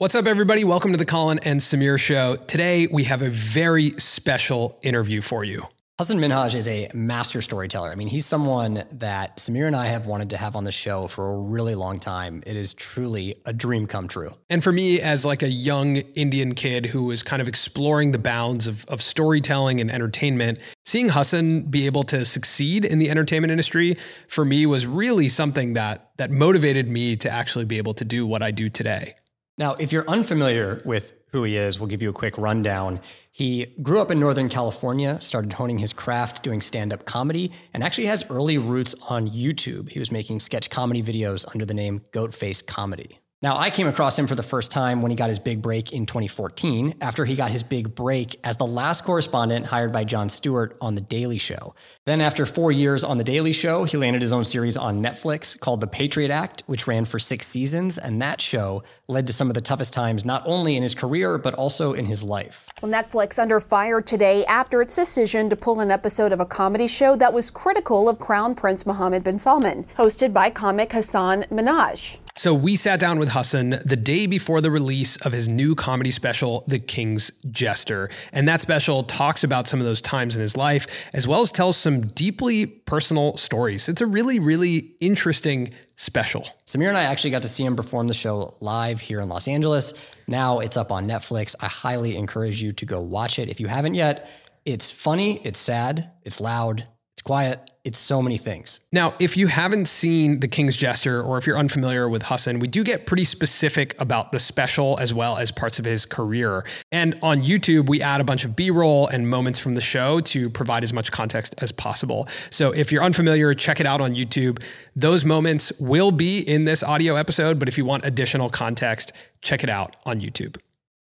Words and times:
What's 0.00 0.14
up, 0.14 0.28
everybody? 0.28 0.62
Welcome 0.62 0.92
to 0.92 0.96
the 0.96 1.04
Colin 1.04 1.40
and 1.42 1.58
Samir 1.58 1.98
Show. 1.98 2.36
Today, 2.36 2.86
we 2.86 3.02
have 3.02 3.20
a 3.20 3.28
very 3.28 3.90
special 3.98 4.78
interview 4.80 5.20
for 5.20 5.42
you. 5.42 5.66
Hasan 5.98 6.20
Minhaj 6.20 6.54
is 6.54 6.68
a 6.68 6.88
master 6.94 7.42
storyteller. 7.42 7.90
I 7.90 7.96
mean, 7.96 8.06
he's 8.06 8.24
someone 8.24 8.84
that 8.92 9.38
Samir 9.38 9.66
and 9.66 9.74
I 9.74 9.86
have 9.86 10.06
wanted 10.06 10.30
to 10.30 10.36
have 10.36 10.54
on 10.54 10.62
the 10.62 10.70
show 10.70 11.08
for 11.08 11.32
a 11.32 11.36
really 11.36 11.74
long 11.74 11.98
time. 11.98 12.44
It 12.46 12.54
is 12.54 12.74
truly 12.74 13.34
a 13.44 13.52
dream 13.52 13.88
come 13.88 14.06
true. 14.06 14.34
And 14.48 14.62
for 14.62 14.70
me, 14.70 15.00
as 15.00 15.24
like 15.24 15.42
a 15.42 15.48
young 15.48 15.96
Indian 15.96 16.54
kid 16.54 16.86
who 16.86 17.02
was 17.02 17.24
kind 17.24 17.42
of 17.42 17.48
exploring 17.48 18.12
the 18.12 18.20
bounds 18.20 18.68
of, 18.68 18.84
of 18.84 19.02
storytelling 19.02 19.80
and 19.80 19.90
entertainment, 19.90 20.60
seeing 20.84 21.08
Hasan 21.08 21.62
be 21.62 21.86
able 21.86 22.04
to 22.04 22.24
succeed 22.24 22.84
in 22.84 23.00
the 23.00 23.10
entertainment 23.10 23.50
industry 23.50 23.96
for 24.28 24.44
me 24.44 24.64
was 24.64 24.86
really 24.86 25.28
something 25.28 25.72
that 25.72 26.12
that 26.18 26.30
motivated 26.30 26.86
me 26.86 27.16
to 27.16 27.28
actually 27.28 27.64
be 27.64 27.78
able 27.78 27.94
to 27.94 28.04
do 28.04 28.24
what 28.24 28.44
I 28.44 28.52
do 28.52 28.70
today. 28.70 29.16
Now, 29.58 29.74
if 29.74 29.92
you're 29.92 30.08
unfamiliar 30.08 30.80
with 30.84 31.14
who 31.32 31.42
he 31.44 31.56
is, 31.56 31.78
we'll 31.78 31.88
give 31.88 32.00
you 32.00 32.08
a 32.08 32.12
quick 32.12 32.38
rundown. 32.38 33.00
He 33.30 33.66
grew 33.82 34.00
up 34.00 34.10
in 34.10 34.18
Northern 34.18 34.48
California, 34.48 35.20
started 35.20 35.52
honing 35.52 35.78
his 35.78 35.92
craft 35.92 36.42
doing 36.42 36.60
stand 36.60 36.92
up 36.92 37.04
comedy, 37.04 37.50
and 37.74 37.82
actually 37.82 38.06
has 38.06 38.24
early 38.30 38.56
roots 38.56 38.94
on 39.08 39.28
YouTube. 39.28 39.90
He 39.90 39.98
was 39.98 40.10
making 40.10 40.40
sketch 40.40 40.70
comedy 40.70 41.02
videos 41.02 41.44
under 41.52 41.66
the 41.66 41.74
name 41.74 42.00
Goatface 42.12 42.64
Comedy. 42.64 43.18
Now, 43.40 43.56
I 43.56 43.70
came 43.70 43.86
across 43.86 44.18
him 44.18 44.26
for 44.26 44.34
the 44.34 44.42
first 44.42 44.72
time 44.72 45.00
when 45.00 45.12
he 45.12 45.16
got 45.16 45.28
his 45.28 45.38
big 45.38 45.62
break 45.62 45.92
in 45.92 46.06
2014, 46.06 46.96
after 47.00 47.24
he 47.24 47.36
got 47.36 47.52
his 47.52 47.62
big 47.62 47.94
break 47.94 48.36
as 48.42 48.56
the 48.56 48.66
last 48.66 49.04
correspondent 49.04 49.66
hired 49.66 49.92
by 49.92 50.02
Jon 50.02 50.28
Stewart 50.28 50.76
on 50.80 50.96
The 50.96 51.00
Daily 51.00 51.38
Show. 51.38 51.76
Then, 52.04 52.20
after 52.20 52.44
four 52.44 52.72
years 52.72 53.04
on 53.04 53.16
The 53.16 53.22
Daily 53.22 53.52
Show, 53.52 53.84
he 53.84 53.96
landed 53.96 54.22
his 54.22 54.32
own 54.32 54.42
series 54.42 54.76
on 54.76 55.00
Netflix 55.00 55.56
called 55.56 55.80
The 55.80 55.86
Patriot 55.86 56.32
Act, 56.32 56.64
which 56.66 56.88
ran 56.88 57.04
for 57.04 57.20
six 57.20 57.46
seasons. 57.46 57.96
And 57.96 58.20
that 58.20 58.40
show 58.40 58.82
led 59.06 59.28
to 59.28 59.32
some 59.32 59.46
of 59.46 59.54
the 59.54 59.60
toughest 59.60 59.92
times, 59.92 60.24
not 60.24 60.42
only 60.44 60.74
in 60.74 60.82
his 60.82 60.94
career, 60.94 61.38
but 61.38 61.54
also 61.54 61.92
in 61.92 62.06
his 62.06 62.24
life. 62.24 62.66
Well, 62.82 62.90
Netflix 62.90 63.38
under 63.38 63.60
fire 63.60 64.00
today 64.00 64.44
after 64.46 64.82
its 64.82 64.96
decision 64.96 65.48
to 65.50 65.54
pull 65.54 65.78
an 65.78 65.92
episode 65.92 66.32
of 66.32 66.40
a 66.40 66.46
comedy 66.46 66.88
show 66.88 67.14
that 67.14 67.32
was 67.32 67.52
critical 67.52 68.08
of 68.08 68.18
Crown 68.18 68.56
Prince 68.56 68.84
Mohammed 68.84 69.22
bin 69.22 69.38
Salman, 69.38 69.84
hosted 69.96 70.32
by 70.32 70.50
comic 70.50 70.90
Hasan 70.90 71.44
Minhaj. 71.52 72.18
So 72.38 72.54
we 72.54 72.76
sat 72.76 73.00
down 73.00 73.18
with 73.18 73.30
Hasan 73.30 73.80
the 73.84 73.96
day 73.96 74.26
before 74.26 74.60
the 74.60 74.70
release 74.70 75.16
of 75.16 75.32
his 75.32 75.48
new 75.48 75.74
comedy 75.74 76.12
special, 76.12 76.62
The 76.68 76.78
King's 76.78 77.32
Jester. 77.50 78.10
And 78.32 78.46
that 78.46 78.62
special 78.62 79.02
talks 79.02 79.42
about 79.42 79.66
some 79.66 79.80
of 79.80 79.86
those 79.86 80.00
times 80.00 80.36
in 80.36 80.40
his 80.40 80.56
life, 80.56 80.86
as 81.12 81.26
well 81.26 81.40
as 81.40 81.50
tells 81.50 81.76
some 81.76 82.06
deeply 82.06 82.64
personal 82.64 83.36
stories. 83.38 83.88
It's 83.88 84.00
a 84.00 84.06
really, 84.06 84.38
really 84.38 84.94
interesting 85.00 85.74
special. 85.96 86.46
Samir 86.64 86.86
and 86.86 86.96
I 86.96 87.02
actually 87.02 87.30
got 87.30 87.42
to 87.42 87.48
see 87.48 87.64
him 87.64 87.74
perform 87.74 88.06
the 88.06 88.14
show 88.14 88.54
live 88.60 89.00
here 89.00 89.18
in 89.18 89.28
Los 89.28 89.48
Angeles. 89.48 89.92
Now 90.28 90.60
it's 90.60 90.76
up 90.76 90.92
on 90.92 91.08
Netflix. 91.08 91.56
I 91.58 91.66
highly 91.66 92.16
encourage 92.16 92.62
you 92.62 92.72
to 92.72 92.86
go 92.86 93.00
watch 93.00 93.40
it 93.40 93.48
if 93.48 93.58
you 93.58 93.66
haven't 93.66 93.94
yet. 93.94 94.30
It's 94.64 94.92
funny, 94.92 95.40
it's 95.44 95.58
sad, 95.58 96.12
it's 96.22 96.40
loud, 96.40 96.86
it's 97.18 97.22
quiet. 97.24 97.72
It's 97.82 97.98
so 97.98 98.22
many 98.22 98.38
things. 98.38 98.78
Now, 98.92 99.14
if 99.18 99.36
you 99.36 99.48
haven't 99.48 99.86
seen 99.86 100.38
The 100.38 100.46
King's 100.46 100.76
Jester 100.76 101.20
or 101.20 101.36
if 101.36 101.48
you're 101.48 101.58
unfamiliar 101.58 102.08
with 102.08 102.22
Hasan, 102.22 102.60
we 102.60 102.68
do 102.68 102.84
get 102.84 103.06
pretty 103.06 103.24
specific 103.24 104.00
about 104.00 104.30
the 104.30 104.38
special 104.38 104.96
as 105.00 105.12
well 105.12 105.36
as 105.36 105.50
parts 105.50 105.80
of 105.80 105.84
his 105.84 106.06
career. 106.06 106.64
And 106.92 107.18
on 107.20 107.42
YouTube, 107.42 107.88
we 107.88 108.00
add 108.00 108.20
a 108.20 108.24
bunch 108.24 108.44
of 108.44 108.54
B 108.54 108.70
roll 108.70 109.08
and 109.08 109.28
moments 109.28 109.58
from 109.58 109.74
the 109.74 109.80
show 109.80 110.20
to 110.20 110.48
provide 110.48 110.84
as 110.84 110.92
much 110.92 111.10
context 111.10 111.56
as 111.58 111.72
possible. 111.72 112.28
So 112.50 112.70
if 112.70 112.92
you're 112.92 113.02
unfamiliar, 113.02 113.52
check 113.52 113.80
it 113.80 113.86
out 113.86 114.00
on 114.00 114.14
YouTube. 114.14 114.62
Those 114.94 115.24
moments 115.24 115.72
will 115.80 116.12
be 116.12 116.38
in 116.38 116.66
this 116.66 116.84
audio 116.84 117.16
episode, 117.16 117.58
but 117.58 117.66
if 117.66 117.76
you 117.76 117.84
want 117.84 118.04
additional 118.04 118.48
context, 118.48 119.12
check 119.42 119.64
it 119.64 119.70
out 119.70 119.96
on 120.06 120.20
YouTube. 120.20 120.56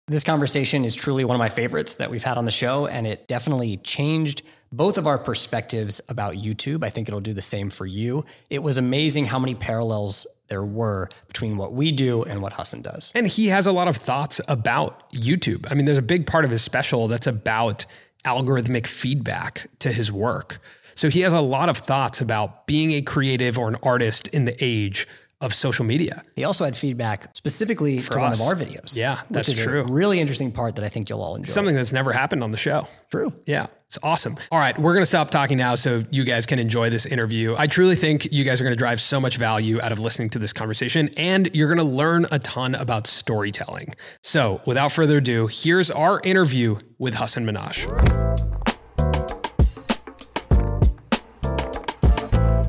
This 0.06 0.22
conversation 0.22 0.84
is 0.84 0.94
truly 0.94 1.24
one 1.24 1.34
of 1.34 1.38
my 1.38 1.48
favorites 1.48 1.94
that 1.94 2.10
we've 2.10 2.22
had 2.22 2.36
on 2.36 2.44
the 2.44 2.50
show, 2.50 2.86
and 2.86 3.06
it 3.06 3.26
definitely 3.26 3.78
changed 3.78 4.42
both 4.70 4.98
of 4.98 5.06
our 5.06 5.16
perspectives 5.16 5.98
about 6.10 6.34
YouTube. 6.34 6.84
I 6.84 6.90
think 6.90 7.08
it'll 7.08 7.22
do 7.22 7.32
the 7.32 7.40
same 7.40 7.70
for 7.70 7.86
you. 7.86 8.26
It 8.50 8.62
was 8.62 8.76
amazing 8.76 9.24
how 9.24 9.38
many 9.38 9.54
parallels 9.54 10.26
there 10.48 10.62
were 10.62 11.08
between 11.26 11.56
what 11.56 11.72
we 11.72 11.90
do 11.90 12.22
and 12.22 12.42
what 12.42 12.52
Hasan 12.52 12.82
does. 12.82 13.12
And 13.14 13.26
he 13.26 13.46
has 13.46 13.64
a 13.64 13.72
lot 13.72 13.88
of 13.88 13.96
thoughts 13.96 14.42
about 14.46 15.10
YouTube. 15.12 15.66
I 15.70 15.74
mean, 15.74 15.86
there's 15.86 15.96
a 15.96 16.02
big 16.02 16.26
part 16.26 16.44
of 16.44 16.50
his 16.50 16.60
special 16.60 17.08
that's 17.08 17.26
about 17.26 17.86
algorithmic 18.26 18.86
feedback 18.86 19.70
to 19.78 19.90
his 19.90 20.12
work. 20.12 20.60
So 20.94 21.08
he 21.08 21.20
has 21.20 21.32
a 21.32 21.40
lot 21.40 21.70
of 21.70 21.78
thoughts 21.78 22.20
about 22.20 22.66
being 22.66 22.92
a 22.92 23.00
creative 23.00 23.58
or 23.58 23.68
an 23.68 23.76
artist 23.82 24.28
in 24.28 24.44
the 24.44 24.56
age 24.60 25.08
of 25.40 25.54
social 25.54 25.84
media. 25.84 26.22
He 26.36 26.44
also 26.44 26.64
had 26.64 26.76
feedback 26.76 27.36
specifically 27.36 27.98
For 27.98 28.14
to 28.14 28.18
one 28.18 28.32
of 28.32 28.40
our 28.40 28.54
videos. 28.54 28.96
Yeah, 28.96 29.20
that's 29.30 29.48
which 29.48 29.58
is 29.58 29.64
true. 29.64 29.82
A 29.82 29.84
really 29.84 30.20
interesting 30.20 30.52
part 30.52 30.76
that 30.76 30.84
I 30.84 30.88
think 30.88 31.08
you'll 31.08 31.22
all 31.22 31.36
enjoy. 31.36 31.52
Something 31.52 31.74
that's 31.74 31.92
never 31.92 32.12
happened 32.12 32.42
on 32.42 32.50
the 32.50 32.56
show. 32.56 32.86
True. 33.10 33.32
Yeah, 33.46 33.66
it's 33.88 33.98
awesome. 34.02 34.36
All 34.50 34.58
right, 34.58 34.78
we're 34.78 34.94
going 34.94 35.02
to 35.02 35.06
stop 35.06 35.30
talking 35.30 35.58
now 35.58 35.74
so 35.74 36.04
you 36.10 36.24
guys 36.24 36.46
can 36.46 36.58
enjoy 36.58 36.90
this 36.90 37.06
interview. 37.06 37.54
I 37.58 37.66
truly 37.66 37.94
think 37.94 38.32
you 38.32 38.44
guys 38.44 38.60
are 38.60 38.64
going 38.64 38.74
to 38.74 38.78
drive 38.78 39.00
so 39.00 39.20
much 39.20 39.36
value 39.36 39.80
out 39.80 39.92
of 39.92 39.98
listening 40.00 40.30
to 40.30 40.38
this 40.38 40.52
conversation, 40.52 41.10
and 41.16 41.54
you're 41.54 41.68
going 41.72 41.86
to 41.86 41.94
learn 41.94 42.26
a 42.30 42.38
ton 42.38 42.74
about 42.74 43.06
storytelling. 43.06 43.94
So, 44.22 44.62
without 44.66 44.92
further 44.92 45.18
ado, 45.18 45.48
here's 45.48 45.90
our 45.90 46.20
interview 46.20 46.78
with 46.98 47.14
Hasan 47.14 47.44
Minhaj. 47.44 47.90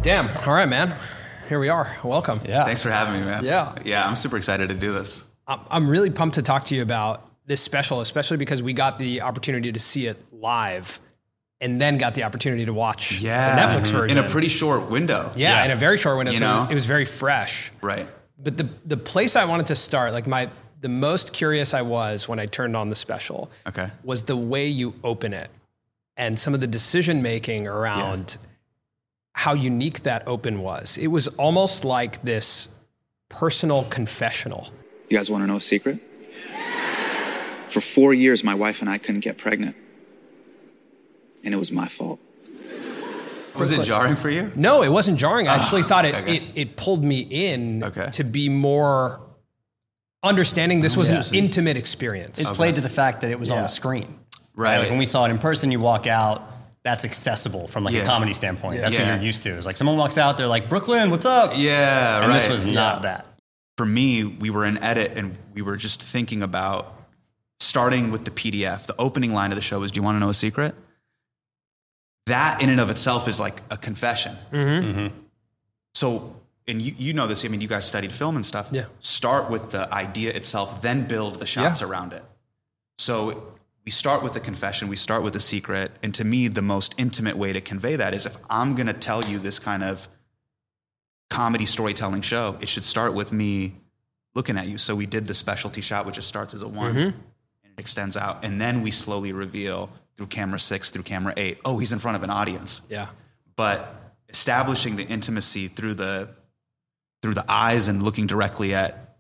Damn. 0.03 0.29
All 0.47 0.53
right, 0.53 0.69
man. 0.69 0.93
Here 1.47 1.59
we 1.59 1.69
are. 1.69 1.95
Welcome. 2.03 2.39
Yeah. 2.45 2.65
Thanks 2.65 2.81
for 2.81 2.89
having 2.89 3.19
me, 3.19 3.25
man. 3.25 3.43
Yeah. 3.43 3.75
Yeah, 3.83 4.07
I'm 4.07 4.15
super 4.15 4.37
excited 4.37 4.69
to 4.69 4.75
do 4.75 4.91
this. 4.91 5.23
I'm- 5.47 5.59
I'm 5.69 5.87
really 5.87 6.09
pumped 6.09 6.35
to 6.35 6.41
talk 6.41 6.65
to 6.65 6.75
you 6.75 6.81
about 6.81 7.29
this 7.45 7.61
special, 7.61 8.01
especially 8.01 8.37
because 8.37 8.63
we 8.63 8.73
got 8.73 8.97
the 8.97 9.21
opportunity 9.21 9.71
to 9.71 9.79
see 9.79 10.07
it 10.07 10.17
live 10.31 10.99
and 11.61 11.79
then 11.79 11.97
got 11.97 12.15
the 12.15 12.23
opportunity 12.23 12.65
to 12.65 12.73
watch 12.73 13.19
Yeah. 13.21 13.55
the 13.55 13.61
Netflix 13.61 13.83
mm-hmm. 13.87 13.97
version. 13.97 14.17
In 14.17 14.25
a 14.25 14.27
pretty 14.29 14.47
short 14.47 14.89
window. 14.89 15.31
yeah, 15.35 15.63
in 15.63 15.71
a 15.71 15.75
very 15.75 15.97
short 15.97 16.17
window. 16.17 16.31
You 16.31 16.39
so 16.39 16.45
it 16.45 16.47
was- 16.47 16.57
know? 16.67 16.71
it 16.71 16.75
was 16.75 16.85
very 16.85 17.05
fresh. 17.05 17.71
Right. 17.81 18.07
But 18.37 18.57
the 18.57 18.67
the 18.85 18.97
place 18.97 19.35
I 19.35 19.45
wanted 19.45 19.67
to 19.67 19.75
start, 19.75 20.11
like 20.13 20.27
my 20.27 20.49
the 20.81 20.89
most 20.89 21.31
curious 21.33 21.73
I 21.73 21.81
was 21.83 22.27
when 22.27 22.39
I 22.39 22.47
turned 22.47 22.75
on 22.75 22.89
the 22.89 22.95
special 22.95 23.49
Okay. 23.67 23.89
was 24.03 24.23
the 24.23 24.35
way 24.35 24.67
you 24.67 24.93
open 25.03 25.33
it 25.33 25.49
and 26.17 26.37
some 26.39 26.53
of 26.53 26.59
the 26.61 26.67
decision 26.67 27.21
making 27.21 27.65
around 27.67 28.37
how 29.35 29.53
unique 29.53 30.03
that 30.03 30.25
open 30.27 30.61
was. 30.61 30.97
It 30.97 31.07
was 31.07 31.27
almost 31.27 31.83
like 31.83 32.21
this 32.21 32.69
personal 33.27 33.83
confessional. 33.83 34.69
You 35.09 35.17
guys 35.17 35.29
want 35.29 35.43
to 35.43 35.47
know 35.47 35.57
a 35.57 35.61
secret? 35.61 35.99
For 37.67 37.81
four 37.81 38.13
years, 38.13 38.45
my 38.45 38.55
wife 38.55 38.79
and 38.79 38.89
I 38.89 38.97
couldn't 38.97 39.19
get 39.19 39.37
pregnant. 39.37 39.75
And 41.43 41.53
it 41.53 41.57
was 41.57 41.69
my 41.69 41.89
fault. 41.89 42.21
Was 43.57 43.71
it 43.71 43.83
jarring 43.83 44.15
for 44.15 44.29
you? 44.29 44.53
No, 44.55 44.83
it 44.83 44.89
wasn't 44.89 45.19
jarring. 45.19 45.49
I 45.49 45.55
ah, 45.55 45.61
actually 45.61 45.81
thought 45.81 46.05
it, 46.05 46.15
okay. 46.15 46.37
it 46.37 46.43
it 46.55 46.75
pulled 46.77 47.03
me 47.03 47.19
in 47.19 47.83
Okay. 47.83 48.09
to 48.11 48.23
be 48.23 48.47
more 48.47 49.19
understanding 50.23 50.79
this 50.79 50.95
was 50.95 51.09
Yeah. 51.09 51.17
an 51.17 51.25
intimate 51.33 51.75
experience. 51.75 52.39
It 52.39 52.47
played 52.47 52.75
to 52.75 52.81
the 52.81 52.89
fact 52.89 53.19
that 53.21 53.31
it 53.31 53.39
was 53.39 53.51
on 53.51 53.61
the 53.61 53.67
screen. 53.67 54.17
Right. 54.55 54.79
Like 54.79 54.89
when 54.89 54.97
we 54.97 55.05
saw 55.05 55.25
it 55.25 55.31
in 55.31 55.39
person, 55.39 55.71
you 55.71 55.81
walk 55.81 56.07
out. 56.07 56.54
That's 56.85 57.03
accessible 57.03 57.67
from 57.67 57.83
like 57.83 57.95
Yeah. 57.95 58.03
a 58.03 58.05
comedy 58.05 58.31
standpoint. 58.31 58.79
That's 58.79 58.95
Yeah. 58.95 59.01
what 59.09 59.15
you're 59.15 59.25
used 59.25 59.41
to. 59.41 59.49
It's 59.57 59.65
like 59.65 59.75
someone 59.75 59.97
walks 59.97 60.17
out, 60.17 60.37
they're 60.37 60.47
like, 60.47 60.69
"Brooklyn, 60.69 61.09
what's 61.09 61.25
up?" 61.25 61.51
Yeah, 61.55 62.21
and 62.21 62.29
right. 62.29 62.39
this 62.39 62.47
was 62.49 62.63
not 62.63 63.01
that. 63.01 63.25
for 63.77 63.85
me, 63.85 64.23
we 64.23 64.49
were 64.49 64.63
in 64.63 64.77
edit 64.81 65.11
and 65.17 65.35
we 65.53 65.61
were 65.61 65.75
just 65.75 66.01
thinking 66.01 66.41
about 66.41 66.93
starting 67.59 68.09
with 68.11 68.23
the 68.23 68.31
PDF. 68.31 68.85
The 68.85 68.95
opening 68.97 69.33
line 69.33 69.51
of 69.51 69.57
the 69.57 69.61
show 69.61 69.79
was, 69.81 69.91
"Do 69.91 69.97
you 69.97 70.03
want 70.03 70.15
to 70.15 70.19
know 70.21 70.29
a 70.29 70.33
secret?" 70.33 70.75
That 72.27 72.61
in 72.61 72.69
and 72.69 72.79
of 72.79 72.89
itself 72.89 73.27
is 73.27 73.39
like 73.39 73.61
a 73.69 73.77
confession. 73.77 74.37
Mm-hmm. 74.51 75.07
So, 75.93 76.35
and 76.67 76.81
you, 76.81 76.93
you 76.97 77.13
know 77.13 77.27
this. 77.27 77.43
I 77.45 77.49
mean, 77.49 77.61
you 77.61 77.67
guys 77.67 77.85
studied 77.85 78.11
film 78.11 78.35
and 78.35 78.45
stuff. 78.45 78.69
Yeah. 78.71 78.85
Start 78.99 79.49
with 79.49 79.71
the 79.71 79.91
idea 79.93 80.31
itself, 80.33 80.81
then 80.81 81.07
build 81.07 81.39
the 81.39 81.45
shots 81.45 81.81
Yeah. 81.81 81.87
around 81.87 82.13
it. 82.13 82.23
So 82.97 83.54
we 83.85 83.91
start 83.91 84.23
with 84.23 84.33
the 84.33 84.39
confession, 84.39 84.87
we 84.87 84.95
start 84.95 85.21
with 85.21 85.33
the 85.33 85.39
secret, 85.39 85.91
and 86.01 86.13
to 86.15 86.23
me, 86.25 86.47
the 86.47 86.61
most 86.61 86.95
intimate 86.97 87.37
way 87.37 87.53
to 87.53 87.61
convey 87.61 87.95
that 87.95 88.13
is 88.13 88.25
if 88.25 88.35
I'm 88.49 88.73
going 88.73 88.87
to 88.87 88.93
tell 88.93 89.23
you 89.23 89.37
this 89.37 89.59
kind 89.59 89.83
of 89.83 90.09
comedy 91.29 91.65
storytelling 91.65 92.21
show, 92.21 92.57
it 92.61 92.67
should 92.67 92.83
start 92.83 93.13
with 93.13 93.31
me 93.31 93.75
looking 94.33 94.57
at 94.57 94.67
you. 94.67 94.77
So 94.77 94.95
we 94.95 95.05
did 95.05 95.27
the 95.27 95.35
specialty 95.35 95.81
shot, 95.81 96.05
which 96.05 96.15
just 96.15 96.27
starts 96.27 96.53
as 96.53 96.61
a 96.63 96.67
one 96.67 96.91
mm-hmm. 96.91 96.99
and 96.99 97.13
it 97.77 97.79
extends 97.79 98.17
out, 98.17 98.43
and 98.43 98.59
then 98.59 98.81
we 98.81 98.89
slowly 98.89 99.31
reveal 99.31 99.91
through 100.15 100.27
camera 100.27 100.59
six, 100.59 100.89
through 100.89 101.03
camera 101.03 101.33
eight, 101.37 101.59
oh, 101.63 101.77
he's 101.77 101.93
in 101.93 101.99
front 101.99 102.17
of 102.17 102.23
an 102.23 102.29
audience 102.29 102.81
yeah. 102.89 103.07
but 103.55 103.95
establishing 104.29 104.95
the 104.95 105.03
intimacy 105.03 105.67
through 105.67 105.93
the 105.93 106.29
through 107.21 107.33
the 107.33 107.45
eyes 107.49 107.87
and 107.87 108.03
looking 108.03 108.27
directly 108.27 108.73
at 108.73 109.17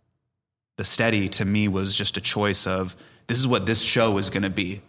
the 0.77 0.83
steady 0.83 1.27
to 1.27 1.45
me 1.45 1.67
was 1.67 1.95
just 1.95 2.17
a 2.17 2.21
choice 2.21 2.67
of 2.67 2.95
this 3.27 3.39
is 3.39 3.47
what 3.47 3.65
this 3.65 3.81
show 3.81 4.17
is 4.17 4.29
going 4.29 4.43
to 4.43 4.49
be 4.49 4.81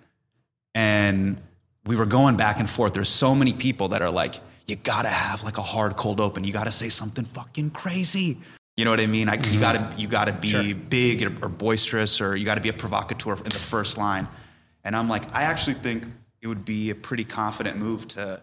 and 0.74 1.40
we 1.86 1.96
were 1.96 2.06
going 2.06 2.36
back 2.36 2.58
and 2.58 2.68
forth 2.68 2.92
there's 2.94 3.08
so 3.08 3.34
many 3.34 3.52
people 3.52 3.88
that 3.88 4.02
are 4.02 4.10
like 4.10 4.40
you 4.66 4.76
gotta 4.76 5.08
have 5.08 5.44
like 5.44 5.58
a 5.58 5.62
hard 5.62 5.96
cold 5.96 6.20
open 6.20 6.44
you 6.44 6.52
gotta 6.52 6.72
say 6.72 6.88
something 6.88 7.24
fucking 7.24 7.70
crazy 7.70 8.38
You 8.76 8.84
know 8.84 8.90
what 8.90 9.00
I 9.00 9.06
mean? 9.06 9.28
I, 9.28 9.34
You 9.34 9.40
mm-hmm. 9.40 9.60
gotta 9.60 9.94
you 9.96 10.06
gotta 10.06 10.32
be 10.32 10.74
big 10.74 11.24
or, 11.24 11.46
or 11.46 11.48
boisterous, 11.48 12.20
or 12.20 12.36
you 12.36 12.44
gotta 12.44 12.60
be 12.60 12.68
a 12.68 12.74
provocateur 12.74 13.36
in 13.36 13.44
the 13.44 13.50
first 13.50 13.96
line. 13.96 14.28
And 14.84 14.94
I'm 14.94 15.08
like, 15.08 15.34
I 15.34 15.42
actually 15.44 15.74
think 15.74 16.04
it 16.42 16.46
would 16.46 16.64
be 16.64 16.90
a 16.90 16.94
pretty 16.94 17.24
confident 17.24 17.78
move 17.78 18.06
to 18.08 18.42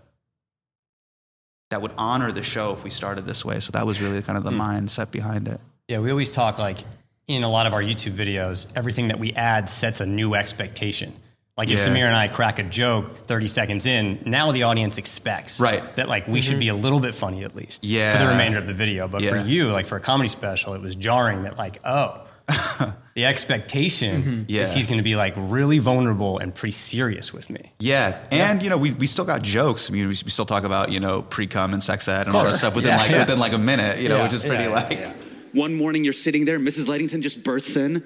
that 1.70 1.82
would 1.82 1.94
honor 1.98 2.32
the 2.32 2.44
show 2.44 2.74
if 2.74 2.84
we 2.84 2.90
started 2.90 3.26
this 3.26 3.46
way. 3.46 3.60
So 3.60 3.72
that 3.72 3.86
was 3.86 4.02
really 4.02 4.22
kind 4.22 4.38
of 4.38 4.44
the 4.44 4.52
hmm. 4.52 4.62
mindset 4.62 5.12
behind 5.12 5.48
it. 5.48 5.62
Yeah, 5.88 6.00
we 6.00 6.10
always 6.10 6.32
talk 6.32 6.58
like 6.58 6.80
in 7.28 7.44
a 7.44 7.50
lot 7.50 7.68
of 7.68 7.74
our 7.74 7.82
YouTube 7.82 8.16
videos, 8.16 8.68
everything 8.76 9.08
that 9.08 9.20
we 9.20 9.34
add 9.34 9.70
sets 9.70 10.02
a 10.02 10.06
new 10.06 10.36
expectation. 10.36 11.14
Like 11.58 11.70
if 11.70 11.80
Yeah. 11.80 11.88
Samir 11.88 12.06
and 12.06 12.16
I 12.16 12.28
crack 12.28 12.58
a 12.58 12.64
joke 12.64 13.16
30 13.16 13.48
seconds 13.48 13.86
in, 13.86 14.20
now 14.26 14.52
the 14.52 14.64
audience 14.64 14.98
expects 14.98 15.60
Right. 15.60 15.84
that 15.96 16.10
like 16.10 16.28
we 16.28 16.42
should 16.42 16.54
mm-hmm. 16.54 16.60
be 16.60 16.68
a 16.70 16.76
little 16.76 17.00
bit 17.00 17.14
funny 17.14 17.44
at 17.44 17.56
least 17.56 17.86
yeah. 17.86 18.18
for 18.18 18.24
the 18.24 18.32
remainder 18.32 18.58
of 18.58 18.66
the 18.66 18.74
video. 18.74 19.08
But 19.08 19.24
for 19.24 19.38
you, 19.38 19.72
like 19.72 19.86
for 19.86 19.96
a 19.96 20.02
comedy 20.02 20.30
special, 20.30 20.74
it 20.74 20.82
was 20.82 20.96
jarring 20.96 21.44
that 21.44 21.58
like, 21.58 21.80
oh, 21.86 22.26
the 23.16 23.26
expectation 23.26 24.22
mm-hmm. 24.22 24.44
Yeah. 24.48 24.64
is 24.64 24.74
he's 24.74 24.88
going 24.88 24.98
to 24.98 25.04
be 25.04 25.16
like 25.16 25.34
really 25.38 25.78
vulnerable 25.80 26.40
and 26.40 26.54
pretty 26.54 26.74
serious 26.74 27.32
with 27.32 27.50
me. 27.50 27.72
Yeah, 27.80 28.20
and 28.32 28.62
you 28.62 28.70
know 28.70 28.78
we, 28.78 28.92
we 28.92 29.08
still 29.08 29.24
got 29.24 29.44
jokes. 29.44 29.90
I 29.90 29.94
mean, 29.94 30.04
we, 30.04 30.10
we 30.10 30.30
still 30.30 30.46
talk 30.46 30.64
about 30.66 30.92
you 30.92 31.00
know 31.00 31.22
pre 31.22 31.48
cum 31.48 31.72
and 31.72 31.82
sex 31.82 32.08
ed 32.10 32.28
and 32.28 32.36
all 32.36 32.44
that 32.44 32.56
stuff 32.56 32.76
within 32.76 32.98
like 32.98 33.12
within 33.12 33.40
like 33.40 33.54
a 33.54 33.58
minute. 33.58 34.00
You 34.00 34.10
know, 34.10 34.18
Yeah, 34.18 34.24
which 34.24 34.34
is 34.34 34.44
pretty 34.44 34.66
yeah, 34.66 34.70
like 34.70 35.16
One 35.54 35.76
morning 35.76 36.04
you're 36.04 36.14
sitting 36.14 36.46
there, 36.46 36.60
Mrs. 36.60 36.86
Lightington 36.86 37.22
just 37.22 37.44
bursts 37.44 37.76
in. 37.76 38.04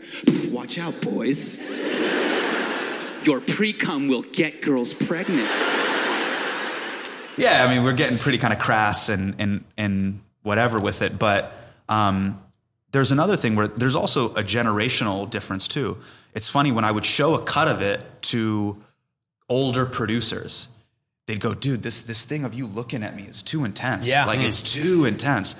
Watch 0.52 0.78
out, 0.78 1.00
boys. 1.02 1.62
Your 3.26 3.40
pre 3.42 3.74
cum 3.74 4.08
will 4.10 4.22
get 4.24 4.62
girls 4.62 4.94
pregnant. 4.94 5.50
yeah. 7.38 7.66
I 7.66 7.74
mean, 7.74 7.84
we're 7.84 7.94
getting 7.94 8.18
pretty 8.18 8.38
kind 8.38 8.54
of 8.54 8.60
crass 8.60 9.10
and 9.10 9.36
and 9.40 9.64
and 9.78 10.22
whatever 10.44 10.80
with 10.80 11.02
it, 11.02 11.18
but 11.20 11.54
um, 11.90 12.42
there's 12.92 13.12
another 13.12 13.36
thing 13.36 13.56
where 13.56 13.68
there's 13.68 13.96
also 13.96 14.30
a 14.36 14.44
generational 14.44 15.30
difference 15.30 15.68
too. 15.68 15.98
It's 16.34 16.48
funny 16.48 16.72
when 16.72 16.84
I 16.86 16.92
would 16.92 17.06
show 17.06 17.34
a 17.36 17.44
cut 17.44 17.68
of 17.68 17.82
it 17.82 18.02
to 18.24 18.78
older 19.50 19.86
producers. 19.86 20.68
They'd 21.28 21.40
go, 21.42 21.54
dude, 21.54 21.84
this 21.84 22.02
this 22.02 22.24
thing 22.24 22.46
of 22.46 22.54
you 22.54 22.66
looking 22.66 23.04
at 23.04 23.16
me 23.16 23.24
is 23.24 23.42
too 23.42 23.64
intense. 23.66 24.08
Yeah. 24.08 24.26
Like 24.26 24.40
Mm. 24.40 24.48
it's 24.48 24.62
too 24.74 25.06
intense. 25.06 25.56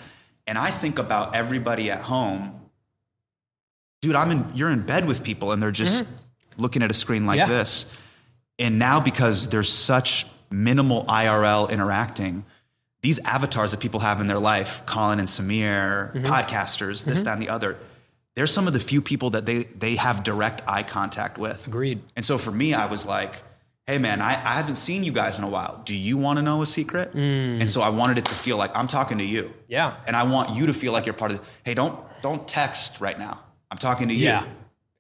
And 0.48 0.58
I 0.58 0.72
think 0.72 0.98
about 0.98 1.36
everybody 1.36 1.92
at 1.92 2.02
home. 2.02 2.54
Dude, 4.02 4.16
I'm 4.16 4.32
in 4.32 4.46
you're 4.56 4.70
in 4.72 4.82
bed 4.82 5.06
with 5.08 5.24
people 5.24 5.52
and 5.52 5.62
they're 5.62 5.72
just 5.72 6.06
looking 6.58 6.82
at 6.84 6.90
a 6.92 6.94
screen 6.94 7.26
like 7.26 7.40
Mm-hmm. 7.40 7.52
Yeah. 7.52 7.58
this. 7.58 7.86
And 8.60 8.80
now 8.80 9.00
because 9.00 9.50
there's 9.50 9.70
such 9.72 10.26
minimal 10.50 11.04
IRL 11.06 11.70
interacting, 11.70 12.46
these 13.02 13.20
avatars 13.20 13.72
that 13.72 13.80
people 13.80 14.00
have 14.00 14.22
in 14.22 14.28
their 14.28 14.40
life, 14.40 14.86
Colin 14.86 15.20
and 15.20 15.28
Samir, 15.28 16.14
Mm-hmm. 16.14 16.26
podcasters, 16.26 17.06
this, 17.06 17.22
that, 17.24 17.34
and 17.34 17.42
the 17.42 17.50
other, 17.50 17.78
they're 18.36 18.48
some 18.48 18.68
of 18.68 18.74
the 18.74 18.80
few 18.80 19.02
people 19.02 19.32
that 19.32 19.46
they 19.46 19.64
they 19.64 19.96
have 19.98 20.24
direct 20.24 20.62
eye 20.68 20.84
contact 20.84 21.38
with. 21.38 21.68
Agreed. 21.68 22.02
And 22.16 22.24
so 22.26 22.38
for 22.38 22.52
me, 22.52 22.74
I 22.74 22.86
was 22.86 23.06
like, 23.06 23.44
hey 23.88 23.98
man, 23.98 24.22
I, 24.22 24.32
I 24.34 24.54
haven't 24.56 24.76
seen 24.76 25.04
you 25.06 25.12
guys 25.14 25.38
in 25.38 25.44
a 25.46 25.48
while. 25.50 25.82
Do 25.86 25.96
you 25.96 26.18
want 26.18 26.38
to 26.38 26.44
know 26.44 26.62
a 26.62 26.66
secret? 26.66 27.14
And 27.14 27.70
so 27.70 27.82
I 27.82 27.90
wanted 27.90 28.18
it 28.18 28.26
to 28.26 28.36
feel 28.36 28.58
like 28.58 28.72
I'm 28.76 28.88
talking 28.88 29.18
to 29.20 29.24
you. 29.24 29.44
Mm. 29.44 29.54
Yeah. 29.70 29.96
And 30.06 30.16
I 30.16 30.24
want 30.24 30.54
you 30.56 30.66
to 30.68 30.74
feel 30.74 30.92
like 30.92 31.06
you're 31.06 31.14
part 31.14 31.32
of 31.32 31.38
it. 31.40 31.44
Hey, 31.64 31.74
don't 31.74 31.98
don't 32.22 32.48
text 32.48 33.00
right 33.00 33.18
now. 33.18 33.40
I'm 33.72 33.78
talking 33.78 34.10
to 34.10 34.14
you. 34.14 34.26
Yeah. 34.26 34.46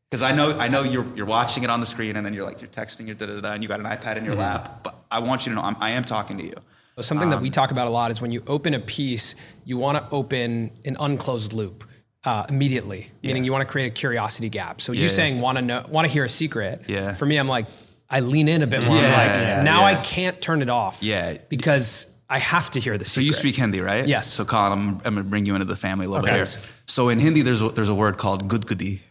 Because 0.09 0.23
I 0.23 0.31
know 0.33 0.57
I 0.57 0.69
know 0.69 0.83
you're 0.83 1.05
you're 1.15 1.25
watching 1.25 1.63
it 1.63 1.69
on 1.69 1.81
the 1.81 1.85
screen 1.85 2.15
and 2.15 2.25
then 2.25 2.33
you're 2.33 2.45
like 2.45 2.61
you're 2.61 2.69
texting 2.69 3.07
your 3.07 3.15
da 3.15 3.25
da 3.25 3.41
da 3.41 3.51
and 3.53 3.61
you 3.61 3.67
got 3.67 3.79
an 3.81 3.85
iPad 3.85 4.15
in 4.17 4.23
your 4.25 4.35
Mm-hmm. 4.35 4.41
lap. 4.41 4.83
But 4.83 4.95
I 5.11 5.19
want 5.19 5.45
you 5.45 5.51
to 5.51 5.55
know 5.57 5.61
I'm, 5.63 5.75
I 5.81 5.91
am 5.91 6.03
talking 6.05 6.37
to 6.37 6.43
you. 6.45 6.53
But 6.95 7.03
Something 7.05 7.25
Um, 7.25 7.31
that 7.31 7.41
we 7.41 7.49
talk 7.49 7.71
about 7.71 7.87
a 7.87 7.91
lot 7.91 8.09
is 8.11 8.21
when 8.21 8.31
you 8.31 8.41
open 8.47 8.73
a 8.73 8.79
piece, 8.79 9.35
you 9.65 9.77
want 9.77 9.97
to 9.97 10.09
open 10.15 10.71
an 10.85 10.95
unclosed 10.99 11.51
loop 11.53 11.83
uh, 12.23 12.45
immediately, 12.49 13.11
meaning 13.21 13.43
you 13.43 13.51
want 13.51 13.61
to 13.67 13.71
create 13.71 13.87
a 13.87 13.91
curiosity 13.91 14.49
gap. 14.49 14.81
So 14.81 14.91
you 14.93 15.03
Yeah. 15.03 15.07
saying 15.09 15.41
want 15.41 15.57
to 15.57 15.61
know, 15.61 15.85
want 15.89 16.07
to 16.07 16.11
hear 16.11 16.23
a 16.25 16.29
secret. 16.29 16.83
Yeah. 16.87 17.13
For 17.13 17.25
me, 17.25 17.37
I'm 17.37 17.47
like, 17.47 17.67
I 18.09 18.21
lean 18.21 18.47
in 18.47 18.61
a 18.61 18.67
bit 18.67 18.83
more. 18.85 18.95
Yeah, 18.95 19.55
like, 19.55 19.63
now 19.63 19.81
yeah. 19.81 19.85
I 19.87 19.95
can't 19.95 20.39
turn 20.41 20.61
it 20.61 20.69
off. 20.69 21.03
Yeah. 21.03 21.37
Because 21.49 22.07
I 22.29 22.39
have 22.39 22.69
to 22.71 22.79
hear 22.79 22.97
the 22.97 23.05
secret. 23.05 23.13
So 23.13 23.21
you 23.25 23.33
speak 23.33 23.55
Hindi, 23.55 23.81
right? 23.81 24.07
Yes. 24.07 24.31
So 24.31 24.43
Colin, 24.45 24.71
I'm, 24.73 24.89
I'm 25.05 25.15
gonna 25.15 25.23
bring 25.23 25.45
you 25.45 25.55
into 25.55 25.65
the 25.65 25.75
family 25.75 26.05
a 26.05 26.09
little 26.09 26.25
Okay. 26.25 26.39
bit 26.39 26.47
here. 26.49 26.61
So 26.85 27.09
in 27.09 27.19
Hindi, 27.19 27.41
there's 27.41 27.61
a, 27.61 27.69
there's 27.69 27.89
a 27.89 27.95
word 27.95 28.17
called 28.17 28.47
gudgudi, 28.49 29.01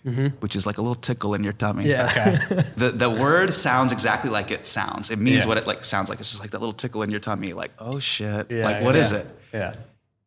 which 0.41 0.57
is 0.57 0.67
like 0.67 0.79
a 0.79 0.83
little 0.83 0.95
tickle 0.95 1.35
in 1.35 1.43
your 1.45 1.53
tummy. 1.53 1.85
Mm-hmm. 1.85 2.55
Yeah. 2.55 2.63
the 2.77 2.91
the 2.91 3.11
word 3.11 3.53
sounds 3.55 3.93
exactly 3.93 4.31
like 4.31 4.51
it 4.51 4.67
sounds. 4.67 5.11
It 5.11 5.19
means 5.19 5.45
Yeah. 5.45 5.49
what 5.49 5.59
it 5.59 5.67
like 5.67 5.85
sounds 5.85 6.09
like. 6.09 6.21
It's 6.21 6.31
just 6.31 6.41
like 6.43 6.51
that 6.53 6.61
little 6.61 6.73
tickle 6.75 7.03
in 7.03 7.11
your 7.11 7.21
tummy. 7.21 7.53
Like 7.53 7.73
oh 7.79 7.99
shit. 7.99 8.51
Yeah, 8.51 8.65
like 8.65 8.83
what 8.83 8.97
is 8.97 9.13
it? 9.13 9.27
Yeah. 9.53 9.75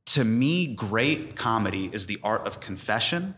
To 0.07 0.23
me, 0.23 0.67
great 0.67 1.35
comedy 1.35 1.89
is 1.93 2.07
the 2.07 2.19
art 2.23 2.45
of 2.47 2.59
confession. 2.59 3.35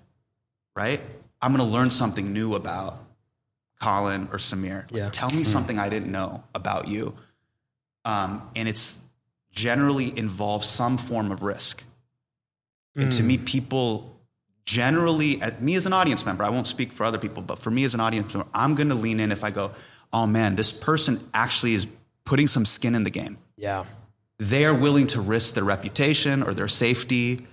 Right. 0.75 1.01
I'm 1.41 1.51
gonna 1.51 1.65
learn 1.65 1.89
something 1.89 2.31
new 2.31 2.55
about 2.55 2.99
Colin 3.81 4.29
or 4.31 4.37
Samir. 4.37 4.83
Like, 4.83 4.91
Yeah. 4.91 5.09
Tell 5.09 5.29
me 5.29 5.37
hmm. 5.37 5.43
something 5.43 5.79
I 5.79 5.89
didn't 5.89 6.11
know 6.11 6.43
about 6.53 6.87
you. 6.87 7.15
Um, 8.05 8.47
and 8.55 8.67
it's 8.67 9.03
generally 9.51 10.17
involves 10.17 10.67
some 10.69 10.97
form 10.97 11.31
of 11.31 11.41
risk. 11.41 11.83
And 12.95 13.11
to 13.13 13.23
me, 13.23 13.37
hmm. 13.37 13.45
people 13.45 14.19
generally, 14.65 15.41
at 15.41 15.61
me 15.61 15.75
as 15.75 15.85
an 15.85 15.93
audience 15.93 16.25
member, 16.25 16.43
I 16.43 16.49
won't 16.49 16.67
speak 16.67 16.91
for 16.91 17.05
other 17.05 17.17
people, 17.17 17.41
but 17.41 17.57
for 17.57 17.71
me 17.71 17.85
as 17.85 17.93
an 17.93 18.01
audience 18.01 18.33
member, 18.33 18.49
I'm 18.53 18.75
going 18.75 18.89
to 18.89 18.95
lean 18.95 19.19
in 19.19 19.31
if 19.31 19.43
I 19.43 19.51
go, 19.51 19.71
oh 20.11 20.27
man, 20.27 20.55
this 20.55 20.71
person 20.71 21.25
actually 21.33 21.73
is 21.73 21.87
putting 22.25 22.47
some 22.47 22.65
skin 22.65 22.95
in 22.95 23.03
the 23.03 23.09
game. 23.09 23.37
yeah. 23.57 23.85
They 24.37 24.65
are 24.65 24.73
willing 24.73 25.05
to 25.07 25.21
risk 25.21 25.53
their 25.53 25.63
reputation 25.63 26.41
or 26.41 26.55
their 26.55 26.67
safety 26.67 27.45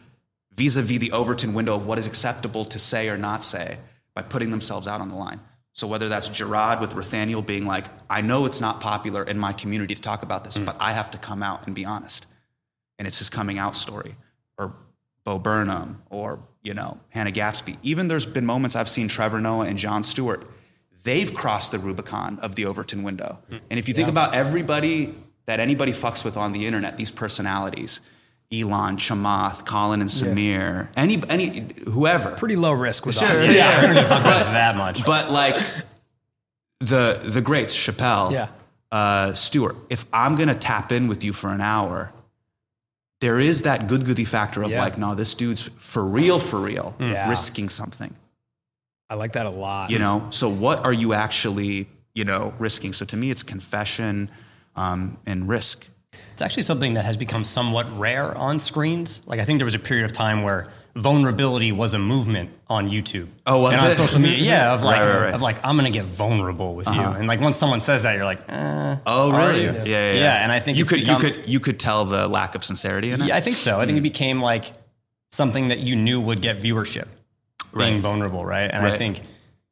vis 0.56 0.76
a 0.76 0.82
vis 0.82 0.98
the 0.98 1.12
Overton 1.12 1.52
window 1.52 1.74
of 1.76 1.86
what 1.86 1.98
is 1.98 2.06
acceptable 2.06 2.64
to 2.64 2.78
say 2.78 3.10
or 3.10 3.18
not 3.18 3.44
say 3.44 3.78
by 4.14 4.22
putting 4.22 4.50
themselves 4.50 4.88
out 4.88 5.00
on 5.00 5.10
the 5.10 5.14
line. 5.14 5.38
So 5.78 5.86
whether 5.86 6.08
that's 6.08 6.28
Jerrod 6.28 6.80
with 6.80 6.94
Rothaniel 6.94 7.46
being 7.46 7.64
like, 7.64 7.86
I 8.10 8.20
know 8.20 8.46
it's 8.46 8.60
not 8.60 8.80
popular 8.80 9.22
in 9.22 9.38
my 9.38 9.52
community 9.52 9.94
to 9.94 10.00
talk 10.00 10.24
about 10.24 10.42
this, 10.42 10.58
mm. 10.58 10.66
but 10.66 10.76
I 10.80 10.92
have 10.92 11.08
to 11.12 11.18
come 11.18 11.40
out 11.40 11.66
and 11.66 11.74
be 11.74 11.84
honest. 11.84 12.26
And 12.98 13.06
it's 13.06 13.20
his 13.20 13.30
coming 13.30 13.58
out 13.58 13.76
story. 13.76 14.16
Or 14.58 14.74
Bo 15.24 15.38
Burnham 15.38 16.02
or, 16.10 16.40
you 16.64 16.74
know, 16.74 16.98
Hannah 17.10 17.30
Gadsby. 17.30 17.78
Even 17.84 18.08
there's 18.08 18.26
been 18.26 18.44
moments 18.44 18.74
I've 18.74 18.88
seen 18.88 19.06
Trevor 19.06 19.38
Noah 19.38 19.66
and 19.66 19.78
Jon 19.78 20.02
Stewart. 20.02 20.50
They've 21.04 21.32
crossed 21.32 21.70
the 21.70 21.78
Rubicon 21.78 22.40
of 22.40 22.56
the 22.56 22.66
Overton 22.66 23.04
window. 23.04 23.38
Mm. 23.48 23.60
And 23.70 23.78
if 23.78 23.86
you 23.86 23.94
think 23.94 24.08
about 24.08 24.34
everybody 24.34 25.14
that 25.46 25.60
anybody 25.60 25.92
fucks 25.92 26.24
with 26.24 26.36
on 26.36 26.50
the 26.50 26.66
internet, 26.66 26.96
these 26.96 27.12
personalities, 27.12 28.00
Elon, 28.52 28.96
Chamath, 28.96 29.66
Colin 29.66 30.00
and 30.00 30.08
Samir, 30.08 30.88
any 30.96 31.22
any 31.28 31.66
whoever. 31.86 32.30
Pretty 32.36 32.56
low 32.56 32.72
risk 32.72 33.04
with 33.04 33.16
Sure, 33.16 33.28
us. 33.28 33.46
yeah. 33.46 33.68
I 33.68 33.80
don't 33.82 33.90
even 33.92 34.04
fuck 34.04 34.24
with 34.24 34.52
that 34.52 34.76
much. 34.76 35.04
But 35.04 35.30
like 35.30 35.54
the 36.80 37.20
the 37.24 37.40
greats, 37.42 37.76
Chappelle, 37.76 38.32
Yeah. 38.32 38.48
uh, 38.92 39.34
Stewart. 39.34 39.76
If 39.90 40.06
I'm 40.12 40.36
gonna 40.36 40.54
tap 40.54 40.92
in 40.92 41.08
with 41.08 41.24
you 41.24 41.32
for 41.32 41.50
an 41.52 41.60
hour, 41.60 42.12
there 43.20 43.38
is 43.38 43.62
that 43.62 43.86
gudgudi 43.88 44.26
factor 44.26 44.62
of 44.62 44.70
Yeah. 44.70 44.80
like, 44.82 44.96
no, 44.96 45.14
this 45.14 45.34
dude's 45.34 45.68
for 45.78 46.04
real, 46.04 46.38
for 46.38 46.58
real, 46.58 46.94
Yeah. 46.98 47.28
risking 47.28 47.68
something. 47.68 48.14
I 49.10 49.14
like 49.14 49.32
that 49.32 49.46
a 49.46 49.50
lot. 49.50 49.90
You 49.90 49.98
know, 49.98 50.26
so 50.30 50.48
what 50.48 50.84
are 50.84 50.92
you 50.92 51.12
actually, 51.14 51.88
you 52.14 52.24
know, 52.24 52.54
risking? 52.58 52.92
So 52.92 53.04
to 53.06 53.16
me, 53.16 53.30
it's 53.30 53.42
confession 53.42 54.30
um, 54.76 55.18
and 55.26 55.48
risk. 55.48 55.86
It's 56.32 56.42
actually 56.42 56.62
something 56.62 56.94
that 56.94 57.04
has 57.04 57.16
become 57.16 57.44
somewhat 57.44 57.86
rare 57.98 58.36
on 58.36 58.58
screens. 58.58 59.20
Like 59.26 59.40
I 59.40 59.44
think 59.44 59.58
there 59.58 59.64
was 59.66 59.74
a 59.74 59.78
period 59.78 60.04
of 60.04 60.12
time 60.12 60.42
where 60.42 60.68
vulnerability 60.94 61.70
was 61.70 61.94
a 61.94 61.98
movement 61.98 62.50
on 62.68 62.88
YouTube. 62.88 63.28
Oh, 63.46 63.60
was 63.62 63.74
and 63.74 63.82
on 63.86 63.90
it? 63.90 63.94
social 63.94 64.20
media, 64.20 64.44
yeah, 64.44 64.72
of 64.74 64.82
like 64.82 65.00
Right, 65.00 65.08
right, 65.08 65.22
right. 65.24 65.34
of 65.34 65.42
like 65.42 65.58
I'm 65.64 65.76
gonna 65.76 65.90
get 65.90 66.06
vulnerable 66.06 66.74
with 66.74 66.86
you, 66.88 67.00
and 67.00 67.26
like 67.28 67.40
once 67.40 67.56
someone 67.56 67.80
says 67.80 68.04
that, 68.04 68.14
you're 68.16 68.24
like, 68.24 68.40
eh, 68.48 68.96
Oh, 69.06 69.36
really? 69.36 69.64
you? 69.64 69.70
Yeah, 69.72 69.84
yeah, 69.84 70.12
Yeah, 70.14 70.42
and 70.42 70.50
I 70.50 70.60
think 70.60 70.78
you 70.78 70.84
could 70.84 71.00
become- 71.00 71.22
you 71.22 71.30
could 71.32 71.48
you 71.48 71.60
could 71.60 71.78
tell 71.78 72.04
the 72.04 72.26
lack 72.28 72.54
of 72.54 72.64
sincerity 72.64 73.10
in 73.10 73.20
it. 73.22 73.26
Yeah, 73.28 73.36
I 73.36 73.40
think 73.40 73.56
so. 73.56 73.78
I 73.80 73.84
think 73.86 73.98
it 73.98 74.02
became 74.02 74.40
like 74.40 74.72
something 75.30 75.68
that 75.68 75.80
you 75.80 75.94
knew 75.94 76.20
would 76.20 76.40
get 76.40 76.58
viewership, 76.60 77.06
being 77.76 78.00
vulnerable, 78.00 78.44
right? 78.44 78.70
And 78.72 78.86
I 78.86 78.96
think 78.96 79.20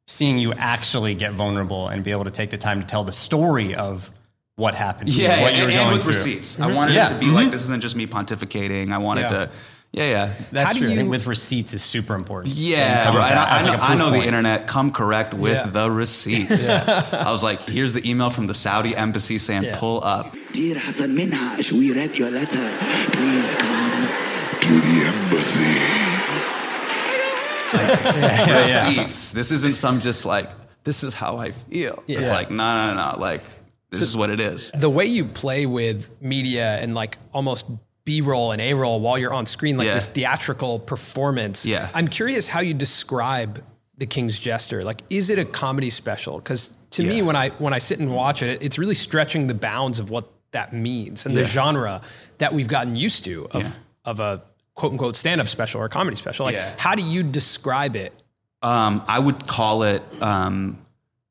seeing 0.05 0.37
you 0.37 0.53
actually 0.53 1.15
get 1.15 1.33
vulnerable 1.33 1.87
and 1.89 2.03
be 2.03 2.11
able 2.11 2.23
to 2.25 2.31
take 2.31 2.49
the 2.51 2.57
time 2.57 2.79
to 2.79 2.85
tell 2.87 3.03
the 3.03 3.11
story 3.11 3.73
of 3.75 4.11
what 4.57 4.73
happened, 4.73 5.07
to 5.11 5.15
you, 5.15 5.23
Yeah, 5.23 5.41
what 5.43 5.53
you 5.55 5.63
were 5.63 5.69
and, 5.69 5.77
going 5.77 5.91
with 5.93 6.01
through. 6.01 6.09
receipts. 6.13 6.59
I 6.59 6.65
wanted 6.73 6.95
Yeah. 6.95 7.05
it 7.05 7.09
to 7.13 7.19
be 7.19 7.27
like 7.27 7.43
mm-hmm. 7.43 7.51
this 7.51 7.61
isn't 7.63 7.79
just 7.81 7.95
me 7.95 8.07
pontificating. 8.07 8.91
I 8.91 8.97
wanted 8.97 9.21
Yeah. 9.21 9.29
to, 9.29 9.49
yeah, 9.93 10.09
yeah. 10.09 10.29
That's 10.51 10.67
How 10.67 10.73
do 10.73 10.79
true. 10.79 10.87
I 10.87 10.95
think 10.95 11.05
you- 11.05 11.09
with 11.11 11.27
receipts 11.27 11.73
is 11.75 11.83
super 11.83 12.15
important. 12.15 12.55
Yeah, 12.55 13.03
come 13.03 13.13
bro. 13.13 13.21
with 13.21 13.31
And 13.31 13.37
that 13.37 13.49
I, 13.51 13.57
I 13.59 13.61
know, 13.63 13.71
like, 13.71 13.79
a 13.79 13.83
I 13.83 13.87
proof 13.87 13.99
know 13.99 14.09
the 14.19 14.25
internet. 14.25 14.65
Come 14.67 14.89
correct 14.91 15.33
with 15.35 15.53
Yeah. 15.53 15.67
the 15.67 15.91
receipts. 15.91 16.67
I 17.27 17.31
was 17.31 17.43
like, 17.43 17.61
here's 17.69 17.93
the 17.93 18.09
email 18.09 18.31
from 18.31 18.47
the 18.47 18.55
Saudi 18.55 18.95
embassy 18.95 19.37
saying, 19.37 19.61
Yeah. 19.63 19.77
pull 19.77 20.03
up. 20.03 20.35
Dear 20.53 20.79
Hasan 20.79 21.15
Minhaj, 21.15 21.71
we 21.71 21.93
read 21.93 22.15
your 22.17 22.31
letter. 22.31 22.67
Please 23.11 23.53
come 23.53 24.07
to 24.59 24.81
the 24.81 25.05
embassy. 25.05 25.77
Receipts. 28.97 29.31
This 29.33 29.51
isn't 29.51 29.75
some 29.75 29.99
just 29.99 30.25
like, 30.25 30.49
this 30.83 31.03
is 31.03 31.13
how 31.13 31.37
I 31.37 31.51
feel. 31.51 32.03
It's 32.07 32.31
like, 32.31 32.49
no, 32.49 32.87
no, 32.87 33.11
no. 33.11 33.19
Like, 33.19 33.43
this 33.91 34.01
is 34.01 34.15
what 34.17 34.29
it 34.29 34.39
is. 34.39 34.71
the 34.75 34.89
way 34.89 35.05
you 35.05 35.25
play 35.25 35.65
with 35.65 36.09
media 36.21 36.77
and 36.79 36.93
like 36.95 37.17
almost 37.33 37.65
B 38.05 38.21
roll 38.21 38.51
and 38.51 38.61
A 38.61 38.73
roll 38.73 38.99
while 38.99 39.17
you're 39.17 39.33
on 39.33 39.45
screen, 39.45 39.77
like 39.77 39.87
Yeah. 39.87 39.95
this 39.95 40.07
theatrical 40.07 40.79
performance. 40.79 41.65
Yeah. 41.65 41.89
I'm 41.93 42.07
curious 42.07 42.47
how 42.47 42.59
you 42.61 42.73
describe 42.73 43.63
The 43.97 44.05
King's 44.05 44.39
Jester. 44.39 44.83
Like, 44.83 45.01
is 45.09 45.29
it 45.29 45.39
a 45.39 45.45
comedy 45.45 45.89
special? 45.89 46.37
Because 46.37 46.75
to 46.91 47.03
me, 47.03 47.21
when 47.21 47.35
I 47.35 47.49
when 47.59 47.73
I 47.73 47.79
sit 47.79 47.99
and 47.99 48.13
watch 48.13 48.41
it, 48.41 48.63
it's 48.63 48.77
really 48.77 48.95
stretching 48.95 49.47
the 49.47 49.53
bounds 49.55 49.99
of 49.99 50.09
what 50.09 50.29
that 50.51 50.71
means 50.73 51.25
and 51.25 51.35
the 51.35 51.43
genre 51.43 52.01
that 52.37 52.53
we've 52.53 52.69
gotten 52.69 52.95
used 52.95 53.25
to 53.25 53.47
of 53.51 53.61
Yeah. 53.63 53.71
of 54.05 54.19
a 54.21 54.41
quote 54.75 54.93
unquote 54.93 55.15
stand 55.17 55.41
up 55.41 55.47
special 55.49 55.81
or 55.81 55.89
comedy 55.89 56.15
special. 56.15 56.45
Like, 56.45 56.55
Yeah. 56.55 56.73
how 56.77 56.95
do 56.95 57.03
you 57.03 57.23
describe 57.23 57.95
it? 57.97 58.13
Um, 58.61 59.03
I 59.07 59.19
would 59.19 59.45
call 59.47 59.83
it 59.83 60.01
um, 60.21 60.77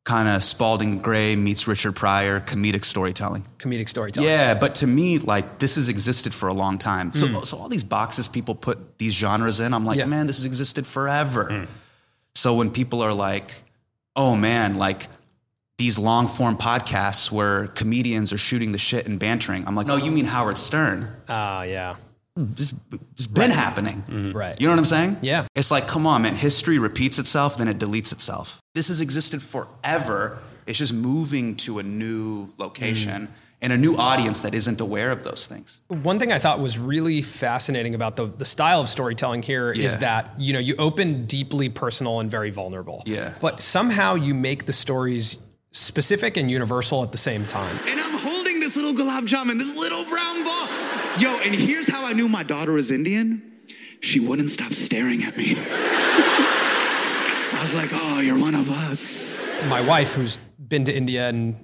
kind 0.07 0.29
of 0.29 0.43
Spalding 0.43 1.01
Gray 1.01 1.35
meets 1.37 1.67
Richard 1.69 1.93
Pryor 1.97 2.41
comedic 2.41 2.85
storytelling. 2.85 3.45
Comedic 3.59 3.89
storytelling. 3.89 4.29
Yeah, 4.29 4.55
but 4.55 4.77
to 4.77 4.87
me, 4.87 5.19
like 5.19 5.59
this 5.59 5.75
has 5.75 5.89
existed 5.91 6.33
for 6.33 6.49
a 6.49 6.55
long 6.55 6.79
time. 6.79 7.13
So, 7.13 7.27
Hmm. 7.27 7.45
so 7.45 7.59
all 7.59 7.69
these 7.69 7.85
boxes 7.85 8.29
people 8.29 8.55
put 8.55 8.99
these 8.99 9.13
genres 9.15 9.59
in, 9.61 9.75
I'm 9.75 9.85
like, 9.85 9.99
Yeah. 9.99 10.07
man, 10.07 10.27
this 10.29 10.37
has 10.37 10.45
existed 10.47 10.87
forever. 10.87 11.67
So 12.37 12.55
when 12.55 12.71
people 12.71 13.03
are 13.03 13.13
like, 13.13 13.65
oh 14.15 14.37
man, 14.37 14.77
like 14.77 15.09
these 15.77 15.99
long 15.99 16.29
form 16.29 16.57
podcasts 16.57 17.31
where 17.33 17.67
comedians 17.67 18.33
are 18.33 18.39
shooting 18.39 18.71
the 18.73 18.79
shit 18.79 19.07
and 19.07 19.19
bantering, 19.19 19.67
I'm 19.67 19.75
like, 19.75 19.87
no, 19.89 19.97
you 19.97 20.11
mean 20.13 20.27
Howard 20.27 20.57
Stern? 20.57 21.13
Ah, 21.29 21.63
yeah. 21.65 21.97
It's 22.39 23.27
been 23.27 23.51
happening. 23.51 24.33
Right. 24.35 24.61
You 24.61 24.67
know 24.69 24.73
what 24.73 24.79
I'm 24.79 24.85
saying? 24.85 25.19
Yeah. 25.23 25.47
It's 25.55 25.71
like, 25.71 25.87
come 25.89 26.07
on, 26.07 26.23
man. 26.23 26.37
History 26.37 26.79
repeats 26.79 27.19
itself, 27.19 27.57
then 27.59 27.67
it 27.67 27.79
deletes 27.79 28.13
itself. 28.13 28.61
This 28.77 28.89
has 28.89 29.01
existed 29.01 29.43
forever. 29.43 30.39
It's 30.67 30.79
just 30.79 30.93
moving 30.93 31.57
to 31.65 31.79
a 31.79 31.83
new 31.83 32.51
location 32.59 33.29
mm. 33.29 33.31
and 33.63 33.73
a 33.73 33.79
new 33.79 33.97
audience 33.97 34.43
that 34.43 34.53
isn't 34.53 34.83
aware 34.83 35.11
of 35.11 35.25
those 35.25 35.47
things. 35.47 35.81
One 35.89 36.19
thing 36.19 36.31
I 36.31 36.39
thought 36.39 36.61
was 36.61 36.77
really 36.77 37.23
fascinating 37.23 37.95
about 37.95 38.17
the, 38.17 38.27
the 38.27 38.45
style 38.45 38.83
of 38.83 38.91
storytelling 38.91 39.43
here 39.43 39.73
is 39.73 39.95
Yeah. 39.95 39.97
that, 40.01 40.35
you 40.39 40.53
know, 40.53 40.59
you 40.59 40.75
open 40.77 41.25
deeply 41.25 41.71
personal 41.71 42.21
and 42.21 42.31
very 42.31 42.51
vulnerable. 42.51 43.03
Yeah. 43.07 43.33
But 43.41 43.63
somehow 43.63 44.15
you 44.15 44.35
make 44.35 44.67
the 44.67 44.75
stories 44.75 45.39
specific 45.73 46.37
and 46.37 46.51
universal 46.51 47.03
at 47.03 47.13
the 47.13 47.19
same 47.19 47.47
time. 47.47 47.79
And 47.87 47.99
I'm 47.99 48.19
holding 48.19 48.61
this 48.61 48.77
little 48.77 48.93
gulab 48.93 49.27
jamun, 49.27 49.57
this 49.59 49.75
little 49.75 50.05
brown 50.05 50.45
ball. 50.45 50.69
Yo, 51.19 51.31
and 51.39 51.55
here's 51.55 51.89
how 51.89 52.05
I 52.05 52.13
knew 52.13 52.29
my 52.29 52.43
daughter 52.43 52.73
was 52.73 52.91
Indian. 52.91 53.41
She 54.01 54.21
wouldn't 54.21 54.51
stop 54.51 54.75
staring 54.75 55.23
at 55.23 55.35
me. 55.35 55.57
I 57.57 57.63
was 57.63 57.75
like, 57.75 57.91
oh, 57.93 58.21
you're 58.21 58.39
one 58.39 58.55
of 58.55 58.71
us. 58.71 59.63
My 59.65 59.81
wife, 59.81 60.13
who's 60.15 60.39
been 60.59 60.85
to 60.85 60.95
India 60.95 61.29
and 61.29 61.57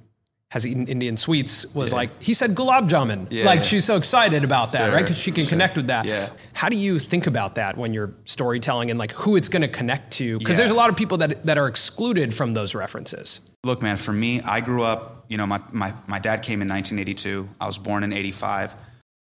has 0.50 0.66
eaten 0.66 0.86
Indian 0.86 1.16
sweets, 1.16 1.66
was 1.74 1.92
like, 1.92 2.10
he 2.22 2.34
said 2.34 2.54
gulab 2.54 2.88
jamun. 2.88 3.26
Yeah. 3.30 3.44
Like 3.44 3.62
she's 3.64 3.84
so 3.84 3.96
excited 3.96 4.42
about 4.44 4.72
that, 4.72 4.86
Sure, 4.86 4.94
right? 4.94 5.02
Because 5.02 5.16
she 5.18 5.32
can 5.32 5.44
sure. 5.44 5.50
connect 5.50 5.76
with 5.76 5.86
that. 5.88 6.04
Yeah. 6.06 6.30
How 6.54 6.68
do 6.68 6.76
you 6.76 6.98
think 6.98 7.26
about 7.26 7.54
that 7.56 7.76
when 7.76 7.92
you're 7.94 8.14
storytelling 8.24 8.90
and 8.90 8.98
like 8.98 9.12
who 9.12 9.36
it's 9.36 9.48
going 9.48 9.62
to 9.62 9.68
connect 9.68 10.12
to? 10.14 10.38
Because 10.38 10.52
Yeah. 10.54 10.64
there's 10.64 10.70
a 10.70 10.74
lot 10.74 10.90
of 10.90 10.96
people 10.96 11.18
that, 11.18 11.44
that 11.46 11.58
are 11.58 11.68
excluded 11.68 12.34
from 12.34 12.54
those 12.54 12.74
references. 12.74 13.40
Look, 13.64 13.82
man, 13.82 13.96
for 13.96 14.12
me, 14.12 14.40
I 14.42 14.60
grew 14.60 14.82
up, 14.82 15.24
you 15.28 15.36
know, 15.36 15.46
my, 15.46 15.60
my, 15.72 15.94
my 16.06 16.18
dad 16.18 16.42
came 16.42 16.60
in 16.62 16.68
1982. 16.68 17.48
I 17.60 17.66
was 17.66 17.78
born 17.78 18.02
in 18.02 18.12
85. 18.12 18.74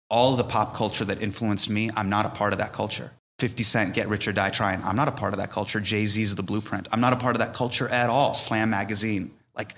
All 0.09 0.35
the 0.35 0.43
pop 0.43 0.73
culture 0.73 1.05
that 1.05 1.21
influenced 1.21 1.69
me, 1.69 1.89
I'm 1.95 2.09
not 2.09 2.25
a 2.25 2.29
part 2.29 2.53
of 2.53 2.59
that 2.59 2.71
culture. 2.73 3.11
50 3.43 3.61
Cent, 3.63 3.93
Get 3.93 4.07
Rich 4.07 4.29
or 4.29 4.31
Die 4.31 4.49
Trying, 4.51 4.81
I'm 4.85 4.95
not 4.95 5.09
a 5.09 5.11
part 5.11 5.33
of 5.33 5.37
that 5.39 5.51
culture. 5.51 5.81
Jay 5.81 6.05
Z's 6.05 6.33
The 6.33 6.43
Blueprint, 6.43 6.87
I'm 6.93 7.01
not 7.01 7.11
a 7.11 7.17
part 7.17 7.35
of 7.35 7.39
that 7.39 7.53
culture 7.53 7.89
at 7.89 8.09
all. 8.09 8.33
Slam 8.33 8.69
Magazine, 8.69 9.31
like 9.53 9.75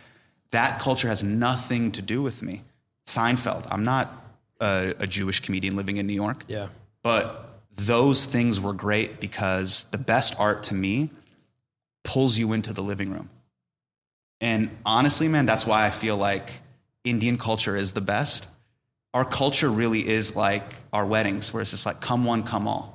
that 0.52 0.78
culture 0.80 1.08
has 1.08 1.24
nothing 1.24 1.92
to 1.94 2.04
do 2.04 2.22
with 2.22 2.44
me. 2.44 2.62
Seinfeld, 3.08 3.66
I'm 3.72 3.84
not 3.84 4.14
a, 4.62 4.94
a 5.00 5.08
Jewish 5.08 5.40
comedian 5.40 5.76
living 5.76 5.98
in 5.98 6.06
New 6.06 6.14
York. 6.14 6.44
Yeah. 6.48 6.68
But 7.02 7.60
those 7.76 8.26
things 8.26 8.62
were 8.62 8.76
great 8.76 9.20
because 9.20 9.88
the 9.90 9.98
best 9.98 10.40
art 10.40 10.62
to 10.64 10.76
me 10.76 11.10
pulls 12.04 12.38
you 12.38 12.54
into 12.54 12.72
the 12.72 12.84
living 12.84 13.12
room. 13.12 13.32
And 14.42 14.70
honestly, 14.86 15.28
man, 15.28 15.48
that's 15.48 15.66
why 15.66 15.88
I 15.88 15.90
feel 15.90 16.18
like 16.18 16.62
Indian 17.04 17.40
culture 17.40 17.76
is 17.76 17.94
the 17.94 18.02
best. 18.02 18.48
Our 19.16 19.26
culture 19.26 19.72
really 19.72 20.08
is 20.08 20.36
like 20.36 20.76
our 20.94 21.04
weddings, 21.04 21.52
where 21.52 21.62
it's 21.62 21.72
just 21.72 21.88
like, 21.88 22.00
come 22.00 22.26
one, 22.26 22.44
come 22.44 22.68
all. 22.68 22.95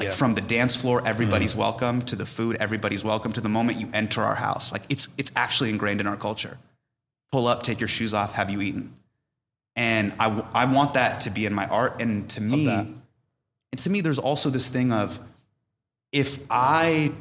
Like 0.00 0.08
Yeah. 0.08 0.14
from 0.14 0.34
the 0.34 0.40
dance 0.40 0.74
floor, 0.76 1.02
everybody's 1.04 1.50
mm-hmm. 1.50 1.60
welcome, 1.60 2.02
to 2.02 2.16
the 2.16 2.24
food, 2.24 2.56
everybody's 2.58 3.04
welcome, 3.04 3.32
to 3.32 3.40
the 3.42 3.50
moment 3.50 3.78
you 3.78 3.90
enter 3.92 4.22
our 4.22 4.34
house. 4.34 4.72
Like 4.72 4.82
it's, 4.88 5.08
it's 5.18 5.30
actually 5.36 5.68
ingrained 5.68 6.00
in 6.00 6.06
our 6.06 6.16
culture. 6.16 6.56
Pull 7.32 7.46
up, 7.46 7.62
take 7.62 7.80
your 7.80 7.88
shoes 7.88 8.14
off, 8.14 8.32
have 8.32 8.48
you 8.48 8.62
eaten? 8.62 8.94
And 9.76 10.14
I, 10.18 10.24
w- 10.30 10.46
I 10.54 10.64
want 10.64 10.94
that 10.94 11.20
to 11.22 11.30
be 11.30 11.44
in 11.44 11.52
my 11.52 11.66
art. 11.66 12.00
And 12.00 12.30
to 12.30 12.40
me, 12.40 12.66
and 12.66 13.78
to 13.78 13.90
me, 13.90 14.00
there's 14.00 14.18
also 14.18 14.48
this 14.48 14.70
thing 14.70 14.90
of 14.90 15.20
if 16.12 16.38
I 16.48 17.12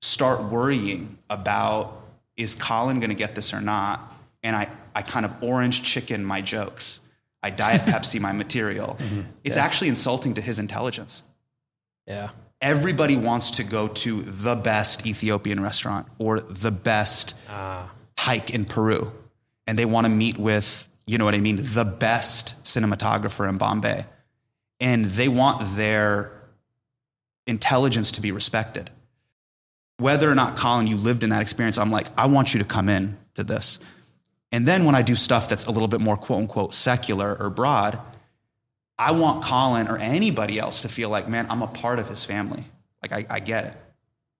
start 0.00 0.44
worrying 0.44 1.18
about 1.28 2.00
is 2.38 2.54
Colin 2.54 3.00
going 3.00 3.10
to 3.10 3.16
get 3.16 3.34
this 3.34 3.52
or 3.52 3.60
not, 3.60 4.00
and 4.42 4.56
I, 4.56 4.70
I 4.94 5.02
kind 5.02 5.26
of 5.26 5.42
orange 5.42 5.82
chicken 5.82 6.24
my 6.24 6.40
jokes, 6.40 7.00
I 7.42 7.50
diet 7.50 7.82
Pepsi 7.86 8.18
my 8.18 8.32
material, 8.32 8.96
mm-hmm. 8.98 9.22
it's 9.44 9.58
actually 9.58 9.88
insulting 9.88 10.32
to 10.34 10.40
his 10.40 10.58
intelligence. 10.58 11.22
Yeah. 12.08 12.30
Everybody 12.60 13.16
wants 13.16 13.52
to 13.52 13.64
go 13.64 13.86
to 13.88 14.22
the 14.22 14.56
best 14.56 15.06
Ethiopian 15.06 15.62
restaurant 15.62 16.08
or 16.18 16.40
the 16.40 16.72
best 16.72 17.36
ah. 17.48 17.88
hike 18.18 18.50
in 18.50 18.64
Peru, 18.64 19.12
and 19.66 19.78
they 19.78 19.84
want 19.84 20.06
to 20.06 20.10
meet 20.10 20.38
with, 20.38 20.88
you 21.06 21.18
know 21.18 21.24
what 21.24 21.34
I 21.34 21.38
mean, 21.38 21.60
the 21.62 21.84
best 21.84 22.64
cinematographer 22.64 23.48
in 23.48 23.58
Bombay, 23.58 24.06
and 24.80 25.04
they 25.04 25.28
want 25.28 25.76
their 25.76 26.32
intelligence 27.46 28.10
to 28.12 28.20
be 28.20 28.32
respected. 28.32 28.90
Whether 29.98 30.30
or 30.30 30.34
not, 30.34 30.56
Colin, 30.56 30.86
you 30.86 30.96
lived 30.96 31.22
in 31.22 31.30
that 31.30 31.42
experience, 31.42 31.78
I'm 31.78 31.90
like, 31.90 32.06
I 32.16 32.26
want 32.26 32.54
you 32.54 32.58
to 32.60 32.66
come 32.66 32.88
in 32.88 33.18
to 33.34 33.44
this. 33.44 33.78
And 34.50 34.66
then 34.66 34.84
when 34.84 34.94
I 34.94 35.02
do 35.02 35.14
stuff 35.14 35.48
that's 35.48 35.66
a 35.66 35.70
little 35.70 35.88
bit 35.88 36.00
more 36.00 36.16
quote 36.16 36.40
unquote 36.40 36.74
secular 36.74 37.36
or 37.38 37.50
broad, 37.50 37.98
I 38.98 39.12
want 39.12 39.44
Colin 39.44 39.88
or 39.88 39.96
anybody 39.98 40.58
else 40.58 40.82
to 40.82 40.88
feel 40.88 41.08
like, 41.08 41.28
man, 41.28 41.46
I'm 41.50 41.62
a 41.62 41.66
part 41.68 41.98
of 41.98 42.08
his 42.08 42.24
family. 42.24 42.64
Like, 43.02 43.12
I, 43.12 43.36
I 43.36 43.40
get 43.40 43.64
it, 43.66 43.72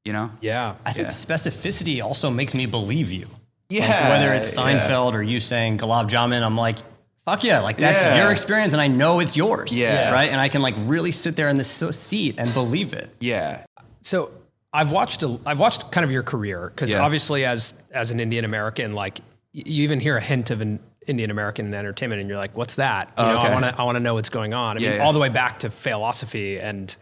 you 0.05 0.12
know? 0.12 0.31
Yeah. 0.41 0.75
I 0.85 0.93
think 0.93 1.07
Yeah. 1.07 1.12
specificity 1.12 2.03
also 2.03 2.31
makes 2.31 2.55
me 2.55 2.67
believe 2.67 3.12
you. 3.12 3.27
Like, 3.27 3.81
Yeah, 3.81 4.09
whether 4.09 4.33
it's 4.35 4.57
yeah. 4.57 4.62
Seinfeld 4.88 5.12
or 5.15 5.23
you 5.23 5.38
saying 5.41 5.79
Gulab 5.79 6.09
Jamun, 6.11 6.43
I'm 6.43 6.57
like, 6.57 6.79
fuck 7.25 7.45
yeah, 7.45 7.61
like 7.61 7.77
that's 7.77 8.00
Yeah. 8.03 8.23
your 8.23 8.33
experience, 8.33 8.73
and 8.73 8.81
I 8.83 8.88
know 8.88 9.21
it's 9.21 9.37
yours. 9.37 9.77
Yeah. 9.77 10.11
right. 10.11 10.31
And 10.31 10.41
I 10.41 10.49
can 10.49 10.62
like 10.62 10.75
really 10.79 11.11
sit 11.12 11.37
there 11.37 11.49
in 11.50 11.57
the 11.59 11.65
seat 11.65 12.35
and 12.38 12.53
believe 12.55 12.95
it. 12.95 13.11
Yeah. 13.21 13.65
So 14.03 14.31
I've 14.73 14.91
watched 14.91 15.23
a, 15.23 15.38
I've 15.47 15.59
watched 15.61 15.93
kind 15.93 16.05
of 16.05 16.11
your 16.11 16.23
career 16.23 16.73
because 16.75 16.91
Yeah. 16.91 17.03
obviously 17.03 17.45
as 17.45 17.75
as 17.93 18.11
an 18.11 18.19
Indian 18.21 18.45
American, 18.45 18.95
like 18.95 19.21
you 19.53 19.85
even 19.85 20.00
hear 20.00 20.17
a 20.17 20.21
hint 20.21 20.50
of 20.50 20.61
an 20.62 20.81
Indian 21.09 21.31
American 21.31 21.67
in 21.67 21.75
entertainment, 21.75 22.21
and 22.21 22.29
you're 22.29 22.38
like, 22.38 22.57
"What's 22.57 22.77
that?" 22.77 23.09
You 23.19 23.25
Oh, 23.25 23.33
know, 23.33 23.38
I 23.38 23.50
want 23.53 23.65
to 23.65 23.75
I 23.81 23.83
want 23.85 23.97
to 23.97 24.00
know 24.00 24.15
what's 24.15 24.29
going 24.29 24.55
on. 24.55 24.77
I 24.77 24.81
Yeah, 24.81 24.88
mean, 24.91 24.99
yeah. 24.99 25.05
all 25.05 25.12
the 25.12 25.19
way 25.19 25.29
back 25.31 25.61
to 25.61 25.71
Failosophy 25.71 26.59
and 26.61 26.95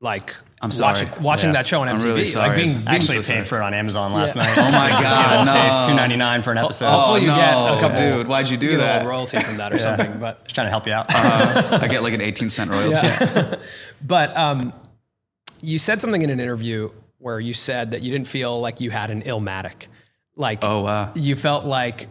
like 0.00 0.34
I'm 0.60 0.72
sorry. 0.72 1.04
watching, 1.04 1.22
watching 1.22 1.48
Yeah. 1.50 1.52
that 1.54 1.66
show 1.68 1.80
on 1.82 1.88
I'm 1.88 1.96
MTV, 1.98 2.04
really 2.04 2.32
like 2.34 2.56
being, 2.56 2.72
being 2.74 2.88
Actually 2.88 3.16
so 3.16 3.22
sorry. 3.22 3.38
paid 3.40 3.46
for 3.46 3.58
it 3.60 3.62
on 3.62 3.72
Amazon 3.74 4.12
last 4.12 4.34
Yeah. 4.34 4.42
night. 4.42 4.58
Oh 4.58 4.70
my 4.72 4.88
God, 4.90 5.46
no. 5.46 5.52
taste 5.52 5.88
two 5.88 5.94
ninety 5.94 6.16
nine 6.16 6.42
for 6.42 6.50
an 6.52 6.58
episode. 6.58 6.90
Hopefully 6.90 7.20
you 7.22 7.26
no, 7.28 7.36
get 7.36 7.54
a 7.54 7.80
couple, 7.80 7.98
dude, 7.98 8.26
why'd 8.28 8.48
you 8.48 8.56
do 8.56 8.68
get 8.70 8.74
a 8.74 8.82
little 8.82 8.98
that? 9.00 9.06
royalty 9.06 9.38
from 9.40 9.56
that 9.58 9.72
or 9.72 9.78
something. 9.86 10.18
But 10.18 10.42
Just 10.44 10.54
trying 10.54 10.66
to 10.66 10.70
help 10.70 10.86
you 10.86 10.92
out. 10.92 11.06
I 11.14 11.86
get 11.88 12.02
like 12.02 12.14
an 12.14 12.20
18 12.20 12.50
cent 12.50 12.70
royalty. 12.70 13.58
But 14.04 14.36
um, 14.36 14.72
you 15.60 15.78
said 15.78 16.00
something 16.00 16.22
in 16.22 16.30
an 16.30 16.40
interview 16.40 16.90
where 17.18 17.38
you 17.38 17.54
said 17.54 17.92
that 17.92 18.02
you 18.02 18.10
didn't 18.10 18.26
feel 18.26 18.58
like 18.58 18.80
you 18.80 18.90
had 18.90 19.10
an 19.10 19.22
Illmatic. 19.22 19.86
Like, 20.34 20.58
Oh, 20.62 20.82
wow. 20.82 21.12
you 21.14 21.36
felt 21.36 21.64
like 21.64 22.08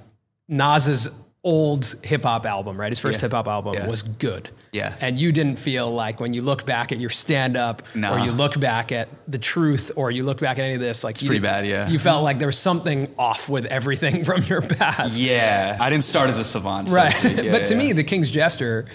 Nas's 0.47 1.09
old 1.43 1.95
hip 2.03 2.23
hop 2.23 2.45
album, 2.45 2.79
right? 2.79 2.91
His 2.91 2.99
first 2.99 3.17
Yeah. 3.17 3.21
hip 3.21 3.31
hop 3.31 3.47
album 3.47 3.73
Yeah. 3.73 3.87
was 3.87 4.03
good. 4.03 4.49
Yeah. 4.71 4.93
And 5.01 5.17
you 5.17 5.31
didn't 5.31 5.57
feel 5.57 5.91
like 5.91 6.19
when 6.19 6.33
you 6.33 6.43
look 6.43 6.65
back 6.67 6.91
at 6.91 6.99
your 6.99 7.09
stand 7.09 7.57
up 7.57 7.81
No. 7.95 8.13
or 8.13 8.19
you 8.19 8.31
look 8.31 8.59
back 8.59 8.91
at 8.91 9.09
the 9.27 9.39
truth 9.39 9.91
or 9.95 10.11
you 10.11 10.23
look 10.23 10.39
back 10.39 10.59
at 10.59 10.63
any 10.65 10.75
of 10.75 10.79
this, 10.81 11.03
like 11.03 11.15
it's 11.15 11.23
pretty 11.23 11.39
bad, 11.39 11.65
yeah. 11.65 11.89
You 11.89 11.97
felt 11.97 12.23
like 12.23 12.37
there 12.37 12.47
was 12.47 12.59
something 12.59 13.07
off 13.17 13.49
with 13.49 13.65
everything 13.65 14.23
from 14.29 14.43
your 14.43 14.61
past. 14.61 15.17
Yeah. 15.17 15.77
I 15.79 15.89
didn't 15.89 16.03
start 16.03 16.29
as 16.29 16.37
a 16.37 16.43
savant. 16.43 16.89
Right. 16.89 17.11
speak. 17.11 17.37
Yeah, 17.45 17.51
but 17.51 17.65
to 17.67 17.75
me, 17.75 17.91
The 17.91 18.03
King's 18.03 18.29
Jester 18.29 18.85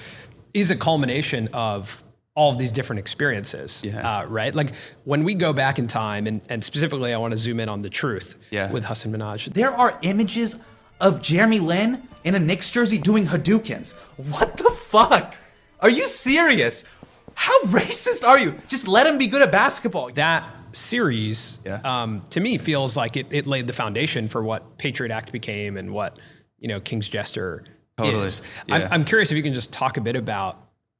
is 0.54 0.70
a 0.70 0.76
culmination 0.76 1.48
of 1.52 2.02
all 2.36 2.52
of 2.52 2.58
these 2.58 2.70
different 2.70 3.00
experiences. 3.00 3.80
Yeah. 3.84 4.18
Uh, 4.20 4.24
right. 4.26 4.54
Like 4.54 4.72
when 5.04 5.24
we 5.24 5.34
go 5.34 5.52
back 5.52 5.78
in 5.80 5.88
time, 5.88 6.26
and, 6.28 6.42
and 6.48 6.62
specifically, 6.62 7.12
I 7.12 7.16
want 7.16 7.32
to 7.32 7.38
zoom 7.38 7.58
in 7.58 7.68
on 7.68 7.82
the 7.82 7.90
truth 7.90 8.36
Yeah. 8.50 8.70
with 8.70 8.84
Hasan 8.84 9.12
Minhaj. 9.12 9.52
There 9.54 9.72
are 9.72 9.98
images 10.02 10.56
of 11.00 11.20
Jeremy 11.20 11.58
Lin 11.58 12.02
in 12.26 12.34
a 12.34 12.38
Knicks 12.38 12.70
jersey 12.70 12.98
doing 12.98 13.24
Hadoukens. 13.26 13.94
What 14.16 14.56
the 14.58 14.70
fuck? 14.70 15.36
Are 15.80 15.88
you 15.88 16.06
serious? 16.08 16.84
How 17.34 17.58
racist 17.66 18.26
are 18.26 18.38
you? 18.38 18.54
Just 18.68 18.88
let 18.88 19.06
him 19.06 19.16
be 19.16 19.26
good 19.28 19.42
at 19.42 19.52
basketball. 19.52 20.10
That 20.12 20.44
series, 20.72 21.58
Yeah. 21.64 21.80
um, 21.84 22.22
to 22.30 22.40
me, 22.40 22.58
feels 22.58 22.96
like 22.96 23.16
it, 23.16 23.26
it 23.30 23.46
laid 23.46 23.66
the 23.66 23.72
foundation 23.72 24.28
for 24.28 24.42
what 24.42 24.76
Patriot 24.78 25.12
Act 25.12 25.32
became 25.32 25.76
and 25.76 25.92
what, 25.92 26.18
you 26.58 26.68
know, 26.68 26.80
King's 26.80 27.08
Jester 27.08 27.64
Totally. 27.96 28.26
is. 28.26 28.42
Yeah. 28.66 28.74
I'm, 28.74 28.88
I'm 28.92 29.04
curious 29.04 29.30
if 29.30 29.36
you 29.36 29.42
can 29.42 29.54
just 29.54 29.72
talk 29.72 29.96
a 29.96 30.00
bit 30.00 30.16
about 30.16 30.58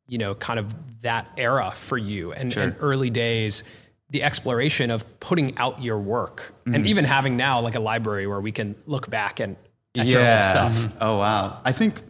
you 0.08 0.18
know, 0.18 0.36
kind 0.36 0.60
of 0.60 0.72
that 1.02 1.26
era 1.36 1.72
for 1.74 1.98
you 1.98 2.32
and, 2.32 2.52
Sure. 2.52 2.62
and 2.62 2.76
early 2.78 3.10
days, 3.10 3.64
the 4.10 4.22
exploration 4.22 4.92
of 4.92 5.18
putting 5.18 5.58
out 5.58 5.82
your 5.82 5.98
work 5.98 6.52
Mm-hmm. 6.60 6.74
and 6.76 6.86
even 6.86 7.04
having 7.04 7.36
now 7.36 7.60
like 7.60 7.74
a 7.74 7.80
library 7.80 8.24
where 8.28 8.40
we 8.40 8.52
can 8.52 8.76
look 8.86 9.10
back 9.10 9.40
and 9.40 9.56
at 10.00 10.06
your 10.06 10.20
old 10.20 10.42
stuff. 10.42 10.72
Mm-hmm. 10.72 10.98
Oh 11.00 11.18
wow. 11.18 11.60
I 11.64 11.72
think 11.72 12.00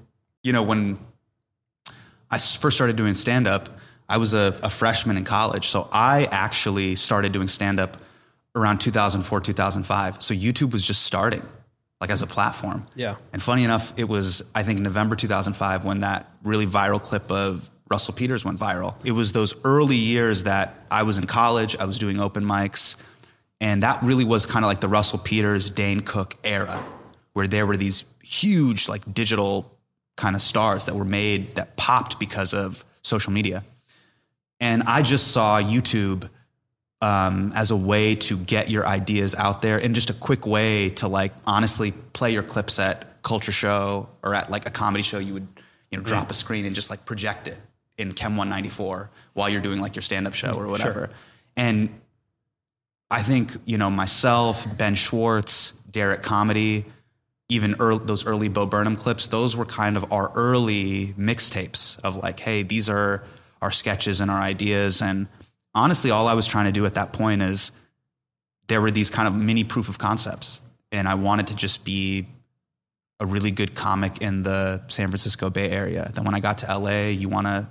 you 0.42 0.52
know 0.52 0.62
when 0.62 0.98
I 2.30 2.38
first 2.38 2.76
started 2.76 2.96
doing 2.96 3.14
stand 3.14 3.46
up, 3.46 3.68
I 4.08 4.18
was 4.18 4.34
a, 4.34 4.58
a 4.62 4.70
freshman 4.70 5.16
in 5.16 5.24
college, 5.24 5.66
so 5.68 5.88
I 5.92 6.28
actually 6.30 6.94
started 6.96 7.32
doing 7.32 7.48
stand 7.48 7.80
up 7.80 7.96
around 8.54 8.78
2004 8.78 9.40
2005. 9.40 10.22
So 10.22 10.34
YouTube 10.34 10.72
was 10.72 10.86
just 10.86 11.02
starting, 11.02 11.42
like 12.00 12.10
as 12.10 12.22
a 12.22 12.26
platform. 12.26 12.86
Yeah. 12.94 13.16
And 13.32 13.42
funny 13.42 13.64
enough, 13.64 13.92
it 13.96 14.08
was 14.08 14.44
I 14.54 14.62
think 14.62 14.80
November 14.80 15.16
2005 15.16 15.84
when 15.84 16.00
that 16.00 16.30
really 16.42 16.66
viral 16.66 17.02
clip 17.02 17.30
of 17.30 17.70
Russell 17.88 18.14
Peters 18.14 18.44
went 18.44 18.58
viral. 18.58 18.94
It 19.04 19.12
was 19.12 19.32
those 19.32 19.54
early 19.64 19.96
years 19.96 20.44
that 20.44 20.74
I 20.90 21.04
was 21.04 21.18
in 21.18 21.26
college, 21.26 21.76
I 21.76 21.84
was 21.84 21.98
doing 21.98 22.18
open 22.18 22.44
mics, 22.44 22.96
and 23.60 23.82
that 23.82 24.02
really 24.02 24.24
was 24.24 24.44
kind 24.44 24.64
of 24.64 24.68
like 24.68 24.80
the 24.80 24.88
Russell 24.88 25.18
Peters, 25.18 25.70
Dane 25.70 26.00
Cook 26.00 26.34
era, 26.42 26.82
where 27.36 27.46
there 27.46 27.66
were 27.66 27.76
these 27.76 28.02
huge 28.22 28.88
like 28.88 29.02
digital 29.12 29.70
kind 30.16 30.34
of 30.34 30.40
stars 30.40 30.86
that 30.86 30.96
were 30.96 31.04
made 31.04 31.54
that 31.56 31.76
popped 31.76 32.18
because 32.18 32.54
of 32.54 32.82
social 33.02 33.30
media. 33.30 33.62
And 34.58 34.82
I 34.84 35.02
just 35.02 35.32
saw 35.32 35.60
YouTube 35.60 36.30
um, 37.02 37.52
as 37.54 37.70
a 37.70 37.76
way 37.76 38.14
to 38.14 38.38
get 38.38 38.70
your 38.70 38.86
ideas 38.86 39.34
out 39.34 39.60
there 39.60 39.76
and 39.76 39.94
just 39.94 40.08
a 40.08 40.14
quick 40.14 40.46
way 40.46 40.88
to 40.88 41.08
like 41.08 41.34
honestly 41.46 41.92
play 42.14 42.30
your 42.30 42.42
clips 42.42 42.78
at 42.78 43.22
culture 43.22 43.52
show 43.52 44.08
or 44.24 44.34
at 44.34 44.50
like 44.50 44.66
a 44.66 44.70
comedy 44.70 45.02
show. 45.02 45.18
You 45.18 45.34
would 45.34 45.48
you 45.90 45.98
know 45.98 46.04
drop 46.04 46.30
a 46.30 46.34
screen 46.34 46.64
and 46.64 46.74
just 46.74 46.88
like 46.88 47.04
project 47.04 47.48
it 47.48 47.58
in 47.98 48.14
chem 48.14 48.38
194 48.38 49.10
while 49.34 49.50
you're 49.50 49.60
doing 49.60 49.82
like 49.82 49.94
your 49.94 50.02
stand-up 50.02 50.32
show 50.32 50.54
or 50.54 50.68
whatever. 50.68 51.10
And 51.54 52.00
i 53.08 53.22
think 53.22 53.52
you 53.66 53.78
know 53.78 53.88
myself 53.88 54.66
ben 54.76 54.96
schwartz 54.96 55.72
Derrick 55.96 56.22
Comedy 56.22 56.84
even 57.48 57.76
early, 57.78 58.04
those 58.04 58.26
early 58.26 58.48
bo 58.48 58.66
burnham 58.66 58.96
clips 58.96 59.28
those 59.28 59.56
were 59.56 59.64
kind 59.64 59.96
of 59.96 60.12
our 60.12 60.32
early 60.34 61.08
mixtapes 61.18 61.98
of 62.04 62.16
like 62.16 62.40
hey 62.40 62.62
these 62.62 62.88
are 62.88 63.22
our 63.62 63.70
sketches 63.70 64.20
and 64.20 64.30
our 64.30 64.40
ideas. 64.40 65.02
And 65.02 65.28
honestly 65.74 66.10
all 66.10 66.28
i 66.28 66.34
was 66.34 66.46
trying 66.46 66.66
to 66.66 66.72
do 66.72 66.86
at 66.86 66.94
that 66.94 67.12
point 67.12 67.42
is 67.42 67.72
there 68.68 68.80
were 68.80 68.90
these 68.90 69.10
kind 69.10 69.28
of 69.28 69.34
mini 69.34 69.64
proof 69.64 69.88
of 69.88 69.98
concepts. 69.98 70.62
And 70.92 71.08
i 71.08 71.14
wanted 71.14 71.48
to 71.48 71.56
just 71.56 71.84
be 71.84 72.26
a 73.20 73.26
really 73.26 73.50
good 73.50 73.74
comic 73.74 74.20
in 74.20 74.42
the 74.42 74.82
san 74.88 75.08
francisco 75.08 75.50
bay 75.50 75.70
area. 75.70 76.10
Then 76.14 76.24
when 76.24 76.34
i 76.34 76.40
got 76.40 76.58
to 76.58 76.78
la 76.78 77.06
you 77.06 77.28
want 77.28 77.46
to 77.46 77.68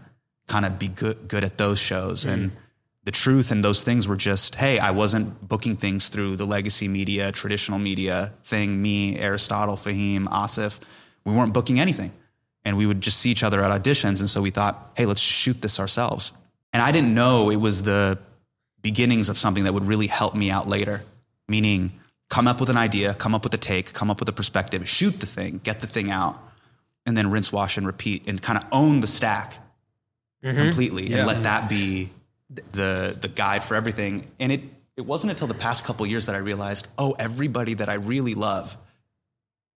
kind 0.47 0.65
of 0.65 0.79
be 0.79 0.87
good 0.87 1.27
good 1.27 1.43
at 1.43 1.57
those 1.57 1.79
shows. 1.79 2.25
And 2.25 2.51
mm-hmm. 2.51 2.59
The 3.05 3.11
truth 3.11 3.51
and 3.51 3.63
those 3.63 3.83
things 3.83 4.07
were 4.07 4.15
just 4.15 4.55
hey 4.55 4.77
i 4.79 4.91
wasn't 4.91 5.47
booking 5.47 5.75
things 5.75 6.09
through 6.09 6.35
the 6.35 6.45
legacy 6.45 6.87
media 6.87 7.31
traditional 7.31 7.79
media 7.79 8.33
thing 8.43 8.81
me 8.81 9.17
aristotle 9.17 9.77
fahim 9.77 10.25
asif. 10.27 10.79
We 11.23 11.33
weren't 11.33 11.53
booking 11.53 11.79
anything. 11.79 12.11
And 12.63 12.77
we 12.77 12.85
would 12.85 13.01
just 13.01 13.19
see 13.19 13.29
each 13.29 13.43
other 13.43 13.63
at 13.63 13.71
auditions. 13.71 14.19
And 14.19 14.29
so 14.29 14.41
we 14.41 14.49
thought 14.49 14.91
hey 14.95 15.05
let's 15.05 15.21
shoot 15.21 15.61
this 15.61 15.79
ourselves. 15.79 16.33
And 16.73 16.81
i 16.81 16.91
didn't 16.91 17.13
know 17.13 17.49
it 17.49 17.57
was 17.57 17.83
the 17.83 18.19
beginnings 18.81 19.29
of 19.29 19.37
something 19.37 19.63
that 19.63 19.73
would 19.73 19.85
really 19.85 20.07
help 20.07 20.35
me 20.35 20.51
out 20.51 20.67
later. 20.67 21.03
Meaning 21.47 21.91
come 22.29 22.47
up 22.47 22.59
with 22.59 22.69
an 22.69 22.77
idea 22.77 23.13
come 23.13 23.35
up 23.35 23.43
with 23.43 23.53
a 23.53 23.57
take 23.57 23.93
come 23.93 24.09
up 24.09 24.19
with 24.19 24.27
a 24.27 24.33
perspective 24.33 24.89
shoot 24.89 25.19
the 25.19 25.27
thing 25.27 25.59
get 25.63 25.79
the 25.81 25.87
thing 25.87 26.09
out 26.09 26.39
and 27.05 27.15
then 27.15 27.29
rinse 27.29 27.51
wash 27.51 27.77
and 27.77 27.85
repeat 27.85 28.27
and 28.27 28.41
kind 28.41 28.57
of 28.57 28.65
own 28.71 28.99
the 28.99 29.07
stack 29.07 29.59
mm-hmm. 30.43 30.57
completely 30.57 31.13
and 31.13 31.27
let 31.27 31.43
that 31.43 31.69
be 31.69 32.09
the 32.71 33.17
the 33.19 33.27
guide 33.27 33.63
for 33.63 33.75
everything 33.75 34.25
and 34.39 34.51
it 34.51 34.61
it 34.97 35.05
wasn't 35.05 35.29
until 35.31 35.47
the 35.47 35.53
past 35.53 35.83
couple 35.83 36.05
years 36.07 36.25
that 36.27 36.35
I 36.35 36.39
realized 36.39 36.87
oh 36.97 37.15
everybody 37.19 37.73
that 37.75 37.89
I 37.89 37.95
really 37.95 38.33
love 38.33 38.75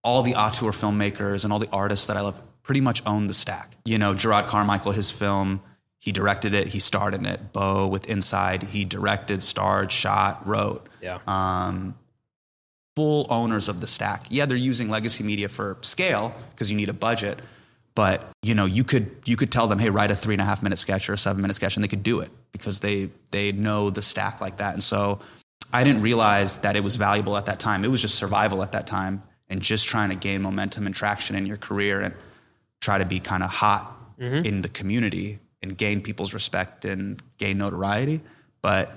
all 0.03 0.21
the 0.23 0.35
auteur 0.35 0.71
filmmakers 0.71 1.43
and 1.43 1.51
all 1.53 1.59
the 1.59 1.69
artists 1.71 2.07
that 2.07 2.17
I 2.17 2.21
love 2.21 2.39
pretty 2.63 2.81
much 2.81 3.01
own 3.05 3.27
the 3.27 3.33
stack 3.33 3.71
you 3.85 3.97
know 3.97 4.13
Jerrod 4.13 4.47
Carmichael 4.47 4.91
his 4.91 5.11
film 5.11 5.61
he 5.99 6.11
directed 6.11 6.53
it 6.53 6.67
he 6.69 6.79
starred 6.79 7.13
in 7.13 7.25
it 7.25 7.51
Bo 7.53 7.87
with 7.87 8.07
Inside 8.09 8.63
he 8.63 8.85
directed 8.85 9.43
starred 9.43 9.91
shot 9.91 10.45
wrote 10.47 10.87
Yeah. 11.01 11.19
um, 11.27 11.95
full 12.95 13.27
owners 13.29 13.69
of 13.69 13.79
the 13.79 13.87
stack. 13.87 14.25
Yeah, 14.29 14.45
they're 14.45 14.57
using 14.57 14.89
legacy 14.89 15.23
media 15.23 15.47
for 15.47 15.77
scale 15.81 16.33
because 16.51 16.69
you 16.69 16.75
need 16.75 16.89
a 16.89 16.93
budget, 16.93 17.39
but 17.99 18.31
you 18.43 18.55
know 18.55 18.65
you 18.65 18.85
could 18.85 19.11
you 19.25 19.35
could 19.35 19.51
tell 19.51 19.67
them, 19.67 19.77
hey, 19.77 19.89
write 19.89 20.09
a 20.09 20.15
three 20.15 20.33
and 20.33 20.41
a 20.41 20.45
half 20.45 20.63
minute 20.63 20.79
sketch 20.79 21.09
or 21.09 21.13
a 21.13 21.17
seven 21.17 21.41
minute 21.41 21.53
sketch, 21.55 21.75
and 21.75 21.83
they 21.83 21.89
could 21.89 22.01
do 22.01 22.21
it 22.21 22.29
because 22.53 22.79
they 22.79 23.09
they 23.31 23.51
know 23.51 23.89
the 23.89 24.01
stack 24.01 24.39
like 24.39 24.55
that. 24.57 24.73
And 24.73 24.81
so 24.81 25.19
I 25.73 25.83
didn't 25.83 26.01
realize 26.01 26.59
that 26.59 26.77
it 26.77 26.81
was 26.81 26.95
valuable 26.95 27.35
at 27.35 27.47
that 27.47 27.59
time. 27.59 27.83
It 27.83 27.89
was 27.89 28.01
just 28.01 28.15
survival 28.15 28.63
at 28.63 28.71
that 28.71 28.87
time, 28.87 29.21
and 29.49 29.61
just 29.61 29.85
trying 29.89 30.11
to 30.11 30.15
gain 30.15 30.41
momentum 30.41 30.85
and 30.85 30.95
traction 30.95 31.35
in 31.35 31.45
your 31.45 31.57
career 31.57 31.99
and 31.99 32.13
try 32.79 32.99
to 32.99 33.05
be 33.05 33.19
kind 33.19 33.43
of 33.43 33.49
hot 33.49 33.93
mm-hmm. 34.17 34.45
in 34.45 34.61
the 34.61 34.69
community 34.69 35.39
and 35.61 35.77
gain 35.77 35.99
people's 35.99 36.33
respect 36.33 36.85
and 36.85 37.21
gain 37.37 37.57
notoriety. 37.57 38.21
But 38.61 38.93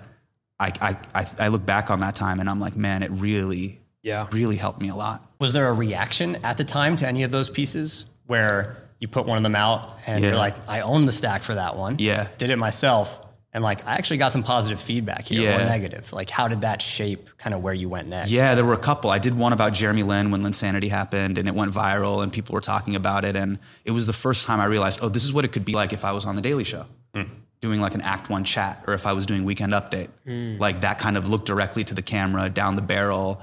I, 0.60 0.70
I, 0.80 0.96
I, 1.12 1.26
I 1.40 1.48
look 1.48 1.66
back 1.66 1.90
on 1.90 1.98
that 2.00 2.14
time 2.14 2.38
and 2.38 2.48
I'm 2.48 2.60
like, 2.60 2.76
man, 2.76 3.02
it 3.02 3.10
really, 3.10 3.80
Yeah. 4.02 4.28
really 4.30 4.54
helped 4.54 4.80
me 4.80 4.90
a 4.90 4.94
lot. 4.94 5.22
Was 5.40 5.52
there 5.52 5.66
a 5.66 5.72
reaction 5.72 6.36
at 6.44 6.56
the 6.56 6.64
time 6.64 6.94
to 6.96 7.08
any 7.08 7.24
of 7.24 7.32
those 7.32 7.50
pieces 7.50 8.04
where 8.26 8.76
you 9.02 9.08
put 9.08 9.26
one 9.26 9.36
of 9.36 9.42
them 9.42 9.56
out 9.56 9.98
and 10.06 10.22
Yeah. 10.22 10.28
you're 10.28 10.38
like, 10.38 10.54
I 10.68 10.82
own 10.82 11.06
the 11.06 11.12
stack 11.12 11.42
for 11.42 11.56
that 11.56 11.76
one. 11.76 11.96
Yeah. 11.98 12.28
Did 12.38 12.50
it 12.50 12.56
myself. 12.56 13.18
And 13.52 13.64
like, 13.64 13.84
I 13.84 13.96
actually 13.96 14.18
got 14.18 14.30
some 14.30 14.44
positive 14.44 14.80
feedback 14.80 15.24
here 15.24 15.52
or 15.52 15.64
negative. 15.64 16.12
Like, 16.12 16.30
how 16.30 16.46
did 16.46 16.60
that 16.60 16.80
shape 16.80 17.28
kind 17.36 17.52
of 17.52 17.64
where 17.64 17.74
you 17.74 17.88
went 17.88 18.06
next? 18.06 18.30
Yeah, 18.30 18.54
there 18.54 18.64
were 18.64 18.74
a 18.74 18.78
couple. 18.78 19.10
I 19.10 19.18
did 19.18 19.36
one 19.36 19.52
about 19.52 19.72
Jeremy 19.72 20.04
Lin 20.04 20.30
when 20.30 20.42
Linsanity 20.42 20.88
happened 20.88 21.36
and 21.36 21.48
it 21.48 21.54
went 21.54 21.74
viral 21.74 22.22
and 22.22 22.32
people 22.32 22.54
were 22.54 22.60
talking 22.60 22.94
about 22.94 23.24
it. 23.24 23.34
And 23.34 23.58
it 23.84 23.90
was 23.90 24.06
the 24.06 24.12
first 24.12 24.46
time 24.46 24.60
I 24.60 24.66
realized, 24.66 25.00
oh, 25.02 25.08
this 25.08 25.24
is 25.24 25.32
what 25.32 25.44
it 25.44 25.50
could 25.50 25.64
be 25.64 25.72
like 25.72 25.92
if 25.92 26.04
I 26.04 26.12
was 26.12 26.24
on 26.24 26.36
The 26.36 26.42
Daily 26.42 26.62
Show 26.62 26.86
hmm. 27.12 27.24
doing 27.60 27.80
like 27.80 27.96
an 27.96 28.02
Act 28.02 28.30
One 28.30 28.44
chat 28.44 28.84
or 28.86 28.94
if 28.94 29.04
I 29.04 29.14
was 29.14 29.26
doing 29.26 29.44
Weekend 29.44 29.72
Update. 29.72 30.10
Hmm. 30.24 30.58
Like 30.58 30.82
that 30.82 31.00
kind 31.00 31.16
of 31.16 31.28
look 31.28 31.44
directly 31.44 31.82
to 31.82 31.94
the 31.94 32.02
camera, 32.02 32.48
down 32.48 32.76
the 32.76 32.82
barrel, 32.82 33.42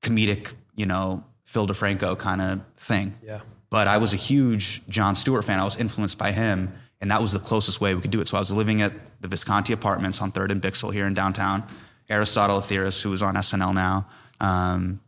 comedic, 0.00 0.54
you 0.74 0.86
know, 0.86 1.24
Phil 1.44 1.66
DeFranco 1.66 2.18
kind 2.18 2.40
of 2.40 2.66
thing. 2.76 3.14
Yeah. 3.22 3.40
But 3.74 3.88
I 3.88 3.98
was 3.98 4.14
a 4.14 4.16
huge 4.16 4.86
Jon 4.86 5.16
Stewart 5.16 5.44
fan. 5.44 5.58
I 5.58 5.64
was 5.64 5.76
influenced 5.76 6.16
by 6.16 6.30
him, 6.30 6.72
and 7.00 7.10
that 7.10 7.20
was 7.20 7.32
the 7.32 7.40
closest 7.40 7.80
way 7.80 7.92
we 7.92 8.00
could 8.00 8.12
do 8.12 8.20
it. 8.20 8.28
So 8.28 8.36
I 8.36 8.38
was 8.38 8.52
living 8.52 8.82
at 8.82 8.92
the 9.20 9.26
Visconti 9.26 9.72
Apartments 9.72 10.22
on 10.22 10.30
Third 10.30 10.52
and 10.52 10.62
Bixel 10.62 10.92
here 10.92 11.08
in 11.08 11.12
downtown. 11.12 11.64
Aristotle 12.08 12.60
Athari, 12.60 13.02
who 13.02 13.12
is 13.12 13.20
on 13.20 13.34
SNL 13.34 13.74
now, 13.74 14.06
um, 14.38 15.00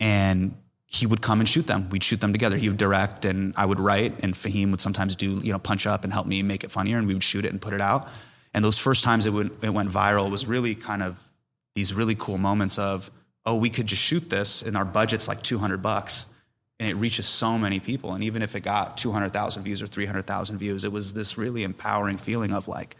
and 0.00 0.54
he 0.86 1.04
would 1.04 1.20
come 1.20 1.40
and 1.40 1.48
shoot 1.48 1.66
them. 1.66 1.90
We'd 1.90 2.02
shoot 2.02 2.22
them 2.22 2.32
together. 2.32 2.56
He 2.56 2.70
would 2.70 2.78
direct, 2.78 3.26
and 3.26 3.52
I 3.54 3.66
would 3.66 3.80
write, 3.80 4.24
and 4.24 4.32
Fahim 4.32 4.70
would 4.70 4.80
sometimes 4.80 5.14
do 5.14 5.32
you 5.42 5.52
know 5.52 5.58
punch 5.58 5.86
up 5.86 6.02
and 6.02 6.10
help 6.10 6.26
me 6.26 6.42
make 6.42 6.64
it 6.64 6.72
funnier, 6.72 6.96
and 6.96 7.06
we 7.06 7.12
would 7.12 7.22
shoot 7.22 7.44
it 7.44 7.52
and 7.52 7.60
put 7.60 7.74
it 7.74 7.82
out. 7.82 8.08
And 8.54 8.64
those 8.64 8.78
first 8.78 9.04
times 9.04 9.26
it, 9.26 9.34
would, 9.34 9.50
it 9.62 9.68
went 9.68 9.90
viral 9.90 10.30
was 10.30 10.46
really 10.46 10.74
kind 10.74 11.02
of 11.02 11.22
these 11.74 11.92
really 11.92 12.14
cool 12.14 12.38
moments 12.38 12.78
of 12.78 13.10
oh 13.44 13.56
we 13.56 13.68
could 13.68 13.86
just 13.86 14.00
shoot 14.00 14.30
this 14.30 14.62
and 14.62 14.74
our 14.74 14.86
budget's 14.86 15.28
like 15.28 15.42
200 15.42 15.82
bucks 15.82 16.24
and 16.78 16.88
it 16.90 16.94
reaches 16.94 17.26
so 17.26 17.58
many 17.58 17.80
people 17.80 18.12
and 18.12 18.22
even 18.24 18.42
if 18.42 18.54
it 18.54 18.60
got 18.60 18.96
200,000 18.98 19.62
views 19.62 19.82
or 19.82 19.86
300,000 19.86 20.58
views 20.58 20.84
it 20.84 20.92
was 20.92 21.14
this 21.14 21.38
really 21.38 21.62
empowering 21.62 22.16
feeling 22.16 22.52
of 22.52 22.68
like 22.68 22.96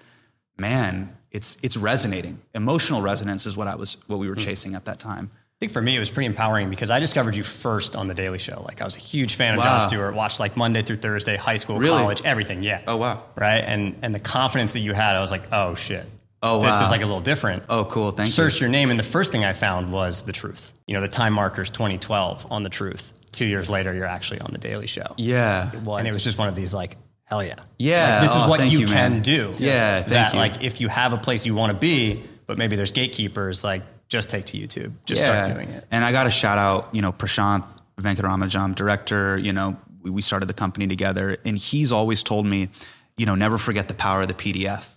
man 0.58 1.16
it's 1.30 1.56
it's 1.62 1.76
resonating 1.76 2.38
emotional 2.54 3.02
resonance 3.02 3.46
is 3.46 3.56
what 3.56 3.68
I 3.68 3.76
was 3.76 3.96
what 4.06 4.18
we 4.18 4.28
were 4.28 4.34
hmm. 4.34 4.40
chasing 4.40 4.74
at 4.74 4.84
that 4.86 4.98
time 4.98 5.30
I 5.56 5.58
think 5.60 5.72
for 5.72 5.80
me, 5.80 5.96
it 5.96 5.98
was 5.98 6.10
pretty 6.10 6.26
empowering 6.26 6.68
because 6.68 6.90
I 6.90 6.98
discovered 6.98 7.34
you 7.34 7.42
first 7.42 7.96
on 7.96 8.08
The 8.08 8.14
Daily 8.14 8.38
Show. 8.38 8.62
Like, 8.66 8.82
I 8.82 8.84
was 8.84 8.94
a 8.94 8.98
huge 8.98 9.36
fan 9.36 9.54
of 9.54 9.60
Wow. 9.60 9.78
Jon 9.78 9.88
Stewart, 9.88 10.14
watched 10.14 10.38
like 10.38 10.54
Monday 10.54 10.82
through 10.82 10.96
Thursday, 10.96 11.34
high 11.36 11.56
school, 11.56 11.78
Really? 11.78 11.96
college, 11.96 12.20
everything. 12.26 12.62
Yeah. 12.62 12.82
Oh, 12.86 12.98
wow. 12.98 13.22
Right. 13.36 13.60
And, 13.60 13.96
and 14.02 14.14
the 14.14 14.20
confidence 14.20 14.74
that 14.74 14.80
you 14.80 14.92
had, 14.92 15.16
I 15.16 15.22
was 15.22 15.30
like, 15.30 15.50
oh, 15.52 15.74
shit. 15.74 16.04
Oh, 16.42 16.60
This 16.60 16.74
wow. 16.74 16.84
is 16.84 16.90
like 16.90 17.00
a 17.00 17.06
little 17.06 17.22
different. 17.22 17.62
oh 17.70 17.86
cool 17.86 18.10
thank 18.10 18.28
Searched 18.30 18.60
you 18.60 18.66
your 18.66 18.70
name, 18.70 18.90
and 18.90 19.00
the 19.00 19.04
first 19.04 19.32
thing 19.32 19.46
I 19.46 19.54
found 19.54 19.90
was 19.90 20.24
The 20.24 20.32
Truth. 20.32 20.72
You 20.86 20.92
know, 20.92 21.00
the 21.00 21.08
time 21.08 21.32
markers 21.32 21.70
2012 21.70 22.52
on 22.52 22.62
The 22.62 22.68
Truth. 22.68 23.14
Two 23.36 23.44
years 23.44 23.68
later, 23.68 23.92
you're 23.92 24.06
actually 24.06 24.40
on 24.40 24.48
The 24.50 24.58
Daily 24.58 24.86
Show. 24.86 25.14
yeah 25.18 25.70
And 25.70 26.08
it 26.08 26.12
was 26.12 26.24
just 26.24 26.38
one 26.38 26.48
of 26.48 26.56
these 26.56 26.72
like, 26.72 26.96
hell 27.24 27.44
yeah. 27.44 27.56
Yeah. 27.78 28.14
Like, 28.14 28.22
this 28.22 28.30
is 28.30 28.42
Oh, 28.42 28.48
what 28.48 28.70
you, 28.70 28.78
you, 28.80 28.86
can 28.86 29.20
do. 29.20 29.54
Yeah, 29.58 29.98
thank 29.98 30.08
that, 30.08 30.32
you. 30.32 30.38
Like 30.38 30.64
if 30.64 30.80
you 30.80 30.88
have 30.88 31.12
a 31.12 31.18
place 31.18 31.44
you 31.44 31.54
want 31.54 31.70
to 31.70 31.78
be, 31.78 32.22
but 32.46 32.56
maybe 32.56 32.76
there's 32.76 32.92
gatekeepers, 32.92 33.62
like 33.62 33.82
just 34.08 34.30
take 34.30 34.46
to 34.46 34.56
YouTube. 34.56 34.92
Just 35.04 35.20
start 35.20 35.52
doing 35.52 35.68
it. 35.68 35.84
And 35.90 36.02
I 36.02 36.12
got 36.12 36.24
to 36.24 36.30
shout 36.30 36.56
out, 36.56 36.94
you 36.94 37.02
know, 37.02 37.12
Prashanth 37.12 37.64
Venkataramanujam, 38.00 38.74
director, 38.74 39.36
you 39.36 39.52
know, 39.52 39.76
we, 40.00 40.10
we 40.10 40.22
started 40.22 40.46
the 40.46 40.54
company 40.54 40.86
together 40.86 41.36
and 41.44 41.58
he's 41.58 41.92
always 41.92 42.22
told 42.22 42.46
me, 42.46 42.70
you 43.18 43.26
know, 43.26 43.34
never 43.34 43.58
forget 43.58 43.88
the 43.88 43.94
power 43.94 44.22
of 44.22 44.28
the 44.28 44.34
PDF. 44.34 44.88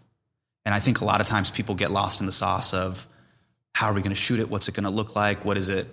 And 0.65 0.73
I 0.73 0.80
think 0.80 1.02
a 1.02 1.06
lot 1.06 1.19
of 1.19 1.28
times 1.28 1.52
people 1.52 1.75
get 1.75 1.91
lost 1.91 2.21
in 2.21 2.25
the 2.25 2.32
sauce 2.32 2.73
of 2.73 3.06
how 3.73 3.88
are 3.88 3.93
we 3.93 4.02
going 4.02 4.12
to 4.12 4.15
shoot 4.15 4.39
it? 4.39 4.49
What's 4.49 4.67
it 4.69 4.75
going 4.75 4.84
to 4.86 4.89
look 4.89 5.15
like? 5.15 5.43
What 5.43 5.58
is 5.58 5.67
it? 5.69 5.88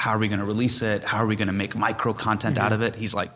How 0.00 0.12
are 0.12 0.18
we 0.18 0.28
going 0.28 0.40
to 0.40 0.46
release 0.46 0.80
it? 0.80 1.04
How 1.04 1.18
are 1.18 1.26
we 1.26 1.36
going 1.36 1.48
to 1.48 1.52
make 1.52 1.76
micro 1.76 2.14
content 2.14 2.56
out 2.56 2.72
of 2.72 2.80
it? 2.80 2.94
He's 2.94 3.12
like, 3.12 3.30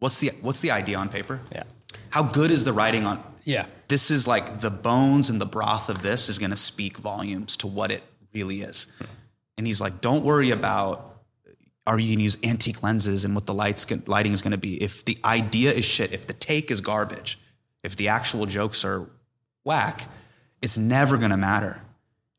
what's 0.00 0.18
the, 0.18 0.32
what's 0.40 0.58
the 0.58 0.72
idea 0.72 0.98
on 0.98 1.10
paper? 1.10 1.38
Yeah. 1.52 1.62
How 2.10 2.24
good 2.24 2.50
is 2.50 2.64
the 2.64 2.72
writing 2.72 3.06
on 3.06 3.22
Yeah. 3.44 3.66
This 3.86 4.10
is 4.10 4.26
like 4.26 4.60
the 4.60 4.68
bones 4.68 5.30
and 5.30 5.40
the 5.40 5.46
broth 5.46 5.88
of 5.88 6.02
this 6.02 6.28
is 6.28 6.40
going 6.40 6.50
to 6.50 6.56
speak 6.56 6.96
volumes 6.96 7.56
to 7.58 7.68
what 7.68 7.92
it 7.92 8.02
really 8.34 8.62
is. 8.62 8.88
And 9.56 9.64
he's 9.64 9.80
like, 9.80 10.00
don't 10.00 10.24
worry 10.24 10.50
about 10.50 11.08
are 11.86 12.00
you 12.00 12.08
going 12.08 12.18
to 12.18 12.24
use 12.24 12.36
antique 12.42 12.82
lenses 12.82 13.24
and 13.24 13.36
what 13.36 13.46
the 13.46 13.54
lights 13.54 13.86
lighting 14.08 14.32
is 14.32 14.42
going 14.42 14.50
to 14.50 14.58
be. 14.58 14.82
If 14.82 15.04
the 15.04 15.18
idea 15.24 15.70
is 15.70 15.84
shit, 15.84 16.12
if 16.12 16.26
the 16.26 16.32
take 16.32 16.72
is 16.72 16.80
garbage, 16.80 17.38
if 17.84 17.94
the 17.94 18.08
actual 18.08 18.44
jokes 18.44 18.84
are 18.84 19.08
whack, 19.64 20.02
it's 20.62 20.76
never 20.76 21.16
going 21.16 21.30
to 21.30 21.36
matter. 21.36 21.80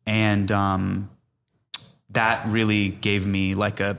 And 0.05 0.51
um, 0.51 1.09
that 2.11 2.45
really 2.47 2.89
gave 2.89 3.25
me 3.25 3.55
like 3.55 3.79
a. 3.79 3.97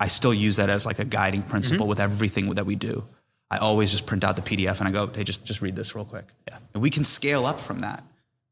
I 0.00 0.08
still 0.08 0.34
use 0.34 0.56
that 0.56 0.68
as 0.70 0.84
like 0.84 0.98
a 0.98 1.04
guiding 1.04 1.42
principle 1.42 1.86
with 1.86 2.00
everything 2.00 2.50
that 2.50 2.66
we 2.66 2.74
do. 2.74 3.04
I 3.50 3.58
always 3.58 3.92
just 3.92 4.06
print 4.06 4.24
out 4.24 4.36
the 4.36 4.42
PDF 4.42 4.80
and 4.80 4.88
I 4.88 4.90
go, 4.90 5.06
hey, 5.06 5.22
just 5.24 5.44
just 5.44 5.62
read 5.62 5.76
this 5.76 5.94
real 5.94 6.04
quick. 6.04 6.24
Yeah. 6.48 6.58
And 6.74 6.82
we 6.82 6.90
can 6.90 7.04
scale 7.04 7.46
up 7.46 7.60
from 7.60 7.80
that. 7.80 8.02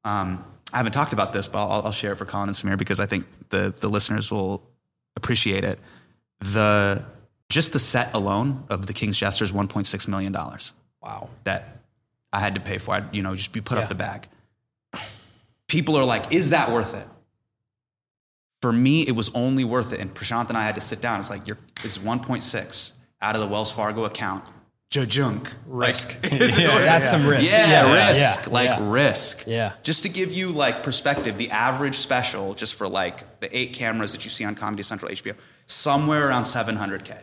Um, 0.05 0.45
I 0.73 0.77
haven't 0.79 0.93
talked 0.93 1.13
about 1.13 1.33
this, 1.33 1.49
but 1.49 1.59
I'll, 1.67 1.87
I'll 1.87 1.93
share 1.93 2.13
it 2.13 2.17
for 2.17 2.25
Colin 2.25 2.49
and 2.49 2.57
Samir 2.57 2.79
because 2.79 3.01
I 3.01 3.07
think 3.07 3.27
the 3.51 3.75
the 3.81 3.89
listeners 3.91 4.31
will 4.31 4.63
appreciate 5.17 5.65
it. 5.65 5.79
The 6.41 7.05
just 7.49 7.73
the 7.73 7.79
set 7.79 8.15
alone 8.15 8.65
of 8.71 8.87
the 8.87 8.93
King's 8.93 9.17
Jester 9.19 9.45
is 9.45 9.53
1.6 9.53 10.09
million 10.09 10.33
dollars 10.33 10.73
Wow. 11.03 11.29
that 11.45 11.77
I 12.33 12.41
had 12.41 12.55
to 12.55 12.61
pay 12.61 12.79
for. 12.79 12.95
I, 12.95 13.03
you 13.13 13.23
know, 13.23 13.35
just 13.35 13.55
you 13.55 13.63
put 13.63 13.77
up 13.79 13.89
the 13.89 13.95
bag. 13.95 14.27
People 15.69 15.97
are 15.97 16.05
like, 16.05 16.33
is 16.33 16.51
that 16.51 16.71
worth 16.71 16.95
it? 16.95 17.07
For 18.63 18.73
me, 18.73 19.03
it 19.03 19.13
was 19.13 19.31
only 19.35 19.65
worth 19.65 19.93
it. 19.93 20.01
And 20.01 20.13
Prashanth 20.15 20.49
and 20.49 20.57
I 20.57 20.65
had 20.65 20.77
to 20.77 20.81
sit 20.81 21.01
down. 21.03 21.21
It's 21.21 21.29
like, 21.31 21.47
you're, 21.47 21.59
it's 21.85 21.99
1.6 21.99 22.93
out 23.21 23.35
of 23.35 23.41
the 23.41 23.47
Wells 23.49 23.71
Fargo 23.73 24.05
account. 24.05 24.45
Jajunk. 24.91 25.53
Risk. 25.67 26.17
Like, 26.23 26.33
Yeah, 26.59 26.79
that's 26.79 27.11
some 27.11 27.27
risk. 27.27 27.51
Yeah, 27.51 27.87
Yeah, 27.93 28.11
risk. 28.11 28.47
yeah, 28.47 28.53
like 28.53 28.69
yeah. 28.69 28.91
risk. 28.93 29.45
Yeah. 29.47 29.73
Just 29.83 30.03
to 30.05 30.09
give 30.09 30.31
you 30.33 30.51
like 30.51 30.83
perspective, 30.83 31.39
the 31.39 31.51
average 31.51 31.97
special, 31.97 32.55
just 32.55 32.75
for 32.75 32.87
like 32.89 33.41
the 33.41 33.55
eight 33.57 33.73
cameras 33.73 34.13
that 34.13 34.25
you 34.25 34.31
see 34.31 34.45
on 34.45 34.55
Comedy 34.55 34.83
Central 34.83 35.11
HBO, 35.11 35.35
somewhere 35.67 36.29
around 36.29 36.43
700K. 36.45 37.19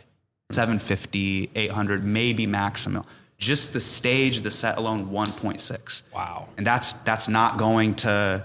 750, 0.52 1.52
800, 1.56 2.04
maybe 2.04 2.47
maximum. 2.47 3.06
Just 3.38 3.71
the 3.73 3.80
stage, 3.80 4.41
the 4.41 4.52
set 4.52 4.78
alone, 4.80 5.10
1.6. 5.12 6.04
Wow. 6.13 6.49
And 6.58 6.65
that's 6.65 6.93
that's 7.06 7.30
not 7.30 7.58
going 7.58 7.93
to 7.95 8.43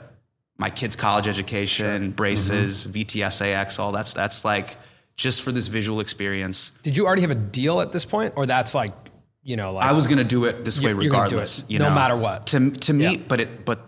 my 0.58 0.70
kids' 0.70 0.96
college 0.96 1.26
education, 1.28 2.10
braces, 2.12 2.86
Mm-hmm. 2.86 2.96
VTSAX, 3.20 3.78
all 3.78 3.92
that's 3.92 4.12
that's 4.12 4.44
like 4.44 4.76
just 5.16 5.42
for 5.42 5.52
this 5.52 5.66
visual 5.68 6.00
experience. 6.00 6.72
Did 6.82 6.96
you 6.96 7.06
already 7.06 7.22
have 7.22 7.30
a 7.30 7.34
deal 7.36 7.80
at 7.80 7.92
this 7.92 8.04
point, 8.04 8.34
or 8.36 8.46
that's 8.46 8.74
like, 8.74 8.92
you 9.42 9.56
know, 9.56 9.72
like 9.72 9.86
I 9.86 9.92
was 9.92 10.06
going 10.06 10.18
to 10.18 10.24
do 10.24 10.44
it 10.46 10.64
this 10.64 10.80
way 10.80 10.92
regardless, 10.92 11.64
you 11.68 11.78
no 11.78 11.88
know, 11.88 11.94
matter 11.94 12.16
what. 12.16 12.46
To 12.48 12.70
to 12.70 12.92
me, 12.92 13.14
Yeah. 13.16 13.22
but 13.28 13.40
it 13.40 13.64
but 13.64 13.80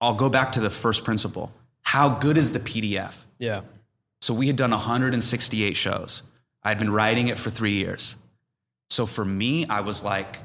I'll 0.00 0.14
go 0.14 0.28
back 0.30 0.52
to 0.52 0.60
the 0.60 0.70
first 0.70 1.04
principle. 1.04 1.52
How 1.82 2.08
good 2.10 2.36
is 2.36 2.52
the 2.52 2.60
PDF? 2.60 3.16
yeah, 3.38 3.62
So 4.20 4.34
we 4.34 4.46
had 4.46 4.56
done 4.56 4.70
168 4.70 5.76
shows. 5.76 6.22
I 6.62 6.68
had 6.68 6.78
been 6.78 6.90
writing 6.92 7.28
it 7.28 7.38
for 7.38 7.50
3 7.50 7.72
years. 7.72 8.16
So 8.90 9.04
for 9.06 9.24
me, 9.24 9.66
I 9.66 9.80
was 9.80 10.02
like 10.04 10.38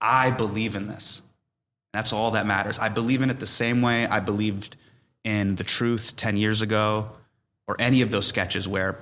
I 0.00 0.30
believe 0.30 0.74
in 0.76 0.86
this. 0.88 1.20
That's 1.92 2.12
all 2.12 2.32
that 2.32 2.46
matters. 2.46 2.78
I 2.78 2.88
believe 2.88 3.22
in 3.22 3.30
it 3.30 3.40
the 3.40 3.46
same 3.46 3.82
way 3.82 4.06
I 4.06 4.20
believed 4.20 4.76
in 5.24 5.56
the 5.56 5.64
truth 5.64 6.14
10 6.16 6.36
years 6.36 6.62
ago 6.62 7.08
or 7.66 7.76
any 7.78 8.02
of 8.02 8.10
those 8.10 8.26
sketches 8.26 8.66
where 8.68 8.96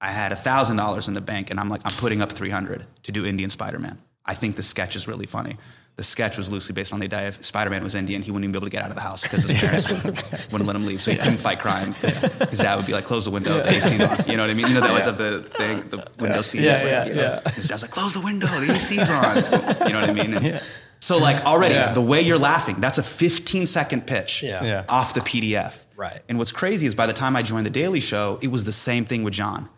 I 0.00 0.12
had 0.12 0.32
$1,000 0.32 1.08
in 1.08 1.14
the 1.14 1.20
bank 1.20 1.50
and 1.50 1.60
I'm 1.60 1.68
like, 1.68 1.82
I'm 1.84 1.92
putting 1.92 2.22
up 2.22 2.32
300 2.32 2.84
to 3.04 3.12
do 3.12 3.26
Indian 3.26 3.50
Spider 3.50 3.78
Man. 3.78 3.98
I 4.24 4.34
think 4.34 4.56
the 4.56 4.62
sketch 4.62 4.96
is 4.96 5.08
really 5.08 5.26
funny. 5.26 5.56
The 5.96 6.04
sketch 6.04 6.38
was 6.38 6.48
loosely 6.48 6.72
based 6.72 6.94
on 6.94 7.00
the 7.00 7.06
idea 7.06 7.28
if 7.28 7.44
Spider 7.44 7.68
Man 7.68 7.82
was 7.82 7.94
Indian, 7.94 8.22
he 8.22 8.30
wouldn't 8.30 8.44
even 8.44 8.52
be 8.52 8.58
able 8.58 8.68
to 8.68 8.70
get 8.70 8.82
out 8.82 8.88
of 8.88 8.94
the 8.94 9.02
house 9.02 9.22
because 9.24 9.42
his 9.42 9.60
parents 9.60 9.86
wouldn't 10.50 10.66
let 10.66 10.74
him 10.74 10.86
leave. 10.86 11.02
So 11.02 11.10
he 11.10 11.18
couldn't 11.18 11.36
fight 11.36 11.58
crime 11.58 11.88
because 11.88 12.20
his 12.48 12.60
dad 12.60 12.76
would 12.76 12.86
be 12.86 12.92
like, 12.94 13.04
close 13.04 13.26
the 13.26 13.30
window, 13.30 13.58
the 13.62 13.68
AC's 13.68 14.00
on. 14.00 14.30
You 14.30 14.38
know 14.38 14.44
what 14.44 14.50
I 14.50 14.54
mean? 14.54 14.68
You 14.68 14.74
know, 14.74 14.80
that 14.80 14.94
was 14.94 15.06
of 15.06 15.18
the 15.18 15.42
thing, 15.42 15.86
the 15.90 16.06
window 16.18 16.40
seat. 16.40 16.62
Yeah, 16.62 16.74
Like, 16.74 16.84
yeah, 16.84 17.04
you 17.04 17.14
know, 17.14 17.20
yeah. 17.44 17.50
His 17.50 17.68
dad's 17.68 17.82
like, 17.82 17.90
close 17.90 18.14
the 18.14 18.20
window, 18.20 18.46
the 18.46 18.72
AC's 18.72 19.10
on. 19.10 19.86
You 19.86 19.92
know 19.92 20.00
what 20.00 20.10
I 20.10 20.12
mean? 20.14 20.34
And 20.34 20.62
So, 21.00 21.16
like, 21.18 21.44
already, 21.46 21.74
Yeah. 21.74 21.92
the 21.92 22.00
way 22.02 22.20
you're 22.20 22.38
laughing, 22.38 22.76
that's 22.78 22.98
a 22.98 23.02
15 23.02 23.66
second 23.66 24.06
pitch 24.06 24.42
Yeah. 24.42 24.62
Yeah. 24.62 24.84
off 24.88 25.14
the 25.14 25.20
PDF. 25.20 25.84
Right. 25.96 26.22
And 26.28 26.38
what's 26.38 26.52
crazy 26.52 26.86
is 26.86 26.94
by 26.94 27.06
the 27.06 27.12
time 27.12 27.36
I 27.36 27.42
joined 27.42 27.66
The 27.66 27.70
Daily 27.70 28.00
Show, 28.00 28.38
it 28.42 28.48
was 28.50 28.64
the 28.64 28.72
same 28.72 29.04
thing 29.04 29.22
with 29.22 29.34
Jon. 29.34 29.68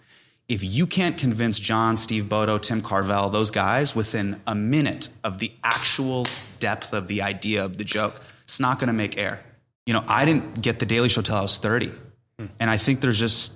If 0.49 0.63
you 0.65 0.87
can't 0.87 1.17
convince 1.17 1.59
Jon, 1.61 1.97
Steve 1.97 2.25
Bodow, 2.25 2.61
Tim 2.61 2.83
Carvell, 2.83 3.31
those 3.31 3.51
guys 3.51 3.95
within 3.95 4.41
a 4.47 4.55
minute 4.55 5.09
of 5.25 5.39
the 5.39 5.53
actual 5.65 6.27
depth 6.59 6.93
of 6.93 7.07
the 7.09 7.23
idea 7.23 7.65
of 7.65 7.79
the 7.79 7.85
joke, 7.85 8.21
it's 8.45 8.59
not 8.61 8.79
going 8.79 8.89
to 8.89 8.93
make 8.93 9.17
air. 9.17 9.41
You 9.87 9.93
know, 9.95 10.05
I 10.09 10.25
didn't 10.25 10.61
get 10.61 10.79
The 10.81 10.87
Daily 10.87 11.09
Show 11.09 11.23
till 11.23 11.37
I 11.37 11.43
was 11.43 11.57
30. 11.59 11.93
Hmm. 12.39 12.47
And 12.61 12.69
I 12.69 12.77
think 12.77 13.01
there's 13.01 13.19
just, 13.19 13.53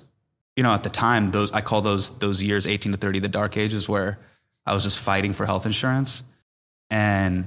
you 0.54 0.62
know, 0.62 0.70
at 0.72 0.84
the 0.84 0.88
time, 0.90 1.32
those 1.32 1.50
I 1.52 1.60
call 1.60 1.82
those 1.82 2.10
those 2.18 2.42
years 2.42 2.66
18 2.66 2.92
to 2.92 2.98
30 2.98 3.18
the 3.18 3.28
dark 3.28 3.56
ages 3.56 3.88
where 3.88 4.18
I 4.64 4.72
was 4.72 4.84
just 4.84 4.98
fighting 4.98 5.32
for 5.34 5.44
health 5.46 5.66
insurance. 5.66 6.22
And 6.90 7.46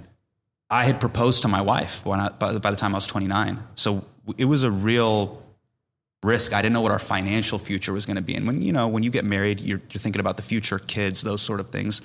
I 0.70 0.86
had 0.86 1.00
proposed 1.00 1.42
to 1.44 1.48
my 1.48 1.62
wife 1.62 2.06
when 2.06 2.20
I, 2.20 2.30
by, 2.30 2.58
by 2.58 2.72
the 2.72 2.78
time 2.78 2.94
I 2.94 2.98
was 2.98 3.08
29. 3.08 3.60
So 3.76 4.04
it 4.38 4.46
was 4.46 4.64
a 4.64 4.72
real 4.72 5.42
risk. 6.22 6.54
I 6.54 6.62
didn't 6.62 6.74
know 6.74 6.82
what 6.82 6.92
our 6.92 7.00
financial 7.00 7.58
future 7.58 7.94
was 7.94 8.06
going 8.06 8.18
to 8.18 8.22
be. 8.22 8.36
And 8.36 8.46
when 8.46 8.62
you 8.62 8.72
know 8.72 8.88
when 8.88 9.04
you 9.04 9.10
get 9.10 9.26
married, 9.26 9.60
you're, 9.62 9.82
you're 9.92 10.00
thinking 10.00 10.20
about 10.20 10.38
the 10.38 10.44
future, 10.44 10.80
kids, 10.80 11.22
those 11.22 11.42
sort 11.42 11.60
of 11.60 11.70
things. 11.70 12.02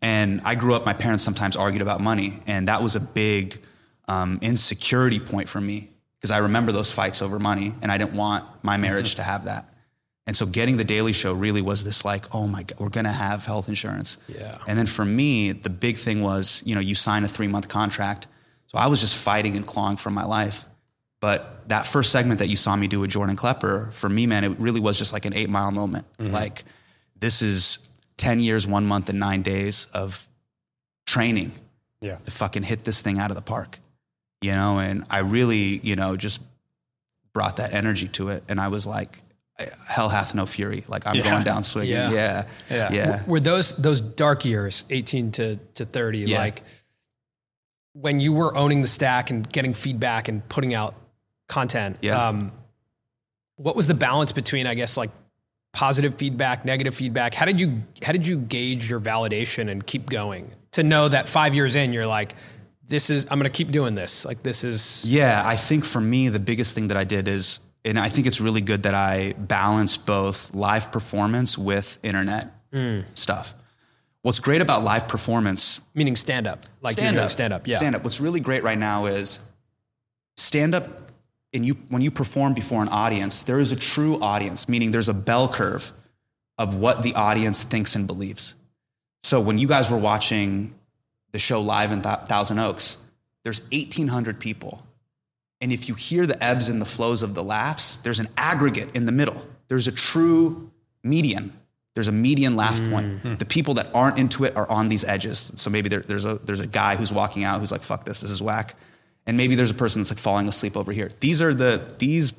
And 0.00 0.40
I 0.44 0.54
grew 0.54 0.74
up. 0.74 0.86
My 0.86 0.92
parents 0.92 1.24
sometimes 1.24 1.56
argued 1.56 1.82
about 1.82 2.00
money, 2.00 2.38
and 2.46 2.68
that 2.68 2.82
was 2.82 2.94
a 2.94 3.00
big 3.00 3.60
um, 4.06 4.38
insecurity 4.42 5.18
point 5.18 5.48
for 5.48 5.60
me 5.60 5.90
because 6.18 6.30
I 6.30 6.38
remember 6.38 6.72
those 6.72 6.92
fights 6.92 7.20
over 7.20 7.38
money, 7.38 7.74
and 7.82 7.90
I 7.90 7.98
didn't 7.98 8.14
want 8.14 8.44
my 8.62 8.76
marriage 8.76 9.16
to 9.16 9.22
have 9.22 9.44
that. 9.46 9.66
And 10.28 10.36
so 10.36 10.44
getting 10.44 10.76
the 10.76 10.84
Daily 10.84 11.14
Show 11.14 11.32
really 11.32 11.62
was 11.62 11.84
this 11.84 12.04
like, 12.04 12.34
oh 12.34 12.46
my 12.46 12.62
God, 12.62 12.78
we're 12.78 12.90
going 12.90 13.06
to 13.06 13.10
have 13.10 13.46
health 13.46 13.66
insurance. 13.66 14.18
Yeah. 14.28 14.58
And 14.66 14.78
then 14.78 14.84
for 14.84 15.02
me, 15.02 15.52
the 15.52 15.70
big 15.70 15.96
thing 15.96 16.20
was, 16.20 16.62
you 16.66 16.74
know, 16.74 16.82
you 16.82 16.94
sign 16.94 17.24
a 17.24 17.28
three 17.28 17.46
month 17.46 17.68
contract. 17.68 18.26
So 18.66 18.76
I 18.76 18.88
was 18.88 19.00
just 19.00 19.16
fighting 19.16 19.56
and 19.56 19.66
clawing 19.66 19.96
for 19.96 20.10
my 20.10 20.26
life. 20.26 20.66
But 21.22 21.66
that 21.70 21.86
first 21.86 22.12
segment 22.12 22.40
that 22.40 22.48
you 22.48 22.56
saw 22.56 22.76
me 22.76 22.88
do 22.88 23.00
with 23.00 23.08
Jordan 23.10 23.36
Klepper, 23.36 23.88
for 23.94 24.10
me, 24.10 24.26
man, 24.26 24.44
it 24.44 24.50
really 24.60 24.80
was 24.80 24.98
just 24.98 25.14
like 25.14 25.24
an 25.24 25.32
eight 25.32 25.48
mile 25.48 25.70
moment. 25.72 26.04
Mm-hmm. 26.18 26.34
Like, 26.34 26.62
this 27.18 27.40
is 27.40 27.78
10 28.18 28.38
years, 28.40 28.66
one 28.66 28.84
month, 28.86 29.08
and 29.08 29.18
nine 29.18 29.40
days 29.40 29.86
of 29.94 30.28
training 31.06 31.52
Yeah. 32.02 32.16
to 32.26 32.30
fucking 32.30 32.64
hit 32.64 32.84
this 32.84 33.00
thing 33.00 33.18
out 33.18 33.30
of 33.30 33.34
the 33.34 33.42
park, 33.42 33.78
you 34.42 34.52
know? 34.52 34.78
And 34.78 35.04
I 35.08 35.20
really, 35.20 35.78
you 35.82 35.96
know, 35.96 36.16
just 36.18 36.38
brought 37.32 37.56
that 37.56 37.72
energy 37.72 38.08
to 38.08 38.28
it. 38.28 38.44
And 38.50 38.60
I 38.60 38.68
was 38.68 38.86
like, 38.86 39.22
hell 39.86 40.08
hath 40.08 40.34
no 40.34 40.46
fury. 40.46 40.84
Like, 40.88 41.06
I'm 41.06 41.16
Yeah. 41.16 41.22
going 41.30 41.44
down 41.44 41.62
swinging. 41.64 41.92
Yeah. 41.92 42.10
Yeah. 42.12 42.44
Yeah. 42.70 42.92
Yeah. 42.92 43.22
Were 43.26 43.40
those 43.40 43.76
those 43.76 44.00
dark 44.00 44.44
years, 44.44 44.84
eighteen 44.90 45.32
to 45.32 45.56
to 45.74 45.84
thirty, 45.84 46.18
Yeah. 46.20 46.38
like 46.38 46.62
when 47.92 48.20
you 48.20 48.32
were 48.32 48.56
owning 48.56 48.82
the 48.82 48.88
stack 48.88 49.30
and 49.30 49.50
getting 49.50 49.74
feedback 49.74 50.28
and 50.28 50.46
putting 50.48 50.74
out 50.74 50.94
content? 51.48 51.98
Yeah. 52.02 52.28
Um, 52.28 52.52
what 53.56 53.74
was 53.74 53.86
the 53.88 53.94
balance 53.94 54.30
between, 54.32 54.66
I 54.66 54.74
guess, 54.74 54.96
like 54.96 55.10
positive 55.72 56.14
feedback, 56.14 56.64
negative 56.64 56.94
feedback? 56.94 57.34
How 57.34 57.44
did 57.46 57.58
you 57.58 57.82
how 58.02 58.12
did 58.12 58.26
you 58.26 58.38
gauge 58.38 58.88
your 58.88 59.00
validation 59.00 59.68
and 59.68 59.84
keep 59.84 60.08
going 60.08 60.50
to 60.72 60.82
know 60.82 61.08
that 61.08 61.28
five 61.28 61.54
years 61.54 61.74
in, 61.74 61.92
you're 61.92 62.06
like, 62.06 62.34
this 62.86 63.10
is 63.10 63.24
I'm 63.24 63.38
going 63.40 63.50
to 63.50 63.56
keep 63.56 63.70
doing 63.72 63.94
this. 63.96 64.24
Like 64.24 64.42
this 64.44 64.62
is 64.62 65.02
Yeah, 65.04 65.42
I 65.44 65.56
think 65.56 65.84
for 65.84 66.00
me, 66.00 66.28
the 66.28 66.38
biggest 66.38 66.74
thing 66.74 66.88
that 66.88 66.96
I 66.96 67.04
did 67.04 67.26
is, 67.26 67.58
and 67.88 67.98
I 67.98 68.10
think 68.10 68.26
it's 68.26 68.40
really 68.40 68.60
good 68.60 68.82
that 68.82 68.94
I 68.94 69.32
balance 69.38 69.96
both 69.96 70.54
live 70.54 70.92
performance 70.92 71.56
with 71.56 71.98
internet 72.02 72.52
hmm. 72.72 73.00
stuff. 73.14 73.54
What's 74.22 74.40
great 74.40 74.60
about 74.60 74.84
live 74.84 75.08
performance, 75.08 75.80
meaning 75.94 76.14
stand 76.14 76.46
up, 76.46 76.66
like 76.82 76.92
stand 76.92 77.16
up, 77.16 77.30
stand 77.30 77.52
up. 77.52 77.66
Yeah. 77.66 77.76
stand 77.76 77.96
up. 77.96 78.04
What's 78.04 78.20
really 78.20 78.40
great 78.40 78.62
right 78.62 78.76
now 78.76 79.06
is 79.06 79.40
stand 80.36 80.74
up. 80.74 80.84
And 81.54 81.64
you, 81.64 81.74
when 81.88 82.02
you 82.02 82.10
perform 82.10 82.52
before 82.52 82.82
an 82.82 82.88
audience, 82.88 83.44
there 83.44 83.58
is 83.58 83.72
a 83.72 83.76
true 83.76 84.20
audience, 84.20 84.68
meaning 84.68 84.90
there's 84.90 85.08
a 85.08 85.14
bell 85.14 85.48
curve 85.48 85.90
of 86.58 86.74
what 86.74 87.02
the 87.02 87.14
audience 87.14 87.62
thinks 87.62 87.96
and 87.96 88.06
believes. 88.06 88.54
So 89.22 89.40
when 89.40 89.56
you 89.58 89.66
guys 89.66 89.90
were 89.90 89.96
watching 89.96 90.74
the 91.32 91.38
show 91.38 91.62
live 91.62 91.90
in 91.90 92.02
Thou- 92.02 92.16
Thousand 92.16 92.58
Oaks, 92.58 92.98
there's 93.44 93.62
1,800 93.72 94.38
people. 94.38 94.82
And 95.60 95.72
if 95.72 95.88
you 95.88 95.94
hear 95.94 96.26
the 96.26 96.42
ebbs 96.42 96.68
and 96.68 96.80
the 96.80 96.86
flows 96.86 97.22
of 97.22 97.34
the 97.34 97.42
laughs, 97.42 97.96
there's 97.96 98.20
an 98.20 98.28
aggregate 98.36 98.94
in 98.94 99.06
the 99.06 99.12
middle. 99.12 99.42
There's 99.68 99.88
a 99.88 99.92
true 99.92 100.70
median. 101.02 101.52
There's 101.94 102.08
a 102.08 102.12
median 102.12 102.54
laugh 102.54 102.78
point. 102.90 103.08
Mm-hmm. 103.08 103.34
The 103.36 103.44
people 103.44 103.74
that 103.74 103.88
aren't 103.92 104.18
into 104.18 104.44
it 104.44 104.56
are 104.56 104.70
on 104.70 104.88
these 104.88 105.04
edges. 105.04 105.52
So 105.56 105.68
maybe 105.68 105.88
there, 105.88 106.00
there's, 106.00 106.24
a, 106.24 106.36
there's 106.36 106.60
a 106.60 106.66
guy 106.66 106.94
who's 106.94 107.12
walking 107.12 107.42
out 107.42 107.58
who's 107.58 107.72
like, 107.72 107.82
fuck 107.82 108.04
this, 108.04 108.20
this 108.20 108.30
is 108.30 108.40
whack. 108.40 108.76
And 109.26 109.36
maybe 109.36 109.56
there's 109.56 109.72
a 109.72 109.74
person 109.74 110.00
that's 110.00 110.10
like 110.10 110.18
falling 110.18 110.46
asleep 110.46 110.76
over 110.76 110.92
here. 110.92 111.10
These 111.18 111.42
are 111.42 111.52
the, 111.52 111.92
these 111.98 112.32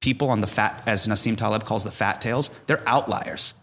people 0.00 0.30
on 0.30 0.40
the 0.40 0.46
fat, 0.46 0.84
as 0.86 1.06
Nassim 1.08 1.36
Taleb 1.36 1.64
calls 1.64 1.82
the 1.82 1.90
fat 1.90 2.20
tails, 2.20 2.50
they're 2.66 2.82
outliers. 2.86 3.54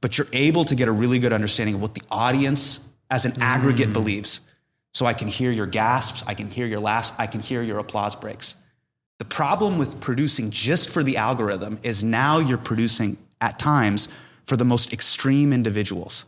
But 0.00 0.18
you're 0.18 0.26
able 0.32 0.64
to 0.64 0.74
get 0.74 0.88
a 0.88 0.92
really 0.92 1.18
good 1.18 1.32
understanding 1.32 1.76
of 1.76 1.82
what 1.82 1.94
the 1.94 2.02
audience 2.10 2.88
as 3.10 3.24
an 3.24 3.34
aggregate 3.40 3.90
mm. 3.90 3.92
believes. 3.92 4.40
So 4.92 5.06
I 5.06 5.14
can 5.14 5.28
hear 5.28 5.50
your 5.52 5.66
gasps, 5.66 6.24
I 6.26 6.34
can 6.34 6.48
hear 6.48 6.66
your 6.66 6.80
laughs, 6.80 7.12
I 7.18 7.26
can 7.26 7.40
hear 7.40 7.62
your 7.62 7.78
applause 7.78 8.16
breaks. 8.16 8.56
The 9.18 9.24
problem 9.24 9.78
with 9.78 10.00
producing 10.00 10.50
just 10.50 10.88
for 10.88 11.02
the 11.02 11.16
algorithm 11.16 11.78
is 11.82 12.02
now 12.02 12.38
you're 12.38 12.58
producing 12.58 13.16
at 13.40 13.58
times 13.58 14.08
for 14.44 14.56
the 14.56 14.64
most 14.64 14.92
extreme 14.92 15.52
individuals. 15.52 16.24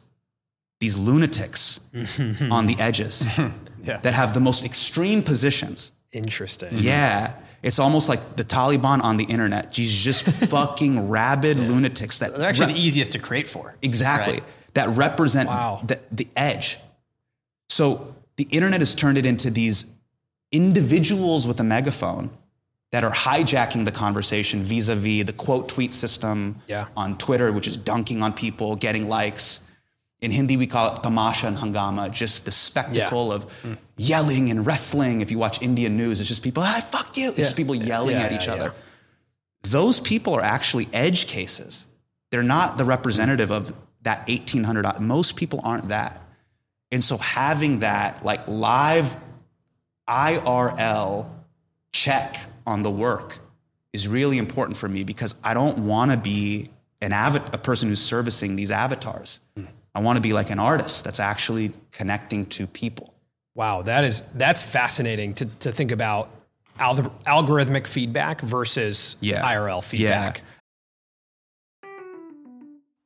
These 0.81 0.97
lunatics 0.97 1.81
on 2.51 2.67
the 2.67 2.77
edges 2.79 3.27
that 3.83 4.05
have 4.15 4.35
the 4.35 4.41
most 4.41 4.65
extreme 4.65 5.23
positions. 5.23 5.93
Interesting. 6.13 6.71
Yeah. 6.75 7.33
It's 7.63 7.79
almost 7.79 8.09
like 8.09 8.37
the 8.37 8.45
Taliban 8.45 9.03
on 9.03 9.17
the 9.17 9.25
internet. 9.25 9.73
These 9.75 9.93
just 9.95 10.25
fucking 10.51 11.09
rabid 11.09 11.59
lunatics 11.59 12.19
that 12.19 12.37
They're 12.37 12.49
actually 12.49 12.67
re- 12.69 12.73
the 12.75 12.81
easiest 12.81 13.13
to 13.13 13.19
create 13.19 13.49
for. 13.49 13.75
exactly 13.83 14.35
Right. 14.35 14.45
that 14.75 14.89
represent 14.91 15.49
Wow. 15.49 15.81
the, 15.85 15.99
the 16.11 16.29
edge. 16.37 16.79
So 17.71 18.15
the 18.37 18.45
internet 18.51 18.81
has 18.81 18.95
turned 18.95 19.19
it 19.19 19.27
into 19.27 19.51
these 19.51 19.85
individuals 20.51 21.47
with 21.47 21.61
a 21.61 21.65
megaphone 21.65 22.31
that 22.91 23.05
are 23.05 23.11
hijacking 23.13 23.85
the 23.87 23.91
conversation 23.91 24.63
vis-a-vis 24.63 25.25
the 25.25 25.33
quote 25.33 25.69
tweet 25.69 25.95
system 25.95 26.61
Yeah. 26.67 26.87
on 26.97 27.17
Twitter, 27.17 27.51
which 27.53 27.67
is 27.67 27.77
dunking 27.77 28.23
on 28.23 28.33
people, 28.35 28.77
getting 28.77 29.09
likes. 29.09 29.61
In 30.21 30.31
Hindi, 30.31 30.57
we 30.57 30.67
call 30.67 30.95
it 30.95 31.03
tamasha 31.03 31.49
and 31.49 31.57
hangama, 31.57 32.11
just 32.13 32.45
the 32.45 32.53
spectacle 32.53 33.33
of 33.33 33.47
yelling 33.97 34.51
and 34.51 34.65
wrestling. 34.65 35.21
If 35.21 35.31
you 35.31 35.39
watch 35.39 35.61
Indian 35.63 35.97
news, 35.97 36.21
it's 36.21 36.29
just 36.29 36.43
people, 36.45 36.63
I 36.63 36.81
fuck 36.81 37.17
you. 37.17 37.31
It's 37.31 37.39
just 37.39 37.57
people 37.57 37.75
yelling 37.75 38.17
Yeah, 38.17 38.25
at 38.25 38.33
each 38.33 38.47
yeah, 38.47 38.55
other. 38.55 38.75
Those 39.63 39.99
people 39.99 40.35
are 40.35 40.43
actually 40.43 40.89
edge 40.93 41.27
cases. 41.27 41.87
They're 42.31 42.43
not 42.43 42.79
the 42.79 42.85
representative 42.85 43.51
of 43.51 43.75
that 44.03 44.29
1800. 44.29 45.01
Most 45.01 45.37
people 45.37 45.61
aren't 45.65 45.89
that. 45.89 46.21
And 46.93 47.03
so 47.03 47.17
having 47.17 47.81
that 47.81 48.25
like 48.25 48.47
live 48.47 49.17
IRL 50.09 51.27
check 51.93 52.37
on 52.67 52.83
the 52.83 52.91
work 52.91 53.39
is 53.93 54.07
really 54.09 54.39
important 54.39 54.77
for 54.77 54.89
me 54.89 55.03
because 55.05 55.35
I 55.43 55.55
don't 55.55 55.87
want 55.87 56.11
to 56.11 56.17
be 56.17 56.71
an 57.01 57.11
avat- 57.11 57.53
a 57.53 57.59
person 57.59 57.89
who's 57.89 58.01
servicing 58.03 58.57
these 58.57 58.71
avatars. 58.71 59.41
I 59.95 60.01
want 60.01 60.17
to 60.17 60.23
be 60.23 60.33
like 60.33 60.51
an 60.51 60.59
artist 60.59 61.05
that's 61.05 61.21
actually 61.21 61.73
connecting 61.91 62.47
to 62.47 62.67
people. 62.67 63.13
Wow, 63.55 63.83
that 63.83 64.05
is 64.05 64.23
that's 64.35 64.63
fascinating 64.63 65.35
to 65.35 65.47
to 65.61 65.73
think 65.73 65.91
about 65.93 66.31
al- 66.79 66.97
algorithmic 67.27 67.87
feedback 67.87 68.41
versus 68.41 69.17
Yeah. 69.21 69.43
IRL 69.43 69.83
feedback. 69.83 70.39
Yeah. 70.39 71.89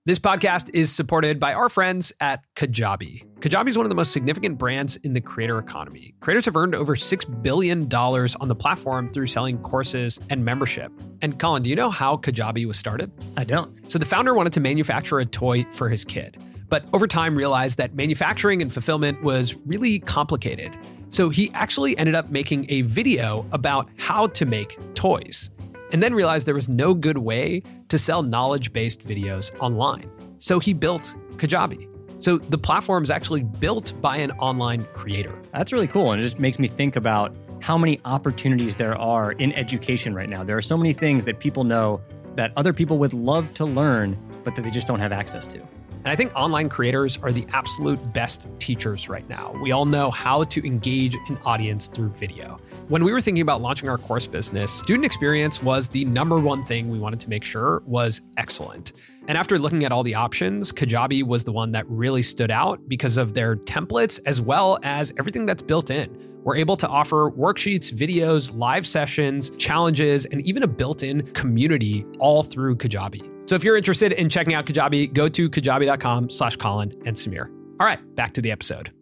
This 0.05 0.21
podcast 0.21 0.71
is 0.73 0.93
supported 0.93 1.41
by 1.41 1.55
our 1.55 1.69
friends 1.69 2.13
at 2.21 2.45
Kajabi. 2.55 3.26
Kajabi 3.47 3.69
is 3.69 3.77
one 3.77 3.87
of 3.87 3.91
the 3.91 3.95
most 3.95 4.11
significant 4.11 4.59
brands 4.59 4.97
in 4.97 5.13
the 5.13 5.21
creator 5.21 5.61
economy. 5.61 6.17
Creators 6.19 6.47
have 6.47 6.57
earned 6.57 6.75
over 6.75 6.97
$6 6.97 7.43
billion 7.45 7.87
on 7.95 8.49
the 8.49 8.57
platform 8.57 9.09
through 9.09 9.29
selling 9.29 9.57
courses 9.59 10.19
and 10.31 10.45
membership. 10.45 10.91
And 11.23 11.39
Colin, 11.39 11.63
do 11.63 11.71
you 11.71 11.77
know 11.77 11.89
how 11.89 12.17
Kajabi 12.17 12.67
was 12.67 12.77
started? 12.77 13.13
I 13.37 13.45
don't. 13.45 13.89
So 13.89 14.01
the 14.01 14.05
founder 14.05 14.35
wanted 14.35 14.53
to 14.55 14.59
manufacture 14.59 15.21
a 15.21 15.25
toy 15.25 15.65
for 15.71 15.89
his 15.89 16.05
kid, 16.05 16.43
but 16.69 16.87
over 16.93 17.07
time 17.07 17.37
realized 17.37 17.79
that 17.79 17.95
manufacturing 17.95 18.63
and 18.63 18.73
fulfillment 18.73 19.23
was 19.23 19.55
really 19.65 20.01
complicated. 20.01 20.77
So 21.09 21.29
he 21.29 21.53
actually 21.55 21.97
ended 21.99 22.17
up 22.17 22.33
making 22.33 22.67
a 22.69 22.83
video 22.83 23.47
about 23.53 23.89
how 23.97 24.27
to 24.27 24.45
make 24.45 24.77
toys, 24.97 25.51
and 25.93 26.03
then 26.03 26.15
realized 26.15 26.49
there 26.49 26.55
was 26.57 26.69
no 26.69 26.95
good 26.95 27.19
way 27.19 27.63
to 27.91 27.97
sell 27.97 28.25
knowledge 28.25 28.73
based 28.73 29.07
videos 29.07 29.57
online. 29.61 30.11
So 30.39 30.59
he 30.59 30.73
built 30.73 31.15
Kajabi. 31.37 31.96
So 32.19 32.39
the 32.39 32.59
platform 32.59 33.05
is 33.05 33.11
actually 33.11 33.43
built 33.43 33.93
by 34.01 34.17
an 34.17 34.31
online 34.33 34.85
creator. 34.95 35.39
That's 35.53 35.73
really 35.73 35.87
cool. 35.87 36.13
And 36.13 36.21
it 36.21 36.25
just 36.25 36.39
makes 36.39 36.59
me 36.59 36.67
think 36.67 36.97
about 36.97 37.35
how 37.61 37.77
many 37.77 38.01
opportunities 38.05 38.77
there 38.77 38.97
are 38.97 39.33
in 39.33 39.53
education 39.53 40.15
right 40.15 40.29
now. 40.29 40.43
There 40.43 40.57
are 40.57 40.63
so 40.63 40.77
many 40.77 40.93
things 40.93 41.25
that 41.27 41.41
people 41.41 41.65
know 41.65 42.01
that 42.37 42.53
other 42.57 42.73
people 42.73 42.99
would 42.99 43.13
love 43.13 43.53
to 43.55 43.65
learn, 43.65 44.17
but 44.45 44.55
that 44.57 44.63
they 44.63 44.71
just 44.71 44.89
don't 44.89 45.01
have 45.01 45.13
access 45.13 45.47
to. 45.47 45.59
And 45.59 46.13
I 46.13 46.17
think 46.17 46.33
online 46.37 46.69
creators 46.69 47.19
are 47.23 47.33
the 47.33 47.45
absolute 47.53 48.13
best 48.13 48.49
teachers 48.61 49.09
right 49.09 49.29
now. 49.29 49.53
We 49.61 49.73
all 49.73 49.87
know 49.87 50.11
how 50.11 50.45
to 50.45 50.65
engage 50.65 51.17
an 51.29 51.37
audience 51.45 51.89
through 51.89 52.11
video. 52.11 52.61
When 52.89 53.03
we 53.03 53.13
were 53.13 53.21
thinking 53.21 53.43
about 53.43 53.61
launching 53.61 53.89
our 53.89 53.99
course 53.99 54.29
business, 54.29 54.71
student 54.71 55.05
experience 55.05 55.61
was 55.61 55.89
the 55.89 56.05
number 56.05 56.39
one 56.39 56.65
thing 56.65 56.91
we 56.91 57.01
wanted 57.01 57.19
to 57.21 57.29
make 57.29 57.43
sure 57.43 57.83
was 57.87 58.21
excellent. 58.37 58.93
And 59.29 59.37
after 59.37 59.59
looking 59.59 59.85
at 59.85 59.93
all 59.93 60.03
the 60.03 60.15
options, 60.15 60.71
Kajabi 60.73 61.23
was 61.25 61.45
the 61.45 61.53
one 61.53 61.73
that 61.73 61.85
really 61.89 62.23
stood 62.23 62.51
out 62.51 62.89
because 62.89 63.17
of 63.17 63.35
their 63.35 63.57
templates 63.57 64.21
as 64.25 64.41
well 64.41 64.79
as 64.83 65.13
everything 65.19 65.47
that's 65.47 65.63
built 65.63 65.91
in. 65.91 66.17
We're 66.45 66.57
able 66.57 66.77
to 66.77 66.87
offer 66.89 67.31
worksheets, 67.33 67.93
videos, 67.93 68.57
live 68.57 68.87
sessions, 68.87 69.51
challenges, 69.59 70.27
and 70.27 70.41
even 70.43 70.63
a 70.63 70.69
built 70.69 71.03
in 71.03 71.23
community 71.33 72.07
all 72.21 72.45
through 72.45 72.77
Kajabi. 72.77 73.49
So 73.49 73.57
if 73.57 73.65
you're 73.65 73.77
interested 73.77 74.13
in 74.13 74.29
checking 74.29 74.55
out 74.55 74.65
Kajabi, 74.67 75.13
go 75.13 75.29
to 75.29 75.51
kajabi.com 75.51 76.31
slash 76.31 76.55
Colin 76.57 76.93
and 77.05 77.17
Samir. 77.17 77.49
All 77.81 77.87
right, 77.87 78.15
back 78.15 78.33
to 78.35 78.41
the 78.41 78.53
episode. 78.53 78.93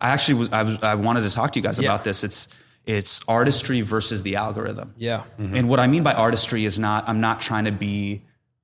I 0.00 0.10
actually 0.10 0.34
was 0.34 0.52
I, 0.52 0.62
was, 0.62 0.82
I 0.82 0.94
wanted 0.94 1.22
to 1.22 1.30
talk 1.30 1.52
to 1.52 1.58
you 1.58 1.62
guys 1.62 1.78
Yeah. 1.80 1.88
about 1.88 2.04
this. 2.04 2.22
It's 2.24 2.48
it's 2.86 3.20
artistry 3.28 3.80
versus 3.80 4.22
the 4.24 4.34
algorithm. 4.36 4.94
Yeah. 4.96 5.22
Mm-hmm. 5.38 5.54
And 5.54 5.68
what 5.68 5.78
I 5.78 5.86
mean 5.86 6.02
by 6.02 6.14
artistry 6.14 6.64
is 6.64 6.80
not, 6.80 7.08
I'm 7.08 7.20
not 7.20 7.40
trying 7.40 7.64
to 7.66 7.70
be 7.72 8.22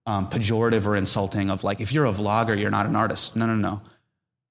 um, 0.08 0.30
pejorative 0.30 0.86
or 0.86 0.96
insulting 0.96 1.50
of 1.50 1.62
like, 1.64 1.82
if 1.82 1.92
you're 1.92 2.06
a 2.06 2.12
vlogger, 2.12 2.58
you're 2.58 2.70
not 2.70 2.86
an 2.86 2.96
artist. 2.96 3.36
No, 3.36 3.44
no, 3.44 3.54
no. 3.54 3.82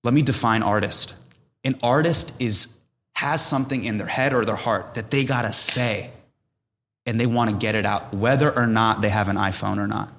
Let 0.04 0.14
me 0.14 0.22
define 0.22 0.62
artist. 0.62 1.16
An 1.64 1.76
artist 1.82 2.40
is, 2.40 2.68
has 3.16 3.44
something 3.44 3.84
in 3.84 3.98
their 3.98 4.06
head 4.06 4.34
or 4.34 4.46
their 4.46 4.56
heart 4.56 4.94
that 4.94 5.10
they 5.10 5.26
gotta 5.26 5.52
say 5.52 6.12
and 7.08 7.20
they 7.20 7.26
wanna 7.26 7.54
get 7.54 7.74
it 7.74 7.88
out, 7.88 8.14
whether 8.14 8.56
or 8.56 8.68
not 8.68 9.02
they 9.02 9.10
have 9.10 9.30
an 9.30 9.36
iPhone 9.36 9.80
or 9.80 9.88
not. 9.88 10.10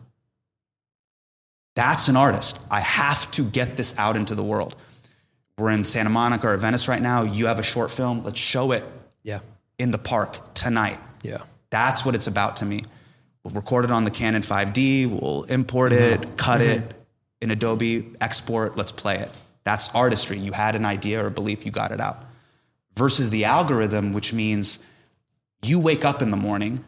That's 1.77 2.09
an 2.09 2.17
artist. 2.17 2.59
I 2.69 2.81
have 2.81 3.31
to 3.33 3.45
get 3.45 3.77
this 3.77 3.97
out 3.97 4.17
into 4.17 4.35
the 4.35 4.43
world. 4.43 4.75
We're 5.57 5.71
in 5.71 5.85
Santa 5.85 6.11
Monica 6.11 6.49
or 6.49 6.57
Venice 6.57 6.89
right 6.89 7.01
now. 7.01 7.23
You 7.23 7.47
have 7.47 7.61
a 7.61 7.63
short 7.63 7.93
film. 7.93 8.25
Let's 8.25 8.41
show 8.41 8.73
it 8.73 8.83
Yeah. 9.23 9.39
in 9.79 9.93
the 9.93 9.99
park 9.99 10.55
tonight. 10.55 10.99
Yeah. 11.23 11.39
That's 11.71 12.05
what 12.05 12.17
it's 12.17 12.27
about 12.27 12.57
to 12.57 12.65
me. 12.65 12.83
We'll 13.49 13.63
record 13.63 13.87
it 13.87 13.91
on 13.91 14.05
the 14.05 14.11
Canon 14.11 14.43
5D, 14.43 15.09
we'll 15.09 15.45
import 15.45 15.93
mm-hmm. 15.93 16.23
it, 16.23 16.37
cut 16.37 16.61
it 16.61 16.83
mm-hmm. 16.83 16.99
in 17.41 17.51
Adobe, 17.51 18.11
export, 18.21 18.77
let's 18.77 18.93
play 18.93 19.17
it. 19.17 19.31
That's 19.65 19.89
artistry. 19.95 20.37
You 20.37 20.53
had 20.53 20.75
an 20.75 20.85
idea 20.85 21.25
or 21.25 21.31
belief, 21.31 21.65
you 21.65 21.73
got 21.73 21.91
it 21.91 21.99
out. 21.99 22.19
Versus 22.95 23.31
the 23.31 23.47
algorithm, 23.47 24.13
which 24.13 24.35
means 24.35 24.81
you 25.63 25.81
wake 25.81 26.05
up 26.05 26.21
in 26.21 26.31
the 26.31 26.37
morning 26.37 26.85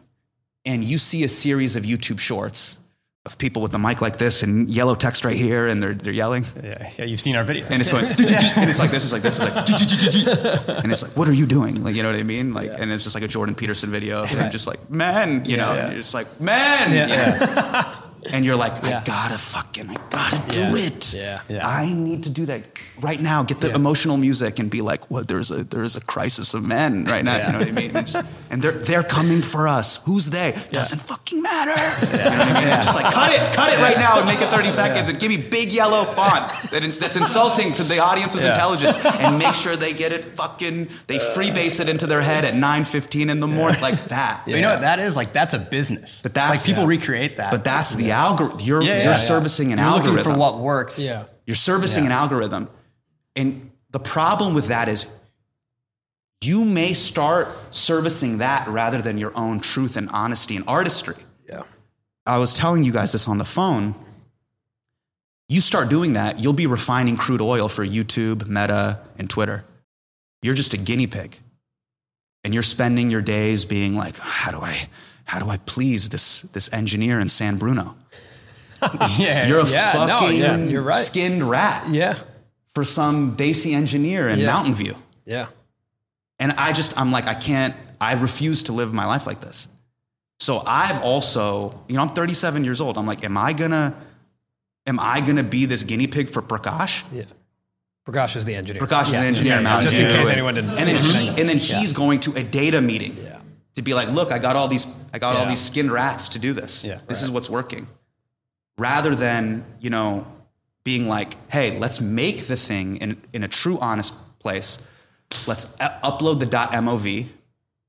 and 0.63 0.83
you 0.83 0.99
see 0.99 1.23
a 1.23 1.29
series 1.29 1.75
of 1.75 1.83
YouTube 1.83 2.19
shorts 2.19 2.77
of 3.25 3.37
people 3.37 3.61
with 3.61 3.71
a 3.75 3.77
mic 3.77 4.01
like 4.01 4.17
this 4.17 4.41
and 4.41 4.67
yellow 4.67 4.95
text 4.95 5.23
right 5.23 5.35
here 5.35 5.67
and 5.67 5.81
they're, 5.81 5.93
they're 5.93 6.11
yelling. 6.11 6.43
Yeah, 6.63 6.91
yeah 6.97 7.05
you've 7.05 7.21
seen 7.21 7.35
our 7.35 7.43
videos. 7.43 7.69
And 7.69 7.79
it's 7.79 7.91
going, 7.91 8.05
and 8.07 8.19
it's 8.19 8.79
like 8.79 8.89
this, 8.89 9.03
it's 9.03 9.13
like 9.13 9.21
this, 9.21 9.39
it's 9.39 9.55
like, 9.55 10.73
and 10.83 10.91
it's 10.91 11.03
like, 11.03 11.15
what 11.15 11.27
are 11.27 11.33
you 11.33 11.45
doing? 11.45 11.83
Like, 11.83 11.93
you 11.93 12.01
know 12.01 12.09
what 12.09 12.19
I 12.19 12.23
mean? 12.23 12.55
Like, 12.55 12.71
and 12.75 12.91
it's 12.91 13.03
just 13.03 13.15
like 13.15 13.23
a 13.23 13.27
Jordan 13.27 13.53
Peterson 13.53 13.91
video 13.91 14.23
of 14.23 14.29
him 14.29 14.49
just 14.49 14.65
like, 14.65 14.89
man, 14.89 15.45
you 15.45 15.57
know, 15.57 15.71
and 15.71 15.93
you're 15.93 16.01
just 16.01 16.15
like, 16.15 16.41
man, 16.41 16.91
know? 17.07 17.93
and 18.31 18.45
you're 18.45 18.55
like, 18.55 18.83
I 18.83 19.01
gotta 19.03 19.37
fucking, 19.37 19.89
I 19.89 19.97
gotta 20.09 20.37
do 20.51 20.75
it. 20.77 21.13
Yeah. 21.13 21.41
I 21.67 21.91
need 21.91 22.23
to 22.25 22.29
do 22.29 22.45
that 22.47 22.63
right 22.99 23.19
now. 23.21 23.43
Get 23.43 23.61
the 23.61 23.73
emotional 23.73 24.17
music 24.17 24.59
and 24.59 24.69
be 24.69 24.81
like, 24.81 25.09
what? 25.09 25.27
There's 25.27 25.51
a 25.51 25.63
there's 25.63 25.95
a 25.95 26.01
crisis 26.01 26.53
of 26.53 26.63
men 26.63 27.05
right 27.05 27.23
now. 27.25 27.37
You 27.47 27.51
know 27.53 27.59
what 27.59 27.67
I 27.67 27.71
mean? 27.71 27.95
And, 27.95 28.07
just- 28.07 28.25
and 28.51 28.61
they're 28.61 28.73
they're 28.73 29.03
coming 29.03 29.41
for 29.41 29.67
us. 29.67 29.97
Who's 30.05 30.29
they? 30.29 30.53
Doesn't 30.71 30.99
fucking 30.99 31.41
matter. 31.41 31.71
You 32.11 32.17
know 32.17 32.37
what 32.37 32.47
I 32.47 32.53
mean? 32.59 32.67
Just 32.83 32.95
like 32.95 33.13
cut 33.13 33.31
it, 33.33 33.53
cut 33.55 33.69
it 33.73 33.77
right 33.79 33.97
now 33.97 34.17
and 34.17 34.27
make 34.27 34.41
it 34.41 34.49
30 34.49 34.69
seconds 34.71 35.09
and 35.09 35.19
give 35.19 35.29
me 35.29 35.37
big 35.37 35.71
yellow 35.71 36.03
font 36.03 36.51
that 36.71 36.83
is, 36.83 36.99
that's 36.99 37.15
insulting 37.15 37.73
to 37.75 37.83
the 37.83 37.99
audience's 37.99 38.43
intelligence 38.43 39.03
and 39.05 39.37
make 39.39 39.55
sure 39.55 39.75
they 39.75 39.93
get 39.93 40.11
it 40.11 40.23
fucking 40.35 40.89
they 41.07 41.17
freebase 41.17 41.79
it 41.79 41.87
into 41.89 42.05
their 42.07 42.21
head 42.21 42.43
at 42.45 42.53
9:15 42.53 43.29
in 43.31 43.39
the 43.39 43.47
morning 43.47 43.81
like 43.81 44.09
that. 44.09 44.43
But 44.45 44.55
you 44.55 44.61
know 44.61 44.69
what 44.71 44.81
that 44.81 44.99
is? 44.99 45.15
Like 45.15 45.31
that's 45.33 45.53
a 45.53 45.59
business. 45.59 46.21
But 46.21 46.33
that's 46.33 46.49
like 46.51 46.63
people 46.65 46.85
recreate 46.85 47.37
that. 47.37 47.51
But 47.51 47.63
that's 47.63 47.95
the 47.95 48.10
algorithm. 48.11 48.59
You're 48.61 48.81
Yeah, 48.81 48.89
yeah, 48.89 48.95
you're 49.03 49.11
yeah. 49.13 49.17
servicing 49.17 49.71
an 49.71 49.77
You're 49.77 49.87
algorithm. 49.87 50.15
looking 50.15 50.31
for 50.33 50.37
what 50.37 50.59
works. 50.59 50.99
Yeah. 50.99 51.25
You're 51.45 51.55
servicing 51.55 52.05
an 52.05 52.11
algorithm. 52.11 52.69
And 53.35 53.71
the 53.91 53.99
problem 53.99 54.53
with 54.53 54.67
that 54.67 54.87
is 54.87 55.07
you 56.41 56.63
may 56.65 56.93
start 56.93 57.47
servicing 57.71 58.39
that 58.39 58.67
rather 58.67 59.01
than 59.01 59.17
your 59.17 59.31
own 59.35 59.59
truth 59.59 59.95
and 59.97 60.09
honesty 60.09 60.55
and 60.55 60.65
artistry. 60.67 61.15
Yeah. 61.47 61.63
I 62.25 62.37
was 62.37 62.53
telling 62.53 62.83
you 62.83 62.91
guys 62.91 63.11
this 63.11 63.27
on 63.27 63.37
the 63.37 63.45
phone. 63.45 63.95
You 65.49 65.59
start 65.59 65.89
doing 65.89 66.13
that, 66.13 66.39
you'll 66.39 66.53
be 66.53 66.65
refining 66.67 67.17
crude 67.17 67.41
oil 67.41 67.67
for 67.67 67.85
YouTube, 67.85 68.47
Meta, 68.47 68.99
and 69.17 69.29
Twitter. 69.29 69.65
You're 70.41 70.55
just 70.55 70.73
a 70.73 70.77
guinea 70.77 71.07
pig. 71.07 71.37
And 72.43 72.53
you're 72.53 72.63
spending 72.63 73.11
your 73.11 73.21
days 73.21 73.65
being 73.65 73.95
like, 73.95 74.17
how 74.17 74.51
do 74.51 74.59
I 74.61 74.87
how 75.31 75.39
do 75.39 75.49
I 75.49 75.55
please 75.57 76.09
this 76.09 76.41
this 76.51 76.67
engineer 76.73 77.17
in 77.21 77.29
San 77.29 77.57
Bruno? 77.57 77.95
yeah. 79.17 79.47
You're 79.47 79.59
a 79.61 79.65
Yeah, 79.69 79.93
no, 79.93 80.19
fucking 80.19 80.37
yeah, 80.39 80.57
you're 80.57 80.81
right. 80.81 81.05
skinned 81.05 81.41
rat 81.49 81.87
Yeah. 81.89 82.15
for 82.75 82.83
some 82.83 83.35
Daisy 83.35 83.73
engineer 83.73 84.27
in 84.27 84.39
Yeah. 84.39 84.47
Mountain 84.47 84.75
View. 84.75 84.95
Yeah. 85.25 85.45
And 86.37 86.51
I 86.53 86.73
just, 86.73 86.99
I'm 86.99 87.11
like, 87.13 87.27
I 87.27 87.35
can't, 87.35 87.75
I 88.01 88.13
refuse 88.13 88.63
to 88.63 88.73
live 88.73 88.93
my 88.93 89.05
life 89.05 89.25
like 89.25 89.39
this. 89.39 89.67
So 90.39 90.61
I've 90.65 91.01
also, 91.01 91.79
you 91.87 91.95
know, 91.95 92.01
I'm 92.01 92.09
37 92.09 92.65
years 92.65 92.81
old. 92.81 92.97
I'm 92.97 93.05
like, 93.07 93.23
am 93.23 93.37
I 93.37 93.53
gonna, 93.53 93.93
am 94.87 94.99
I 94.99 95.21
gonna 95.21 95.43
be 95.43 95.65
this 95.65 95.83
guinea 95.83 96.07
pig 96.07 96.27
for 96.29 96.41
Prakash? 96.41 97.03
Yeah. 97.13 97.23
Prakash 98.05 98.35
is 98.35 98.43
the 98.43 98.55
engineer. 98.55 98.81
Prakash 98.81 99.05
is 99.05 99.11
the 99.11 99.17
engineer 99.19 99.57
in 99.59 99.63
Mountain 99.63 99.91
View. 99.91 99.99
Just 100.01 100.11
in 100.11 100.17
case 100.19 100.29
anyone 100.29 100.55
didn't. 100.55 100.71
And 100.71 100.87
then 100.89 100.97
he, 100.97 101.29
and 101.29 101.47
then 101.47 101.57
he's 101.57 101.93
going 101.93 102.19
to 102.21 102.33
a 102.35 102.43
data 102.43 102.81
meeting 102.81 103.15
Yeah. 103.15 103.30
To 103.75 103.81
be 103.81 103.93
like, 103.93 104.09
look, 104.09 104.31
I 104.31 104.39
got 104.39 104.55
all 104.55 104.67
these, 104.67 104.85
I 105.13 105.19
got 105.19 105.35
all 105.35 105.45
these 105.45 105.61
skinned 105.61 105.91
rats 105.91 106.29
to 106.29 106.39
do 106.39 106.53
this. 106.53 106.83
Yeah, 106.83 106.99
this 107.07 107.23
is 107.23 107.29
what's 107.29 107.49
working. 107.49 107.87
Rather 108.77 109.15
than, 109.15 109.65
you 109.79 109.89
know, 109.89 110.25
being 110.83 111.07
like, 111.07 111.35
hey, 111.51 111.77
let's 111.77 112.01
make 112.01 112.47
the 112.47 112.55
thing 112.55 112.97
in, 112.97 113.21
in 113.33 113.43
a 113.43 113.47
true, 113.47 113.77
honest 113.79 114.13
place. 114.39 114.79
Let's 115.47 115.75
u- 115.79 115.87
upload 116.03 116.39
the 116.39 116.47
.mov 116.47 117.27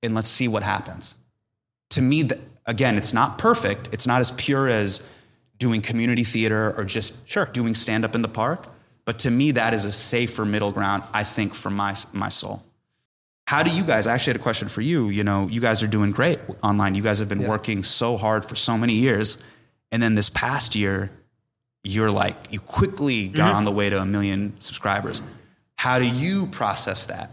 and 0.02 0.14
let's 0.14 0.28
see 0.28 0.48
what 0.48 0.62
happens. 0.62 1.16
To 1.90 2.02
me, 2.02 2.24
th- 2.24 2.40
again, 2.66 2.96
it's 2.96 3.12
not 3.14 3.38
perfect. 3.38 3.88
It's 3.92 4.06
not 4.06 4.20
as 4.20 4.30
pure 4.32 4.68
as 4.68 5.02
doing 5.58 5.80
community 5.80 6.24
theater 6.24 6.74
or 6.76 6.84
just 6.84 7.26
Sure. 7.28 7.46
doing 7.46 7.74
stand 7.74 8.04
up 8.04 8.14
in 8.14 8.22
the 8.22 8.28
park. 8.28 8.66
But 9.04 9.20
to 9.20 9.30
me, 9.30 9.52
that 9.52 9.72
is 9.74 9.84
a 9.84 9.92
safer 9.92 10.44
middle 10.44 10.72
ground, 10.72 11.02
I 11.12 11.24
think, 11.24 11.54
for 11.54 11.70
my, 11.70 11.96
my 12.12 12.28
soul. 12.28 12.62
How 13.52 13.62
do 13.62 13.68
you 13.70 13.84
guys? 13.84 14.06
I 14.06 14.14
actually 14.14 14.30
had 14.32 14.40
a 14.40 14.42
question 14.44 14.68
for 14.70 14.80
you. 14.80 15.10
You 15.10 15.24
know, 15.24 15.46
you 15.46 15.60
guys 15.60 15.82
are 15.82 15.86
doing 15.86 16.10
great 16.10 16.38
online. 16.62 16.94
You 16.94 17.02
guys 17.02 17.18
have 17.18 17.28
been 17.28 17.46
working 17.46 17.84
so 17.84 18.16
hard 18.16 18.46
for 18.48 18.56
so 18.56 18.78
many 18.78 18.94
years. 18.94 19.36
And 19.90 20.02
then 20.02 20.14
this 20.14 20.30
past 20.30 20.74
year, 20.74 21.10
you're 21.84 22.10
like, 22.10 22.34
you 22.50 22.60
quickly 22.60 23.28
got 23.28 23.48
Mm-hmm. 23.48 23.56
on 23.58 23.64
the 23.66 23.70
way 23.70 23.90
to 23.90 24.00
a 24.00 24.06
million 24.06 24.54
subscribers. 24.58 25.20
How 25.76 25.98
do 25.98 26.08
you 26.08 26.46
process 26.46 27.04
that? 27.04 27.30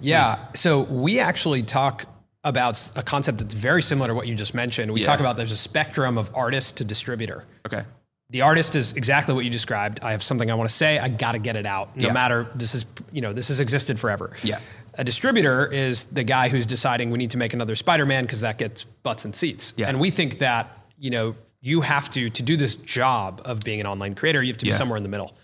Yeah. 0.00 0.38
So 0.54 0.82
we 0.82 1.18
actually 1.18 1.64
talk 1.64 2.04
about 2.44 2.88
a 2.94 3.02
concept 3.02 3.38
that's 3.38 3.54
very 3.54 3.82
similar 3.82 4.06
to 4.06 4.14
what 4.14 4.28
you 4.28 4.36
just 4.36 4.54
mentioned. 4.54 4.92
We 4.92 5.00
Yeah. 5.00 5.06
talk 5.06 5.18
about 5.18 5.36
there's 5.36 5.50
a 5.50 5.56
spectrum 5.56 6.16
of 6.18 6.30
artist 6.36 6.76
to 6.76 6.84
distributor. 6.84 7.42
Okay. 7.66 7.82
The 8.30 8.42
artist 8.42 8.76
is 8.76 8.92
exactly 8.92 9.34
what 9.34 9.44
you 9.44 9.50
described. 9.50 9.98
I 10.04 10.12
have 10.12 10.22
something 10.22 10.48
I 10.52 10.54
want 10.54 10.70
to 10.70 10.76
say. 10.76 11.00
I 11.00 11.08
got 11.08 11.32
to 11.32 11.40
get 11.40 11.56
it 11.56 11.66
out. 11.66 11.96
No 11.96 12.06
Yeah. 12.06 12.12
matter 12.12 12.46
this 12.54 12.76
is 12.76 12.86
you 13.10 13.22
know 13.22 13.32
this 13.32 13.48
has 13.48 13.58
existed 13.58 13.98
forever. 13.98 14.30
Yeah. 14.44 14.60
A 14.98 15.04
distributor 15.04 15.66
is 15.72 16.06
the 16.06 16.24
guy 16.24 16.48
who's 16.48 16.66
deciding 16.66 17.10
we 17.10 17.18
need 17.18 17.30
to 17.32 17.38
make 17.38 17.52
another 17.54 17.76
Spider-Man 17.76 18.24
because 18.24 18.40
that 18.42 18.58
gets 18.58 18.84
butts 18.84 19.24
and 19.24 19.34
seats. 19.34 19.72
Yeah. 19.76 19.88
And 19.88 20.00
we 20.00 20.10
think 20.10 20.38
that 20.38 20.70
you 20.98 21.10
know 21.10 21.34
you 21.60 21.80
have 21.80 22.10
to 22.10 22.30
to 22.30 22.42
do 22.42 22.56
this 22.56 22.74
job 22.74 23.42
of 23.44 23.60
being 23.60 23.80
an 23.80 23.86
online 23.86 24.14
creator. 24.14 24.42
You 24.42 24.52
have 24.52 24.58
to 24.58 24.64
be 24.64 24.70
Yeah. 24.70 24.76
somewhere 24.76 24.96
in 24.96 25.02
the 25.02 25.08
middle. 25.08 25.34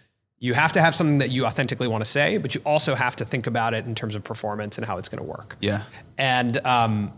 You 0.43 0.55
have 0.55 0.73
to 0.73 0.81
have 0.81 0.95
something 0.95 1.19
that 1.19 1.29
you 1.29 1.45
authentically 1.45 1.87
want 1.87 2.03
to 2.03 2.11
say, 2.11 2.39
but 2.39 2.55
you 2.55 2.63
also 2.65 2.95
have 2.95 3.15
to 3.17 3.27
think 3.27 3.47
about 3.47 3.75
it 3.75 3.85
in 3.85 3.95
terms 3.95 4.15
of 4.15 4.25
performance 4.25 4.79
and 4.79 4.87
how 4.87 4.97
it's 4.97 5.09
going 5.11 5.23
to 5.23 5.29
work. 5.29 5.57
Yeah. 5.61 5.83
And 6.17 6.57
um, 6.67 7.13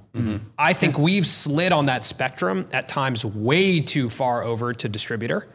I 0.58 0.72
think 0.72 0.98
we've 0.98 1.24
slid 1.26 1.70
on 1.70 1.86
that 1.86 2.02
spectrum 2.02 2.66
at 2.72 2.88
times 2.88 3.24
way 3.24 3.78
too 3.80 4.10
far 4.10 4.42
over 4.42 4.72
to 4.74 4.88
distributor 4.88 5.46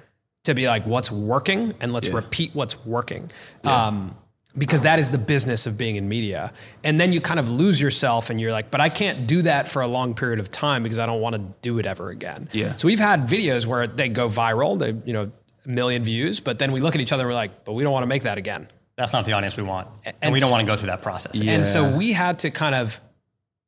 to 0.46 0.54
be 0.56 0.66
like, 0.70 0.86
what's 0.86 1.12
working 1.12 1.74
and 1.82 1.92
let's 1.92 2.08
repeat 2.08 2.52
what's 2.56 2.86
working. 2.86 3.30
Um, 3.66 4.16
because 4.58 4.82
that 4.82 5.00
is 5.00 5.12
the 5.12 5.18
business 5.18 5.66
of 5.66 5.78
being 5.78 5.96
in 5.96 6.10
media. 6.10 6.52
And 6.84 7.00
then 7.00 7.14
you 7.14 7.22
kind 7.22 7.40
of 7.40 7.50
lose 7.50 7.80
yourself 7.80 8.30
and 8.30 8.42
you're 8.42 8.52
like, 8.52 8.72
but 8.72 8.82
I 8.82 8.90
can't 8.90 9.28
do 9.28 9.42
that 9.44 9.70
for 9.70 9.82
a 9.82 9.88
long 9.88 10.16
period 10.16 10.40
of 10.40 10.50
time 10.50 10.84
because 10.84 11.00
I 11.00 11.06
don't 11.06 11.22
want 11.22 11.36
to 11.36 11.42
do 11.62 11.80
it 11.80 11.86
ever 11.86 12.10
again. 12.10 12.50
Yeah. 12.52 12.76
So 12.76 12.88
we've 12.88 13.00
had 13.00 13.28
videos 13.28 13.66
where 13.66 13.88
they 13.88 14.10
go 14.10 14.30
viral, 14.30 14.80
they, 14.80 14.96
you 15.06 15.14
know, 15.14 15.32
a 15.66 15.70
million 15.70 16.04
views, 16.04 16.40
but 16.40 16.60
then 16.60 16.72
we 16.72 16.80
look 16.80 16.96
at 16.96 17.02
each 17.02 17.12
other 17.12 17.24
and 17.24 17.30
we're 17.30 17.36
like, 17.36 17.66
but 17.66 17.74
we 17.74 17.84
don't 17.84 17.94
want 17.94 18.04
to 18.04 18.08
make 18.08 18.24
that 18.24 18.38
again. 18.38 18.68
That's 18.96 19.14
not 19.14 19.26
the 19.26 19.34
audience 19.34 19.56
we 19.56 19.64
want. 19.64 19.88
And, 20.06 20.16
and 20.24 20.34
we 20.34 20.40
don't 20.40 20.50
want 20.50 20.62
to 20.62 20.68
go 20.68 20.76
through 20.76 20.88
that 20.88 21.04
process. 21.04 21.40
And 21.40 21.68
so 21.68 21.96
we 21.96 22.14
had 22.14 22.40
to 22.40 22.50
kind 22.50 22.74
of 22.74 23.00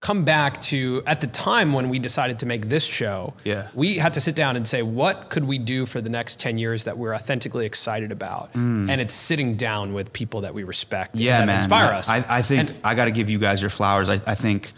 come 0.02 0.24
back 0.24 0.62
to 0.62 1.04
at 1.06 1.20
the 1.20 1.28
time 1.28 1.74
when 1.74 1.90
we 1.90 2.00
decided 2.00 2.40
to 2.40 2.46
make 2.46 2.70
this 2.70 2.86
show. 2.86 3.34
Yeah. 3.44 3.68
We 3.74 3.98
had 3.98 4.14
to 4.14 4.22
sit 4.22 4.34
down 4.34 4.56
and 4.56 4.66
say, 4.66 4.82
what 4.82 5.30
could 5.30 5.44
we 5.44 5.58
do 5.58 5.86
for 5.86 6.00
the 6.00 6.10
next 6.10 6.40
10 6.40 6.58
years 6.58 6.86
that 6.86 6.98
we're 6.98 7.14
authentically 7.14 7.66
excited 7.66 8.12
about? 8.12 8.50
And 8.54 8.90
it's 9.02 9.14
sitting 9.14 9.56
down 9.58 9.94
with 9.94 10.14
people 10.14 10.42
that 10.42 10.54
we 10.54 10.64
respect 10.64 11.16
Mm. 11.16 11.20
Yeah, 11.22 11.40
that 11.40 11.46
man. 11.48 11.58
inspire 11.58 11.94
us. 11.94 12.08
I, 12.10 12.24
I 12.30 12.42
think 12.42 12.72
I 12.84 12.96
got 12.96 13.06
to 13.06 13.12
give 13.12 13.30
you 13.30 13.40
guys 13.40 13.62
your 13.62 13.70
flowers. 13.70 14.08
I, 14.10 14.16
I 14.26 14.36
think 14.36 14.72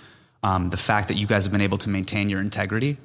um, 0.43 0.69
the 0.71 0.77
fact 0.77 1.09
that 1.09 1.15
you 1.15 1.27
guys 1.27 1.43
have 1.45 1.51
been 1.51 1.61
able 1.61 1.77
to 1.79 1.89
maintain 1.89 2.29
your 2.29 2.41
integrity 2.41 2.97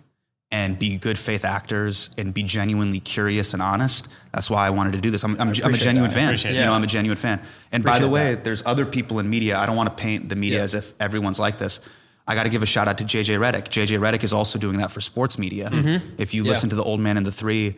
and 0.50 0.78
be 0.78 0.96
good 0.96 1.18
faith 1.18 1.44
actors 1.44 2.08
and 2.16 2.32
be 2.32 2.44
genuinely 2.44 3.00
curious 3.00 3.52
and 3.52 3.60
honest. 3.60 4.08
That's 4.32 4.48
why 4.48 4.66
I 4.66 4.70
wanted 4.70 4.92
to 4.92 5.00
do 5.00 5.10
this. 5.10 5.22
I'm, 5.24 5.32
I'm, 5.40 5.48
I'm 5.48 5.74
a 5.74 5.76
genuine 5.76 6.10
that. 6.10 6.38
fan. 6.38 6.54
You 6.54 6.60
know, 6.60 6.72
I'm 6.72 6.84
a 6.84 6.86
genuine 6.86 7.18
fan. 7.18 7.42
And 7.72 7.84
by 7.84 7.98
the 7.98 8.08
way, 8.08 8.36
there's 8.36 8.62
other 8.64 8.86
people 8.86 9.18
in 9.18 9.28
media. 9.28 9.58
I 9.58 9.66
don't 9.66 9.76
want 9.76 9.90
to 9.94 10.02
paint 10.02 10.28
the 10.30 10.36
media 10.36 10.58
Yeah. 10.58 10.64
as 10.64 10.74
if 10.74 10.94
everyone's 11.00 11.38
like 11.40 11.58
this. 11.58 11.80
I 12.26 12.34
got 12.34 12.42
to 12.44 12.48
give 12.50 12.62
a 12.62 12.66
shout 12.66 12.88
out 12.88 12.98
to 12.98 13.04
JJ 13.04 13.38
Redick. 13.38 13.68
JJ 13.68 13.98
Redick 14.00 14.24
is 14.24 14.32
also 14.32 14.58
doing 14.58 14.78
that 14.78 14.90
for 14.90 15.00
sports 15.00 15.38
media. 15.38 15.70
If 16.18 16.34
you 16.34 16.42
Yeah. 16.42 16.50
listen 16.50 16.70
to 16.70 16.76
the 16.76 16.82
old 16.82 17.00
man 17.00 17.16
and 17.16 17.24
the 17.26 17.32
three, 17.32 17.76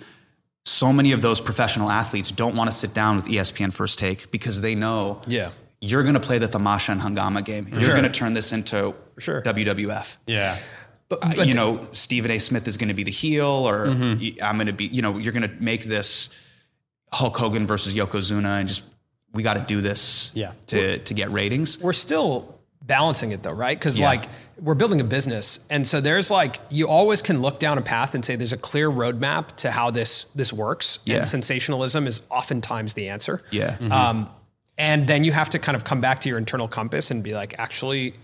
so 0.65 0.93
many 0.93 1.13
of 1.13 1.23
those 1.23 1.41
professional 1.41 1.91
athletes 1.91 2.31
don't 2.33 2.57
want 2.57 2.71
to 2.71 2.77
sit 2.77 2.95
down 2.95 3.17
with 3.17 3.27
ESPN 3.27 3.73
First 3.73 3.99
Take 3.99 4.31
because 4.31 4.61
they 4.61 4.75
know 4.75 5.21
Yeah. 5.27 5.51
you're 5.81 6.03
going 6.03 6.15
to 6.15 6.21
play 6.21 6.39
the 6.39 6.49
Tamasha 6.49 6.93
and 6.93 7.01
Hangama 7.01 7.45
game. 7.45 7.69
You're 7.71 7.83
sure. 7.83 7.91
going 7.91 8.05
to 8.05 8.11
turn 8.11 8.33
this 8.35 8.53
into 8.53 8.95
sure. 9.19 9.43
WWF. 9.43 10.17
yeah. 10.27 10.57
but, 11.11 11.39
Uh, 11.39 11.43
you 11.43 11.55
know, 11.55 11.87
Stephen 11.93 12.31
A. 12.31 12.39
Smith 12.39 12.67
is 12.69 12.77
going 12.77 12.89
to 12.89 12.95
be 12.95 13.03
the 13.05 13.11
heel, 13.11 13.47
or 13.47 13.87
Mm-hmm. 13.87 14.45
I'm 14.45 14.57
going 14.57 14.67
to 14.67 14.73
be, 14.75 14.87
you 14.87 15.01
know, 15.03 15.17
you're 15.19 15.33
going 15.33 15.49
to 15.49 15.55
make 15.59 15.85
this 15.85 16.29
Hulk 17.13 17.37
Hogan 17.37 17.67
versus 17.67 17.95
Yokozuna, 17.95 18.61
and 18.61 18.69
just 18.69 18.83
we 19.33 19.43
got 19.43 19.55
to 19.55 19.61
do 19.63 19.81
this 19.81 20.31
Yeah. 20.35 20.53
to 20.69 20.99
to 20.99 21.15
get 21.15 21.31
ratings. 21.31 21.79
we're 21.81 21.93
still 21.95 22.58
balancing 22.89 23.31
it 23.31 23.45
though, 23.45 23.53
right? 23.53 23.79
Because 23.79 23.97
Yeah. 23.99 24.07
like 24.07 24.25
we're 24.61 24.75
building 24.75 25.01
a 25.01 25.05
business, 25.05 25.61
and 25.71 25.87
so 25.87 26.01
there's 26.01 26.29
like 26.33 26.59
you 26.71 26.89
always 26.89 27.23
can 27.23 27.41
look 27.41 27.61
down 27.61 27.79
a 27.79 27.83
path 27.83 28.15
and 28.17 28.25
say 28.25 28.35
there's 28.35 28.53
a 28.53 28.57
clear 28.57 28.91
roadmap 28.91 29.55
to 29.59 29.71
how 29.71 29.93
this 29.93 30.27
this 30.35 30.53
works. 30.53 30.99
Yeah. 31.05 31.19
And 31.19 31.29
sensationalism 31.29 32.09
is 32.09 32.23
oftentimes 32.31 32.95
the 32.95 33.09
answer. 33.11 33.41
Yeah. 33.53 33.77
Um, 33.93 34.29
and 34.77 35.07
then 35.07 35.23
you 35.23 35.31
have 35.33 35.51
to 35.51 35.59
kind 35.61 35.77
of 35.77 35.85
come 35.85 36.01
back 36.01 36.19
to 36.21 36.29
your 36.29 36.39
internal 36.39 36.67
compass 36.67 37.11
and 37.13 37.23
be 37.23 37.33
like, 37.35 37.55
actually, 37.59 38.15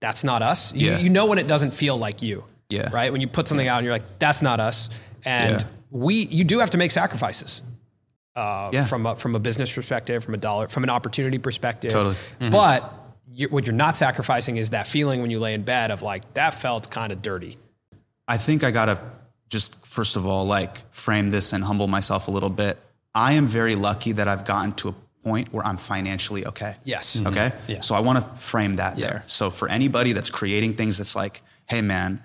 that's 0.00 0.24
not 0.24 0.42
us. 0.42 0.72
You, 0.72 0.90
Yeah. 0.92 0.98
you 0.98 1.10
know 1.10 1.26
when 1.26 1.38
it 1.38 1.46
doesn't 1.46 1.72
feel 1.72 1.96
like 1.96 2.22
you. 2.22 2.44
Yeah. 2.68 2.88
Right. 2.92 3.12
When 3.12 3.20
you 3.20 3.28
put 3.28 3.46
something 3.48 3.68
out 3.68 3.78
and 3.78 3.84
you're 3.84 3.94
like, 3.94 4.18
that's 4.18 4.42
not 4.42 4.58
us. 4.60 4.88
And 5.24 5.64
we, 5.90 6.14
you 6.26 6.44
do 6.44 6.58
have 6.60 6.70
to 6.70 6.78
make 6.78 6.90
sacrifices. 6.92 7.62
Uh, 8.36 8.70
Yeah. 8.72 8.84
from 8.86 9.06
a, 9.06 9.16
from 9.16 9.34
a 9.34 9.38
business 9.38 9.72
perspective, 9.72 10.22
from 10.24 10.34
a 10.34 10.36
dollar, 10.36 10.68
from 10.68 10.84
an 10.84 10.90
opportunity 10.90 11.38
perspective. 11.38 11.90
Totally. 11.90 12.16
But 12.38 12.92
you, 13.36 13.48
what 13.48 13.66
you're 13.66 13.74
not 13.74 13.96
sacrificing 13.96 14.56
is 14.56 14.70
that 14.70 14.88
feeling 14.88 15.20
when 15.20 15.30
you 15.30 15.38
lay 15.38 15.54
in 15.54 15.62
bed 15.62 15.90
of 15.90 16.02
like 16.02 16.34
that 16.34 16.54
felt 16.54 16.90
kind 16.90 17.12
of 17.12 17.20
dirty. 17.22 17.58
I 18.26 18.38
think 18.38 18.64
I 18.64 18.70
got 18.70 18.86
to 18.86 18.98
just 19.48 19.76
first 19.86 20.16
of 20.16 20.26
all 20.26 20.46
like 20.46 20.90
frame 20.92 21.30
this 21.30 21.52
and 21.52 21.62
humble 21.62 21.86
myself 21.86 22.28
a 22.28 22.30
little 22.30 22.48
bit. 22.48 22.78
I 23.14 23.34
am 23.34 23.46
very 23.46 23.74
lucky 23.74 24.12
that 24.12 24.26
I've 24.26 24.44
gotten 24.44 24.72
to 24.74 24.88
a 24.88 24.94
point 25.22 25.52
where 25.52 25.64
I'm 25.64 25.76
financially 25.76 26.46
okay. 26.46 26.76
Yes. 26.84 27.16
Mm-hmm. 27.16 27.26
Okay. 27.28 27.52
Yeah. 27.68 27.80
So 27.82 27.94
I 27.94 28.00
want 28.00 28.18
to 28.20 28.24
frame 28.40 28.76
that 28.76 28.96
Yeah. 28.98 29.06
there. 29.06 29.24
So 29.26 29.50
for 29.50 29.68
anybody 29.68 30.12
that's 30.12 30.30
creating 30.30 30.74
things 30.74 30.98
that's 30.98 31.14
like, 31.14 31.42
hey 31.66 31.82
man, 31.82 32.22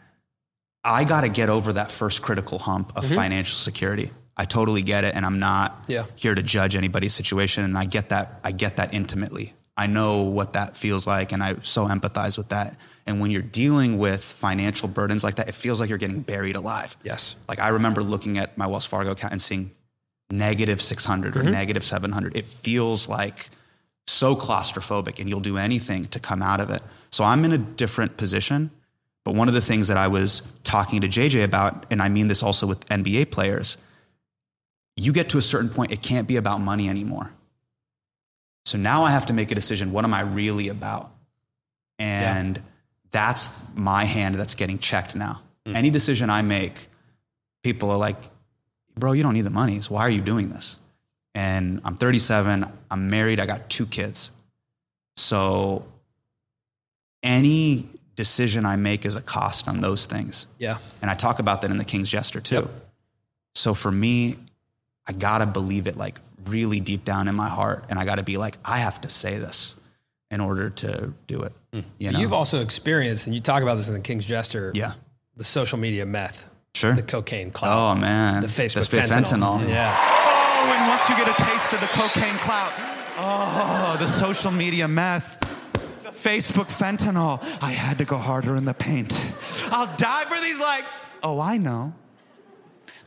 I 0.83 1.03
got 1.03 1.21
to 1.21 1.29
get 1.29 1.49
over 1.49 1.73
that 1.73 1.91
first 1.91 2.21
critical 2.21 2.57
hump 2.57 2.95
of 2.95 3.03
mm-hmm. 3.03 3.15
financial 3.15 3.57
security. 3.57 4.11
I 4.37 4.45
totally 4.45 4.81
get 4.81 5.03
it. 5.03 5.13
And 5.15 5.25
I'm 5.25 5.39
not 5.39 5.83
Yeah. 5.87 6.05
here 6.15 6.33
to 6.33 6.41
judge 6.41 6.75
anybody's 6.75 7.13
situation. 7.13 7.65
And 7.65 7.77
I 7.77 7.85
get 7.85 8.09
that. 8.09 8.39
I 8.43 8.51
get 8.51 8.77
that 8.77 8.93
intimately. 8.93 9.53
I 9.77 9.87
know 9.87 10.23
what 10.23 10.53
that 10.53 10.75
feels 10.75 11.07
like. 11.07 11.31
And 11.31 11.41
I 11.41 11.55
so 11.63 11.87
empathize 11.87 12.37
with 12.37 12.49
that. 12.49 12.77
And 13.07 13.19
when 13.19 13.31
you're 13.31 13.41
dealing 13.41 13.97
with 13.97 14.23
financial 14.23 14.87
burdens 14.87 15.23
like 15.23 15.35
that, 15.35 15.49
it 15.49 15.55
feels 15.55 15.79
like 15.79 15.89
you're 15.89 15.97
getting 15.97 16.21
buried 16.21 16.55
alive. 16.55 16.95
Yes. 17.03 17.35
Like 17.47 17.59
I 17.59 17.69
remember 17.69 18.03
looking 18.03 18.37
at 18.37 18.57
my 18.57 18.67
Wells 18.67 18.85
Fargo 18.85 19.11
account 19.11 19.33
and 19.33 19.41
seeing 19.41 19.71
negative 20.29 20.81
600 20.81 21.35
or 21.35 21.41
mm-hmm. 21.41 21.51
negative 21.51 21.83
700. 21.83 22.35
It 22.35 22.45
feels 22.45 23.07
like 23.09 23.49
so 24.07 24.35
claustrophobic 24.35 25.19
and 25.19 25.29
you'll 25.29 25.39
do 25.39 25.57
anything 25.57 26.05
to 26.05 26.19
come 26.19 26.41
out 26.41 26.59
of 26.59 26.69
it. 26.69 26.81
So 27.11 27.23
I'm 27.23 27.43
in 27.45 27.51
a 27.51 27.57
different 27.57 28.17
position. 28.17 28.71
But 29.23 29.35
one 29.35 29.47
of 29.47 29.53
the 29.53 29.61
things 29.61 29.87
that 29.89 29.97
I 29.97 30.07
was 30.07 30.41
talking 30.63 31.01
to 31.01 31.07
JJ 31.07 31.43
about, 31.43 31.85
and 31.91 32.01
I 32.01 32.09
mean 32.09 32.27
this 32.27 32.41
also 32.41 32.65
with 32.65 32.87
NBA 32.87 33.29
players, 33.31 33.77
you 34.95 35.13
get 35.13 35.29
to 35.29 35.37
a 35.37 35.41
certain 35.41 35.69
point, 35.69 35.91
it 35.91 36.01
can't 36.01 36.27
be 36.27 36.37
about 36.37 36.59
money 36.59 36.89
anymore. 36.89 37.29
So 38.65 38.77
now 38.77 39.03
I 39.03 39.11
have 39.11 39.25
to 39.27 39.33
make 39.33 39.51
a 39.51 39.55
decision. 39.55 39.91
What 39.91 40.05
am 40.05 40.13
I 40.13 40.21
really 40.21 40.69
about? 40.69 41.11
And 41.99 42.61
that's 43.11 43.49
my 43.75 44.05
hand 44.05 44.35
that's 44.35 44.55
getting 44.55 44.79
checked 44.79 45.15
now. 45.15 45.41
Hmm. 45.65 45.75
Any 45.75 45.89
decision 45.89 46.29
I 46.29 46.41
make, 46.41 46.87
people 47.63 47.91
are 47.91 47.97
like, 47.97 48.17
bro, 48.97 49.13
you 49.13 49.23
don't 49.23 49.33
need 49.33 49.41
the 49.41 49.49
money. 49.49 49.81
So 49.81 49.95
why 49.95 50.01
are 50.01 50.09
you 50.09 50.21
doing 50.21 50.49
this? 50.49 50.77
And 51.33 51.81
I'm 51.85 51.95
37, 51.95 52.65
I'm 52.89 53.09
married, 53.09 53.39
I 53.39 53.45
got 53.45 53.69
two 53.69 53.85
kids. 53.85 54.31
So 55.15 55.85
any 57.23 57.85
decision 58.15 58.65
I 58.65 58.75
make 58.75 59.05
is 59.05 59.15
a 59.15 59.21
cost 59.21 59.67
on 59.67 59.81
those 59.81 60.05
things. 60.05 60.47
Yeah. 60.57 60.77
And 61.01 61.09
I 61.09 61.15
talk 61.15 61.39
about 61.39 61.61
that 61.61 61.71
in 61.71 61.77
the 61.77 61.85
King's 61.85 62.09
Jester 62.09 62.41
too. 62.41 62.69
So 63.55 63.73
for 63.73 63.91
me, 63.91 64.37
I 65.07 65.13
gotta 65.13 65.45
believe 65.45 65.87
it 65.87 65.97
like 65.97 66.19
really 66.47 66.79
deep 66.79 67.05
down 67.05 67.27
in 67.27 67.35
my 67.35 67.49
heart. 67.49 67.85
And 67.89 67.97
I 67.99 68.05
gotta 68.05 68.23
be 68.23 68.37
like, 68.37 68.57
I 68.65 68.79
have 68.79 69.01
to 69.01 69.09
say 69.09 69.37
this. 69.37 69.75
in 70.31 70.39
order 70.39 70.69
to 70.69 71.11
do 71.27 71.41
it. 71.43 71.53
Hmm. 71.73 71.81
You 71.99 72.11
know? 72.11 72.19
You've 72.19 72.31
also 72.31 72.61
experienced, 72.61 73.25
and 73.27 73.35
you 73.35 73.41
talk 73.41 73.63
about 73.63 73.75
this 73.75 73.89
in 73.89 73.93
the 73.93 73.99
King's 73.99 74.25
Jester. 74.25 74.71
Yeah. 74.73 74.93
The 75.35 75.43
social 75.43 75.77
media 75.77 76.05
meth. 76.05 76.47
Sure. 76.73 76.93
The 76.93 77.01
cocaine 77.03 77.51
clout. 77.51 77.73
oh 77.97 77.99
man, 77.99 78.41
The 78.41 78.47
Facebook 78.47 78.87
That's 78.87 79.11
fentanyl. 79.11 79.59
fentanyl. 79.59 79.67
Yeah. 79.67 79.93
Oh, 79.99 80.73
and 80.77 80.87
once 80.87 81.09
you 81.09 81.15
get 81.17 81.27
a 81.27 81.43
taste 81.43 81.73
of 81.73 81.81
the 81.81 81.87
cocaine 81.87 82.37
clout, 82.37 82.71
oh, 83.17 83.97
the 83.99 84.07
social 84.07 84.51
media 84.51 84.87
meth, 84.87 85.37
the 86.03 86.11
Facebook 86.11 86.67
fentanyl. 86.69 87.41
I 87.61 87.71
had 87.71 87.97
to 87.97 88.05
go 88.05 88.15
harder 88.17 88.55
in 88.55 88.63
the 88.63 88.73
paint. 88.73 89.11
I'll 89.71 89.93
die 89.97 90.23
for 90.25 90.39
these 90.39 90.59
likes. 90.61 91.01
Oh, 91.23 91.41
I 91.41 91.57
know. 91.57 91.93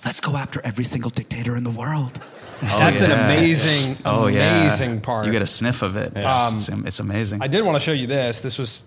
Let's 0.05 0.20
go 0.20 0.37
after 0.37 0.61
every 0.62 0.85
single 0.85 1.11
dictator 1.11 1.57
in 1.57 1.64
the 1.64 1.70
world. 1.70 2.20
Oh, 2.63 2.79
That's 2.79 3.01
an 3.01 3.11
amazing, 3.11 3.97
Oh 4.05 4.27
yeah, 4.27 4.67
amazing 4.67 5.01
part. 5.01 5.27
You 5.27 5.33
get 5.33 5.43
a 5.43 5.47
sniff 5.47 5.83
of 5.83 5.97
it. 5.97 6.13
It's, 6.17 6.69
um, 6.71 6.87
it's 6.87 7.01
amazing. 7.01 7.43
I 7.43 7.47
did 7.47 7.63
want 7.65 7.77
to 7.77 7.81
show 7.81 7.93
you 7.93 8.07
this. 8.07 8.41
This 8.41 8.59
was 8.59 8.85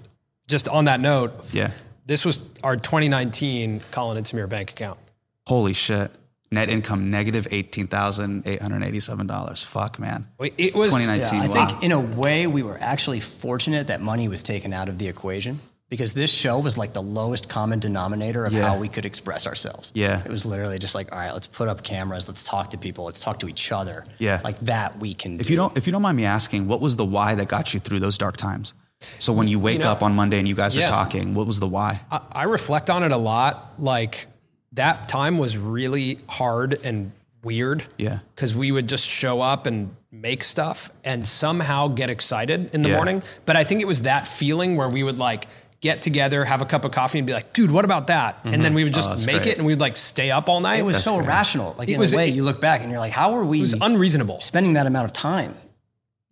just 0.48 0.68
on 0.68 0.86
that 0.86 1.00
note. 1.00 1.34
yeah. 1.52 1.72
This 2.06 2.24
was 2.24 2.40
our 2.64 2.78
2019 2.78 3.82
Colin 3.92 4.16
and 4.16 4.26
Samir 4.26 4.48
bank 4.48 4.72
account. 4.72 4.98
Holy 5.46 5.74
shit. 5.74 6.10
Net 6.50 6.70
income 6.70 7.12
negative 7.12 7.44
negative 7.44 7.54
eighteen 7.54 7.88
thousand 7.88 8.48
eight 8.48 8.62
hundred 8.62 8.82
eighty-seven 8.84 9.28
dollars. 9.28 9.64
Fuck, 9.64 10.00
man. 10.00 10.28
It 10.40 10.74
was 10.74 10.88
2019. 10.88 11.42
I 11.42 11.48
wow. 11.50 11.68
think 11.68 11.84
in 11.84 11.92
a 11.92 12.00
way 12.00 12.48
we 12.48 12.64
were 12.64 12.78
actually 12.80 13.20
fortunate 13.20 13.88
that 13.88 14.00
money 14.00 14.30
was 14.30 14.44
taken 14.44 14.72
out 14.72 14.88
of 14.88 14.98
the 14.98 15.10
equation 15.10 15.60
because 15.90 16.14
this 16.14 16.30
show 16.30 16.60
was 16.60 16.78
like 16.78 16.94
the 16.94 17.02
lowest 17.02 17.48
common 17.48 17.80
denominator 17.80 18.46
of 18.46 18.54
Yeah. 18.54 18.68
how 18.68 18.78
we 18.78 18.90
could 18.90 19.06
express 19.06 19.48
ourselves. 19.48 19.92
Yeah. 19.96 20.22
It 20.24 20.30
was 20.32 20.46
literally 20.46 20.80
just 20.80 20.96
like, 20.96 21.12
all 21.14 21.18
right, 21.18 21.32
let's 21.34 21.48
put 21.48 21.68
up 21.70 21.84
cameras, 21.84 22.28
let's 22.28 22.44
talk 22.44 22.72
to 22.72 22.78
people, 22.78 23.06
let's 23.06 23.20
talk 23.20 23.40
to 23.40 23.48
each 23.48 23.72
other. 23.72 24.04
Yeah. 24.18 24.42
Like 24.44 24.60
that 24.62 25.00
we 25.00 25.14
can 25.14 25.40
If 25.40 25.48
do. 25.48 25.54
you 25.54 25.58
don't, 25.58 25.78
if 25.78 25.86
you 25.88 25.92
don't 25.94 26.02
mind 26.02 26.18
me 26.18 26.26
asking, 26.26 26.68
what 26.68 26.82
was 26.82 26.96
the 26.98 27.06
why 27.06 27.36
that 27.36 27.48
got 27.48 27.74
you 27.74 27.80
through 27.80 28.00
those 28.02 28.18
dark 28.18 28.36
times? 28.38 28.74
So 29.20 29.32
when 29.32 29.48
you 29.48 29.60
wake 29.60 29.80
know- 29.80 29.92
up 29.92 30.02
on 30.04 30.16
Monday 30.16 30.40
and 30.40 30.48
you 30.48 30.56
guys 30.56 30.76
Yeah. 30.76 30.86
are 30.86 30.90
talking, 30.90 31.36
what 31.36 31.48
was 31.48 31.60
the 31.60 31.68
why? 31.68 32.02
I, 32.12 32.20
I 32.32 32.44
reflect 32.44 32.90
on 32.90 33.04
it 33.04 33.12
a 33.12 33.18
lot. 33.18 33.74
Like 33.78 34.28
that 34.74 35.08
time 35.08 35.38
was 35.38 35.58
really 35.58 36.20
hard 36.28 36.80
and 36.84 37.12
weird. 37.44 37.84
Yeah. 37.98 38.20
Because 38.36 38.54
we 38.56 38.72
would 38.72 38.90
just 38.90 39.06
show 39.06 39.40
up 39.40 39.66
and 39.68 39.96
make 40.12 40.44
stuff 40.44 40.90
and 41.06 41.26
somehow 41.28 41.88
get 41.88 42.10
excited 42.10 42.74
in 42.74 42.82
the 42.82 42.90
Yeah. 42.90 42.96
morning. 42.96 43.24
But 43.46 43.56
I 43.56 43.64
think 43.64 43.82
it 43.82 43.86
was 43.88 44.02
that 44.02 44.28
feeling 44.28 44.76
where 44.76 44.90
we 44.90 45.04
would 45.04 45.18
like 45.20 45.48
get 45.82 46.02
together, 46.02 46.44
have 46.46 46.62
a 46.62 46.66
cup 46.66 46.86
of 46.86 46.92
coffee, 46.92 47.18
and 47.20 47.28
be 47.28 47.34
like, 47.34 47.54
"Dude, 47.54 47.72
what 47.72 47.86
about 47.86 48.08
that?" 48.08 48.40
And 48.44 48.64
then 48.66 48.74
we 48.74 48.84
would 48.84 48.94
just 48.94 49.10
Oh, 49.10 49.16
make 49.26 49.44
great. 49.44 49.48
it, 49.54 49.58
and 49.58 49.66
we'd 49.68 49.80
like 49.80 49.96
stay 49.98 50.32
up 50.32 50.50
all 50.50 50.60
night. 50.60 50.80
it 50.80 50.84
was 50.86 50.96
it 50.96 51.00
was, 51.00 51.04
so 51.04 51.18
great. 51.18 51.26
irrational. 51.28 51.76
Like 51.78 51.90
It 51.90 51.94
in 51.94 52.00
was- 52.00 52.14
a 52.14 52.18
way, 52.18 52.30
it- 52.30 52.36
you 52.36 52.44
look 52.44 52.60
back 52.62 52.82
and 52.82 52.90
you're 52.92 53.00
like, 53.00 53.14
how 53.14 53.36
are 53.36 53.46
we 53.46 53.60
It 53.60 53.62
was 53.62 53.76
unreasonable. 53.80 54.42
spending 54.42 54.74
that 54.74 54.86
amount 54.88 55.06
of 55.06 55.14
time? 55.14 55.56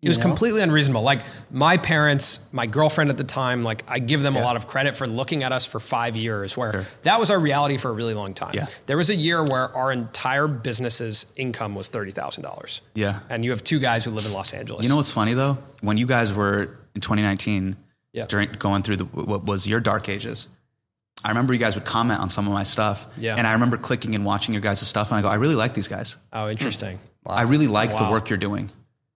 It 0.02 0.10
was 0.10 0.18
know? 0.20 0.24
completely 0.26 0.62
unreasonable. 0.62 1.02
Like 1.02 1.22
my 1.52 1.78
parents, 1.78 2.38
my 2.52 2.68
girlfriend 2.68 3.10
at 3.10 3.18
the 3.18 3.24
time, 3.24 3.64
like 3.64 3.84
I 3.88 3.98
give 3.98 4.22
them 4.22 4.36
a 4.36 4.39
lot 4.41 4.56
of 4.56 4.68
credit 4.68 4.96
for 4.96 5.08
looking 5.08 5.41
at 5.41 5.52
us 5.52 5.66
for 5.66 5.80
five 5.80 6.16
years, 6.16 6.56
where 6.56 6.86
that 7.04 7.20
was 7.20 7.32
our 7.32 7.39
reality 7.39 7.78
for 7.78 7.89
a 7.89 7.93
really 7.93 8.14
long 8.14 8.36
time. 8.36 8.52
Yeah. 8.54 8.68
There 8.86 8.98
was 8.98 9.10
a 9.10 9.16
year 9.16 9.43
where 9.43 9.76
our 9.76 9.91
entire 9.91 10.48
business's 10.48 11.26
income 11.38 11.74
was 11.74 11.88
thirty 11.88 12.12
thousand 12.12 12.43
dollars. 12.43 12.82
Yeah. 12.93 13.20
And 13.32 13.43
you 13.43 13.50
have 13.50 13.64
two 13.64 13.80
guys 13.80 14.04
who 14.04 14.12
live 14.12 14.26
in 14.28 14.34
Los 14.34 14.54
Angeles. 14.54 14.84
You 14.84 14.89
know 14.89 14.96
what's 14.98 15.12
funny 15.12 15.34
though? 15.34 15.58
When 15.82 15.98
you 15.98 16.06
guys 16.06 16.32
were 16.36 16.78
in 16.93 17.02
2019, 17.02 17.76
Yeah. 18.16 18.26
during 18.28 18.49
going 18.57 18.82
through 18.82 18.95
the, 18.97 19.05
what 19.05 19.43
was 19.45 19.68
your 19.68 19.80
dark 19.82 20.07
ages, 20.09 20.47
I 21.24 21.30
remember 21.30 21.53
you 21.53 21.59
guys 21.59 21.76
would 21.76 21.86
comment 21.86 22.20
on 22.22 22.30
some 22.30 22.47
of 22.47 22.53
my 22.53 22.63
stuff. 22.63 23.05
Yeah. 23.18 23.36
And 23.36 23.45
I 23.45 23.53
remember 23.53 23.78
clicking 23.78 24.16
and 24.16 24.24
watching 24.26 24.53
your 24.53 24.61
guys' 24.61 24.80
stuff, 24.88 25.11
and 25.11 25.20
I 25.20 25.22
go, 25.22 25.28
I 25.28 25.36
really 25.36 25.55
like 25.55 25.74
these 25.74 25.88
guys. 25.88 26.18
oh, 26.34 26.49
interesting. 26.49 26.97
Hmm. 27.26 27.32
I 27.32 27.41
really 27.43 27.68
like 27.68 27.89
the 27.89 27.95
Wow. 27.95 28.11
work 28.11 28.30
you're 28.30 28.38
doing. 28.38 28.70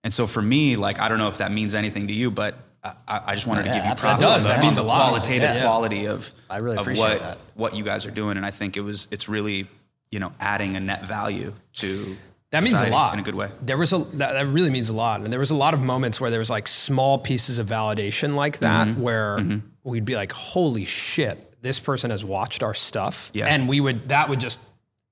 And 0.04 0.12
so 0.12 0.26
for 0.26 0.42
me, 0.42 0.76
like, 0.76 0.98
I 1.00 1.08
don't 1.08 1.18
know 1.18 1.28
if 1.28 1.38
that 1.38 1.52
means 1.52 1.74
anything 1.74 2.06
to 2.08 2.12
you, 2.12 2.30
but 2.30 2.54
I, 2.82 3.20
I 3.26 3.34
just 3.34 3.46
wanted 3.46 3.62
to 3.64 3.68
Yeah, 3.68 3.76
give 3.76 3.84
you 3.84 3.94
props 3.96 4.22
does. 4.22 4.30
on 4.30 4.42
the, 4.42 4.48
That 4.48 4.60
means 4.60 4.76
the 4.76 4.82
a 4.82 4.84
lot. 4.84 5.08
qualitative 5.10 5.42
Yeah. 5.56 5.62
quality 5.62 6.06
of, 6.06 6.32
I 6.48 6.56
really 6.58 6.76
of 6.76 6.82
appreciate 6.82 7.04
what, 7.04 7.18
that. 7.20 7.38
what 7.54 7.74
you 7.76 7.84
guys 7.84 8.06
are 8.06 8.10
doing. 8.10 8.36
And 8.38 8.44
I 8.46 8.50
think 8.50 8.76
it 8.76 8.80
was, 8.80 9.06
it's 9.10 9.28
really, 9.28 9.66
you 10.10 10.18
know, 10.18 10.32
adding 10.40 10.76
a 10.76 10.80
net 10.80 11.04
value 11.04 11.52
to 11.74 12.16
That 12.50 12.62
means 12.64 12.80
a 12.80 12.88
lot 12.90 13.14
in 13.14 13.20
a 13.20 13.22
good 13.22 13.34
way. 13.36 13.48
There 13.62 13.76
was 13.78 13.92
a 13.92 13.98
that, 13.98 14.32
that 14.32 14.46
really 14.48 14.70
means 14.70 14.88
a 14.88 14.92
lot, 14.92 15.20
and 15.20 15.32
there 15.32 15.38
was 15.40 15.50
a 15.50 15.54
lot 15.54 15.72
of 15.74 15.80
moments 15.80 16.20
where 16.20 16.30
there 16.30 16.40
was 16.40 16.50
like 16.50 16.66
small 16.66 17.18
pieces 17.18 17.58
of 17.58 17.66
validation 17.68 18.34
like 18.34 18.58
that, 18.58 18.88
Mm-hmm. 18.88 19.02
where 19.02 19.38
we'd 19.84 20.04
be 20.04 20.16
like, 20.16 20.32
"Holy 20.32 20.84
shit, 20.84 21.62
this 21.62 21.78
person 21.78 22.10
has 22.10 22.24
watched 22.24 22.62
our 22.62 22.74
stuff," 22.74 23.30
Yeah. 23.34 23.46
and 23.46 23.68
we 23.68 23.78
would 23.80 24.08
that 24.08 24.28
would 24.28 24.40
just 24.40 24.58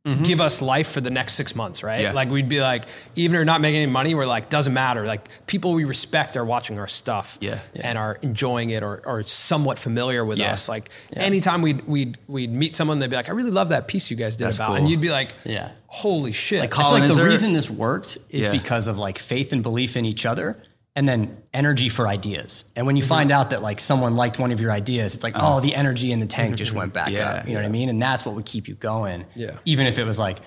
Mm-hmm. 0.08 0.22
give 0.22 0.40
us 0.40 0.62
life 0.62 0.90
for 0.90 1.00
the 1.00 1.10
next 1.10 1.34
six 1.34 1.54
months, 1.54 1.82
right? 1.82 2.00
Yeah. 2.00 2.12
Like 2.12 2.30
we'd 2.30 2.48
be 2.48 2.60
like, 2.60 2.84
even 3.16 3.34
if 3.34 3.40
we're 3.40 3.44
not 3.44 3.60
making 3.60 3.82
any 3.82 3.90
money, 3.92 4.14
we're 4.14 4.26
like, 4.26 4.48
doesn't 4.48 4.72
matter. 4.72 5.04
Like 5.06 5.28
people 5.46 5.72
we 5.74 5.84
respect 5.84 6.36
are 6.36 6.44
watching 6.44 6.78
our 6.78 6.88
stuff, 6.88 7.36
Yeah. 7.40 7.58
and 7.74 7.98
are 7.98 8.18
enjoying 8.22 8.70
it 8.70 8.82
or 8.82 9.02
or 9.04 9.22
somewhat 9.24 9.78
familiar 9.78 10.24
with 10.24 10.38
Yeah. 10.38 10.52
us. 10.52 10.68
Like 10.68 10.90
anytime 11.12 11.62
we'd 11.62 11.86
we'd 11.86 12.16
we'd 12.26 12.52
meet 12.52 12.74
someone, 12.76 12.98
they'd 13.00 13.10
be 13.10 13.16
like, 13.16 13.28
"I 13.28 13.32
really 13.32 13.50
love 13.50 13.68
that 13.70 13.86
piece 13.88 14.10
you 14.10 14.16
guys 14.16 14.36
did 14.36 14.44
That's 14.46 14.56
about," 14.56 14.68
cool. 14.68 14.76
and 14.76 14.88
you'd 14.88 15.00
be 15.00 15.10
like, 15.10 15.28
Yeah. 15.44 15.70
holy 15.88 16.32
shit." 16.32 16.60
Like, 16.60 16.72
I 16.74 16.76
feel 16.76 16.84
Colin, 16.86 17.00
like 17.02 17.10
the 17.10 17.16
there- 17.16 17.26
reason 17.26 17.52
this 17.52 17.68
worked 17.68 18.18
is 18.30 18.46
Yeah. 18.46 18.52
because 18.52 18.86
of 18.86 18.98
like 18.98 19.18
faith 19.18 19.52
and 19.52 19.62
belief 19.62 19.96
in 19.96 20.04
each 20.04 20.24
other 20.26 20.62
and 20.98 21.06
then 21.06 21.20
energy 21.54 21.88
for 21.88 22.08
ideas. 22.08 22.64
And 22.74 22.84
when 22.86 22.96
you 22.96 23.02
Mm-hmm. 23.04 23.08
find 23.08 23.30
out 23.32 23.50
that 23.50 23.62
like 23.62 23.78
someone 23.78 24.16
liked 24.16 24.38
one 24.40 24.50
of 24.50 24.60
your 24.60 24.72
ideas, 24.72 25.14
it's 25.14 25.22
like, 25.22 25.34
oh, 25.36 25.60
the 25.60 25.72
energy 25.74 26.10
in 26.10 26.18
the 26.18 26.26
tank 26.26 26.56
just 26.56 26.72
went 26.72 26.92
back 26.92 27.10
Yeah, 27.10 27.28
up. 27.30 27.46
You 27.46 27.54
know 27.54 27.60
what 27.60 27.66
I 27.66 27.70
mean? 27.70 27.88
And 27.88 28.02
that's 28.02 28.24
what 28.26 28.34
would 28.34 28.46
keep 28.46 28.66
you 28.66 28.74
going. 28.74 29.24
Yeah. 29.36 29.52
Even 29.64 29.86
if 29.86 29.98
it 30.00 30.04
was 30.04 30.18
like, 30.18 30.38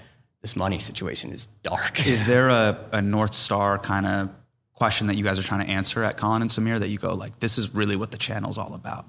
this 0.42 0.56
money 0.58 0.80
situation 0.80 1.32
is 1.32 1.46
dark. 1.64 2.06
Is 2.06 2.26
there 2.34 2.50
a, 2.50 2.78
a 2.92 3.02
North 3.02 3.34
Star 3.34 3.78
kind 3.80 4.06
of 4.06 4.30
question 4.74 5.08
that 5.08 5.16
you 5.16 5.24
guys 5.24 5.40
are 5.40 5.44
trying 5.44 5.64
to 5.66 5.72
answer 5.72 6.04
at 6.04 6.18
Colin 6.18 6.42
and 6.42 6.52
Samir 6.52 6.80
that 6.80 6.90
you 6.90 6.98
go, 6.98 7.14
like, 7.14 7.40
this 7.40 7.58
is 7.58 7.74
really 7.74 7.96
what 7.96 8.12
the 8.12 8.18
channel's 8.18 8.58
all 8.58 8.74
about? 8.74 9.06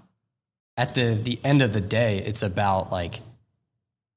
At 0.76 0.95
the 0.95 1.14
the 1.14 1.40
end 1.43 1.61
of 1.62 1.72
the 1.72 1.80
day, 1.80 2.18
it's 2.18 2.43
about 2.43 2.93
like 2.93 3.18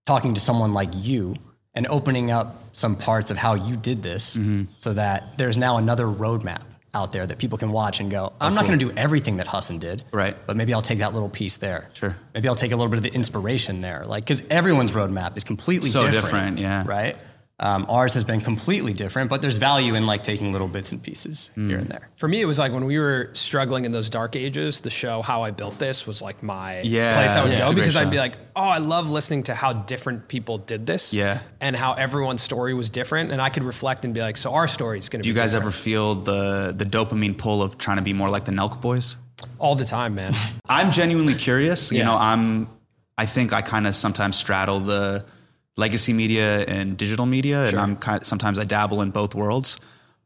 talking 0.05 0.33
to 0.35 0.39
someone 0.41 0.73
like 0.73 0.89
you 0.93 1.35
and 1.73 1.87
opening 1.87 2.29
up 2.31 2.55
some 2.73 2.95
parts 2.95 3.31
of 3.31 3.37
how 3.37 3.53
you 3.55 3.75
did 3.75 4.03
this 4.03 4.35
Mm-hmm. 4.35 4.63
so 4.77 4.93
that 4.93 5.37
there's 5.39 5.57
now 5.57 5.77
another 5.77 6.05
roadmap 6.05 6.61
out 6.95 7.11
there 7.11 7.27
that 7.27 7.37
people 7.37 7.57
can 7.57 7.71
watch 7.71 7.99
and 7.99 8.09
go, 8.09 8.31
oh, 8.31 8.35
I'm 8.39 8.53
not 8.53 8.61
cool. 8.61 8.69
going 8.69 8.79
to 8.79 8.85
do 8.85 8.91
everything 8.97 9.37
that 9.37 9.47
Hasan 9.47 9.77
did. 9.79 10.01
Right. 10.11 10.35
But 10.47 10.55
maybe 10.55 10.73
I'll 10.73 10.81
take 10.81 10.99
that 10.99 11.13
little 11.13 11.29
piece 11.29 11.57
there. 11.57 11.89
Sure. 11.93 12.15
Maybe 12.33 12.47
I'll 12.47 12.55
take 12.55 12.71
a 12.71 12.75
little 12.75 12.89
bit 12.89 12.97
of 12.97 13.03
the 13.03 13.13
inspiration 13.13 13.81
there. 13.81 14.05
Like, 14.05 14.23
because 14.23 14.47
everyone's 14.49 14.93
roadmap 14.93 15.35
is 15.37 15.43
completely 15.43 15.89
So 15.89 15.99
different. 16.09 16.23
different, 16.55 16.57
yeah. 16.59 16.83
Right. 16.87 17.17
Um, 17.57 17.85
ours 17.87 18.13
has 18.15 18.25
been 18.25 18.41
completely 18.41 18.91
different, 18.91 19.29
but 19.29 19.41
there's 19.41 19.55
value 19.55 19.95
in 19.95 20.05
like 20.05 20.23
taking 20.23 20.51
little 20.51 20.67
bits 20.67 20.91
and 20.91 21.01
pieces 21.01 21.49
Mm. 21.55 21.69
here 21.69 21.77
and 21.77 21.87
there. 21.87 22.09
For 22.17 22.27
me, 22.27 22.41
it 22.41 22.45
was 22.45 22.59
like 22.59 22.73
when 22.73 22.83
we 22.83 22.99
were 22.99 23.29
struggling 23.31 23.85
in 23.85 23.93
those 23.93 24.09
dark 24.09 24.35
ages, 24.35 24.81
the 24.81 24.89
show 24.89 25.21
How 25.21 25.43
I 25.43 25.51
Built 25.51 25.79
This 25.79 26.05
was 26.05 26.21
like 26.21 26.43
my 26.43 26.81
Yeah, 26.81 27.13
place 27.15 27.31
I 27.31 27.43
would 27.43 27.53
yeah, 27.53 27.61
go 27.69 27.73
because 27.73 27.95
I'd 27.95 28.11
be 28.11 28.17
like, 28.17 28.33
oh, 28.57 28.61
I 28.61 28.79
love 28.79 29.09
listening 29.09 29.43
to 29.43 29.55
how 29.55 29.71
different 29.71 30.27
people 30.27 30.57
did 30.57 30.85
this. 30.85 31.13
Yeah. 31.13 31.39
And 31.61 31.77
how 31.77 31.93
everyone's 31.93 32.41
story 32.41 32.73
was 32.73 32.89
different. 32.89 33.31
And 33.31 33.41
I 33.41 33.49
could 33.49 33.63
reflect 33.63 34.03
and 34.03 34.13
be 34.13 34.19
like, 34.19 34.35
so 34.35 34.53
our 34.53 34.67
story 34.67 34.99
is 34.99 35.07
going 35.07 35.21
to 35.21 35.23
Do 35.23 35.29
you 35.29 35.35
guys 35.35 35.51
different. 35.53 35.63
ever 35.67 35.71
feel 35.71 36.15
the, 36.15 36.73
the 36.75 36.85
dopamine 36.85 37.37
pull 37.37 37.61
of 37.61 37.77
trying 37.77 37.97
to 37.97 38.03
be 38.03 38.11
more 38.11 38.29
like 38.29 38.43
the 38.43 38.51
Nelk 38.51 38.81
boys? 38.81 39.15
all 39.59 39.75
the 39.75 39.85
time, 39.85 40.15
man. 40.15 40.33
I'm 40.67 40.91
genuinely 40.91 41.35
curious. 41.35 41.89
You 41.91 42.03
know, 42.03 42.17
I'm. 42.17 42.67
I 43.17 43.25
think 43.25 43.53
I 43.53 43.61
kind 43.61 43.87
of 43.87 43.95
sometimes 43.95 44.35
straddle 44.37 44.79
the 44.81 45.23
legacy 45.77 46.13
media 46.13 46.63
and 46.65 46.97
digital 46.97 47.25
media, 47.25 47.67
and 47.67 47.77
I'm 47.79 47.95
kind. 47.97 48.21
of, 48.21 48.27
sometimes 48.27 48.57
I 48.59 48.63
dabble 48.63 49.01
in 49.01 49.11
both 49.11 49.35
worlds, 49.35 49.77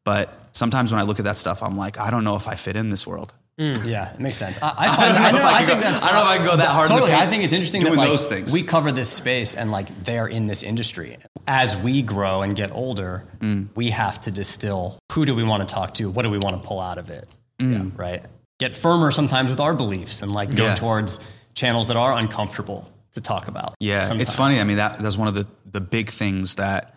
but 0.04 0.34
sometimes 0.54 0.92
when 0.92 1.00
I 1.00 1.04
look 1.04 1.20
at 1.20 1.26
that 1.26 1.38
stuff, 1.38 1.62
I'm 1.64 1.78
like, 1.78 2.00
I 2.00 2.12
don't 2.12 2.24
know 2.24 2.36
if 2.36 2.48
I 2.48 2.56
fit 2.56 2.76
in 2.76 2.90
this 2.90 3.06
world. 3.08 3.34
Yeah, 3.58 4.14
it 4.14 4.22
makes 4.22 4.38
sense. 4.38 4.58
I, 4.62 4.88
find, 4.96 5.16
don't 5.16 5.34
know 5.34 5.38
I, 5.40 5.42
if 5.42 5.44
I 5.46 5.54
I 5.54 5.58
can 5.60 5.68
think 5.68 5.82
that's. 5.82 6.04
I 6.06 6.08
don't 6.14 6.16
know 6.16 6.22
if 6.22 6.28
I 6.28 6.38
can 6.38 6.46
go 6.46 6.56
that 6.58 6.70
hard 6.70 6.88
Totally, 6.88 7.12
I 7.14 7.28
think 7.28 7.44
it's 7.44 7.52
interesting 7.52 7.84
that 7.84 7.94
like 7.94 8.08
those 8.08 8.26
things. 8.26 8.54
we 8.54 8.64
cover 8.64 8.90
this 8.94 9.10
space 9.12 9.54
and 9.58 9.70
like 9.70 9.90
they're 10.06 10.28
in 10.28 10.48
this 10.48 10.64
industry. 10.64 11.18
As 11.46 11.76
we 11.76 12.02
grow 12.02 12.42
and 12.42 12.56
get 12.56 12.72
older, 12.72 13.24
Mm. 13.42 13.68
we 13.76 13.90
have 13.90 14.22
to 14.22 14.32
distill 14.32 14.98
who 15.12 15.26
do 15.26 15.36
we 15.36 15.44
want 15.44 15.68
to 15.68 15.74
talk 15.76 15.94
to, 15.96 16.10
what 16.10 16.22
do 16.24 16.30
we 16.30 16.38
want 16.38 16.62
to 16.62 16.66
pull 16.66 16.80
out 16.80 16.98
of 16.98 17.10
it, 17.10 17.28
yeah, 17.60 17.84
right? 17.98 18.24
Get 18.60 18.74
firmer 18.76 19.12
sometimes 19.12 19.50
with 19.50 19.60
our 19.60 19.74
beliefs 19.74 20.22
and 20.22 20.32
like 20.32 20.56
go 20.56 20.64
Mm. 20.64 20.68
Yeah. 20.68 20.76
towards 20.76 21.20
channels 21.54 21.88
that 21.90 21.98
are 21.98 22.14
uncomfortable 22.14 22.90
to 23.14 23.22
talk 23.22 23.48
about. 23.48 23.76
Yeah, 23.80 24.02
sometimes. 24.02 24.22
it's 24.22 24.36
funny. 24.36 24.60
I 24.60 24.64
mean, 24.64 24.78
that 24.78 25.00
that's 25.00 25.18
one 25.18 25.28
of 25.28 25.34
the 25.34 25.48
the 25.72 25.82
big 25.82 26.10
things 26.10 26.56
that 26.56 26.96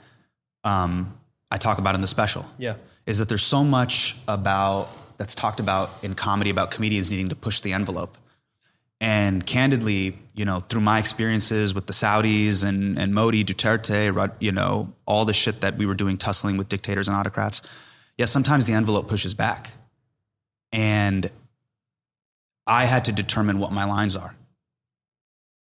um, 0.64 1.18
I 1.50 1.58
talk 1.58 1.78
about 1.78 1.94
in 1.94 2.00
the 2.00 2.06
special. 2.06 2.46
Yeah. 2.58 2.76
is 3.06 3.18
that 3.18 3.28
there's 3.28 3.42
so 3.42 3.64
much 3.64 4.16
about 4.28 4.88
that's 5.18 5.34
talked 5.34 5.60
about 5.60 5.90
in 6.02 6.14
comedy 6.14 6.50
about 6.50 6.70
comedians 6.70 7.10
needing 7.10 7.28
to 7.28 7.36
push 7.36 7.60
the 7.60 7.72
envelope. 7.72 8.18
And 9.00 9.44
candidly, 9.44 10.16
you 10.34 10.44
know, 10.44 10.60
through 10.60 10.80
my 10.80 10.98
experiences 10.98 11.74
with 11.74 11.86
the 11.86 11.92
Saudis 11.92 12.64
and, 12.64 12.96
and 12.98 13.12
Modi, 13.12 13.44
Duterte, 13.44 14.32
you 14.38 14.52
know, 14.52 14.92
all 15.06 15.24
the 15.24 15.32
shit 15.32 15.60
that 15.60 15.76
we 15.76 15.86
were 15.86 15.94
doing 15.94 16.16
tussling 16.16 16.56
with 16.56 16.68
dictators 16.68 17.08
and 17.08 17.16
autocrats, 17.16 17.62
yeah, 18.16 18.26
sometimes 18.26 18.66
the 18.66 18.74
envelope 18.74 19.08
pushes 19.08 19.34
back. 19.34 19.72
And 20.70 21.30
I 22.66 22.84
had 22.84 23.04
to 23.06 23.12
determine 23.12 23.58
what 23.58 23.72
my 23.72 23.84
lines 23.84 24.16
are, 24.16 24.34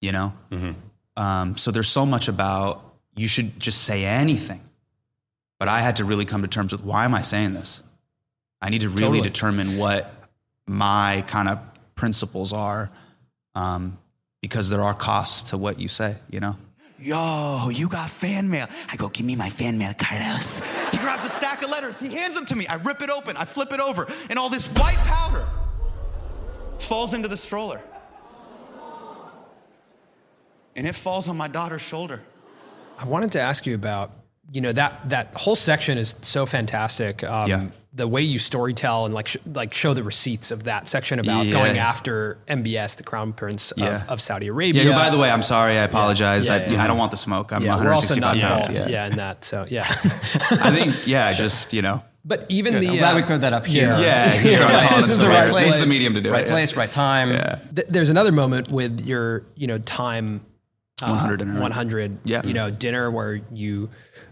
you 0.01 0.11
know? 0.11 0.33
Um, 1.15 1.57
so 1.57 1.71
there's 1.71 1.87
so 1.87 2.05
much 2.05 2.27
about 2.27 2.83
you 3.15 3.27
should 3.27 3.59
just 3.59 3.83
say 3.83 4.05
anything. 4.05 4.61
But 5.59 5.67
I 5.67 5.81
had 5.81 5.97
to 5.97 6.05
really 6.05 6.25
come 6.25 6.41
to 6.41 6.47
terms 6.47 6.71
with 6.71 6.83
why 6.83 7.05
am 7.05 7.13
I 7.13 7.21
saying 7.21 7.53
this? 7.53 7.83
I 8.61 8.69
need 8.69 8.81
to 8.81 8.89
really 8.89 9.19
Totally. 9.19 9.21
determine 9.21 9.77
what 9.77 10.11
my 10.67 11.23
kind 11.27 11.47
of 11.49 11.59
principles 11.95 12.51
are, 12.53 12.89
um, 13.55 13.97
because 14.41 14.69
there 14.69 14.81
are 14.81 14.93
costs 14.93 15.51
to 15.51 15.57
what 15.57 15.79
you 15.79 15.87
say. 15.87 16.15
You 16.29 16.39
know. 16.39 16.55
Yo, 16.99 17.69
you 17.69 17.87
got 17.87 18.09
fan 18.11 18.49
mail. 18.49 18.67
I 18.91 18.95
go, 18.95 19.09
give 19.09 19.25
me 19.25 19.35
my 19.35 19.49
fan 19.49 19.77
mail, 19.79 19.93
Carlos. 19.97 20.61
He 20.91 20.97
grabs 20.99 21.25
a 21.25 21.29
stack 21.29 21.63
of 21.63 21.69
letters. 21.71 21.99
He 21.99 22.09
hands 22.09 22.35
them 22.35 22.45
to 22.47 22.55
me. 22.55 22.67
I 22.67 22.75
rip 22.75 23.01
it 23.01 23.09
open. 23.09 23.35
I 23.37 23.45
flip 23.45 23.71
it 23.71 23.79
over. 23.79 24.07
And 24.29 24.37
all 24.37 24.49
this 24.49 24.67
white 24.67 24.97
powder 24.97 25.47
falls 26.77 27.15
into 27.15 27.27
the 27.27 27.37
stroller. 27.37 27.81
And 30.75 30.87
it 30.87 30.95
falls 30.95 31.27
on 31.27 31.37
my 31.37 31.47
daughter's 31.47 31.81
shoulder. 31.81 32.21
I 32.97 33.05
wanted 33.05 33.31
to 33.33 33.41
ask 33.41 33.65
you 33.65 33.75
about, 33.75 34.11
you 34.51 34.61
know, 34.61 34.71
that 34.73 35.09
that 35.09 35.33
whole 35.35 35.55
section 35.55 35.97
is 35.97 36.15
so 36.21 36.45
fantastic. 36.45 37.23
Um, 37.23 37.49
Yeah. 37.49 37.65
The 37.93 38.07
way 38.07 38.21
you 38.21 38.39
storytell 38.39 39.03
and 39.05 39.13
like 39.13 39.27
sh- 39.27 39.35
like 39.53 39.73
show 39.73 39.93
the 39.93 40.01
receipts 40.03 40.49
of 40.49 40.63
that 40.63 40.87
section 40.87 41.19
about 41.19 41.45
Yeah. 41.45 41.51
going 41.53 41.77
after 41.77 42.37
MBS, 42.47 42.95
the 42.95 43.03
Crown 43.03 43.33
Prince 43.33 43.71
of, 43.71 43.79
Yeah. 43.79 44.03
of 44.07 44.21
Saudi 44.21 44.45
Yeah. 44.45 44.51
Arabia. 44.53 44.83
who, 44.83 44.91
by 44.93 45.09
the 45.09 45.17
way, 45.17 45.29
I'm 45.29 45.43
sorry. 45.43 45.73
I 45.77 45.83
apologize. 45.83 46.47
Yeah, 46.47 46.53
I, 46.53 46.65
yeah, 46.67 46.83
I 46.83 46.87
don't 46.87 46.97
want 46.97 47.11
the 47.11 47.17
smoke. 47.17 47.51
I'm 47.51 47.63
yeah, 47.63 47.75
we're 47.83 47.91
also 47.91 48.15
165 48.15 48.21
not 48.21 48.41
pounds. 48.41 48.69
involved. 48.69 48.89
Yeah. 48.91 49.05
Yeah. 49.05 49.11
in 49.11 49.15
that. 49.17 49.43
So 49.43 49.65
yeah. 49.67 49.81
I 50.65 50.71
think. 50.71 51.05
Yeah. 51.05 51.33
Just 51.43 51.73
you 51.73 51.81
know. 51.81 52.01
but 52.23 52.45
even 52.47 52.79
the 52.79 52.87
I'm 52.91 52.97
glad 52.97 53.13
uh, 53.13 53.17
we 53.17 53.23
cleared 53.23 53.41
that 53.41 53.51
up 53.51 53.65
here. 53.65 53.93
Yeah. 53.99 54.29
Here 54.47 54.63
on 54.63 54.71
Right, 54.71 54.87
Collins 54.87 55.07
this 55.07 55.11
is 55.11 55.17
the 55.17 55.23
Square. 55.25 55.37
right 55.37 55.43
This 55.53 55.69
place. 55.71 55.75
is 55.75 55.83
the 55.83 55.89
medium 55.89 56.13
to 56.13 56.21
do 56.21 56.31
right 56.31 56.45
it. 56.45 56.49
place, 56.49 56.75
right 56.77 56.91
time. 56.91 57.31
Yeah. 57.31 57.59
th- 57.75 57.87
there's 57.89 58.09
another 58.09 58.31
moment 58.31 58.71
with 58.71 59.01
your 59.01 59.43
you 59.55 59.67
know 59.67 59.79
time 59.79 60.45
100 61.09 61.37
dinner. 61.39 61.59
100 61.59 62.17
Yeah. 62.25 62.41
you 62.45 62.53
know 62.53 62.69
dinner 62.69 63.09
where 63.11 63.41
you 63.53 63.89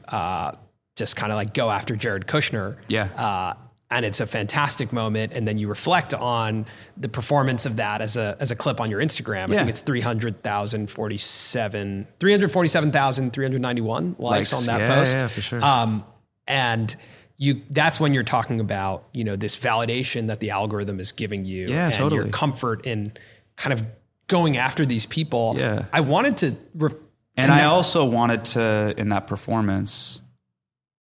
uh, 0.08 0.52
just 0.96 1.16
kind 1.16 1.32
of 1.32 1.36
like 1.38 1.54
go 1.54 1.70
after 1.72 1.96
Jared 1.96 2.28
Kushner 2.28 2.78
Yeah. 2.88 3.06
uh, 3.16 3.54
and 3.92 4.06
it's 4.06 4.20
a 4.20 4.28
fantastic 4.28 4.94
moment 4.94 5.34
and 5.34 5.48
then 5.48 5.58
you 5.58 5.68
reflect 5.68 6.14
on 6.14 6.66
the 6.98 7.10
performance 7.10 7.66
of 7.66 7.78
that 7.78 8.02
as 8.02 8.18
a 8.18 8.38
as 8.40 8.52
a 8.52 8.56
clip 8.56 8.80
on 8.80 8.92
your 8.92 9.02
Instagram 9.02 9.50
I 9.50 9.54
Yeah. 9.54 9.58
think 9.60 9.70
it's 9.70 9.82
300,047 9.82 12.08
347,391 12.20 14.16
likes 14.20 14.22
Likes. 14.52 14.54
on 14.54 14.66
that 14.68 14.80
Yeah, 14.80 14.96
post 14.96 15.18
yeah, 15.18 15.28
for 15.28 15.42
sure. 15.42 15.64
um, 15.64 16.04
and 16.48 16.96
you 17.38 17.62
that's 17.70 18.00
when 18.00 18.14
you're 18.14 18.24
talking 18.24 18.60
about 18.60 19.06
you 19.14 19.24
know 19.24 19.36
this 19.36 19.58
validation 19.58 20.28
that 20.28 20.40
the 20.40 20.50
algorithm 20.52 21.00
is 21.00 21.12
giving 21.12 21.46
you 21.46 21.70
Yeah, 21.70 21.86
and 21.88 21.98
your 21.98 22.10
totally. 22.10 22.32
comfort 22.32 22.86
in 22.86 23.14
kind 23.56 23.74
of 23.74 23.84
going 24.30 24.56
after 24.58 24.86
these 24.86 25.06
people 25.06 25.56
Yeah. 25.58 25.86
i 25.92 26.00
wanted 26.00 26.38
to 26.38 26.56
re- 26.76 26.96
And 27.38 27.52
I 27.52 27.66
also 27.66 28.06
wanted 28.06 28.46
to, 28.56 28.94
in 28.98 29.10
that 29.10 29.28
performance, 29.28 30.22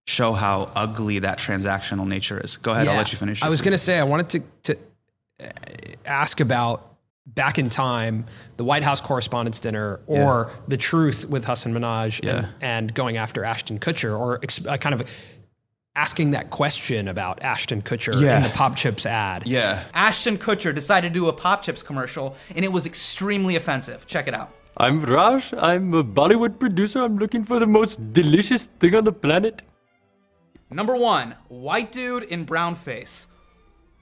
show 0.07 0.31
how 0.33 0.71
ugly 0.75 1.19
that 1.19 1.37
transactional 1.37 2.07
nature 2.07 2.39
is. 2.43 2.57
Go 2.57 2.71
ahead, 2.73 2.87
I'll 2.87 2.97
let 2.97 3.11
you 3.13 3.17
finish. 3.17 3.41
i 3.43 3.49
was 3.49 3.61
going 3.61 3.71
to 3.73 3.77
say 3.87 3.97
i 3.99 4.03
wanted 4.03 4.29
to 4.33 4.39
to 4.67 4.77
uh, 5.41 5.47
ask 6.05 6.39
about 6.41 6.85
back 7.25 7.59
in 7.59 7.69
time 7.69 8.25
the 8.57 8.63
white 8.63 8.83
house 8.83 9.01
correspondents 9.01 9.59
dinner 9.59 9.99
or 10.07 10.49
the 10.67 10.77
truth 10.77 11.25
with 11.29 11.45
Hasan 11.45 11.73
Minhaj 11.73 12.23
Yeah. 12.23 12.37
and, 12.37 12.47
and 12.61 12.93
going 12.93 13.17
after 13.17 13.43
ashton 13.45 13.79
kutcher 13.79 14.17
or 14.19 14.39
ex- 14.41 14.65
uh, 14.65 14.77
kind 14.77 14.95
of 14.95 15.01
asking 15.99 16.31
that 16.31 16.49
question 16.49 17.07
about 17.09 17.35
ashton 17.43 17.81
kutcher 17.81 18.13
Yeah. 18.21 18.37
in 18.37 18.43
the 18.43 18.49
pop 18.61 18.73
chips 18.81 19.05
ad 19.05 19.43
Yeah. 19.45 19.83
Ashton 19.93 20.37
Kutcher 20.37 20.73
decided 20.73 21.13
to 21.13 21.19
do 21.19 21.27
a 21.27 21.33
Pop 21.33 21.61
Chips 21.65 21.81
commercial, 21.83 22.35
and 22.55 22.63
it 22.67 22.71
was 22.71 22.85
extremely 22.85 23.55
offensive. 23.61 23.99
Check 24.13 24.27
it 24.27 24.33
out. 24.33 24.49
I'm 24.77 25.01
Raj. 25.01 25.53
I'm 25.69 25.93
a 25.93 26.03
Bollywood 26.03 26.57
producer. 26.59 26.99
I'm 27.03 27.17
looking 27.17 27.43
for 27.49 27.59
the 27.59 27.67
most 27.67 27.93
delicious 28.13 28.67
thing 28.79 28.95
on 28.95 29.03
the 29.03 29.11
planet. 29.11 29.61
Number 30.71 30.95
one, 30.95 31.35
white 31.49 31.91
dude 31.91 32.23
in 32.23 32.45
brown 32.45 32.75
face. 32.75 33.27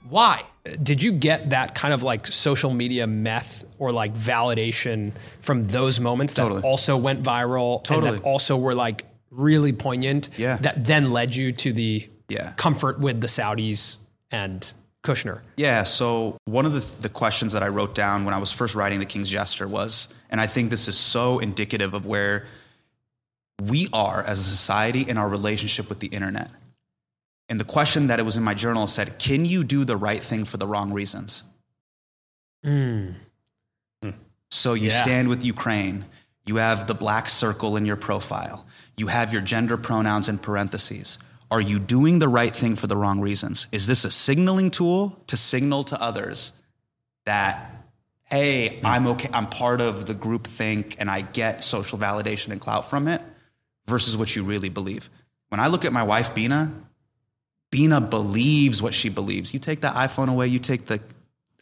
Why? 0.10 0.44
did 0.84 1.02
you 1.02 1.12
get 1.14 1.50
that 1.52 1.74
kind 1.76 1.94
of 1.94 2.04
like 2.04 2.28
social 2.28 2.74
media 2.74 3.08
meth 3.08 3.64
or 3.80 3.92
like 4.02 4.14
validation 4.14 5.14
from 5.42 5.68
those 5.68 5.98
moments 6.00 6.34
that 6.34 6.50
also 6.72 6.98
went 6.98 7.24
viral 7.24 7.78
and 7.78 7.86
Totally. 7.86 8.12
that 8.20 8.24
also 8.24 8.58
were 8.58 8.76
like 8.76 9.06
really 9.32 9.74
poignant 9.74 10.30
Yeah. 10.38 10.58
that 10.58 10.86
then 10.86 11.12
led 11.12 11.36
you 11.36 11.52
to 11.54 11.74
the 11.74 12.08
Yeah. 12.30 12.54
comfort 12.54 13.00
with 13.00 13.22
the 13.22 13.28
Saudis 13.28 13.98
and 14.32 14.74
Kushner. 15.04 15.42
Yeah. 15.56 15.84
So 15.84 16.38
one 16.46 16.66
of 16.66 16.74
the, 16.74 16.84
the 17.02 17.10
questions 17.10 17.54
that 17.54 17.64
I 17.64 17.68
wrote 17.70 17.96
down 17.96 18.26
when 18.26 18.34
I 18.34 18.38
was 18.40 18.52
first 18.52 18.76
writing 18.76 19.00
The 19.00 19.06
King's 19.06 19.30
Jester 19.30 19.68
was, 19.68 20.10
and 20.30 20.42
I 20.42 20.48
think 20.48 20.70
this 20.70 20.88
is 20.88 20.98
so 20.98 21.40
indicative 21.40 21.94
of 21.94 22.06
where 22.06 22.46
we 23.62 23.88
are 23.94 24.22
as 24.24 24.40
a 24.40 24.44
society 24.44 25.02
in 25.08 25.18
our 25.18 25.30
relationship 25.30 25.88
with 25.90 26.00
the 26.00 26.08
internet. 26.08 26.52
And 27.50 27.60
the 27.60 27.64
question 27.66 28.08
that 28.08 28.20
it 28.20 28.24
was 28.24 28.36
in 28.36 28.44
my 28.44 28.54
journal 28.54 28.88
said, 28.88 29.18
Can 29.20 29.46
you 29.46 29.64
do 29.64 29.86
the 29.86 29.96
right 29.96 30.22
thing 30.24 30.44
for 30.44 30.58
the 30.58 30.68
wrong 30.68 30.92
reasons? 30.92 31.44
Hmm. 32.64 33.12
So 34.50 34.74
you 34.74 34.90
Yeah. 34.90 35.02
stand 35.02 35.28
with 35.30 35.44
Ukraine. 35.44 36.06
You 36.46 36.58
have 36.58 36.88
the 36.88 36.94
black 36.94 37.28
circle 37.30 37.76
in 37.76 37.86
your 37.86 37.98
profile. 37.98 38.66
You 38.98 39.08
have 39.08 39.32
your 39.32 39.44
gender 39.44 39.78
pronouns 39.78 40.28
in 40.28 40.40
parentheses. 40.40 41.20
Are 41.52 41.62
you 41.62 41.78
doing 41.78 42.20
the 42.20 42.28
right 42.28 42.54
thing 42.54 42.76
for 42.76 42.88
the 42.88 42.98
wrong 42.98 43.22
reasons? 43.22 43.68
Is 43.72 43.86
this 43.88 44.04
a 44.04 44.12
signaling 44.12 44.72
tool 44.72 45.16
to 45.28 45.38
signal 45.38 45.84
to 45.86 46.02
others 46.02 46.52
that, 47.26 47.74
hey, 48.24 48.82
I'm 48.84 49.08
okay, 49.08 49.30
I'm 49.32 49.46
part 49.46 49.80
of 49.80 50.08
the 50.08 50.16
group 50.16 50.48
think 50.48 50.96
and 51.00 51.10
I 51.10 51.22
get 51.22 51.64
social 51.64 52.00
validation 52.00 52.52
and 52.52 52.60
clout 52.60 52.90
from 52.90 53.08
it 53.08 53.22
versus 53.88 54.18
what 54.18 54.36
you 54.36 54.44
really 54.44 54.70
believe? 54.70 55.10
When 55.50 55.60
I 55.60 55.68
look 55.68 55.86
at 55.86 55.94
my 55.94 56.04
wife, 56.04 56.34
Beena, 56.34 56.74
Beena 57.72 58.10
believes 58.10 58.82
what 58.82 58.94
she 58.94 59.10
believes. 59.10 59.54
You 59.54 59.60
take 59.60 59.80
the 59.80 59.90
iPhone 59.90 60.30
away, 60.30 60.48
you 60.48 60.60
take 60.60 60.88
the 60.88 61.00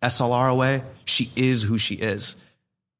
SLR 0.01 0.49
away, 0.49 0.83
she 1.03 1.29
is 1.35 1.63
who 1.63 1.77
she 1.77 1.95
is. 1.95 2.37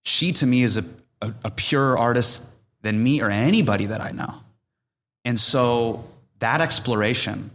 She 0.04 0.34
to 0.34 0.46
me 0.46 0.62
is 0.62 0.78
a, 0.78 0.86
a, 1.22 1.34
a 1.46 1.52
purer 1.52 1.98
artist 1.98 2.44
than 2.86 3.02
me 3.02 3.20
or 3.22 3.30
anybody 3.32 3.88
that 3.88 4.00
I 4.00 4.12
know. 4.12 4.32
And 5.26 5.40
so 5.40 6.06
that 6.40 6.62
exploration 6.62 7.50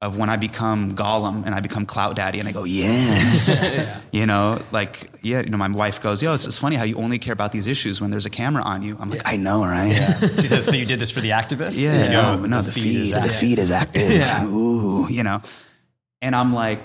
of 0.00 0.16
when 0.16 0.30
I 0.30 0.36
become 0.36 0.94
Gollum 0.94 1.44
and 1.44 1.54
I 1.54 1.60
become 1.60 1.86
Clout 1.86 2.14
Daddy 2.14 2.38
and 2.38 2.48
I 2.48 2.52
go, 2.52 2.62
yes, 2.62 3.98
you 4.12 4.26
know, 4.26 4.62
like, 4.70 5.10
yeah, 5.22 5.40
you 5.40 5.50
know, 5.50 5.56
my 5.56 5.68
wife 5.68 6.00
goes, 6.00 6.22
yo, 6.22 6.34
it's, 6.34 6.46
it's 6.46 6.56
funny 6.58 6.76
how 6.76 6.84
you 6.84 6.96
only 6.96 7.18
care 7.18 7.32
about 7.32 7.50
these 7.50 7.66
issues 7.66 8.00
when 8.00 8.12
there's 8.12 8.26
a 8.26 8.30
camera 8.30 8.62
on 8.62 8.82
you. 8.84 8.96
I'm 9.00 9.10
like, 9.10 9.22
I 9.24 9.36
know, 9.36 9.62
right? 9.64 9.96
She 10.40 10.46
says, 10.46 10.64
"So 10.64 10.72
you 10.76 10.86
did 10.86 11.00
this 11.00 11.10
for 11.10 11.20
the 11.20 11.30
activists?" 11.30 11.82
Yeah, 11.82 12.08
no, 12.08 12.36
Yo, 12.36 12.46
no, 12.46 12.62
the, 12.62 12.70
feed, 12.70 12.96
is 12.96 13.10
the 13.10 13.22
feed 13.28 13.58
is 13.58 13.70
active. 13.72 14.12
yeah. 14.12 14.44
Ooh, 14.46 15.08
you 15.10 15.22
know. 15.24 15.40
And 16.22 16.36
I'm 16.36 16.52
like, 16.52 16.80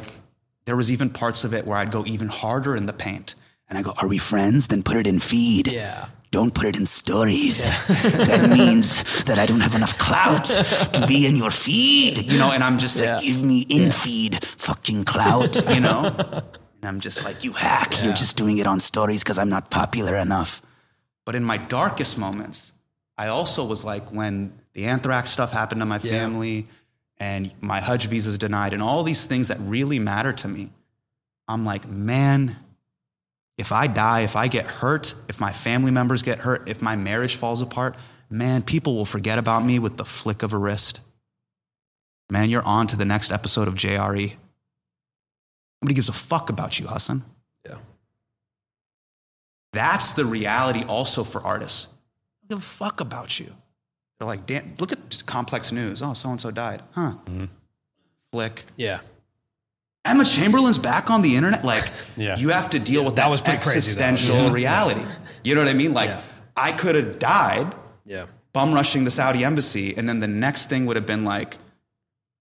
there 0.66 0.76
was 0.76 0.92
even 0.92 1.10
parts 1.10 1.44
of 1.44 1.54
it 1.54 1.68
where 1.68 1.78
I'd 1.78 1.92
go 1.92 2.04
even 2.06 2.30
harder 2.30 2.76
in 2.76 2.86
the 2.88 2.94
paint. 2.94 3.36
And 3.70 3.78
I 3.78 3.84
go, 3.84 3.94
are 4.02 4.08
we 4.08 4.18
friends? 4.18 4.68
Then 4.68 4.82
put 4.84 4.98
it 4.98 5.06
in 5.06 5.20
feed. 5.20 5.68
Yeah. 5.72 6.08
Don't 6.32 6.54
put 6.54 6.66
it 6.66 6.78
in 6.78 6.86
stories. 6.86 7.58
that 7.88 8.50
means 8.50 9.04
that 9.26 9.38
I 9.38 9.46
don't 9.46 9.60
have 9.60 9.76
enough 9.76 9.98
clout 10.00 10.46
to 10.46 11.06
be 11.06 11.26
in 11.26 11.36
your 11.36 11.52
feed. 11.52 12.32
You 12.32 12.38
know, 12.40 12.52
and 12.52 12.64
I'm 12.64 12.78
just 12.80 13.00
like, 13.00 13.22
give 13.22 13.44
me 13.44 13.62
in 13.62 13.92
feed 13.92 14.44
fucking 14.46 15.04
clout, 15.04 15.62
you 15.76 15.82
know? 15.82 16.06
and 16.82 16.86
I'm 16.86 17.02
just 17.02 17.26
like, 17.26 17.44
you 17.44 17.52
hack. 17.52 18.02
You're 18.02 18.14
just 18.14 18.38
doing 18.38 18.60
it 18.60 18.66
on 18.66 18.80
stories 18.80 19.24
because 19.24 19.38
I'm 19.38 19.50
not 19.50 19.70
popular 19.70 20.16
enough. 20.16 20.62
But 21.26 21.36
in 21.36 21.44
my 21.44 21.58
darkest 21.58 22.18
moments, 22.18 22.72
I 23.18 23.28
also 23.28 23.66
was 23.66 23.84
like, 23.84 24.12
when 24.12 24.54
the 24.74 24.86
anthrax 24.86 25.30
stuff 25.30 25.52
happened 25.52 25.82
to 25.82 25.86
my 25.86 26.00
family 26.00 26.68
and 27.18 27.52
my 27.62 27.82
Hajj 27.82 28.08
visa's 28.08 28.38
denied 28.38 28.74
and 28.74 28.82
all 28.82 29.04
these 29.04 29.26
things 29.26 29.50
that 29.50 29.60
really 29.60 30.00
matter 30.00 30.34
to 30.34 30.48
me, 30.48 30.70
I'm 31.48 31.66
like, 31.66 31.88
man, 31.88 32.56
if 33.58 33.72
I 33.72 33.88
die, 33.88 34.22
if 34.22 34.36
I 34.36 34.48
get 34.48 34.66
hurt, 34.66 35.14
if 35.28 35.40
my 35.40 35.52
family 35.52 35.92
members 35.92 36.24
get 36.24 36.40
hurt, 36.40 36.68
if 36.68 36.82
my 36.82 36.96
marriage 36.96 37.36
falls 37.36 37.62
apart, 37.62 37.96
man, 38.30 38.62
people 38.62 38.96
will 38.96 39.06
forget 39.06 39.38
about 39.38 39.64
me 39.64 39.80
with 39.80 39.98
the 39.98 40.06
flick 40.06 40.44
of 40.44 40.54
a 40.54 40.58
wrist. 40.58 41.02
Man, 42.30 42.50
you're 42.50 42.64
on 42.64 42.88
to 42.88 42.96
the 42.96 43.06
next 43.06 43.32
episode 43.32 43.68
of 43.68 43.76
JRE. 43.76 44.34
Nobody 45.82 45.96
gives 45.96 46.10
a 46.10 46.14
fuck 46.14 46.50
about 46.50 46.80
you, 46.80 46.88
Hasan. 46.88 47.24
Yeah. 47.66 47.76
That's 49.74 50.14
the 50.14 50.26
reality 50.26 50.84
also 50.84 51.24
for 51.24 51.42
artists. 51.42 51.86
They 51.86 52.48
don't 52.48 52.60
give 52.60 52.66
a 52.66 52.70
fuck 52.70 53.02
about 53.02 53.40
you. 53.40 53.52
They're 54.18 54.28
like, 54.28 54.46
damn, 54.46 54.76
look 54.80 54.92
at 54.92 55.10
just 55.10 55.26
complex 55.26 55.72
news. 55.72 56.02
Oh, 56.02 56.14
so 56.14 56.30
and 56.30 56.40
so 56.40 56.52
died. 56.52 56.84
Huh. 56.92 57.16
Mm-hmm. 57.26 57.46
Flick. 58.32 58.66
Yeah. 58.78 59.00
Emma 60.04 60.26
Chamberlain's 60.26 60.78
back 60.78 61.10
on 61.10 61.22
the 61.22 61.36
internet. 61.36 61.64
Like, 61.64 61.90
Yeah. 62.18 62.38
you 62.38 62.50
have 62.50 62.70
to 62.72 62.80
deal 62.80 63.06
with 63.06 63.16
that, 63.18 63.30
was 63.30 63.42
crazy, 63.42 63.60
though. 63.60 63.78
existential 63.78 64.36
Yeah. 64.36 64.52
reality. 64.52 65.02
You 65.44 65.56
know 65.56 65.62
what 65.62 65.70
I 65.70 65.74
mean? 65.74 65.94
Like, 65.94 66.10
Yeah. 66.12 66.20
I 66.58 66.72
could 66.72 66.96
have 66.96 67.20
died 67.20 67.74
Yeah. 68.06 68.26
bum 68.54 68.74
rushing 68.74 69.06
the 69.06 69.12
Saudi 69.12 69.46
embassy, 69.46 69.96
and 69.96 70.10
then 70.10 70.20
the 70.20 70.28
next 70.28 70.70
thing 70.70 70.86
would 70.86 70.98
have 70.98 71.06
been 71.06 71.24
like, 71.24 71.58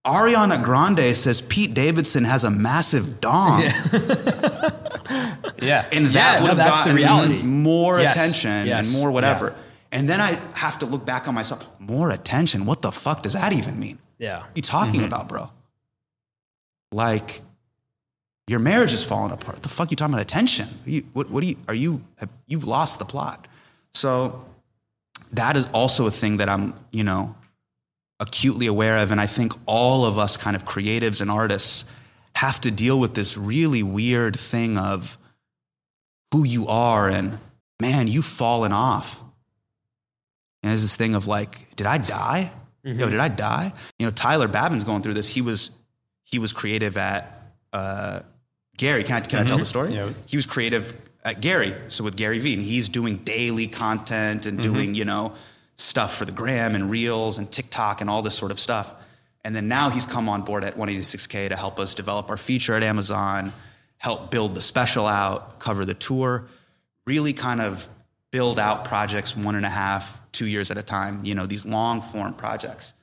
Ariana 0.07 0.63
Grande 0.63 1.15
says 1.15 1.43
Pete 1.43 1.75
Davidson 1.75 2.25
has 2.25 2.43
a 2.45 2.51
massive 2.51 3.21
dong. 3.21 3.63
Yeah. 3.63 5.85
And 5.93 6.07
Yeah, 6.07 6.13
that 6.13 6.35
no, 6.37 6.41
would 6.43 6.49
have 6.49 6.57
that's 6.57 6.71
gotten 6.79 6.97
reality. 6.97 7.43
more 7.43 8.01
Yes, 8.01 8.17
attention 8.17 8.67
yes, 8.67 8.87
and 8.87 8.97
more 8.97 9.11
whatever. 9.11 9.55
And 9.93 10.09
then 10.09 10.21
I 10.21 10.39
have 10.55 10.79
to 10.79 10.87
look 10.87 11.05
back 11.05 11.29
on 11.29 11.35
myself. 11.35 11.67
More 11.79 12.11
attention? 12.11 12.65
What 12.65 12.81
the 12.81 12.91
fuck 12.93 13.23
does 13.23 13.35
that 13.35 13.53
even 13.53 13.79
mean? 13.79 13.99
Yeah. 14.19 14.39
What 14.39 14.47
are 14.47 14.51
you 14.55 14.63
talking 14.63 14.95
mm-hmm. 15.01 15.05
about, 15.05 15.29
bro? 15.29 15.51
Like, 16.93 17.43
your 18.51 18.59
marriage 18.59 18.93
is 18.93 19.05
falling 19.05 19.31
apart. 19.31 19.59
What 19.59 19.63
the 19.63 19.69
fuck 19.69 19.93
you 19.93 19.97
talking 19.97 20.13
about 20.13 20.23
attention? 20.23 20.67
Are 20.85 20.91
you, 20.91 21.05
what, 21.13 21.31
what 21.31 21.41
do 21.43 21.51
you, 21.51 21.57
are 21.69 21.75
you, 21.75 22.03
have, 22.17 22.29
you've 22.49 22.65
lost 22.65 22.99
the 22.99 23.05
plot. 23.05 23.47
So 23.95 24.45
that 25.31 25.57
is 25.57 25.69
also 25.73 26.09
a 26.09 26.11
thing 26.11 26.39
that 26.39 26.49
I'm, 26.49 26.75
you 26.91 27.05
know, 27.05 27.37
acutely 28.19 28.67
aware 28.67 28.97
of. 28.99 29.13
And 29.13 29.21
I 29.21 29.29
think 29.29 29.53
all 29.67 30.05
of 30.05 30.19
us 30.19 30.37
kind 30.37 30.57
of 30.57 30.65
creatives 30.65 31.21
and 31.21 31.31
artists 31.31 31.85
have 32.35 32.61
to 32.63 32.73
deal 32.73 32.99
with 32.99 33.15
this 33.15 33.37
really 33.37 33.85
weird 33.85 34.37
thing 34.37 34.77
of 34.77 35.17
who 36.33 36.45
you 36.45 36.67
are 36.67 37.09
and 37.09 37.39
man, 37.81 38.09
you've 38.09 38.25
fallen 38.25 38.73
off. 38.73 39.21
And 40.65 40.71
there's 40.71 40.83
this 40.83 40.97
thing 40.97 41.15
of 41.15 41.29
like, 41.29 41.77
did 41.77 41.87
I 41.87 41.99
die? 41.99 42.51
Yo, 42.83 43.11
did 43.11 43.21
I 43.21 43.29
die? 43.29 43.73
You 44.01 44.07
know, 44.07 44.13
Tyler 44.13 44.49
Babin's 44.49 44.83
going 44.83 45.03
through 45.03 45.15
this. 45.15 45.29
He 45.29 45.41
was 45.41 45.71
he 46.25 46.41
was 46.41 46.53
creative 46.53 46.97
at 46.97 47.41
uh, 47.73 48.21
Gary. 48.81 49.05
Can 49.05 49.17
I 49.17 49.21
can 49.21 49.41
I 49.41 49.45
tell 49.45 49.59
the 49.59 49.63
mm-hmm. 49.63 49.69
story? 49.69 49.95
Yeah. 49.95 50.09
He 50.27 50.39
was 50.39 50.47
creative 50.47 50.99
at 51.23 51.43
Gary. 51.43 51.75
So 51.89 52.03
with 52.03 52.17
Gary 52.17 52.39
Vee, 52.39 52.55
and 52.55 52.63
he's 52.63 52.89
doing 52.89 53.19
daily 53.19 53.67
content 53.67 54.47
and 54.47 54.63
doing 54.63 54.89
mm-hmm. 54.89 54.95
you 54.95 55.05
know 55.05 55.35
stuff 55.77 56.17
for 56.17 56.25
the 56.25 56.33
gram 56.33 56.75
and 56.75 56.91
reels 56.91 57.37
and 57.37 57.53
TikTok 57.53 58.01
and 58.01 58.09
all 58.09 58.23
this 58.23 58.35
sort 58.35 58.51
of 58.51 58.59
stuff. 58.59 58.91
And 59.45 59.55
then 59.55 59.69
now 59.69 59.91
he's 59.91 60.07
come 60.07 60.31
on 60.31 60.43
board 60.43 60.65
at 60.65 60.77
186k 60.77 61.51
to 61.51 61.57
help 61.57 61.79
us 61.79 61.95
develop 61.95 62.31
our 62.31 62.39
feature 62.39 62.75
at 62.75 62.83
Amazon, 62.83 63.53
help 63.99 64.31
build 64.31 64.55
the 64.55 64.61
special 64.63 65.07
out, 65.07 65.59
cover 65.59 65.85
the 65.85 65.95
tour, 65.95 66.47
really 67.07 67.35
kind 67.35 67.61
of 67.61 67.87
build 68.31 68.59
out 68.59 68.87
projects 68.87 69.37
one 69.37 69.57
and 69.57 69.67
a 69.67 69.71
half, 69.71 70.19
two 70.33 70.47
years 70.47 70.71
at 70.71 70.79
a 70.79 70.83
time, 70.83 71.25
you 71.25 71.35
know, 71.35 71.45
these 71.45 71.67
long 71.67 72.01
form 72.01 72.33
projects. 72.33 72.95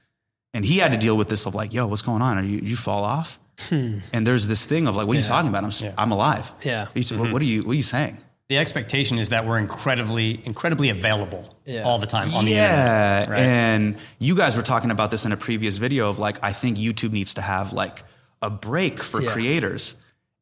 And 0.54 0.66
he 0.66 0.78
had 0.78 0.92
to 0.92 0.98
deal 0.98 1.18
with 1.18 1.30
this 1.30 1.46
of 1.46 1.54
like, 1.54 1.72
yo, 1.72 1.86
what's 1.86 2.02
going 2.02 2.24
on? 2.24 2.38
Are 2.38 2.44
you, 2.44 2.60
you 2.60 2.76
fall 2.76 3.04
off? 3.04 3.40
Hmm. 3.60 4.00
And 4.14 4.26
there's 4.26 4.48
this 4.48 4.66
thing 4.66 4.88
of 4.88 4.96
like, 4.96 5.08
what 5.08 5.16
are 5.16 5.20
you 5.20 5.26
talking 5.26 5.50
about? 5.50 5.64
I'm, 5.64 5.70
s 5.70 5.84
am 5.84 6.12
alive. 6.12 6.52
Yeah. 6.64 6.84
Are 6.84 7.00
you- 7.00 7.18
what, 7.18 7.26
mm-hmm. 7.26 7.32
what 7.34 7.42
are 7.42 7.46
you, 7.46 7.62
what 7.64 7.72
are 7.74 7.76
you 7.76 7.84
saying? 7.84 8.18
The 8.50 8.58
expectation 8.58 9.18
is 9.20 9.30
that 9.30 9.46
we're 9.46 9.58
incredibly, 9.58 10.42
incredibly 10.46 10.90
available 10.90 11.44
Yeah. 11.66 11.84
all 11.84 12.00
the 12.00 12.08
time 12.08 12.34
on 12.34 12.46
the 12.46 12.52
yeah. 12.52 13.30
Right? 13.30 13.40
And 13.40 13.98
you 14.20 14.36
guys 14.36 14.56
were 14.56 14.64
talking 14.64 14.90
about 14.92 15.12
this 15.12 15.26
in 15.26 15.32
a 15.34 15.38
previous 15.38 15.78
video 15.78 16.10
of 16.10 16.18
like, 16.18 16.38
I 16.42 16.54
think 16.54 16.78
YouTube 16.78 17.12
needs 17.12 17.34
to 17.34 17.42
have 17.42 17.74
like 17.74 18.04
a 18.42 18.50
break 18.50 19.04
for 19.04 19.22
Yeah. 19.22 19.32
creators. 19.32 19.96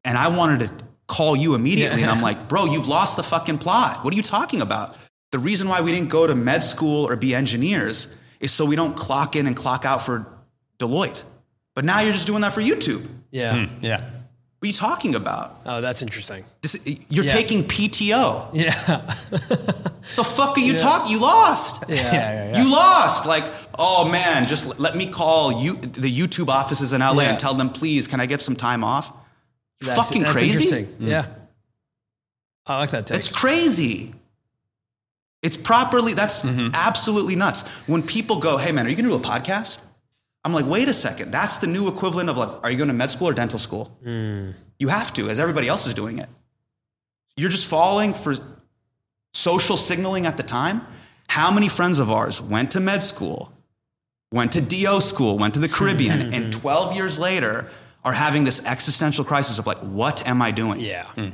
And 0.03 0.17
I 0.19 0.27
wanted 0.27 0.59
to 0.59 0.69
call 1.07 1.35
you 1.35 1.55
immediately. 1.55 2.03
And 2.03 2.11
I'm 2.11 2.21
like, 2.21 2.47
bro, 2.47 2.65
you've 2.65 2.87
lost 2.87 3.17
the 3.17 3.23
fucking 3.23 3.57
plot. 3.57 4.03
What 4.03 4.13
are 4.13 4.17
you 4.17 4.23
talking 4.23 4.61
about? 4.61 4.95
The 5.31 5.39
reason 5.39 5.67
why 5.67 5.81
we 5.81 5.91
didn't 5.91 6.09
go 6.09 6.27
to 6.27 6.35
med 6.35 6.63
school 6.63 7.07
or 7.07 7.15
be 7.15 7.33
engineers 7.33 8.07
is 8.39 8.51
so 8.51 8.65
we 8.65 8.75
don't 8.75 8.95
clock 8.95 9.35
in 9.35 9.47
and 9.47 9.55
clock 9.55 9.83
out 9.85 10.05
for 10.05 10.27
Deloitte. 10.77 11.23
But 11.75 11.85
now 11.85 11.99
you're 11.99 12.13
just 12.13 12.25
doing 12.27 12.41
that 12.41 12.53
for 12.53 12.61
YouTube. 12.61 13.05
Yeah. 13.31 13.67
yeah. 13.81 13.97
What 14.01 14.63
are 14.63 14.67
you 14.67 14.73
talking 14.73 15.13
about? 15.13 15.57
Oh, 15.65 15.81
that's 15.81 16.01
interesting. 16.01 16.43
This, 16.61 16.75
you're 17.09 17.25
Yeah. 17.25 17.31
taking 17.31 17.65
PTO. 17.65 18.49
Yeah. 18.53 18.73
The 20.15 20.23
fuck 20.23 20.57
are 20.57 20.61
you 20.61 20.77
talking? 20.77 21.11
You 21.11 21.19
lost. 21.19 21.83
Yeah. 21.89 21.95
Yeah, 21.95 22.11
yeah, 22.13 22.51
yeah. 22.53 22.63
You 22.63 22.71
lost. 22.71 23.25
Like, 23.25 23.43
oh 23.77 24.07
man, 24.09 24.45
just 24.45 24.67
l- 24.67 24.75
let 24.77 24.95
me 24.95 25.07
call 25.07 25.61
you 25.61 25.75
the 25.75 26.09
YouTube 26.11 26.47
offices 26.47 26.93
in 26.93 27.01
LA 27.01 27.23
Yeah. 27.23 27.29
and 27.31 27.39
tell 27.39 27.53
them, 27.55 27.69
please, 27.69 28.07
can 28.07 28.19
I 28.21 28.25
get 28.25 28.39
some 28.41 28.55
time 28.55 28.83
off? 28.83 29.11
You 29.81 29.87
That's- 29.87 30.07
fucking 30.07 30.23
that's 30.23 30.35
crazy. 30.35 30.63
interesting. 30.69 31.07
Yeah. 31.07 31.25
I 32.65 32.77
like 32.79 32.91
that 32.91 33.07
take. 33.07 33.17
It's 33.17 33.29
crazy. 33.29 34.13
It's 35.41 35.57
properly. 35.57 36.13
That's 36.13 36.43
Mm-hmm. 36.43 36.69
absolutely 36.73 37.35
nuts. 37.35 37.67
When 37.87 38.01
people 38.01 38.39
go, 38.39 38.57
hey 38.57 38.71
man, 38.71 38.85
are 38.85 38.89
you 38.89 38.95
gonna 38.95 39.09
do 39.09 39.15
a 39.15 39.19
podcast? 39.19 39.79
I'm 40.45 40.53
like, 40.53 40.67
wait 40.67 40.87
a 40.87 40.93
second. 40.93 41.31
That's 41.31 41.57
the 41.57 41.65
new 41.65 41.87
equivalent 41.87 42.29
of 42.29 42.37
like, 42.37 42.63
are 42.63 42.69
you 42.69 42.77
going 42.77 42.89
to 42.89 42.93
med 42.93 43.09
school 43.09 43.29
or 43.29 43.33
dental 43.33 43.57
school? 43.57 43.97
Mm. 44.05 44.53
You 44.77 44.89
have 44.89 45.11
to, 45.13 45.27
as 45.27 45.39
everybody 45.39 45.67
else 45.67 45.87
is 45.87 45.95
doing 45.95 46.19
it. 46.19 46.29
You're 47.35 47.49
just 47.49 47.65
falling 47.65 48.13
for 48.13 48.35
social 49.33 49.75
signaling 49.75 50.27
at 50.27 50.37
the 50.37 50.43
time. 50.43 50.81
How 51.27 51.51
many 51.51 51.67
friends 51.67 51.97
of 51.97 52.11
ours 52.11 52.39
went 52.39 52.71
to 52.71 52.79
med 52.79 53.01
school, 53.01 53.51
went 54.31 54.51
to 54.51 54.61
DO 54.61 55.01
school, 55.01 55.39
went 55.39 55.55
to 55.55 55.59
the 55.59 55.67
Caribbean, 55.67 56.21
and 56.33 56.53
12 56.53 56.95
years 56.95 57.17
later 57.17 57.67
are 58.03 58.13
having 58.13 58.43
this 58.43 58.63
existential 58.65 59.25
crisis 59.25 59.57
of 59.57 59.65
like, 59.65 59.79
what 59.79 60.27
am 60.27 60.43
I 60.43 60.51
doing? 60.51 60.79
yeah. 60.79 61.31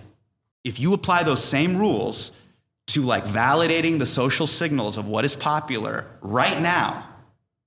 if 0.64 0.80
you 0.80 0.94
apply 0.94 1.24
those 1.24 1.44
same 1.44 1.76
rules 1.76 2.32
to 2.88 3.02
like 3.02 3.26
validating 3.26 4.00
the 4.00 4.06
social 4.06 4.48
signals 4.48 4.98
of 4.98 5.06
what 5.06 5.26
is 5.26 5.36
popular 5.36 6.06
right 6.22 6.62
now 6.62 7.11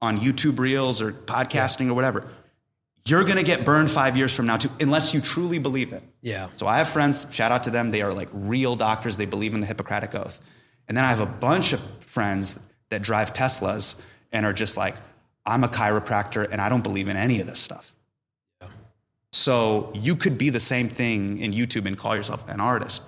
on 0.04 0.20
YouTube 0.20 0.58
Reels 0.58 1.00
or 1.00 1.12
podcasting 1.12 1.88
or 1.88 1.94
whatever, 1.94 2.28
you're 3.06 3.24
going 3.24 3.38
to 3.38 3.44
get 3.44 3.64
burned 3.64 3.90
five 3.90 4.16
years 4.16 4.34
from 4.34 4.46
now 4.46 4.56
too, 4.56 4.70
unless 4.80 5.14
you 5.14 5.20
truly 5.20 5.58
believe 5.58 5.92
it. 5.92 6.02
Yeah. 6.20 6.48
So 6.56 6.66
I 6.66 6.78
have 6.78 6.88
friends, 6.88 7.26
shout 7.30 7.52
out 7.52 7.64
to 7.64 7.70
them. 7.70 7.90
They 7.90 8.02
are 8.02 8.12
like 8.12 8.28
real 8.32 8.76
doctors. 8.76 9.16
They 9.16 9.26
believe 9.26 9.54
in 9.54 9.60
the 9.60 9.66
Hippocratic 9.66 10.14
Oath. 10.14 10.40
And 10.88 10.96
then 10.96 11.04
I 11.04 11.08
have 11.08 11.20
a 11.20 11.26
bunch 11.26 11.72
of 11.72 11.80
friends 12.00 12.58
that 12.90 13.02
drive 13.02 13.32
Teslas 13.32 14.00
and 14.30 14.44
are 14.46 14.52
just 14.52 14.76
like, 14.76 14.94
I'm 15.46 15.64
a 15.64 15.68
chiropractor 15.68 16.50
and 16.50 16.60
I 16.60 16.68
don't 16.68 16.82
believe 16.82 17.08
in 17.08 17.16
any 17.16 17.40
of 17.40 17.46
this 17.46 17.58
stuff. 17.58 17.92
So 19.32 19.90
you 19.94 20.14
could 20.14 20.38
be 20.38 20.50
the 20.50 20.60
same 20.60 20.88
thing 20.88 21.38
in 21.38 21.52
YouTube 21.52 21.86
and 21.86 21.98
call 21.98 22.14
yourself 22.14 22.48
an 22.48 22.60
artist. 22.60 23.02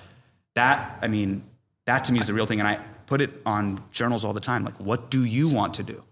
That, 0.54 0.98
I 1.00 1.06
mean, 1.06 1.42
that 1.84 2.04
to 2.06 2.12
me 2.12 2.18
is 2.18 2.26
the 2.26 2.34
real 2.34 2.46
thing. 2.46 2.58
And 2.58 2.66
I 2.66 2.80
put 3.06 3.20
it 3.20 3.30
on 3.46 3.80
journals 3.92 4.24
all 4.24 4.32
the 4.32 4.40
time. 4.40 4.64
Like, 4.64 4.74
what 4.80 5.08
do 5.08 5.24
you 5.24 5.54
want 5.54 5.74
to 5.74 5.84
do? 5.84 6.02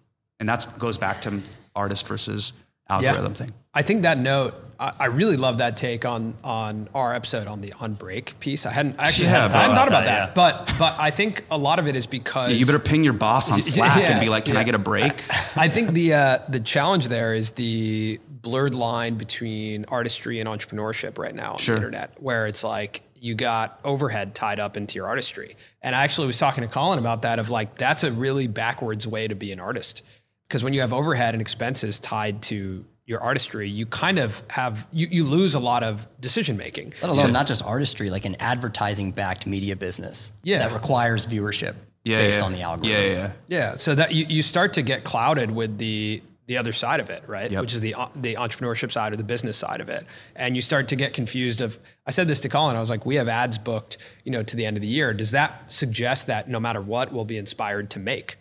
And 0.45 0.49
that 0.51 0.78
goes 0.78 0.99
back 0.99 1.22
to 1.22 1.40
artist 1.74 2.07
versus 2.07 2.53
algorithm 2.90 3.32
thing. 3.32 3.51
I 3.72 3.80
think 3.80 4.03
that 4.03 4.18
note, 4.18 4.53
I, 4.78 4.92
I 5.01 5.07
really 5.07 5.38
love 5.38 5.57
that 5.59 5.78
take 5.78 6.05
on 6.05 6.34
on 6.45 6.86
our 6.95 7.14
episode 7.14 7.47
on 7.49 7.62
the 7.62 7.72
on 7.80 7.95
break 7.95 8.38
piece. 8.40 8.66
I 8.66 8.72
hadn't 8.72 9.01
I 9.01 9.05
actually 9.05 9.24
Yeah, 9.28 9.40
hadn't. 9.49 9.57
I 9.57 9.61
hadn't 9.62 9.76
thought 9.76 9.88
about 9.88 10.03
About 10.03 10.34
that, 10.34 10.34
that, 10.34 10.66
but 10.68 10.78
but 10.78 10.97
I 11.01 11.11
think 11.11 11.45
a 11.51 11.57
lot 11.57 11.78
of 11.78 11.88
it 11.88 11.97
is 11.97 12.07
because 12.07 12.51
Yeah, 12.51 12.57
you 12.59 12.66
better 12.66 12.78
ping 12.78 13.05
your 13.05 13.14
boss 13.14 13.51
on 13.51 13.62
Slack 13.62 14.03
Yeah, 14.03 14.11
and 14.12 14.20
be 14.20 14.28
like, 14.28 14.45
can 14.45 14.59
I 14.59 14.64
get 14.64 14.74
a 14.74 14.78
break? 14.78 15.24
I 15.57 15.68
think 15.68 15.92
the 15.92 16.12
uh, 16.12 16.38
the 16.51 16.61
challenge 16.61 17.09
there 17.09 17.32
is 17.34 17.53
the 17.53 18.20
blurred 18.28 18.74
line 18.74 19.14
between 19.14 19.86
artistry 19.88 20.38
and 20.40 20.47
entrepreneurship 20.49 21.16
right 21.16 21.34
now 21.34 21.53
on 21.53 21.59
Sure. 21.59 21.76
the 21.76 21.80
internet, 21.80 22.22
where 22.22 22.47
it's 22.47 22.62
like 22.62 23.01
you 23.18 23.34
got 23.34 23.80
overhead 23.82 24.34
tied 24.34 24.61
up 24.61 24.76
into 24.76 24.97
your 24.97 25.07
artistry. 25.07 25.57
And 25.80 25.97
I 25.97 26.05
actually 26.05 26.26
was 26.26 26.36
talking 26.36 26.61
to 26.61 26.68
Colin 26.68 26.99
about 26.99 27.22
that 27.22 27.38
of 27.38 27.49
like 27.49 27.76
that's 27.76 28.05
a 28.05 28.12
really 28.12 28.47
backwards 28.47 29.07
way 29.07 29.26
to 29.26 29.34
be 29.34 29.51
an 29.53 29.59
artist 29.61 30.03
because 30.49 30.62
when 30.64 30.72
you 30.72 30.80
have 30.80 30.92
overhead 30.92 31.34
and 31.34 31.40
expenses 31.40 31.99
tied 31.99 32.42
to 32.42 32.84
your 33.07 33.20
artistry, 33.20 33.68
you 33.68 33.84
kind 33.86 34.18
of 34.18 34.42
have 34.49 34.86
you, 34.92 35.07
you 35.11 35.24
lose 35.24 35.55
a 35.55 35.59
lot 35.59 35.82
of 35.82 36.07
decision 36.20 36.57
making. 36.57 36.95
Let 37.03 37.11
alone 37.11 37.32
not 37.32 37.47
just 37.47 37.62
artistry, 37.62 38.09
like 38.11 38.24
an 38.24 38.36
advertising 38.40 39.11
backed 39.12 39.47
media 39.47 39.76
business 39.76 40.32
Yeah. 40.42 40.59
that 40.61 40.72
requires 40.72 41.26
viewership 41.26 41.74
yeah, 42.05 42.18
based 42.18 42.40
on 42.40 42.53
the 42.53 42.62
algorithm. 42.62 42.90
Yeah, 42.99 43.05
yeah, 43.05 43.12
yeah. 43.12 43.32
Yeah, 43.49 43.74
so 43.76 43.95
that 43.95 44.12
you, 44.12 44.26
you 44.28 44.42
start 44.42 44.74
to 44.74 44.82
get 44.82 45.05
clouded 45.05 45.51
with 45.51 45.78
the 45.78 46.22
the 46.47 46.59
other 46.59 46.74
side 46.74 47.01
of 47.01 47.09
it, 47.09 47.22
right? 47.26 47.51
Yep. 47.51 47.61
Which 47.62 47.74
is 47.74 47.80
the 47.80 47.95
the 48.14 48.34
entrepreneurship 48.34 48.92
side 48.92 49.12
or 49.14 49.16
the 49.16 49.24
business 49.24 49.57
side 49.57 49.80
of 49.80 49.88
it, 49.88 50.07
and 50.36 50.55
you 50.57 50.61
start 50.62 50.88
to 50.88 50.97
get 50.97 51.14
confused. 51.14 51.62
Of 51.62 51.78
I 52.07 52.11
said 52.11 52.26
this 52.28 52.40
to 52.40 52.51
Colin, 52.51 52.76
I 52.76 52.80
was 52.80 52.90
like, 52.90 53.07
we 53.07 53.16
have 53.16 53.28
ads 53.28 53.57
booked, 53.57 53.97
you 54.24 54.30
know, 54.32 54.42
to 54.42 54.55
the 54.57 54.66
end 54.66 54.76
of 54.76 54.82
the 54.82 54.88
year. 54.88 55.14
Does 55.14 55.30
that 55.30 55.72
suggest 55.72 56.26
that 56.26 56.49
no 56.49 56.61
matter 56.61 56.82
what, 56.82 57.12
we'll 57.12 57.24
be 57.24 57.38
inspired 57.38 57.88
to 57.90 57.99
make? 57.99 58.36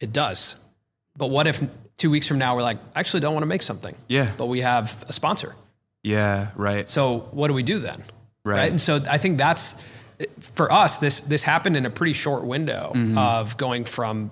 It 0.00 0.12
does, 0.12 0.54
but 1.18 1.26
what 1.28 1.46
if 1.46 1.60
two 1.98 2.10
weeks 2.10 2.26
from 2.28 2.38
now 2.38 2.54
we're 2.56 2.62
like, 2.62 2.78
I 2.94 3.00
actually 3.00 3.20
don't 3.20 3.34
want 3.34 3.42
to 3.42 3.46
make 3.48 3.62
something? 3.62 3.94
Yeah. 4.08 4.30
but 4.38 4.46
we 4.46 4.60
have 4.62 5.04
a 5.08 5.12
sponsor. 5.12 5.54
Yeah, 6.02 6.48
right. 6.56 6.88
So 6.88 7.28
what 7.32 7.48
do 7.48 7.54
we 7.54 7.62
do 7.64 7.80
then? 7.80 8.02
Right. 8.44 8.70
And 8.70 8.80
so 8.80 9.00
I 9.10 9.18
think 9.18 9.36
that's 9.36 9.74
for 10.54 10.72
us. 10.72 10.98
This 10.98 11.20
this 11.20 11.42
happened 11.42 11.76
in 11.76 11.84
a 11.86 11.90
pretty 11.90 12.12
short 12.14 12.44
window 12.44 12.92
Mm-hmm. 12.94 13.18
of 13.18 13.56
going 13.56 13.84
from 13.84 14.30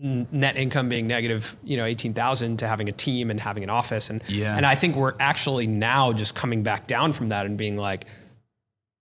net 0.00 0.56
income 0.56 0.88
being 0.88 1.06
negative, 1.06 1.54
you 1.62 1.76
know, 1.76 1.84
eighteen 1.84 2.12
thousand 2.14 2.56
to 2.58 2.66
having 2.66 2.88
a 2.88 2.92
team 2.92 3.30
and 3.30 3.38
having 3.38 3.62
an 3.62 3.70
office, 3.70 4.10
and 4.10 4.20
Yeah. 4.26 4.56
and 4.56 4.66
I 4.66 4.74
think 4.74 4.96
we're 4.96 5.14
actually 5.20 5.66
now 5.68 6.12
just 6.12 6.34
coming 6.34 6.62
back 6.64 6.86
down 6.88 7.12
from 7.12 7.28
that 7.28 7.46
and 7.46 7.56
being 7.56 7.76
like. 7.76 8.06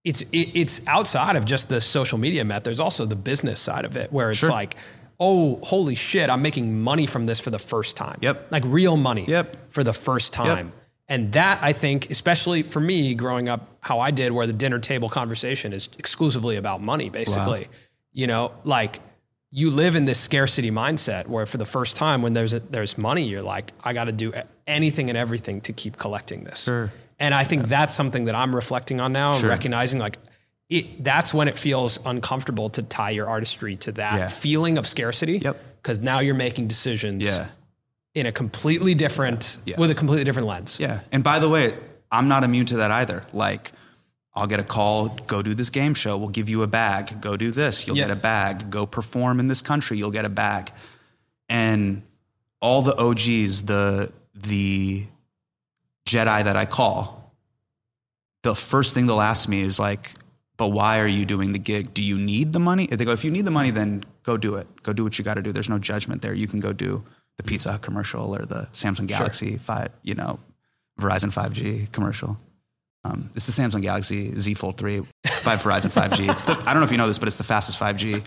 It's 0.03 0.21
it, 0.21 0.49
it's 0.55 0.82
outside 0.88 1.36
of 1.36 1.45
just 1.45 1.69
the 1.69 1.79
social 1.79 2.17
media 2.17 2.43
met. 2.43 2.63
There's 2.63 2.79
also 2.79 3.05
the 3.05 3.15
business 3.15 3.59
side 3.59 3.86
of 3.86 3.95
it, 3.97 4.11
where 4.11 4.32
it's 4.32 4.39
Sure. 4.39 4.49
like, 4.49 4.75
oh, 5.22 5.59
holy 5.61 5.93
shit, 5.93 6.32
I'm 6.32 6.41
making 6.41 6.82
money 6.82 7.05
from 7.05 7.28
this 7.28 7.39
for 7.39 7.51
the 7.51 7.59
first 7.59 7.95
time. 7.95 8.17
Yep. 8.22 8.51
like 8.51 8.63
real 8.65 8.97
money. 8.97 9.24
Yep. 9.28 9.72
for 9.72 9.84
the 9.84 9.93
first 9.93 10.34
time. 10.34 10.67
Yep. 10.67 10.76
And 11.07 11.32
that 11.34 11.63
I 11.63 11.74
think, 11.74 12.09
especially 12.09 12.63
for 12.63 12.80
me 12.80 13.13
growing 13.13 13.47
up 13.47 13.67
how 13.82 13.99
I 13.99 14.11
did, 14.11 14.32
where 14.32 14.47
the 14.47 14.53
dinner 14.53 14.80
table 14.80 15.09
conversation 15.09 15.74
is 15.74 15.89
exclusively 15.99 16.55
about 16.55 16.82
money, 16.82 17.09
basically. 17.09 17.67
You 18.13 18.28
know, 18.28 18.51
like 18.63 18.99
you 19.51 19.69
live 19.69 19.95
in 19.95 20.05
this 20.05 20.19
scarcity 20.19 20.72
mindset 20.72 21.28
where 21.28 21.45
for 21.45 21.57
the 21.57 21.65
first 21.65 21.95
time 21.97 22.22
when 22.22 22.34
there's 22.34 22.53
a, 22.53 22.59
there's 22.61 22.97
money, 22.97 23.24
you're 23.24 23.41
like, 23.41 23.74
I 23.84 23.93
got 23.93 24.05
to 24.05 24.11
do 24.13 24.34
anything 24.65 25.09
and 25.09 25.17
everything 25.17 25.61
to 25.61 25.74
keep 25.74 25.97
collecting 25.97 26.45
this. 26.45 26.63
Sure. 26.63 26.91
And 27.19 27.36
I 27.36 27.43
think 27.43 27.67
that's 27.67 27.93
something 27.93 28.26
that 28.26 28.34
I'm 28.36 28.55
reflecting 28.55 28.99
on 28.99 29.13
now 29.13 29.32
and 29.32 29.41
Sure. 29.41 29.49
recognizing 29.49 29.99
like 29.99 30.17
it, 30.72 31.03
that's 31.03 31.34
when 31.34 31.47
it 31.47 31.57
feels 31.59 31.99
uncomfortable 32.05 32.69
to 32.69 32.82
tie 32.82 33.09
your 33.11 33.28
artistry 33.28 33.76
to 33.76 33.91
that 33.91 34.15
Yeah. 34.17 34.28
feeling 34.30 34.78
of 34.80 34.88
scarcity. 34.88 35.38
Yep. 35.38 35.57
Because 35.82 35.99
now 35.99 36.19
you're 36.19 36.34
making 36.34 36.67
decisions 36.67 37.26
Yeah. 37.26 37.49
in 38.15 38.26
a 38.26 38.32
completely 38.32 38.95
different, 38.95 39.57
Yeah. 39.65 39.76
with 39.78 39.91
a 39.91 39.95
completely 39.95 40.24
different 40.24 40.47
lens. 40.47 40.78
Yeah. 40.80 41.01
And 41.11 41.24
by 41.24 41.39
the 41.39 41.49
way, 41.49 41.74
I'm 42.11 42.28
not 42.30 42.43
immune 42.43 42.65
to 42.67 42.78
that 42.78 42.89
either. 42.89 43.24
Like 43.34 43.74
I'll 44.34 44.47
get 44.47 44.61
a 44.61 44.63
call, 44.63 45.09
go 45.28 45.41
do 45.41 45.53
this 45.53 45.69
game 45.69 45.93
show, 45.93 46.17
we'll 46.17 46.30
give 46.30 46.47
you 46.47 46.63
a 46.63 46.67
bag, 46.67 47.19
go 47.19 47.36
do 47.36 47.51
this, 47.51 47.86
you'll 47.86 47.97
Yeah. 47.97 48.05
get 48.05 48.11
a 48.11 48.15
bag, 48.22 48.69
go 48.69 48.86
perform 48.86 49.41
in 49.41 49.49
this 49.49 49.61
country, 49.61 49.97
you'll 49.97 50.09
get 50.11 50.24
a 50.24 50.30
bag. 50.30 50.72
And 51.49 52.03
all 52.61 52.82
the 52.82 52.95
OGs, 52.97 53.63
the 53.63 54.11
the 54.34 55.05
Jedi 56.07 56.43
that 56.45 56.55
I 56.55 56.65
call, 56.65 57.34
the 58.43 58.55
first 58.55 58.93
thing 58.93 59.05
they'll 59.07 59.19
ask 59.22 59.47
me 59.49 59.59
is 59.61 59.78
like, 59.78 60.13
but 60.62 60.68
why 60.68 60.99
are 60.99 61.07
you 61.07 61.26
doing 61.26 61.53
the 61.53 61.57
gig? 61.57 61.91
Do 61.91 62.03
you 62.03 62.20
need 62.20 62.53
the 62.53 62.59
money? 62.59 62.84
If 62.91 62.99
they 62.99 63.03
go, 63.03 63.14
if 63.14 63.24
you 63.24 63.32
need 63.32 63.45
the 63.45 63.49
money, 63.59 63.72
then 63.72 64.03
go 64.22 64.38
do 64.38 64.57
it. 64.57 64.68
Go 64.84 64.93
do 64.93 65.03
what 65.03 65.18
you 65.18 65.26
got 65.26 65.34
to 65.34 65.41
do. 65.41 65.51
There's 65.51 65.70
no 65.70 65.80
judgment 65.80 66.22
there. 66.22 66.36
You 66.36 66.47
can 66.47 66.59
go 66.59 66.72
do 66.72 67.03
the 67.38 67.43
Pizza 67.43 67.72
Hut 67.72 67.82
commercial 67.82 68.36
or 68.36 68.45
the 68.45 68.70
Samsung 68.72 69.07
Galaxy 69.07 69.57
five, 69.57 69.89
you 70.03 70.14
know, 70.14 70.38
Verizon 70.99 71.34
5G 71.34 71.91
commercial. 71.91 72.38
Um, 73.03 73.32
it's 73.36 73.47
the 73.47 73.59
Samsung 73.59 73.82
Galaxy 73.82 74.39
Z 74.39 74.53
Fold 74.53 74.78
3 74.78 74.99
by 75.43 75.55
Verizon 75.55 75.89
5G. 75.89 76.30
It's 76.30 76.45
the, 76.45 76.51
I 76.51 76.74
don't 76.74 76.82
know 76.82 76.84
if 76.84 76.91
you 76.91 76.99
know 76.99 77.07
this, 77.07 77.18
but 77.18 77.28
it's 77.28 77.38
the 77.38 77.43
fastest 77.43 77.80
5G 77.80 78.24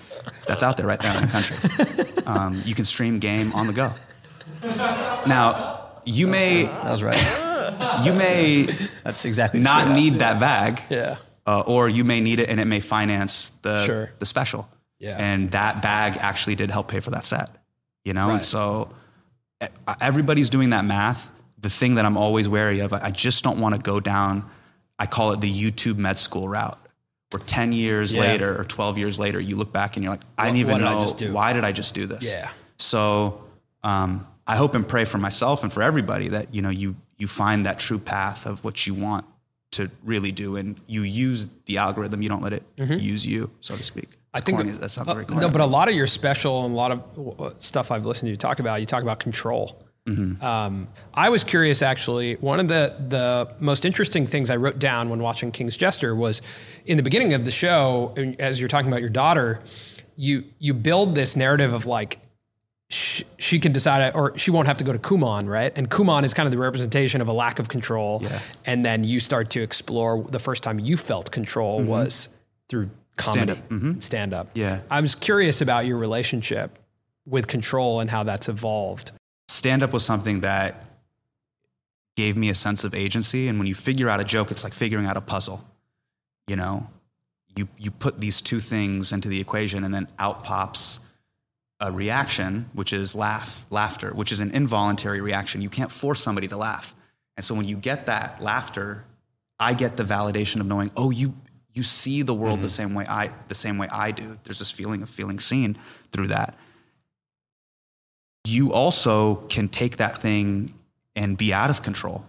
that's 0.48 0.64
out 0.64 0.76
there 0.76 0.88
right 0.88 0.98
there 0.98 1.16
in 1.16 1.26
the 1.26 1.30
country. 1.30 2.24
Um, 2.26 2.60
you 2.64 2.74
can 2.74 2.84
stream 2.84 3.20
game 3.20 3.52
on 3.52 3.68
the 3.68 3.72
go. 3.72 3.92
Now, 5.24 6.00
you 6.04 6.26
may 6.26 6.64
That 6.64 6.90
was 6.90 7.02
right. 7.04 8.04
you 8.04 8.12
may 8.12 8.62
That's 9.04 9.24
exactly 9.24 9.60
not 9.60 9.94
need 9.94 10.18
that 10.18 10.40
bag, 10.40 10.82
Yeah. 10.90 11.18
Uh, 11.46 11.62
or 11.66 11.88
you 11.88 12.04
may 12.04 12.20
need 12.20 12.40
it 12.40 12.48
and 12.48 12.58
it 12.60 12.64
may 12.66 12.80
finance 12.80 13.52
the 13.62 13.84
Sure. 13.86 14.10
the 14.18 14.26
special. 14.26 14.68
Yeah. 14.98 15.16
And 15.18 15.50
that 15.50 15.82
bag 15.82 16.16
actually 16.20 16.54
did 16.54 16.70
help 16.70 16.88
pay 16.88 17.00
for 17.00 17.10
that 17.10 17.26
set. 17.26 17.50
You 18.04 18.14
know, 18.14 18.28
Right. 18.28 18.34
and 18.34 18.42
so 18.42 18.90
everybody's 20.00 20.50
doing 20.50 20.70
that 20.70 20.84
math. 20.84 21.30
The 21.58 21.70
thing 21.70 21.94
that 21.94 22.04
I'm 22.04 22.16
always 22.16 22.48
wary 22.48 22.80
of, 22.80 22.92
I 22.92 23.10
just 23.10 23.42
don't 23.44 23.58
want 23.58 23.74
to 23.74 23.80
go 23.80 24.00
down. 24.00 24.44
I 24.98 25.06
call 25.06 25.32
it 25.32 25.40
the 25.40 25.50
YouTube 25.52 25.96
med 25.96 26.18
school 26.18 26.48
route. 26.48 26.78
Where 27.30 27.42
10 27.42 27.72
years 27.72 28.14
Yeah. 28.14 28.20
later 28.20 28.60
or 28.60 28.64
12 28.64 28.98
years 28.98 29.18
later, 29.18 29.40
you 29.40 29.56
look 29.56 29.72
back 29.72 29.96
and 29.96 30.04
you're 30.04 30.12
like, 30.12 30.22
I 30.38 30.44
didn't 30.46 30.58
even 30.58 30.72
what 30.82 31.16
did 31.18 31.28
know 31.28 31.34
why 31.34 31.52
did 31.52 31.64
I 31.64 31.72
just 31.72 31.94
do 31.94 32.06
this? 32.06 32.22
Yeah. 32.24 32.48
So 32.78 33.42
um, 33.82 34.26
I 34.46 34.56
hope 34.56 34.74
and 34.74 34.86
pray 34.86 35.04
for 35.04 35.18
myself 35.18 35.62
and 35.62 35.72
for 35.72 35.82
everybody 35.82 36.28
that 36.28 36.54
you 36.54 36.62
know 36.62 36.70
you 36.70 36.96
you 37.18 37.26
find 37.26 37.66
that 37.66 37.78
true 37.78 37.98
path 37.98 38.46
of 38.46 38.62
what 38.64 38.86
you 38.86 38.94
want 38.94 39.24
to 39.76 39.90
really 40.02 40.32
do, 40.32 40.56
and 40.56 40.78
you 40.86 41.02
use 41.02 41.48
the 41.66 41.78
algorithm. 41.78 42.22
You 42.22 42.28
don't 42.28 42.42
let 42.42 42.52
it 42.52 42.62
use 42.76 43.26
you, 43.26 43.50
so 43.60 43.76
to 43.76 43.82
speak. 43.82 44.08
I 44.32 44.40
think 44.40 44.58
corny. 44.58 44.72
that 44.72 44.88
sounds 44.88 45.08
uh, 45.08 45.14
very 45.14 45.26
corny. 45.26 45.40
no, 45.42 45.48
but 45.48 45.60
a 45.60 45.66
lot 45.66 45.88
of 45.88 45.94
your 45.94 46.08
special 46.08 46.64
and 46.64 46.74
a 46.74 46.76
lot 46.76 46.90
of 46.90 47.40
uh, 47.40 47.50
stuff 47.58 47.90
I've 47.90 48.04
listened 48.04 48.26
to 48.26 48.30
you 48.30 48.36
talk 48.36 48.58
about, 48.58 48.80
you 48.80 48.86
talk 48.86 49.02
about 49.02 49.20
control. 49.20 49.80
Mm-hmm. 50.06 50.44
Um, 50.44 50.88
I 51.14 51.30
was 51.30 51.44
curious, 51.44 51.80
actually. 51.80 52.34
One 52.36 52.60
of 52.60 52.68
the 52.68 52.94
the 53.08 53.54
most 53.58 53.84
interesting 53.84 54.26
things 54.26 54.50
I 54.50 54.56
wrote 54.56 54.78
down 54.78 55.08
when 55.08 55.20
watching 55.20 55.50
King's 55.50 55.76
Jester 55.76 56.14
was 56.14 56.42
in 56.84 56.96
the 56.96 57.02
beginning 57.02 57.32
of 57.32 57.44
the 57.44 57.50
show, 57.50 58.14
as 58.38 58.60
you're 58.60 58.68
talking 58.68 58.88
about 58.88 59.00
your 59.00 59.10
daughter, 59.10 59.60
you 60.16 60.44
you 60.58 60.74
build 60.74 61.14
this 61.14 61.36
narrative 61.36 61.72
of 61.72 61.86
like 61.86 62.18
she, 62.90 63.24
she 63.38 63.58
can 63.58 63.72
decide, 63.72 64.14
or 64.14 64.36
she 64.38 64.50
won't 64.50 64.66
have 64.66 64.76
to 64.78 64.84
go 64.84 64.92
to 64.92 64.98
Kumon, 64.98 65.48
right? 65.48 65.72
And 65.76 65.90
Kumon 65.90 66.24
is 66.24 66.34
kind 66.34 66.46
of 66.46 66.52
the 66.52 66.58
representation 66.58 67.20
of 67.20 67.28
a 67.28 67.32
lack 67.32 67.58
of 67.58 67.68
control. 67.68 68.20
Yeah. 68.22 68.40
And 68.66 68.84
then 68.84 69.04
you 69.04 69.20
start 69.20 69.50
to 69.50 69.62
explore 69.62 70.22
the 70.22 70.38
first 70.38 70.62
time 70.62 70.78
you 70.78 70.96
felt 70.96 71.30
control 71.30 71.82
was 71.82 72.28
through 72.68 72.90
comedy, 73.16 73.52
Stand-up. 73.52 73.68
Mhm. 73.68 74.02
stand 74.02 74.34
up. 74.34 74.48
Yeah. 74.54 74.80
I 74.90 75.00
was 75.00 75.14
curious 75.14 75.60
about 75.60 75.86
your 75.86 75.96
relationship 75.98 76.78
with 77.26 77.46
control 77.46 78.00
and 78.00 78.10
how 78.10 78.22
that's 78.24 78.48
evolved. 78.48 79.12
stand 79.48 79.82
up 79.82 79.92
was 79.92 80.04
something 80.04 80.40
that 80.40 80.84
gave 82.16 82.36
me 82.36 82.48
a 82.48 82.54
sense 82.54 82.84
of 82.84 82.94
agency. 82.94 83.48
And 83.48 83.58
when 83.58 83.66
you 83.66 83.74
figure 83.74 84.08
out 84.08 84.20
a 84.20 84.24
joke, 84.24 84.50
it's 84.50 84.62
like 84.64 84.72
figuring 84.74 85.06
out 85.06 85.16
a 85.16 85.20
puzzle. 85.20 85.62
You 86.46 86.56
know, 86.56 86.88
you, 87.56 87.68
you 87.78 87.90
put 87.90 88.20
these 88.20 88.40
two 88.40 88.60
things 88.60 89.12
into 89.12 89.28
the 89.28 89.40
equation 89.40 89.84
and 89.84 89.92
then 89.94 90.08
out 90.18 90.44
pops 90.44 91.00
a 91.80 91.92
reaction, 91.92 92.66
which 92.72 92.92
is 92.92 93.14
laugh, 93.14 93.66
laughter, 93.70 94.12
which 94.12 94.32
is 94.32 94.40
an 94.40 94.50
involuntary 94.52 95.20
reaction. 95.20 95.60
You 95.60 95.68
can't 95.68 95.92
force 95.92 96.20
somebody 96.20 96.48
to 96.48 96.56
laugh. 96.56 96.94
And 97.36 97.44
so 97.44 97.54
when 97.54 97.66
you 97.66 97.76
get 97.76 98.06
that 98.06 98.40
laughter, 98.40 99.04
I 99.58 99.74
get 99.74 99.96
the 99.96 100.04
validation 100.04 100.60
of 100.60 100.66
knowing, 100.66 100.90
oh, 100.96 101.10
you, 101.10 101.34
you 101.72 101.82
see 101.82 102.22
the 102.22 102.34
world 102.34 102.60
the 102.60 102.66
mm-hmm. 102.66 102.68
same 102.68 102.94
way 102.94 103.06
I, 103.08 103.30
the 103.48 103.54
same 103.54 103.78
way 103.78 103.88
I 103.88 104.12
do. 104.12 104.38
There's 104.44 104.60
this 104.60 104.70
feeling 104.70 105.02
of 105.02 105.10
feeling 105.10 105.40
seen 105.40 105.76
through 106.12 106.28
that 106.28 106.56
you 108.44 108.72
also 108.72 109.36
can 109.48 109.68
take 109.68 109.96
that 109.96 110.18
thing 110.18 110.74
and 111.16 111.36
be 111.36 111.52
out 111.52 111.70
of 111.70 111.82
control. 111.82 112.24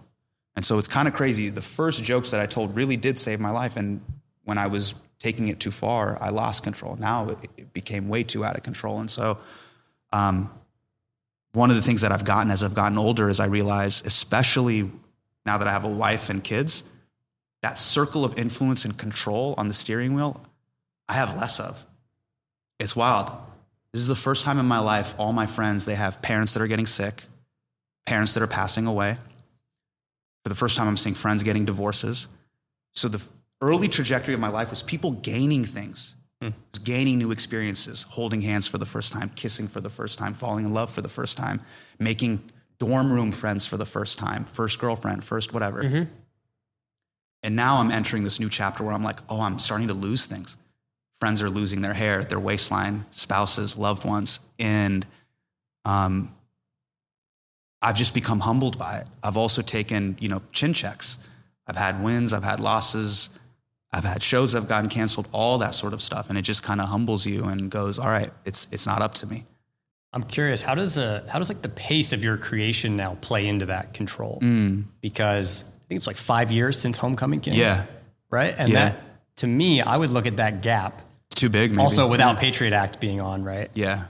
And 0.56 0.64
so 0.64 0.78
it's 0.78 0.88
kind 0.88 1.06
of 1.06 1.14
crazy. 1.14 1.50
The 1.50 1.62
first 1.62 2.02
jokes 2.02 2.30
that 2.30 2.40
I 2.40 2.46
told 2.46 2.74
really 2.74 2.96
did 2.96 3.18
save 3.18 3.38
my 3.38 3.50
life. 3.50 3.76
And 3.76 4.00
when 4.44 4.56
I 4.56 4.68
was 4.68 4.94
taking 5.18 5.48
it 5.48 5.60
too 5.60 5.70
far, 5.70 6.18
I 6.20 6.30
lost 6.30 6.62
control. 6.62 6.96
Now 6.96 7.30
it, 7.30 7.38
it 7.56 7.72
became 7.72 8.08
way 8.08 8.22
too 8.22 8.44
out 8.44 8.56
of 8.56 8.62
control. 8.62 9.00
And 9.00 9.10
so, 9.10 9.38
um, 10.12 10.50
one 11.52 11.70
of 11.70 11.76
the 11.76 11.82
things 11.82 12.02
that 12.02 12.12
I've 12.12 12.24
gotten 12.24 12.50
as 12.50 12.62
I've 12.62 12.74
gotten 12.74 12.98
older 12.98 13.30
is 13.30 13.40
I 13.40 13.46
realize, 13.46 14.02
especially 14.04 14.90
now 15.46 15.56
that 15.56 15.66
I 15.66 15.72
have 15.72 15.84
a 15.84 15.90
wife 15.90 16.28
and 16.28 16.44
kids, 16.44 16.84
that 17.62 17.78
circle 17.78 18.24
of 18.24 18.38
influence 18.38 18.84
and 18.84 18.96
control 18.96 19.54
on 19.56 19.68
the 19.68 19.74
steering 19.74 20.12
wheel, 20.12 20.44
I 21.08 21.14
have 21.14 21.34
less 21.36 21.58
of. 21.58 21.86
It's 22.78 22.94
wild. 22.94 23.30
This 23.92 24.02
is 24.02 24.08
the 24.08 24.14
first 24.14 24.44
time 24.44 24.58
in 24.58 24.66
my 24.66 24.80
life, 24.80 25.14
all 25.18 25.32
my 25.32 25.46
friends, 25.46 25.86
they 25.86 25.94
have 25.94 26.20
parents 26.20 26.52
that 26.52 26.62
are 26.62 26.66
getting 26.66 26.84
sick, 26.84 27.24
parents 28.04 28.34
that 28.34 28.42
are 28.42 28.46
passing 28.46 28.86
away. 28.86 29.16
For 30.42 30.50
the 30.50 30.54
first 30.54 30.76
time, 30.76 30.86
I'm 30.86 30.98
seeing 30.98 31.14
friends 31.14 31.42
getting 31.42 31.64
divorces. 31.64 32.28
So 32.94 33.08
the 33.08 33.22
early 33.66 33.88
trajectory 33.88 34.34
of 34.34 34.40
my 34.40 34.48
life 34.48 34.70
was 34.70 34.82
people 34.82 35.12
gaining 35.12 35.64
things, 35.64 36.14
was 36.72 36.78
gaining 36.82 37.18
new 37.18 37.30
experiences, 37.30 38.04
holding 38.10 38.42
hands 38.42 38.66
for 38.68 38.78
the 38.78 38.86
first 38.86 39.12
time, 39.12 39.28
kissing 39.30 39.68
for 39.68 39.80
the 39.80 39.90
first 39.90 40.18
time, 40.18 40.34
falling 40.34 40.64
in 40.64 40.74
love 40.74 40.90
for 40.90 41.02
the 41.02 41.08
first 41.08 41.36
time, 41.36 41.60
making 41.98 42.40
dorm 42.78 43.10
room 43.12 43.32
friends 43.32 43.66
for 43.66 43.76
the 43.76 43.86
first 43.86 44.18
time, 44.18 44.44
first 44.44 44.78
girlfriend, 44.78 45.24
first 45.24 45.52
whatever. 45.52 45.82
And 47.42 47.56
now 47.56 47.76
I'm 47.78 47.90
entering 47.90 48.24
this 48.24 48.38
new 48.40 48.50
chapter 48.50 48.84
where 48.84 48.92
I'm 48.92 49.04
like, 49.04 49.20
oh, 49.28 49.40
I'm 49.40 49.58
starting 49.58 49.88
to 49.88 49.94
lose 49.94 50.26
things. 50.26 50.56
Friends 51.20 51.42
are 51.42 51.48
losing 51.50 51.80
their 51.80 51.94
hair, 51.94 52.22
their 52.24 52.40
waistline, 52.40 53.06
spouses, 53.10 53.76
loved 53.76 54.04
ones. 54.04 54.40
And 54.58 55.06
um, 55.84 56.34
I've 57.80 57.96
just 57.96 58.14
become 58.14 58.40
humbled 58.40 58.78
by 58.78 58.98
it. 58.98 59.06
I've 59.22 59.36
also 59.36 59.62
taken, 59.62 60.16
you 60.20 60.28
know, 60.28 60.42
chin 60.52 60.74
checks. 60.74 61.18
I've 61.66 61.76
had 61.76 62.02
wins, 62.02 62.32
I've 62.32 62.44
had 62.44 62.60
losses, 62.60 63.30
I've 63.96 64.04
had 64.04 64.22
shows 64.22 64.52
that 64.52 64.60
have 64.60 64.68
gotten 64.68 64.90
canceled, 64.90 65.26
all 65.32 65.56
that 65.58 65.74
sort 65.74 65.94
of 65.94 66.02
stuff. 66.02 66.28
And 66.28 66.36
it 66.36 66.42
just 66.42 66.62
kind 66.62 66.82
of 66.82 66.88
humbles 66.88 67.24
you 67.24 67.44
and 67.44 67.70
goes, 67.70 67.98
all 67.98 68.10
right, 68.10 68.30
it's, 68.44 68.68
it's 68.70 68.86
not 68.86 69.00
up 69.00 69.14
to 69.14 69.26
me. 69.26 69.44
I'm 70.12 70.22
curious, 70.22 70.60
how 70.62 70.74
does 70.74 70.96
uh, 70.98 71.26
how 71.30 71.38
does 71.38 71.48
like 71.48 71.62
the 71.62 71.68
pace 71.70 72.12
of 72.12 72.22
your 72.22 72.36
creation 72.36 72.96
now 72.96 73.16
play 73.20 73.46
into 73.46 73.66
that 73.66 73.92
control? 73.94 74.38
Because 75.00 75.62
I 75.64 75.88
think 75.88 75.98
it's 75.98 76.06
like 76.06 76.16
five 76.16 76.50
years 76.50 76.78
since 76.78 76.98
Homecoming 76.98 77.40
came. 77.40 77.54
Yeah. 77.54 77.84
Right. 78.30 78.54
And 78.56 78.70
Yeah. 78.70 78.90
that 78.90 79.02
to 79.36 79.46
me, 79.46 79.80
I 79.82 79.96
would 79.96 80.10
look 80.10 80.26
at 80.26 80.36
that 80.36 80.62
gap. 80.62 81.02
It's 81.30 81.40
too 81.40 81.48
big, 81.50 81.70
maybe. 81.70 81.82
Also, 81.82 82.06
without 82.08 82.38
Patriot 82.38 82.72
Act 82.72 83.00
being 83.00 83.20
on, 83.20 83.44
right, 83.44 83.70
Yeah. 83.74 84.04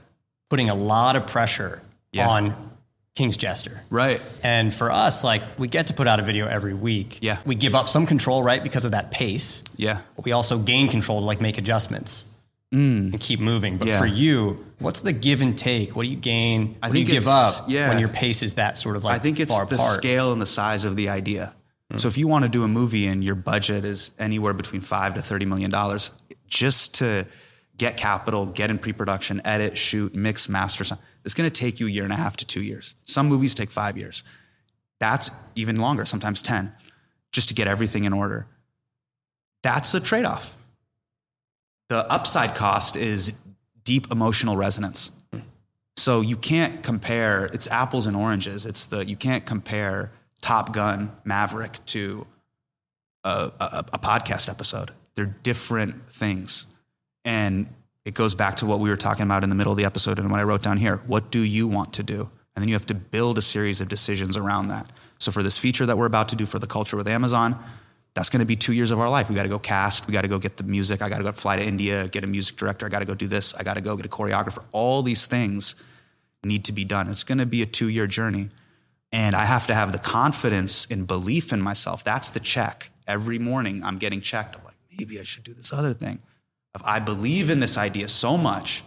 putting 0.49 0.69
a 0.69 0.75
lot 0.75 1.15
of 1.15 1.27
pressure 1.27 1.81
Yeah. 2.11 2.29
on 2.29 2.71
King's 3.17 3.35
Jester. 3.35 3.81
Right. 3.89 4.21
And 4.43 4.71
for 4.71 4.91
us, 4.91 5.23
like 5.23 5.41
we 5.57 5.67
get 5.67 5.87
to 5.87 5.93
put 5.95 6.05
out 6.07 6.19
a 6.19 6.23
video 6.23 6.47
every 6.47 6.75
week. 6.75 7.17
Yeah. 7.21 7.39
We 7.47 7.55
give 7.55 7.73
up 7.73 7.89
some 7.89 8.05
control, 8.05 8.43
right, 8.43 8.61
because 8.61 8.85
of 8.85 8.91
that 8.91 9.09
pace. 9.09 9.63
Yeah. 9.75 10.01
But 10.15 10.23
we 10.25 10.33
also 10.33 10.59
gain 10.59 10.87
control 10.87 11.19
to 11.21 11.25
like 11.25 11.41
make 11.41 11.57
adjustments 11.57 12.25
and 12.71 13.19
keep 13.19 13.39
moving. 13.39 13.77
But 13.77 13.87
Mm. 13.87 13.91
Yeah. 13.91 13.99
for 13.99 14.05
you, 14.05 14.65
what's 14.77 15.01
the 15.01 15.13
give 15.13 15.41
and 15.41 15.57
take? 15.57 15.95
What 15.95 16.03
do 16.03 16.09
you 16.09 16.15
gain? 16.15 16.75
I 16.83 16.87
what 16.89 16.93
do 16.93 16.99
you 16.99 17.05
think 17.07 17.15
give 17.17 17.27
up 17.27 17.65
yeah. 17.67 17.89
when 17.89 17.97
your 17.97 18.09
pace 18.09 18.43
is 18.43 18.55
that 18.55 18.77
sort 18.77 18.95
of 18.95 19.03
like 19.03 19.15
I 19.15 19.19
think 19.19 19.39
it's 19.39 19.51
far 19.51 19.65
the 19.65 19.75
apart? 19.75 19.95
scale 19.97 20.31
and 20.31 20.39
the 20.39 20.45
size 20.45 20.85
of 20.85 20.95
the 20.95 21.09
idea. 21.09 21.53
So 21.95 22.09
if 22.09 22.17
you 22.19 22.27
want 22.27 22.43
to 22.43 22.49
do 22.49 22.63
a 22.63 22.67
movie 22.67 23.07
and 23.07 23.23
your 23.23 23.35
budget 23.35 23.83
is 23.85 24.11
anywhere 24.19 24.53
between 24.53 24.81
five 24.81 25.15
to 25.15 25.21
thirty 25.23 25.45
million 25.45 25.71
dollars, 25.71 26.11
just 26.45 26.95
to 26.95 27.25
get 27.77 27.97
capital, 27.97 28.45
get 28.45 28.69
in 28.69 28.79
pre-production, 28.79 29.41
edit, 29.45 29.77
shoot, 29.77 30.15
mix, 30.15 30.49
master, 30.49 30.83
it's 31.23 31.33
going 31.33 31.49
to 31.49 31.53
take 31.53 31.79
you 31.79 31.87
a 31.87 31.89
year 31.89 32.03
and 32.03 32.13
a 32.13 32.15
half 32.15 32.37
to 32.37 32.45
two 32.45 32.61
years. 32.61 32.95
Some 33.03 33.27
movies 33.27 33.53
take 33.53 33.69
five 33.69 33.97
years. 33.97 34.23
That's 34.99 35.29
even 35.55 35.75
longer, 35.75 36.05
sometimes 36.05 36.41
ten, 36.41 36.73
just 37.31 37.49
to 37.49 37.53
get 37.53 37.67
everything 37.67 38.03
in 38.03 38.13
order. 38.13 38.47
That's 39.61 39.91
the 39.91 39.99
trade-off. 39.99 40.55
The 41.89 42.11
upside 42.11 42.55
cost 42.55 42.95
is 42.95 43.33
deep 43.83 44.11
emotional 44.11 44.57
resonance. 44.57 45.11
So 45.95 46.21
you 46.21 46.35
can't 46.35 46.83
compare. 46.83 47.45
It's 47.45 47.67
apples 47.67 48.05
and 48.05 48.15
oranges. 48.15 48.65
It's 48.65 48.85
the 48.85 49.05
you 49.05 49.15
can't 49.15 49.45
compare 49.45 50.11
Top 50.41 50.73
Gun 50.73 51.11
Maverick 51.23 51.83
to 51.87 52.27
a, 53.23 53.51
a, 53.59 53.85
a 53.93 53.99
podcast 53.99 54.47
episode. 54.49 54.91
They're 55.15 55.25
different 55.25 56.07
things, 56.09 56.67
and 57.27 57.67
it 58.05 58.13
goes 58.13 58.33
back 58.33 58.55
to 58.55 58.65
what 58.65 58.79
we 58.79 58.89
were 58.89 58.95
talking 58.95 59.23
about 59.23 59.43
in 59.43 59.49
the 59.49 59.55
middle 59.55 59.73
of 59.73 59.77
the 59.77 59.83
episode 59.83 60.17
and 60.17 60.31
what 60.31 60.39
I 60.39 60.43
wrote 60.43 60.63
down 60.63 60.77
here. 60.77 61.01
What 61.07 61.29
do 61.29 61.41
you 61.41 61.67
want 61.67 61.91
to 61.95 62.03
do? 62.03 62.21
And 62.55 62.61
then 62.61 62.69
you 62.69 62.73
have 62.73 62.85
to 62.85 62.93
build 62.95 63.37
a 63.37 63.41
series 63.41 63.81
of 63.81 63.89
decisions 63.89 64.37
around 64.37 64.69
that. 64.69 64.89
So 65.19 65.33
for 65.33 65.43
this 65.43 65.57
feature 65.57 65.85
that 65.85 65.97
we're 65.97 66.05
about 66.05 66.29
to 66.29 66.37
do 66.37 66.45
for 66.45 66.57
the 66.57 66.67
culture 66.67 66.95
with 66.95 67.05
Amazon, 67.05 67.61
that's 68.13 68.29
going 68.29 68.39
to 68.39 68.45
be 68.45 68.55
two 68.55 68.71
years 68.71 68.91
of 68.91 68.99
our 69.01 69.09
life. 69.09 69.27
We 69.27 69.35
got 69.35 69.43
to 69.43 69.49
go 69.49 69.59
cast. 69.59 70.07
We 70.07 70.13
got 70.13 70.21
to 70.21 70.29
go 70.29 70.39
get 70.39 70.55
the 70.55 70.63
music. 70.63 71.01
I 71.01 71.09
got 71.09 71.17
to 71.17 71.23
go 71.23 71.33
fly 71.33 71.57
to 71.57 71.63
India, 71.63 72.07
get 72.07 72.23
a 72.23 72.27
music 72.27 72.55
director. 72.55 72.85
I 72.85 72.89
got 72.89 72.99
to 72.99 73.05
go 73.05 73.13
do 73.13 73.27
this. 73.27 73.53
I 73.55 73.63
got 73.63 73.73
to 73.73 73.81
go 73.81 73.97
get 73.97 74.05
a 74.05 74.09
choreographer. 74.09 74.63
All 74.71 75.03
these 75.03 75.27
things 75.27 75.75
need 76.45 76.63
to 76.63 76.71
be 76.71 76.85
done. 76.85 77.09
It's 77.09 77.25
going 77.25 77.39
to 77.39 77.45
be 77.45 77.61
a 77.61 77.65
two 77.65 77.89
year 77.89 78.07
journey. 78.07 78.51
And 79.11 79.35
I 79.35 79.43
have 79.43 79.67
to 79.67 79.75
have 79.75 79.91
the 79.91 79.99
confidence 79.99 80.87
and 80.89 81.05
belief 81.05 81.51
in 81.51 81.61
myself. 81.61 82.05
That's 82.05 82.29
the 82.29 82.39
check. 82.39 82.89
Every 83.05 83.37
morning 83.37 83.83
I'm 83.83 83.97
getting 83.97 84.21
checked. 84.21 84.55
I'm 84.55 84.63
like, 84.63 84.75
maybe 84.97 85.19
I 85.19 85.23
should 85.23 85.43
do 85.43 85.53
this 85.53 85.73
other 85.73 85.93
thing. 85.93 86.19
If 86.77 86.85
I 86.85 86.99
believe 86.99 87.49
in 87.49 87.59
this 87.59 87.75
idea 87.75 88.07
so 88.07 88.37
much 88.37 88.83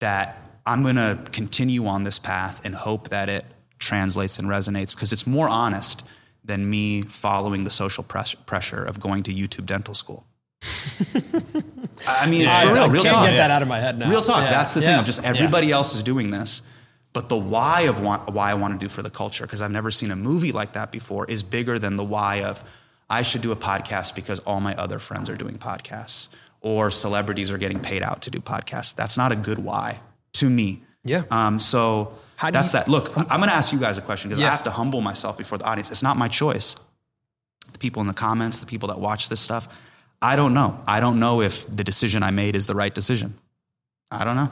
that 0.00 0.36
I'm 0.66 0.82
going 0.82 0.96
to 0.96 1.16
continue 1.30 1.86
on 1.86 2.02
this 2.02 2.18
path 2.18 2.60
and 2.64 2.74
hope 2.74 3.10
that 3.10 3.28
it 3.28 3.44
translates 3.78 4.40
and 4.40 4.48
resonates 4.48 4.92
because 4.92 5.12
it's 5.12 5.24
more 5.24 5.48
honest 5.48 6.02
than 6.44 6.68
me 6.68 7.02
following 7.02 7.62
the 7.62 7.70
social 7.70 8.02
press- 8.02 8.34
pressure 8.34 8.82
of 8.84 8.98
going 8.98 9.22
to 9.22 9.32
YouTube 9.32 9.66
dental 9.66 9.94
school. 9.94 10.26
I 12.08 12.26
mean, 12.26 12.48
I- 12.48 12.66
for 12.66 12.74
real, 12.74 12.82
I 12.82 12.86
real 12.88 13.02
can't 13.04 13.14
talk. 13.14 13.26
get 13.26 13.36
that 13.36 13.52
out 13.52 13.62
of 13.62 13.68
my 13.68 13.78
head 13.78 13.96
now. 13.96 14.10
Real 14.10 14.20
talk. 14.22 14.42
Yeah. 14.42 14.50
That's 14.50 14.74
the 14.74 14.80
thing. 14.80 14.90
Yeah. 14.90 14.98
Of 14.98 15.06
just 15.06 15.22
everybody 15.22 15.70
else 15.70 15.94
is 15.94 16.02
doing 16.02 16.32
this, 16.32 16.62
but 17.12 17.28
the 17.28 17.36
why 17.36 17.82
of 17.82 18.00
want, 18.00 18.32
why 18.34 18.50
I 18.50 18.54
want 18.54 18.80
to 18.80 18.84
do 18.84 18.88
for 18.90 19.02
the 19.02 19.10
culture 19.10 19.44
because 19.44 19.62
I've 19.62 19.70
never 19.70 19.92
seen 19.92 20.10
a 20.10 20.16
movie 20.16 20.50
like 20.50 20.72
that 20.72 20.90
before 20.90 21.24
is 21.26 21.44
bigger 21.44 21.78
than 21.78 21.96
the 21.96 22.04
why 22.04 22.42
of 22.42 22.64
I 23.18 23.22
should 23.22 23.42
do 23.42 23.52
a 23.52 23.56
podcast 23.56 24.14
because 24.14 24.38
all 24.40 24.60
my 24.60 24.74
other 24.76 24.98
friends 24.98 25.28
are 25.30 25.36
doing 25.36 25.56
podcasts 25.58 26.28
or 26.60 26.90
celebrities 26.90 27.52
are 27.52 27.58
getting 27.58 27.80
paid 27.80 28.02
out 28.02 28.22
to 28.22 28.30
do 28.30 28.38
podcasts. 28.40 28.94
That's 28.94 29.16
not 29.22 29.30
a 29.32 29.36
good 29.36 29.58
why 29.58 30.00
to 30.34 30.48
me. 30.48 30.82
Yeah. 31.04 31.24
Um, 31.30 31.60
so 31.60 32.14
that's 32.40 32.68
you- 32.72 32.78
that. 32.78 32.88
Look, 32.88 33.16
I'm 33.18 33.38
going 33.42 33.50
to 33.50 33.54
ask 33.54 33.72
you 33.72 33.78
guys 33.78 33.98
a 33.98 34.02
question 34.02 34.30
because 34.30 34.40
Yeah. 34.40 34.48
I 34.48 34.50
have 34.50 34.62
to 34.64 34.70
humble 34.70 35.00
myself 35.00 35.36
before 35.36 35.58
the 35.58 35.64
audience. 35.64 35.90
It's 35.90 36.02
not 36.02 36.16
my 36.16 36.28
choice. 36.28 36.76
The 37.72 37.78
people 37.78 38.00
in 38.02 38.08
the 38.08 38.14
comments, 38.14 38.60
the 38.60 38.66
people 38.66 38.88
that 38.88 38.98
watch 39.00 39.28
this 39.28 39.40
stuff, 39.40 39.68
I 40.22 40.36
don't 40.36 40.54
know. 40.54 40.78
I 40.86 41.00
don't 41.00 41.18
know 41.18 41.40
if 41.42 41.66
the 41.74 41.84
decision 41.84 42.22
I 42.22 42.30
made 42.30 42.54
is 42.56 42.66
the 42.66 42.74
right 42.74 42.94
decision. 42.94 43.34
I 44.10 44.24
don't 44.24 44.36
know. 44.36 44.50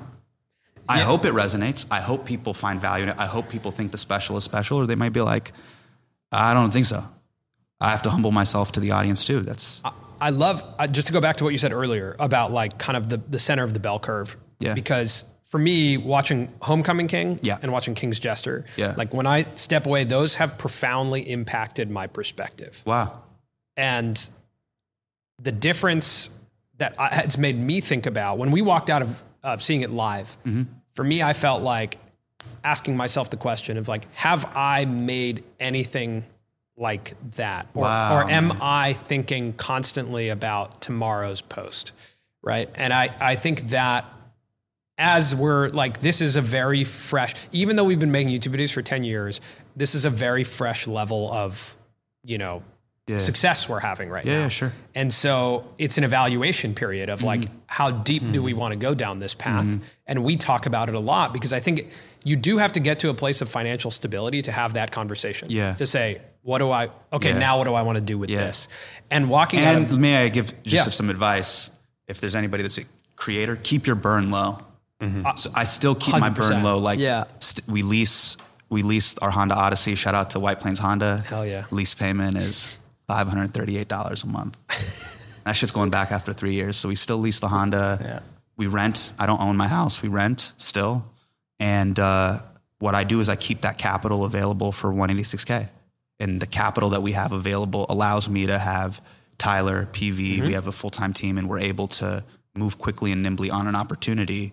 I 0.88 0.98
hope 1.00 1.24
it 1.24 1.32
resonates. 1.34 1.86
I 1.90 2.00
hope 2.00 2.26
people 2.26 2.52
find 2.54 2.80
value 2.80 3.04
in 3.04 3.11
it. 3.11 3.16
I 3.18 3.26
hope 3.26 3.48
people 3.48 3.70
think 3.70 3.92
the 3.92 3.98
special 3.98 4.36
is 4.36 4.42
special, 4.44 4.78
or 4.78 4.86
they 4.86 4.96
might 4.96 5.12
be 5.12 5.20
like, 5.20 5.52
I 6.32 6.52
don't 6.54 6.72
think 6.72 6.86
so. 6.86 7.04
I 7.80 7.90
have 7.90 8.02
to 8.02 8.10
humble 8.10 8.32
myself 8.32 8.72
to 8.72 8.80
the 8.80 8.90
audience 8.92 9.24
too. 9.24 9.40
That's 9.40 9.82
I 10.20 10.30
love 10.30 10.62
uh, 10.78 10.86
just 10.86 11.06
to 11.06 11.12
go 11.12 11.20
back 11.20 11.36
to 11.36 11.44
what 11.44 11.50
you 11.50 11.58
said 11.58 11.72
earlier 11.72 12.14
about 12.18 12.52
like 12.52 12.76
kind 12.78 12.96
of 12.96 13.08
the, 13.08 13.16
the 13.16 13.38
center 13.38 13.64
of 13.64 13.72
the 13.72 13.80
bell 13.80 13.98
curve. 13.98 14.36
Yeah. 14.58 14.74
Because 14.74 15.24
for 15.48 15.58
me, 15.58 15.96
watching 15.96 16.48
Homecoming 16.60 17.08
King 17.08 17.38
Yeah. 17.42 17.58
and 17.62 17.72
watching 17.72 17.94
King's 17.94 18.20
Jester, 18.20 18.66
Yeah. 18.76 18.94
like 18.98 19.14
when 19.14 19.26
I 19.26 19.46
step 19.54 19.86
away, 19.86 20.04
those 20.04 20.34
have 20.36 20.58
profoundly 20.58 21.22
impacted 21.28 21.90
my 21.90 22.06
perspective. 22.06 22.82
wow. 22.84 23.22
And 23.76 24.28
the 25.42 25.52
difference 25.52 26.28
that 26.76 26.94
I, 26.98 27.22
it's 27.24 27.38
made 27.38 27.58
me 27.58 27.80
think 27.80 28.04
about 28.04 28.36
when 28.36 28.50
we 28.50 28.60
walked 28.60 28.90
out 28.90 29.00
of, 29.00 29.22
of 29.42 29.62
seeing 29.62 29.80
it 29.80 29.90
live, 29.90 30.36
Mm-hmm. 30.46 30.64
for 30.94 31.02
me, 31.04 31.22
I 31.22 31.32
felt 31.32 31.62
like 31.62 31.96
asking 32.62 32.96
myself 32.96 33.30
the 33.30 33.36
question 33.38 33.78
of 33.78 33.88
like, 33.88 34.06
have 34.14 34.44
I 34.54 34.84
made 34.84 35.44
anything 35.58 36.24
like 36.80 37.12
that? 37.36 37.68
Or, 37.74 37.82
Wow. 37.82 38.16
or 38.16 38.30
am 38.30 38.52
I 38.60 38.94
thinking 38.94 39.52
constantly 39.52 40.30
about 40.30 40.80
tomorrow's 40.80 41.42
post? 41.42 41.92
Right. 42.42 42.68
And 42.74 42.92
I, 42.92 43.10
I 43.20 43.36
think 43.36 43.68
that 43.68 44.06
as 44.98 45.34
we're 45.34 45.68
like, 45.68 46.00
this 46.00 46.20
is 46.20 46.36
a 46.36 46.40
very 46.42 46.84
fresh, 46.84 47.34
even 47.52 47.76
though 47.76 47.84
we've 47.84 48.00
been 48.00 48.10
making 48.10 48.32
YouTube 48.38 48.54
videos 48.54 48.72
for 48.72 48.82
10 48.82 49.04
years, 49.04 49.40
this 49.76 49.94
is 49.94 50.04
a 50.04 50.10
very 50.10 50.44
fresh 50.44 50.86
level 50.86 51.30
of, 51.32 51.76
you 52.24 52.38
know, 52.38 52.62
Yeah. 53.06 53.16
success 53.18 53.68
we're 53.68 53.80
having 53.80 54.08
right 54.08 54.24
Yeah, 54.24 54.32
now. 54.34 54.40
yeah, 54.42 54.48
sure. 54.48 54.72
And 54.94 55.12
so 55.12 55.64
it's 55.78 55.98
an 55.98 56.04
evaluation 56.04 56.74
period 56.74 57.08
of 57.10 57.22
like, 57.22 57.40
Mm-hmm. 57.40 57.54
how 57.66 57.90
deep 57.90 58.22
do 58.32 58.42
we 58.42 58.52
want 58.54 58.72
to 58.72 58.76
go 58.76 58.94
down 58.94 59.20
this 59.20 59.34
path? 59.34 59.78
And 60.06 60.22
we 60.24 60.36
talk 60.36 60.66
about 60.66 60.88
it 60.88 60.94
a 60.94 61.00
lot 61.00 61.32
because 61.32 61.52
I 61.52 61.60
think 61.60 61.88
you 62.24 62.36
do 62.36 62.58
have 62.58 62.72
to 62.72 62.80
get 62.80 62.98
to 63.00 63.08
a 63.10 63.14
place 63.14 63.40
of 63.40 63.48
financial 63.50 63.90
stability 63.90 64.42
to 64.42 64.52
have 64.52 64.74
that 64.74 64.92
conversation. 64.92 65.48
Yeah. 65.50 65.74
To 65.74 65.86
say, 65.86 66.20
what 66.43 66.59
do 66.59 66.70
I, 66.70 66.88
okay, 67.12 67.30
Yeah. 67.32 67.38
now 67.38 67.59
what 67.59 67.64
do 67.64 67.74
I 67.74 67.82
want 67.82 67.97
to 67.97 68.01
do 68.03 68.18
with 68.18 68.30
Yeah. 68.30 68.38
this? 68.47 68.68
And 69.11 69.28
walking 69.28 69.61
And 69.61 69.91
of, 69.91 69.99
may 69.99 70.24
I 70.24 70.28
give 70.28 70.49
just 70.62 70.86
Yeah. 70.86 70.91
some 70.93 71.11
advice? 71.11 71.70
If 72.07 72.20
there's 72.20 72.34
anybody 72.36 72.62
that's 72.62 72.78
a 72.78 72.84
creator, 73.16 73.57
keep 73.57 73.86
your 73.86 73.97
burn 73.97 74.30
low. 74.30 74.59
So 75.36 75.51
I 75.55 75.64
still 75.64 75.95
keep 75.95 76.16
my 76.18 76.28
burn 76.28 76.62
low. 76.62 76.78
Like 76.78 76.99
Yeah. 76.99 77.24
st- 77.38 77.66
we 77.68 77.82
lease 77.82 78.36
we 78.68 78.82
leased 78.82 79.18
our 79.20 79.30
Honda 79.32 79.57
Odyssey. 79.57 79.97
Shout 79.97 80.14
out 80.14 80.30
to 80.30 80.38
White 80.38 80.61
Plains 80.61 80.78
Honda. 80.78 81.24
Hell 81.26 81.45
yeah. 81.45 81.64
Lease 81.72 81.93
payment 81.95 82.36
is 82.36 82.68
five 83.09 83.26
hundred 83.28 83.53
thirty 83.53 83.76
eight 83.78 83.88
dollars 83.88 84.22
a 84.22 84.26
month. 84.28 84.57
that 85.45 85.55
shit's 85.55 85.72
going 85.72 85.91
back 85.91 86.12
after 86.12 86.32
three 86.32 86.53
years. 86.55 86.76
So 86.76 86.88
we 86.88 86.95
still 86.95 87.18
lease 87.18 87.41
the 87.41 87.49
Honda. 87.49 87.99
Yeah. 88.01 88.20
We 88.57 88.66
rent. 88.68 89.11
I 89.18 89.26
don't 89.26 89.41
own 89.41 89.57
my 89.57 89.66
house. 89.68 90.03
We 90.03 90.09
rent 90.09 90.53
still. 90.57 91.05
And 91.59 91.99
uh, 91.99 92.41
what 92.78 92.95
I 92.95 93.03
do 93.05 93.18
is 93.20 93.28
I 93.28 93.34
keep 93.36 93.62
that 93.62 93.76
capital 93.78 94.24
available 94.24 94.70
for 94.70 94.93
186K. 94.93 95.68
And 96.20 96.40
the 96.40 96.46
capital 96.46 96.90
that 96.90 97.02
we 97.02 97.12
have 97.12 97.32
available 97.32 97.86
allows 97.88 98.28
me 98.28 98.46
to 98.46 98.58
have 98.58 99.00
Tyler, 99.38 99.88
PV, 99.90 100.36
mm-hmm. 100.36 100.46
we 100.46 100.52
have 100.52 100.66
a 100.66 100.72
full 100.72 100.90
time 100.90 101.12
team, 101.12 101.38
and 101.38 101.48
we're 101.48 101.58
able 101.58 101.88
to 101.88 102.22
move 102.54 102.78
quickly 102.78 103.10
and 103.10 103.22
nimbly 103.22 103.50
on 103.50 103.66
an 103.66 103.74
opportunity. 103.74 104.52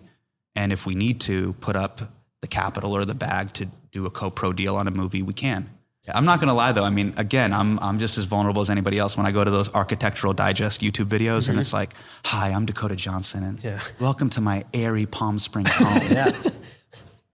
And 0.56 0.72
if 0.72 0.86
we 0.86 0.94
need 0.94 1.20
to 1.22 1.52
put 1.54 1.76
up 1.76 2.00
the 2.40 2.48
capital 2.48 2.96
or 2.96 3.04
the 3.04 3.14
bag 3.14 3.52
to 3.54 3.68
do 3.92 4.06
a 4.06 4.10
co 4.10 4.30
pro 4.30 4.52
deal 4.52 4.76
on 4.76 4.88
a 4.88 4.90
movie, 4.90 5.22
we 5.22 5.34
can. 5.34 5.68
I'm 6.14 6.24
not 6.24 6.40
going 6.40 6.48
to 6.48 6.54
lie 6.54 6.72
though. 6.72 6.84
I 6.84 6.90
mean, 6.90 7.12
again, 7.16 7.52
I'm, 7.52 7.78
I'm 7.80 7.98
just 7.98 8.18
as 8.18 8.24
vulnerable 8.24 8.62
as 8.62 8.70
anybody 8.70 8.98
else 8.98 9.16
when 9.16 9.26
I 9.26 9.32
go 9.32 9.44
to 9.44 9.50
those 9.50 9.72
architectural 9.74 10.32
digest 10.32 10.80
YouTube 10.80 11.06
videos 11.06 11.48
and 11.48 11.54
mm-hmm. 11.54 11.58
it's 11.58 11.72
like, 11.72 11.92
hi, 12.24 12.50
I'm 12.50 12.64
Dakota 12.64 12.96
Johnson 12.96 13.44
and 13.44 13.62
Yeah. 13.62 13.80
welcome 14.00 14.30
to 14.30 14.40
my 14.40 14.64
airy 14.72 15.06
Palm 15.06 15.38
Springs 15.38 15.74
home. 15.74 16.00
Yeah. 16.10 16.32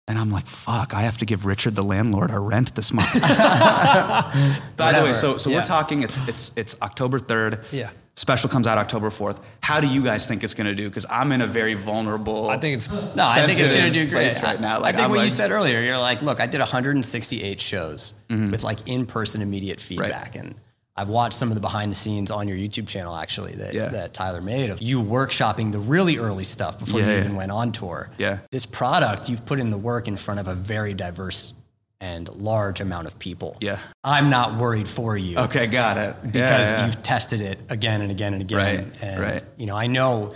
And 0.07 0.17
I'm 0.19 0.29
like, 0.31 0.45
fuck, 0.45 0.93
I 0.93 1.01
have 1.03 1.17
to 1.19 1.25
give 1.25 1.45
Richard 1.45 1.75
the 1.75 1.81
landlord 1.83 2.29
our 2.29 2.41
rent 2.41 2.75
this 2.75 2.91
month. 2.91 3.13
By 3.21 4.91
the 4.91 5.01
way, 5.03 5.13
so 5.13 5.37
so 5.37 5.49
Yeah. 5.49 5.57
we're 5.57 5.63
talking. 5.63 6.01
It's 6.01 6.17
it's 6.27 6.51
it's 6.57 6.75
October 6.81 7.19
third. 7.19 7.59
Yeah. 7.71 7.89
Special 8.15 8.47
comes 8.47 8.67
out 8.67 8.77
October 8.77 9.09
fourth. 9.09 9.39
How 9.61 9.79
do 9.79 9.87
you 9.87 10.03
guys 10.03 10.27
think 10.27 10.43
it's 10.43 10.53
going 10.53 10.67
to 10.67 10.75
do? 10.75 10.87
Because 10.87 11.05
I'm 11.09 11.31
in 11.31 11.41
a 11.41 11.47
very 11.47 11.73
vulnerable. 11.73 12.47
I 12.49 12.57
think 12.59 12.75
it's, 12.75 12.91
No, 12.91 13.13
I 13.17 13.43
think 13.47 13.59
it's 13.59 13.71
going 13.71 13.91
to 13.91 14.05
do 14.05 14.07
great 14.07 14.39
right 14.43 14.61
now. 14.61 14.75
I- 14.75 14.77
Like, 14.77 14.93
I 14.95 14.97
think 14.97 15.05
I'm 15.05 15.11
what 15.11 15.23
you 15.23 15.31
said 15.31 15.49
earlier, 15.49 15.81
you're 15.81 15.97
like, 15.97 16.21
look, 16.21 16.39
I 16.39 16.45
did 16.45 16.59
168 16.59 17.59
shows 17.59 18.13
mm-hmm. 18.29 18.51
with 18.51 18.61
like 18.61 18.87
in-person 18.87 19.41
immediate 19.41 19.79
feedback, 19.79 20.35
and 20.35 20.53
I've 20.95 21.09
watched 21.09 21.33
some 21.35 21.49
of 21.49 21.55
the 21.55 21.61
behind 21.61 21.89
the 21.91 21.95
scenes 21.95 22.29
on 22.29 22.47
your 22.47 22.57
YouTube 22.57 22.87
channel 22.87 23.15
actually 23.15 23.53
that, 23.55 23.73
Yeah. 23.73 23.87
that 23.89 24.13
Tyler 24.13 24.41
made 24.41 24.69
of 24.69 24.81
you 24.81 25.01
workshopping 25.01 25.71
the 25.71 25.79
really 25.79 26.17
early 26.19 26.43
stuff 26.43 26.77
before 26.77 26.99
Yeah, 26.99 27.07
you 27.07 27.11
yeah. 27.13 27.19
even 27.21 27.35
went 27.35 27.51
on 27.51 27.71
tour. 27.71 28.09
Yeah. 28.19 28.39
This 28.51 28.65
product, 28.67 29.27
you've 29.29 29.43
put 29.45 29.59
in 29.59 29.71
the 29.71 29.77
work 29.77 30.07
in 30.07 30.15
front 30.17 30.39
of 30.39 30.47
a 30.47 30.53
very 30.53 30.93
diverse 30.93 31.53
and 31.99 32.27
large 32.35 32.79
amount 32.81 33.07
of 33.07 33.17
people. 33.17 33.55
Yeah. 33.61 33.79
I'm 34.03 34.29
not 34.29 34.57
worried 34.57 34.87
for 34.87 35.17
you 35.17 35.37
Okay, 35.37 35.67
got 35.67 35.97
it. 35.97 36.15
because 36.31 36.85
you've 36.85 37.01
tested 37.01 37.41
it 37.41 37.59
again 37.69 38.01
and 38.01 38.11
again 38.11 38.33
and 38.33 38.41
again. 38.41 38.57
Right, 38.57 38.87
and, 39.01 39.19
right. 39.21 39.43
You 39.57 39.65
know, 39.65 39.75
I 39.77 39.87
know. 39.87 40.33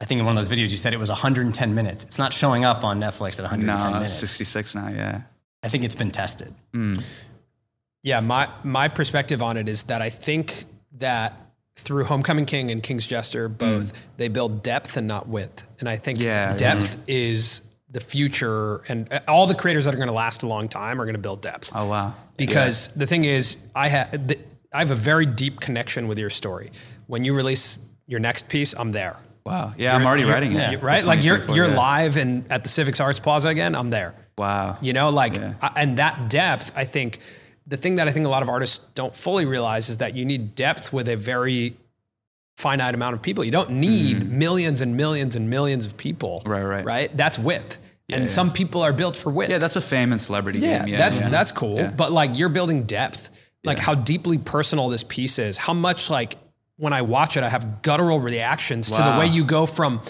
I 0.00 0.04
think 0.04 0.18
in 0.18 0.24
one 0.26 0.36
of 0.36 0.44
those 0.44 0.52
videos 0.52 0.70
you 0.72 0.78
said 0.78 0.92
it 0.94 0.98
was 0.98 1.10
110 1.10 1.74
minutes. 1.76 2.02
It's 2.02 2.18
not 2.18 2.32
showing 2.32 2.64
up 2.64 2.82
on 2.82 2.98
Netflix 2.98 3.38
at 3.38 3.42
110 3.44 3.66
no, 3.88 3.92
minutes. 3.98 4.14
66 4.14 4.74
now. 4.74 4.88
Yeah. 4.88 5.20
I 5.62 5.68
think 5.68 5.84
it's 5.84 5.94
been 5.94 6.10
tested. 6.10 6.52
Mm. 6.74 7.04
Yeah, 8.02 8.20
my 8.20 8.48
my 8.64 8.88
perspective 8.88 9.42
on 9.42 9.56
it 9.56 9.68
is 9.68 9.84
that 9.84 10.02
I 10.02 10.10
think 10.10 10.64
that 10.98 11.34
through 11.76 12.04
Homecoming 12.04 12.46
King 12.46 12.70
and 12.70 12.82
King's 12.82 13.06
Jester, 13.06 13.48
both 13.48 13.92
they 14.16 14.28
build 14.28 14.62
depth 14.62 14.96
and 14.96 15.06
not 15.06 15.28
width, 15.28 15.62
and 15.80 15.88
I 15.88 15.96
think 15.96 16.18
Mm. 16.18 16.22
Yeah, 16.22 16.56
depth 16.56 16.98
is 17.06 17.62
the 17.90 18.00
future, 18.00 18.82
and 18.88 19.08
all 19.28 19.46
the 19.46 19.54
creators 19.54 19.84
that 19.84 19.94
are 19.94 19.98
going 19.98 20.08
to 20.08 20.14
last 20.14 20.42
a 20.42 20.46
long 20.46 20.68
time 20.68 21.00
are 21.00 21.04
going 21.04 21.14
to 21.14 21.20
build 21.20 21.42
depth. 21.42 21.70
Oh 21.74 21.86
wow. 21.86 22.14
Because 22.36 22.88
the 22.94 23.06
thing 23.06 23.24
is, 23.24 23.56
I 23.74 23.88
have 23.88 24.32
I 24.72 24.78
have 24.78 24.90
a 24.90 24.96
very 24.96 25.26
deep 25.26 25.60
connection 25.60 26.08
with 26.08 26.18
your 26.18 26.30
story. 26.30 26.72
When 27.06 27.24
you 27.24 27.34
release 27.34 27.78
your 28.06 28.20
next 28.20 28.48
piece, 28.48 28.74
I'm 28.74 28.92
there. 28.92 29.16
Wow. 29.44 29.72
Yeah, 29.76 29.94
I'm 29.94 30.06
already 30.06 30.24
writing 30.24 30.52
it. 30.52 30.82
Right? 30.82 31.04
Like 31.04 31.22
you're 31.22 31.44
you're 31.52 31.68
yeah. 31.68 31.76
live 31.76 32.16
and 32.16 32.50
at 32.50 32.62
the 32.64 32.68
Civics 32.68 33.00
Arts 33.00 33.20
Plaza 33.20 33.48
again. 33.48 33.74
I'm 33.74 33.90
there. 33.90 34.14
Wow. 34.38 34.78
You 34.80 34.92
know, 34.92 35.10
like, 35.10 35.34
Yeah. 35.34 35.54
I- 35.60 35.72
and 35.76 35.98
that 35.98 36.30
depth, 36.30 36.72
I 36.74 36.84
think 36.84 37.18
the 37.66 37.76
thing 37.76 37.96
that 37.96 38.08
I 38.08 38.12
think 38.12 38.26
a 38.26 38.28
lot 38.28 38.42
of 38.42 38.48
artists 38.48 38.78
don't 38.94 39.14
fully 39.14 39.44
realize 39.44 39.88
is 39.88 39.98
that 39.98 40.14
you 40.14 40.24
need 40.24 40.54
depth 40.54 40.92
with 40.92 41.08
a 41.08 41.16
very 41.16 41.76
finite 42.56 42.94
amount 42.94 43.14
of 43.14 43.22
people. 43.22 43.44
You 43.44 43.50
don't 43.50 43.70
need 43.70 44.16
mm-hmm. 44.16 44.38
millions 44.38 44.80
and 44.80 44.96
millions 44.96 45.36
and 45.36 45.48
millions 45.48 45.86
of 45.86 45.96
people. 45.96 46.42
Right, 46.44 46.64
right. 46.64 46.84
Right. 46.84 47.16
That's 47.16 47.38
width. 47.38 47.78
and 48.08 48.22
yeah. 48.22 48.28
some 48.28 48.52
people 48.52 48.82
are 48.82 48.92
built 48.92 49.16
for 49.16 49.30
width. 49.30 49.50
Yeah, 49.50 49.58
that's 49.58 49.76
a 49.76 49.80
fame 49.80 50.12
and 50.12 50.20
celebrity 50.20 50.58
yeah, 50.58 50.80
game. 50.80 50.88
Yeah, 50.88 50.98
that's 50.98 51.20
yeah. 51.20 51.28
that's 51.28 51.52
cool. 51.52 51.76
Yeah. 51.76 51.90
But 51.90 52.12
like 52.12 52.36
you're 52.36 52.48
building 52.48 52.84
depth. 52.84 53.30
Like 53.64 53.78
how 53.78 53.94
deeply 53.94 54.38
personal 54.38 54.88
this 54.88 55.04
piece 55.04 55.38
is. 55.38 55.56
How 55.56 55.72
much 55.72 56.10
like 56.10 56.36
when 56.78 56.92
I 56.92 57.02
watch 57.02 57.36
it, 57.36 57.44
I 57.44 57.48
have 57.48 57.80
guttural 57.82 58.18
reactions 58.18 58.90
to 58.90 58.96
the 58.96 59.16
way 59.20 59.28
you 59.28 59.44
go 59.44 59.66
from 59.66 60.00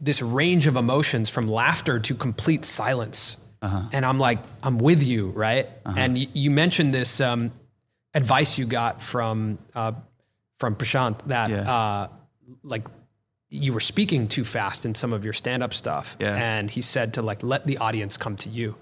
this 0.00 0.22
range 0.22 0.66
of 0.66 0.76
emotions 0.76 1.28
from 1.28 1.46
laughter 1.46 1.98
to 1.98 2.14
complete 2.14 2.64
silence. 2.64 3.36
Uh-huh. 3.64 3.88
And 3.92 4.04
I'm 4.04 4.18
like, 4.18 4.38
I'm 4.62 4.78
with 4.78 5.02
you, 5.02 5.30
right? 5.30 5.66
And 5.86 6.14
y- 6.16 6.28
you 6.32 6.50
mentioned 6.50 6.92
this 6.92 7.20
um, 7.20 7.50
advice 8.12 8.58
you 8.58 8.66
got 8.66 9.00
from 9.02 9.58
uh, 9.74 9.92
from 10.58 10.76
Prashanth 10.76 11.18
that 11.26 11.48
Yeah. 11.50 11.74
uh, 11.76 12.08
like 12.62 12.86
you 13.50 13.72
were 13.72 13.80
speaking 13.80 14.28
too 14.28 14.44
fast 14.44 14.84
in 14.84 14.94
some 14.94 15.12
of 15.12 15.24
your 15.24 15.32
stand 15.32 15.62
up 15.62 15.72
stuff, 15.72 16.16
Yeah. 16.20 16.34
and 16.36 16.70
he 16.70 16.80
said 16.80 17.14
to 17.14 17.22
like 17.22 17.42
let 17.42 17.66
the 17.66 17.78
audience 17.78 18.16
come 18.16 18.36
to 18.38 18.48
you. 18.48 18.74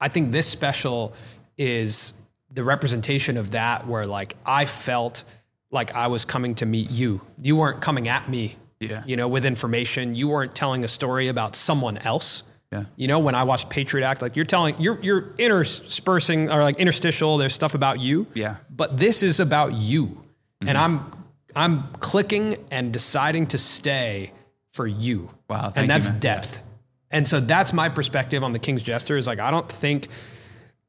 I 0.00 0.08
think 0.08 0.32
this 0.32 0.46
special 0.46 1.12
is 1.56 2.12
the 2.52 2.64
representation 2.64 3.36
of 3.36 3.50
that, 3.52 3.86
where 3.86 4.06
like 4.06 4.34
I 4.44 4.64
felt 4.66 5.24
like 5.70 5.94
I 5.94 6.06
was 6.08 6.24
coming 6.24 6.54
to 6.56 6.66
meet 6.66 6.90
you. 6.90 7.20
You 7.42 7.56
weren't 7.56 7.80
coming 7.80 8.08
at 8.08 8.28
me, 8.28 8.56
Yeah. 8.80 9.02
you 9.06 9.16
know, 9.16 9.28
with 9.28 9.44
information. 9.44 10.14
You 10.14 10.28
weren't 10.28 10.54
telling 10.54 10.84
a 10.84 10.88
story 10.88 11.28
about 11.28 11.56
someone 11.56 11.98
else. 11.98 12.42
Yeah. 12.72 12.84
You 12.96 13.08
know, 13.08 13.18
when 13.18 13.34
I 13.34 13.44
watched 13.44 13.70
Patriot 13.70 14.06
Act, 14.06 14.20
like 14.20 14.36
you're 14.36 14.44
telling, 14.44 14.78
you're 14.78 14.98
you're 15.00 15.32
interspersing 15.38 16.50
or 16.50 16.62
like 16.62 16.76
interstitial. 16.76 17.38
There's 17.38 17.54
stuff 17.54 17.74
about 17.74 18.00
you. 18.00 18.26
Yeah. 18.34 18.56
But 18.68 18.98
this 18.98 19.22
is 19.22 19.40
about 19.40 19.72
you, 19.72 20.22
and 20.60 20.76
I'm 20.76 21.10
I'm 21.56 21.84
clicking 21.94 22.56
and 22.70 22.92
deciding 22.92 23.46
to 23.48 23.58
stay 23.58 24.32
for 24.72 24.86
you. 24.86 25.30
Wow, 25.48 25.72
and 25.74 25.84
you, 25.84 25.88
that's 25.88 26.08
man. 26.08 26.18
depth. 26.20 26.62
And 27.10 27.26
so 27.26 27.40
that's 27.40 27.72
my 27.72 27.88
perspective 27.88 28.44
on 28.44 28.52
the 28.52 28.58
King's 28.58 28.82
Jester. 28.82 29.16
Is 29.16 29.26
like 29.26 29.38
I 29.38 29.50
don't 29.50 29.70
think 29.70 30.08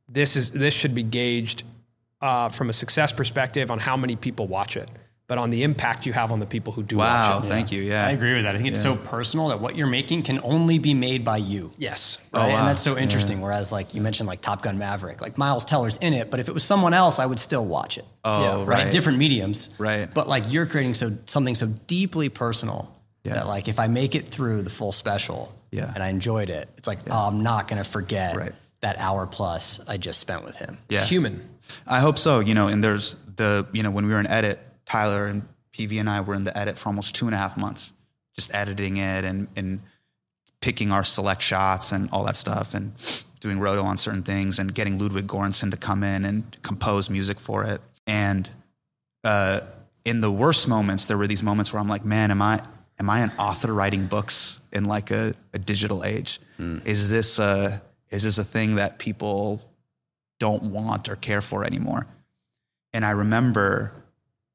this 0.10 0.36
is 0.36 0.52
this 0.52 0.74
should 0.74 0.94
be 0.94 1.04
gauged 1.04 1.64
uh, 2.22 2.50
from 2.50 2.70
a 2.70 2.74
success 2.74 3.12
perspective 3.12 3.72
on 3.72 3.80
how 3.80 3.96
many 3.96 4.16
people 4.16 4.48
watch 4.48 4.76
it, 4.76 4.92
but 5.30 5.38
on 5.38 5.52
the 5.52 5.62
impact 5.64 6.06
you 6.08 6.12
have 6.12 6.32
on 6.34 6.40
the 6.40 6.46
people 6.46 6.74
who 6.74 6.82
do 6.84 6.98
Wow, 6.98 7.36
watch 7.36 7.46
it. 7.46 7.48
thank 7.48 7.72
you. 7.72 7.82
Yeah. 7.84 8.06
I 8.06 8.12
agree 8.12 8.34
with 8.34 8.44
that. 8.44 8.56
I 8.56 8.58
think 8.58 8.68
it's 8.70 8.82
so 8.82 8.96
personal 8.98 9.48
that 9.50 9.62
what 9.62 9.76
you're 9.78 9.88
making 9.88 10.24
can 10.24 10.40
only 10.44 10.80
be 10.80 10.94
made 10.96 11.24
by 11.24 11.38
you. 11.38 11.72
Yes. 11.78 12.18
Right? 12.34 12.42
Oh, 12.44 12.50
wow. 12.50 12.58
And 12.58 12.68
that's 12.68 12.82
so 12.82 12.98
interesting. 12.98 13.40
Whereas, 13.40 13.72
like 13.72 13.94
you 13.94 14.02
mentioned, 14.02 14.28
like 14.28 14.42
Top 14.42 14.64
Gun 14.64 14.80
Maverick, 14.80 15.22
like 15.22 15.38
Miles 15.38 15.64
Teller's 15.66 15.98
in 15.98 16.14
it, 16.14 16.32
but 16.32 16.40
if 16.40 16.48
it 16.50 16.54
was 16.54 16.64
someone 16.64 16.96
else, 16.96 17.20
I 17.20 17.28
would 17.28 17.40
still 17.40 17.64
watch 17.64 18.00
it. 18.00 18.06
Oh, 18.26 18.66
right. 18.66 18.84
right. 18.86 18.92
Different 18.92 19.20
mediums. 19.20 19.70
Right. 19.78 20.12
But 20.12 20.28
like 20.28 20.52
you're 20.52 20.66
creating 20.66 20.96
so 20.96 21.16
something 21.28 21.54
so 21.56 21.68
deeply 21.88 22.30
personal 22.30 22.92
Yeah. 23.24 23.36
that 23.36 23.48
like 23.48 23.68
if 23.68 23.80
I 23.80 23.88
make 23.88 24.16
it 24.16 24.28
through 24.30 24.64
the 24.64 24.72
full 24.72 24.92
special, 24.92 25.54
Yeah. 25.72 25.92
and 25.94 26.04
I 26.04 26.08
enjoyed 26.10 26.50
it, 26.50 26.68
it's 26.78 26.88
like 26.88 26.98
oh, 27.10 27.28
I'm 27.28 27.44
not 27.44 27.68
gonna 27.68 27.84
forget 27.84 28.36
Right. 28.36 28.54
that 28.82 28.98
hour 28.98 29.28
plus 29.28 29.80
I 29.88 29.98
just 29.98 30.20
spent 30.20 30.44
with 30.44 30.56
him. 30.58 30.80
Yeah. 30.90 31.02
It's 31.02 31.10
human. 31.10 31.42
I 31.86 32.00
hope 32.00 32.18
so. 32.18 32.40
You 32.40 32.56
know, 32.56 32.68
and 32.68 32.84
there's 32.84 33.16
the, 33.36 33.68
you 33.74 33.84
know, 33.84 33.92
when 33.92 34.08
we 34.08 34.12
were 34.12 34.20
in 34.20 34.26
edit, 34.26 34.60
Tyler 34.90 35.28
and 35.28 35.48
PV 35.74 36.00
and 36.00 36.10
I 36.10 36.22
were 36.22 36.34
in 36.34 36.44
the 36.44 36.58
edit 36.58 36.78
for 36.78 36.90
almost 36.90 37.16
two 37.16 37.26
and 37.26 37.36
a 37.36 37.38
half 37.38 37.58
months, 37.58 37.94
just 38.36 38.54
editing 38.54 38.98
it 38.98 39.24
and, 39.24 39.48
and 39.56 39.82
picking 40.62 40.92
our 40.92 41.04
select 41.04 41.42
shots 41.42 41.92
and 41.92 42.10
all 42.12 42.26
that 42.26 42.36
stuff 42.36 42.74
and 42.74 42.94
doing 43.40 43.60
roto 43.60 43.84
on 43.84 43.98
certain 43.98 44.24
things 44.24 44.60
and 44.60 44.74
getting 44.74 45.00
Ludwig 45.00 45.28
Göransson 45.28 45.72
to 45.72 45.78
come 45.78 46.04
in 46.04 46.26
and 46.26 46.58
compose 46.62 47.10
music 47.10 47.40
for 47.40 47.64
it. 47.64 47.82
And 48.06 48.50
uh, 49.24 49.62
in 50.04 50.22
the 50.22 50.32
worst 50.32 50.68
moments, 50.68 51.06
there 51.06 51.18
were 51.18 51.28
these 51.28 51.44
moments 51.44 51.72
where 51.72 51.80
I'm 51.80 51.88
like, 51.88 52.04
man, 52.04 52.32
am 52.32 52.42
I, 52.42 52.62
am 53.00 53.10
I 53.10 53.20
an 53.20 53.32
author 53.38 53.74
writing 53.74 54.08
books 54.08 54.60
in 54.74 54.86
like 54.86 55.12
a, 55.12 55.34
a 55.54 55.60
digital 55.60 56.04
age? 56.04 56.40
Is 56.86 57.10
this 57.10 57.40
a, 57.40 57.82
is 58.10 58.24
this 58.24 58.38
a 58.38 58.44
thing 58.44 58.76
that 58.76 58.98
people 59.00 59.62
don't 60.40 60.64
want 60.64 61.10
or 61.10 61.16
care 61.16 61.42
for 61.42 61.64
anymore. 61.64 62.08
And 62.94 63.06
I 63.06 63.12
remember 63.12 63.94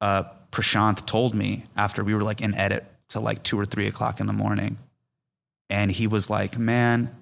uh, 0.01 0.23
Prashanth 0.51 1.05
told 1.05 1.33
me 1.33 1.65
after 1.75 2.03
we 2.03 2.13
were 2.13 2.23
like 2.23 2.41
in 2.41 2.53
edit 2.55 2.85
till 3.09 3.21
like 3.21 3.43
two 3.43 3.59
or 3.59 3.65
three 3.65 3.87
o'clock 3.87 4.19
in 4.19 4.27
the 4.27 4.33
morning. 4.33 4.77
And 5.69 5.91
he 5.91 6.07
was 6.07 6.29
like, 6.29 6.57
man, 6.57 7.15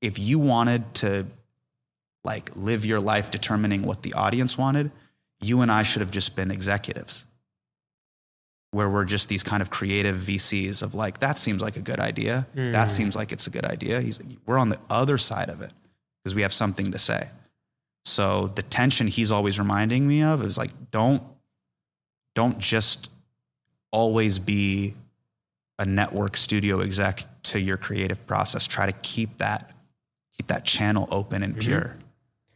if 0.00 0.18
you 0.18 0.38
wanted 0.38 0.94
to 0.96 1.26
like 2.24 2.50
live 2.54 2.84
your 2.84 3.00
life 3.00 3.30
determining 3.30 3.82
what 3.82 4.02
the 4.02 4.12
audience 4.14 4.58
wanted, 4.58 4.90
you 5.40 5.60
and 5.62 5.70
I 5.70 5.82
should 5.82 6.00
have 6.00 6.10
just 6.10 6.36
been 6.36 6.50
executives. 6.50 7.26
Where 8.72 8.90
we're 8.90 9.04
just 9.04 9.28
these 9.28 9.42
kind 9.42 9.62
of 9.62 9.70
creative 9.70 10.16
VCs 10.16 10.82
of 10.82 10.94
like, 10.94 11.20
that 11.20 11.38
seems 11.38 11.62
like 11.62 11.76
a 11.76 11.80
good 11.80 12.00
idea. 12.00 12.46
That 12.72 12.90
seems 12.90 13.16
like 13.16 13.32
it's 13.32 13.46
a 13.46 13.50
good 13.50 13.64
idea. 13.64 14.00
He's 14.00 14.20
like, 14.20 14.36
we're 14.44 14.58
on 14.58 14.68
the 14.68 14.78
other 14.90 15.16
side 15.18 15.48
of 15.48 15.62
it 15.62 15.70
because 16.22 16.34
we 16.34 16.42
have 16.42 16.52
something 16.52 16.92
to 16.92 16.98
say. 16.98 17.28
So 18.04 18.48
the 18.48 18.62
tension 18.62 19.06
he's 19.06 19.30
always 19.30 19.58
reminding 19.58 20.06
me 20.06 20.22
of 20.22 20.42
is 20.44 20.58
like, 20.58 20.70
don't, 20.90 21.22
don't 22.36 22.58
just 22.60 23.08
always 23.90 24.38
be 24.38 24.94
a 25.78 25.84
network 25.84 26.36
studio 26.36 26.80
exec 26.80 27.24
to 27.42 27.58
your 27.58 27.76
creative 27.78 28.24
process. 28.26 28.66
Try 28.66 28.86
to 28.86 28.92
keep 28.92 29.38
that, 29.38 29.72
keep 30.36 30.46
that 30.48 30.64
channel 30.64 31.08
open 31.10 31.42
and 31.42 31.58
pure. 31.58 31.96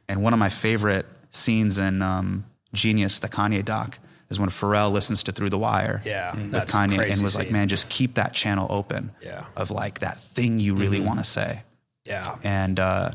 And 0.08 0.22
one 0.22 0.32
of 0.32 0.38
my 0.38 0.50
favorite 0.50 1.06
scenes 1.30 1.78
in 1.78 2.02
um, 2.02 2.44
Genius, 2.74 3.18
the 3.20 3.28
Kanye 3.28 3.64
doc, 3.64 3.98
is 4.28 4.38
when 4.38 4.50
Pharrell 4.50 4.92
listens 4.92 5.22
to 5.24 5.32
Through 5.32 5.50
the 5.50 5.58
Wire 5.58 6.02
Yeah, 6.04 6.34
with 6.34 6.66
Kanye 6.66 7.10
and 7.10 7.22
was 7.22 7.34
like, 7.34 7.46
scene. 7.46 7.52
man, 7.52 7.68
just 7.68 7.88
keep 7.88 8.14
that 8.14 8.32
channel 8.34 8.66
open 8.70 9.10
Yeah. 9.22 9.44
of 9.56 9.70
like 9.70 10.00
that 10.00 10.20
thing 10.20 10.60
you 10.60 10.74
really 10.74 11.00
want 11.00 11.18
to 11.18 11.24
say. 11.24 11.62
Yeah. 12.04 12.36
And 12.44 12.78
uh, 12.78 13.10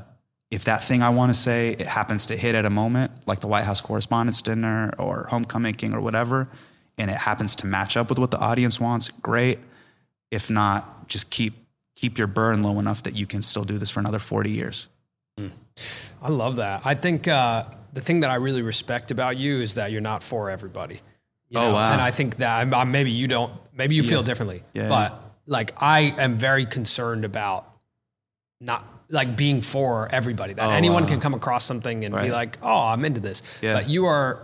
if 0.55 0.63
that 0.63 0.83
thing 0.83 1.03
I 1.03 1.09
want 1.09 1.31
to 1.33 1.37
say, 1.37 1.71
it 1.71 1.85
happens 1.85 2.25
to 2.27 2.37
hit 2.37 2.55
at 2.55 2.65
a 2.65 2.69
moment, 2.69 3.11
like 3.27 3.41
the 3.41 3.47
White 3.47 3.65
House 3.65 3.81
Correspondents' 3.81 4.41
Dinner 4.41 4.93
or 4.97 5.27
Homecoming 5.29 5.73
King 5.75 5.93
or 5.93 5.99
whatever, 5.99 6.47
and 6.97 7.11
it 7.11 7.17
happens 7.17 7.55
to 7.57 7.67
match 7.67 7.97
up 7.97 8.07
with 8.09 8.17
what 8.17 8.31
the 8.31 8.39
audience 8.39 8.79
wants, 8.79 9.09
great. 9.21 9.59
If 10.31 10.49
not, 10.49 11.09
just 11.09 11.29
keep 11.29 11.53
keep 11.95 12.17
your 12.17 12.27
burn 12.27 12.63
low 12.63 12.79
enough 12.79 13.03
that 13.03 13.15
you 13.15 13.25
can 13.25 13.41
still 13.41 13.63
do 13.65 13.77
this 13.77 13.89
for 13.89 13.99
another 13.99 14.19
40 14.19 14.49
years. 14.49 14.89
I 16.21 16.29
love 16.29 16.55
that. 16.57 16.85
I 16.85 16.95
think 16.95 17.27
uh, 17.27 17.63
the 17.93 18.01
thing 18.01 18.21
that 18.21 18.29
I 18.29 18.35
really 18.35 18.61
respect 18.61 19.11
about 19.11 19.37
you 19.37 19.59
is 19.61 19.73
that 19.75 19.91
you're 19.91 20.01
not 20.01 20.23
for 20.23 20.49
everybody. 20.49 20.95
you 21.49 21.59
Oh, 21.59 21.73
wow. 21.73 21.91
And 21.93 22.01
I 22.01 22.11
think 22.11 22.37
that 22.37 22.87
maybe 22.87 23.11
you 23.11 23.27
don't, 23.27 23.51
maybe 23.73 23.95
you 23.95 24.03
feel 24.03 24.23
differently, 24.23 24.63
Yeah. 24.73 24.87
but 24.89 25.21
like 25.47 25.73
I 25.81 26.13
am 26.17 26.35
very 26.37 26.65
concerned 26.65 27.23
about 27.25 27.69
not 28.61 28.85
like 29.09 29.35
being 29.35 29.61
for 29.61 30.07
everybody. 30.11 30.53
That 30.53 30.67
Oh, 30.67 30.71
anyone 30.71 31.03
wow. 31.03 31.09
can 31.09 31.19
come 31.19 31.33
across 31.33 31.63
something 31.65 32.05
and 32.05 32.13
be 32.15 32.31
like, 32.31 32.57
"Oh, 32.61 32.79
I'm 32.87 33.05
into 33.05 33.19
this," 33.21 33.43
Yeah. 33.61 33.73
but 33.73 33.89
you 33.89 34.05
are 34.05 34.39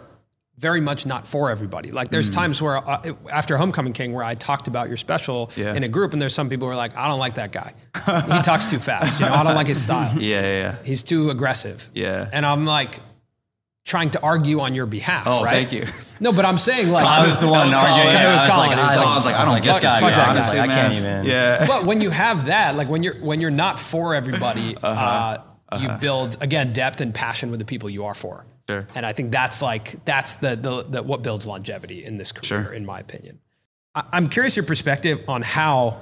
very 0.57 0.81
much 0.81 1.07
not 1.07 1.25
for 1.25 1.49
everybody. 1.49 1.89
Like 1.89 2.11
there's 2.11 2.29
times 2.29 2.61
where 2.61 2.77
uh, 2.77 3.13
after 3.31 3.57
Homecoming 3.57 3.93
King, 3.93 4.13
where 4.13 4.23
I 4.23 4.35
talked 4.35 4.67
about 4.67 4.89
your 4.89 4.97
special 4.97 5.49
Yeah. 5.55 5.73
in 5.73 5.83
a 5.83 5.87
group, 5.87 6.13
and 6.13 6.21
there's 6.21 6.35
some 6.35 6.49
people 6.49 6.67
who 6.67 6.73
are 6.73 6.75
like, 6.75 6.95
"I 6.95 7.07
don't 7.07 7.19
like 7.19 7.35
that 7.35 7.51
guy. 7.51 7.73
he 8.35 8.41
talks 8.43 8.69
too 8.69 8.77
fast. 8.79 9.19
You 9.19 9.25
know, 9.25 9.33
I 9.33 9.43
don't 9.43 9.55
like 9.55 9.67
his 9.67 9.81
style." 9.81 10.13
Yeah, 10.19 10.41
yeah, 10.41 10.47
yeah. 10.61 10.75
he's 10.83 11.01
too 11.03 11.29
aggressive. 11.31 11.89
Yeah. 11.95 12.29
And 12.31 12.45
I'm 12.45 12.65
like 12.65 12.99
trying 13.83 14.11
to 14.11 14.21
argue 14.21 14.59
on 14.59 14.75
your 14.75 14.85
behalf. 14.85 15.23
Oh, 15.25 15.43
right? 15.43 15.67
thank 15.67 15.71
you. 15.71 15.85
No, 16.19 16.31
but 16.31 16.45
I'm 16.45 16.57
saying 16.57 16.89
like 16.91 17.03
I 17.03 17.25
was 17.25 17.39
the 17.39 17.47
one 17.47 17.73
arguing. 17.73 18.13
Yeah, 18.13 18.29
It 18.29 18.31
was 18.31 18.41
I 18.41 18.43
was 18.43 18.51
Colin. 18.53 18.69
like, 18.69 18.77
It 18.77 18.81
was 18.81 19.25
I 19.25 19.29
like, 19.31 19.35
I 19.39 19.45
don't 19.45 19.53
was 19.55 19.61
get 19.63 19.73
this 19.73 19.81
that 19.81 19.99
guy. 20.01 20.09
guy, 20.11 20.17
yeah, 20.17 20.29
honestly, 20.29 20.59
I 20.59 20.67
can't 20.67 20.93
even. 20.93 21.25
Yeah. 21.25 21.65
but 21.73 21.85
when 21.85 21.99
you 22.01 22.09
have 22.11 22.45
that, 22.45 22.75
like 22.75 22.89
when 22.89 23.01
you're 23.03 23.15
when 23.15 23.41
you're 23.41 23.49
not 23.51 23.79
for 23.79 24.13
everybody, 24.15 24.77
Uh-huh. 24.83 25.39
uh 25.69 25.77
you 25.79 25.89
build 25.99 26.37
again 26.41 26.73
depth 26.73 27.01
and 27.01 27.13
passion 27.13 27.49
with 27.49 27.59
the 27.59 27.65
people 27.65 27.89
you 27.89 28.05
are 28.05 28.13
for. 28.15 28.45
Sure. 28.69 28.87
And 28.93 29.05
I 29.05 29.13
think 29.13 29.31
that's 29.31 29.61
like 29.61 30.03
that's 30.05 30.35
the 30.35 30.55
the, 30.55 30.83
the 30.83 31.03
what 31.03 31.23
builds 31.23 31.45
longevity 31.47 32.05
in 32.05 32.17
this 32.17 32.31
career, 32.31 32.65
Sure. 32.65 32.73
in 32.73 32.85
my 32.85 32.99
opinion. 32.99 33.39
I, 33.95 34.03
I'm 34.13 34.27
curious 34.27 34.55
your 34.55 34.65
perspective 34.65 35.23
on 35.27 35.41
how 35.41 36.01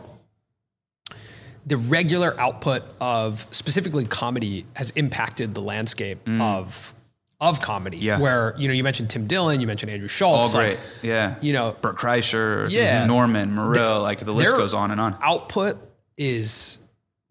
the 1.65 1.77
regular 1.77 2.39
output 2.39 2.83
of 2.99 3.45
specifically 3.51 4.05
comedy 4.05 4.65
has 4.73 4.89
impacted 4.91 5.53
the 5.53 5.61
landscape 5.61 6.17
of 6.41 6.93
of 7.41 7.61
comedy. 7.61 7.97
Yeah. 7.97 8.19
Where 8.19 8.53
you 8.57 8.67
know 8.67 8.73
you 8.73 8.83
mentioned 8.83 9.09
Tim 9.09 9.27
Dillon, 9.27 9.61
you 9.61 9.67
mentioned 9.67 9.91
Andrew 9.91 10.07
Schulz. 10.09 10.53
All 10.53 10.61
like, 10.61 10.77
great. 10.77 10.79
yeah. 11.03 11.35
you 11.41 11.53
know, 11.53 11.75
Bert 11.81 11.95
Kreischer, 11.97 12.69
Yeah. 12.69 13.05
Normand, 13.05 13.53
Morril, 13.53 14.01
like 14.01 14.19
the 14.19 14.33
list 14.33 14.55
goes 14.55 14.73
on 14.73 14.91
and 14.91 14.99
on. 14.99 15.15
Output 15.21 15.77
is 16.17 16.77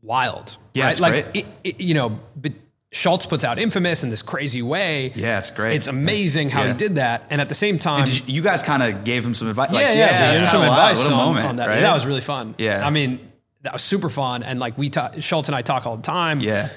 wild. 0.02 0.56
Yeah, 0.74 0.84
right? 0.84 0.90
it's 0.92 1.00
like 1.00 1.12
great. 1.32 1.36
It, 1.36 1.46
it- 1.64 1.80
you 1.80 1.94
know, 1.94 2.18
but 2.36 2.52
Schulz 2.90 3.26
puts 3.26 3.44
out 3.44 3.58
Infamous 3.58 4.02
in 4.02 4.08
this 4.08 4.22
crazy 4.22 4.62
way. 4.62 5.12
Yeah, 5.14 5.38
it's 5.40 5.50
great. 5.50 5.74
It's 5.76 5.88
amazing 5.88 6.48
how 6.48 6.62
Yeah. 6.62 6.72
he 6.72 6.78
did 6.78 6.94
that, 6.96 7.26
and 7.28 7.38
at 7.38 7.50
the 7.50 7.54
same 7.54 7.78
time, 7.78 8.06
you, 8.08 8.22
you 8.36 8.42
guys 8.42 8.62
kind 8.62 8.82
of 8.82 9.04
gave 9.04 9.26
him 9.26 9.34
some 9.34 9.48
advice. 9.48 9.68
yeah, 9.72 9.76
like, 9.78 9.86
yeah, 9.88 9.94
yeah, 9.94 10.26
there's 10.28 10.40
it's 10.40 10.50
some 10.50 10.62
advice. 10.62 10.96
What 10.96 11.10
a 11.10 11.14
on, 11.14 11.26
moment, 11.26 11.46
on 11.48 11.56
that. 11.56 11.68
right? 11.68 11.80
That 11.80 11.92
was 11.92 12.06
really 12.06 12.22
fun. 12.22 12.54
Yeah. 12.56 12.86
I 12.86 12.88
mean, 12.88 13.27
that 13.68 13.74
was 13.74 13.82
super 13.82 14.08
fun, 14.08 14.42
and 14.42 14.58
like 14.58 14.78
we 14.78 14.88
talk, 14.88 15.14
Schulz 15.20 15.48
and 15.48 15.54
I 15.54 15.60
talk 15.60 15.86
all 15.86 15.96
the 15.98 16.02
time. 16.02 16.40
Yeah. 16.40 16.70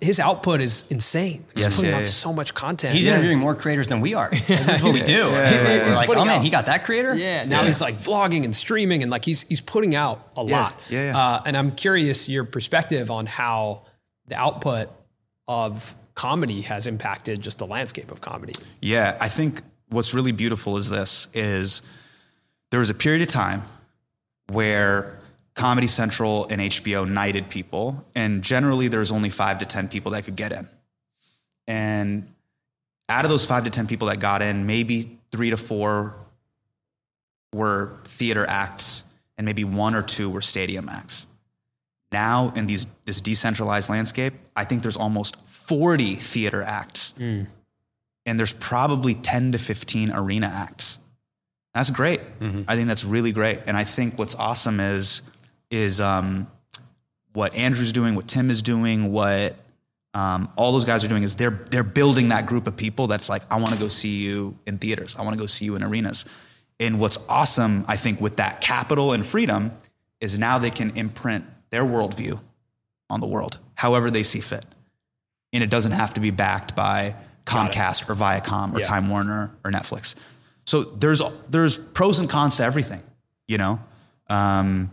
his 0.00 0.20
output 0.20 0.60
is 0.60 0.84
insane. 0.90 1.44
He's 1.54 1.64
Yes, 1.64 1.76
putting 1.76 1.90
yeah, 1.90 1.96
out 1.96 2.02
yeah. 2.04 2.08
so 2.10 2.32
much 2.32 2.54
content. 2.54 2.94
He's 2.94 3.04
yeah. 3.04 3.14
interviewing 3.14 3.38
more 3.40 3.54
creators 3.56 3.88
than 3.88 4.00
we 4.00 4.14
are. 4.14 4.30
Like, 4.30 4.46
this 4.46 4.76
is 4.76 4.82
what 4.82 4.94
we 4.94 5.00
do. 5.02 5.12
Yeah, 5.12 5.28
We're 5.28 5.42
right, 5.42 5.82
right. 5.82 5.96
like, 5.96 6.06
putting 6.06 6.22
oh 6.22 6.26
man, 6.26 6.38
out- 6.38 6.44
he 6.44 6.50
got 6.50 6.66
that 6.66 6.84
creator. 6.84 7.14
Yeah, 7.16 7.44
now 7.44 7.64
he's 7.64 7.80
like 7.80 7.96
vlogging 7.96 8.44
and 8.44 8.54
streaming, 8.54 9.02
and 9.02 9.10
like 9.10 9.24
he's 9.24 9.42
he's 9.42 9.60
putting 9.60 9.94
out 9.96 10.30
a 10.36 10.42
lot. 10.44 10.80
yeah, 10.88 11.06
yeah. 11.10 11.18
Uh, 11.18 11.42
and 11.44 11.56
I'm 11.56 11.72
curious 11.72 12.28
your 12.28 12.44
perspective 12.44 13.10
on 13.10 13.26
how 13.26 13.82
the 14.28 14.36
output 14.36 14.88
of 15.48 15.94
comedy 16.14 16.60
has 16.62 16.86
impacted 16.86 17.40
just 17.42 17.58
the 17.58 17.66
landscape 17.66 18.10
of 18.12 18.20
comedy. 18.20 18.54
Yeah, 18.80 19.16
I 19.20 19.28
think 19.28 19.62
what's 19.90 20.14
really 20.14 20.32
beautiful 20.32 20.76
is 20.78 20.88
this 20.90 21.28
is 21.34 21.82
there 22.70 22.80
was 22.80 22.88
a 22.90 22.94
period 22.94 23.22
of 23.22 23.28
time 23.28 23.62
where 24.48 25.18
Comedy 25.56 25.88
Central 25.88 26.46
and 26.48 26.60
HBO 26.60 27.08
knighted 27.08 27.50
people, 27.50 28.06
and 28.14 28.42
generally 28.42 28.86
there 28.88 29.00
was 29.00 29.10
only 29.10 29.30
five 29.30 29.58
to 29.58 29.66
ten 29.66 29.88
people 29.88 30.12
that 30.12 30.24
could 30.24 30.36
get 30.36 30.52
in. 30.52 30.68
And 31.66 32.32
out 33.08 33.24
of 33.24 33.30
those 33.30 33.44
five 33.44 33.64
to 33.64 33.70
10 33.70 33.86
people 33.86 34.08
that 34.08 34.20
got 34.20 34.42
in, 34.42 34.66
maybe 34.66 35.18
three 35.30 35.50
to 35.50 35.56
four 35.56 36.14
were 37.52 37.92
theater 38.04 38.44
acts 38.48 39.02
and 39.38 39.44
maybe 39.44 39.64
one 39.64 39.94
or 39.94 40.02
two 40.02 40.30
were 40.30 40.40
stadium 40.40 40.88
acts. 40.88 41.26
Now, 42.12 42.52
in 42.56 42.66
these, 42.66 42.86
this 43.04 43.20
decentralized 43.20 43.90
landscape, 43.90 44.32
I 44.54 44.64
think 44.64 44.82
there's 44.82 44.96
almost 44.96 45.36
40 45.46 46.14
theater 46.16 46.62
acts. 46.62 47.12
Hmm. 47.18 47.42
And 48.24 48.38
there's 48.38 48.52
probably 48.52 49.14
10 49.14 49.52
to 49.52 49.58
15 49.58 50.12
arena 50.12 50.50
acts. 50.52 50.98
That's 51.74 51.90
great. 51.90 52.20
Mm-hmm. 52.40 52.62
I 52.66 52.74
think 52.74 52.88
that's 52.88 53.04
really 53.04 53.32
great. 53.32 53.60
And 53.66 53.76
I 53.76 53.84
think 53.84 54.18
what's 54.18 54.34
awesome 54.34 54.80
is, 54.80 55.22
is 55.76 56.00
um, 56.00 56.46
what 57.32 57.54
Andrew's 57.54 57.92
doing, 57.92 58.14
what 58.14 58.26
Tim 58.26 58.50
is 58.50 58.62
doing, 58.62 59.12
what 59.12 59.56
um, 60.14 60.48
all 60.56 60.72
those 60.72 60.84
guys 60.84 61.04
are 61.04 61.08
doing 61.08 61.22
is 61.22 61.36
they're 61.36 61.50
they're 61.50 61.84
building 61.84 62.28
that 62.30 62.46
group 62.46 62.66
of 62.66 62.76
people 62.76 63.06
that's 63.06 63.28
like 63.28 63.42
I 63.50 63.56
want 63.60 63.74
to 63.74 63.78
go 63.78 63.88
see 63.88 64.16
you 64.24 64.58
in 64.66 64.78
theaters, 64.78 65.14
I 65.18 65.22
want 65.22 65.34
to 65.34 65.38
go 65.38 65.46
see 65.46 65.66
you 65.66 65.76
in 65.76 65.82
arenas. 65.82 66.24
And 66.78 67.00
what's 67.00 67.18
awesome, 67.28 67.84
I 67.88 67.96
think, 67.96 68.20
with 68.20 68.36
that 68.36 68.60
capital 68.60 69.12
and 69.12 69.24
freedom 69.24 69.72
is 70.20 70.38
now 70.38 70.58
they 70.58 70.70
can 70.70 70.90
imprint 70.96 71.44
their 71.70 71.84
worldview 71.84 72.38
on 73.08 73.20
the 73.20 73.26
world, 73.26 73.58
however 73.74 74.10
they 74.10 74.22
see 74.22 74.40
fit, 74.40 74.64
and 75.52 75.62
it 75.62 75.70
doesn't 75.70 75.92
have 75.92 76.14
to 76.14 76.20
be 76.20 76.30
backed 76.30 76.74
by 76.76 77.14
Comcast 77.44 78.08
or 78.10 78.14
Viacom 78.14 78.74
or 78.74 78.80
Yeah. 78.80 78.86
Time 78.86 79.08
Warner 79.08 79.52
or 79.64 79.70
Netflix. 79.70 80.14
So 80.64 80.82
there's 80.82 81.22
there's 81.48 81.78
pros 81.78 82.18
and 82.18 82.28
cons 82.28 82.56
to 82.56 82.64
everything, 82.64 83.02
you 83.46 83.58
know, 83.58 83.78
um, 84.28 84.90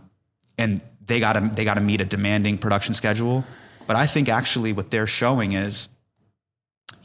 and 0.58 0.80
they 1.06 1.20
got 1.20 1.34
to 1.34 1.40
they 1.54 1.64
got 1.64 1.74
to 1.74 1.80
meet 1.80 2.00
a 2.00 2.04
demanding 2.04 2.58
production 2.58 2.94
schedule. 2.94 3.44
But 3.86 3.96
I 3.96 4.06
think 4.06 4.28
actually 4.28 4.72
what 4.72 4.90
they're 4.90 5.06
showing 5.06 5.52
is 5.52 5.88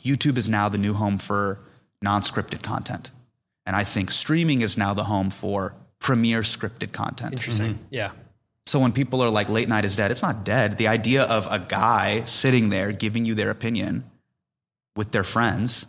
YouTube 0.01 0.37
is 0.37 0.49
now 0.49 0.69
the 0.69 0.77
new 0.77 0.93
home 0.93 1.17
for 1.17 1.59
non-scripted 2.01 2.63
content, 2.63 3.11
and 3.65 3.75
I 3.75 3.83
think 3.83 4.11
streaming 4.11 4.61
is 4.61 4.77
now 4.77 4.93
the 4.93 5.03
home 5.03 5.29
for 5.29 5.75
premier 5.99 6.41
scripted 6.41 6.93
content. 6.93 7.33
Interesting. 7.33 7.73
Mm-hmm. 7.75 7.83
Yeah. 7.89 8.11
So 8.65 8.79
when 8.79 8.93
people 8.93 9.21
are 9.21 9.29
like 9.29 9.49
late 9.49 9.67
night 9.67 9.83
is 9.83 9.95
dead, 9.95 10.11
it's 10.11 10.21
not 10.21 10.45
dead. 10.45 10.77
The 10.77 10.87
idea 10.87 11.23
of 11.23 11.47
a 11.51 11.59
guy 11.59 12.23
sitting 12.25 12.69
there 12.69 12.91
giving 12.91 13.25
you 13.25 13.33
their 13.33 13.49
opinion 13.49 14.03
with 14.95 15.11
their 15.11 15.23
friends, 15.23 15.87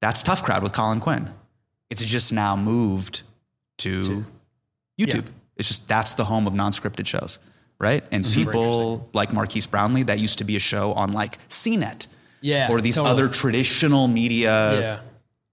that's 0.00 0.22
tough 0.22 0.44
crowd 0.44 0.62
with 0.62 0.72
Colin 0.72 1.00
Quinn. 1.00 1.30
It's 1.90 2.04
just 2.04 2.32
now 2.32 2.54
moved 2.56 3.22
to, 3.78 4.24
YouTube. 4.98 5.26
It's 5.56 5.68
just 5.68 5.88
that's 5.88 6.14
the 6.14 6.24
home 6.24 6.46
of 6.46 6.54
non-scripted 6.54 7.06
shows, 7.06 7.38
right? 7.78 8.04
And 8.12 8.24
people 8.24 9.08
like 9.14 9.32
Marques 9.32 9.66
Brownlee, 9.66 10.04
that 10.04 10.18
used 10.18 10.38
to 10.38 10.44
be 10.44 10.56
a 10.56 10.60
show 10.60 10.92
on 10.92 11.12
like 11.12 11.38
CNET. 11.48 12.06
Yeah, 12.42 12.70
Or 12.70 12.80
these 12.80 12.96
totally. 12.96 13.12
other 13.12 13.28
traditional 13.28 14.06
media 14.08 14.80
Yeah. 14.80 14.98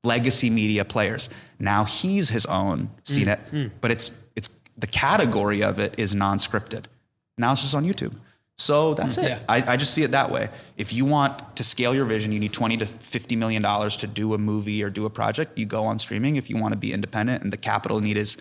legacy 0.04 0.50
media 0.50 0.84
players. 0.86 1.30
Now 1.60 1.86
he's 1.86 2.30
his 2.30 2.46
own 2.46 2.90
Mm, 2.90 2.90
CNET, 3.06 3.72
but 3.82 3.92
it's 3.92 4.12
it's 4.36 4.50
the 4.78 4.88
category 4.88 5.64
of 5.64 5.80
it 5.80 5.96
is 5.98 6.14
non-scripted. 6.14 6.86
Now 7.38 7.54
it's 7.54 7.62
just 7.62 7.74
on 7.76 7.86
YouTube. 7.86 8.14
So 8.58 8.94
that's 8.94 9.18
it. 9.18 9.30
Yeah. 9.30 9.40
I, 9.50 9.74
I 9.74 9.78
just 9.78 9.94
see 9.96 10.04
it 10.04 10.12
that 10.12 10.30
way. 10.30 10.50
If 10.78 10.94
you 10.94 11.06
want 11.06 11.56
to 11.56 11.64
scale 11.64 11.96
your 11.96 12.06
vision, 12.06 12.32
you 12.32 12.40
need 12.40 12.54
20 12.54 12.78
to 12.78 12.86
50 12.86 13.36
million 13.36 13.62
dollars 13.64 13.98
to 13.98 14.08
do 14.08 14.34
a 14.36 14.38
movie 14.38 14.84
or 14.84 14.90
do 14.92 15.06
a 15.06 15.10
project. 15.10 15.58
You 15.58 15.66
go 15.66 15.86
on 15.86 15.98
streaming. 15.98 16.36
If 16.36 16.50
you 16.52 16.58
want 16.58 16.74
to 16.74 16.78
be 16.78 16.94
independent 16.94 17.42
and 17.44 17.52
the 17.52 17.58
capital 17.58 18.00
need 18.00 18.18
is 18.18 18.38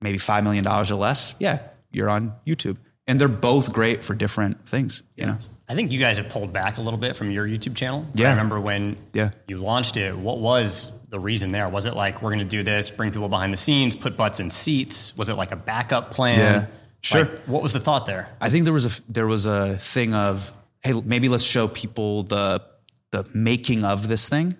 maybe 0.00 0.18
$5 0.18 0.42
million 0.44 0.66
or 0.66 0.84
less, 0.94 1.34
yeah, 1.38 1.60
you're 1.92 2.08
on 2.08 2.32
YouTube. 2.46 2.76
And 3.06 3.20
they're 3.20 3.28
both 3.28 3.72
great 3.72 4.04
for 4.04 4.14
different 4.14 4.68
things, 4.68 5.02
you 5.16 5.26
know? 5.26 5.36
I 5.68 5.74
think 5.74 5.90
you 5.90 5.98
guys 5.98 6.16
have 6.18 6.28
pulled 6.28 6.52
back 6.52 6.78
a 6.78 6.80
little 6.80 6.98
bit 6.98 7.16
from 7.16 7.30
your 7.30 7.46
YouTube 7.46 7.74
channel. 7.74 8.06
Yeah. 8.14 8.28
I 8.28 8.30
remember 8.30 8.60
when 8.60 8.96
Yeah. 9.12 9.30
you 9.48 9.58
launched 9.58 9.96
it, 9.96 10.16
what 10.16 10.38
was 10.38 10.92
the 11.08 11.18
reason 11.18 11.50
there? 11.50 11.66
Was 11.68 11.86
it 11.86 11.96
like, 11.96 12.22
we're 12.22 12.30
going 12.30 12.38
to 12.38 12.44
do 12.44 12.62
this, 12.62 12.88
bring 12.88 13.10
people 13.10 13.28
behind 13.28 13.52
the 13.52 13.56
scenes, 13.56 13.96
put 13.96 14.16
butts 14.16 14.38
in 14.38 14.50
seats? 14.50 15.16
Was 15.16 15.28
it 15.28 15.34
like 15.34 15.50
a 15.50 15.56
backup 15.56 16.12
plan? 16.12 16.38
Yeah. 16.38 16.66
Sure. 17.02 17.20
Like, 17.24 17.30
what 17.46 17.62
was 17.62 17.72
the 17.72 17.80
thought 17.80 18.06
there? 18.06 18.28
I 18.40 18.50
think 18.50 18.64
there 18.64 18.74
was 18.74 18.84
a 18.98 19.12
there 19.12 19.26
was 19.26 19.46
a 19.46 19.76
thing 19.78 20.12
of 20.12 20.52
hey 20.82 20.92
maybe 20.92 21.28
let's 21.30 21.42
show 21.44 21.66
people 21.66 22.24
the 22.24 22.62
the 23.10 23.26
making 23.32 23.86
of 23.86 24.06
this 24.06 24.28
thing. 24.28 24.54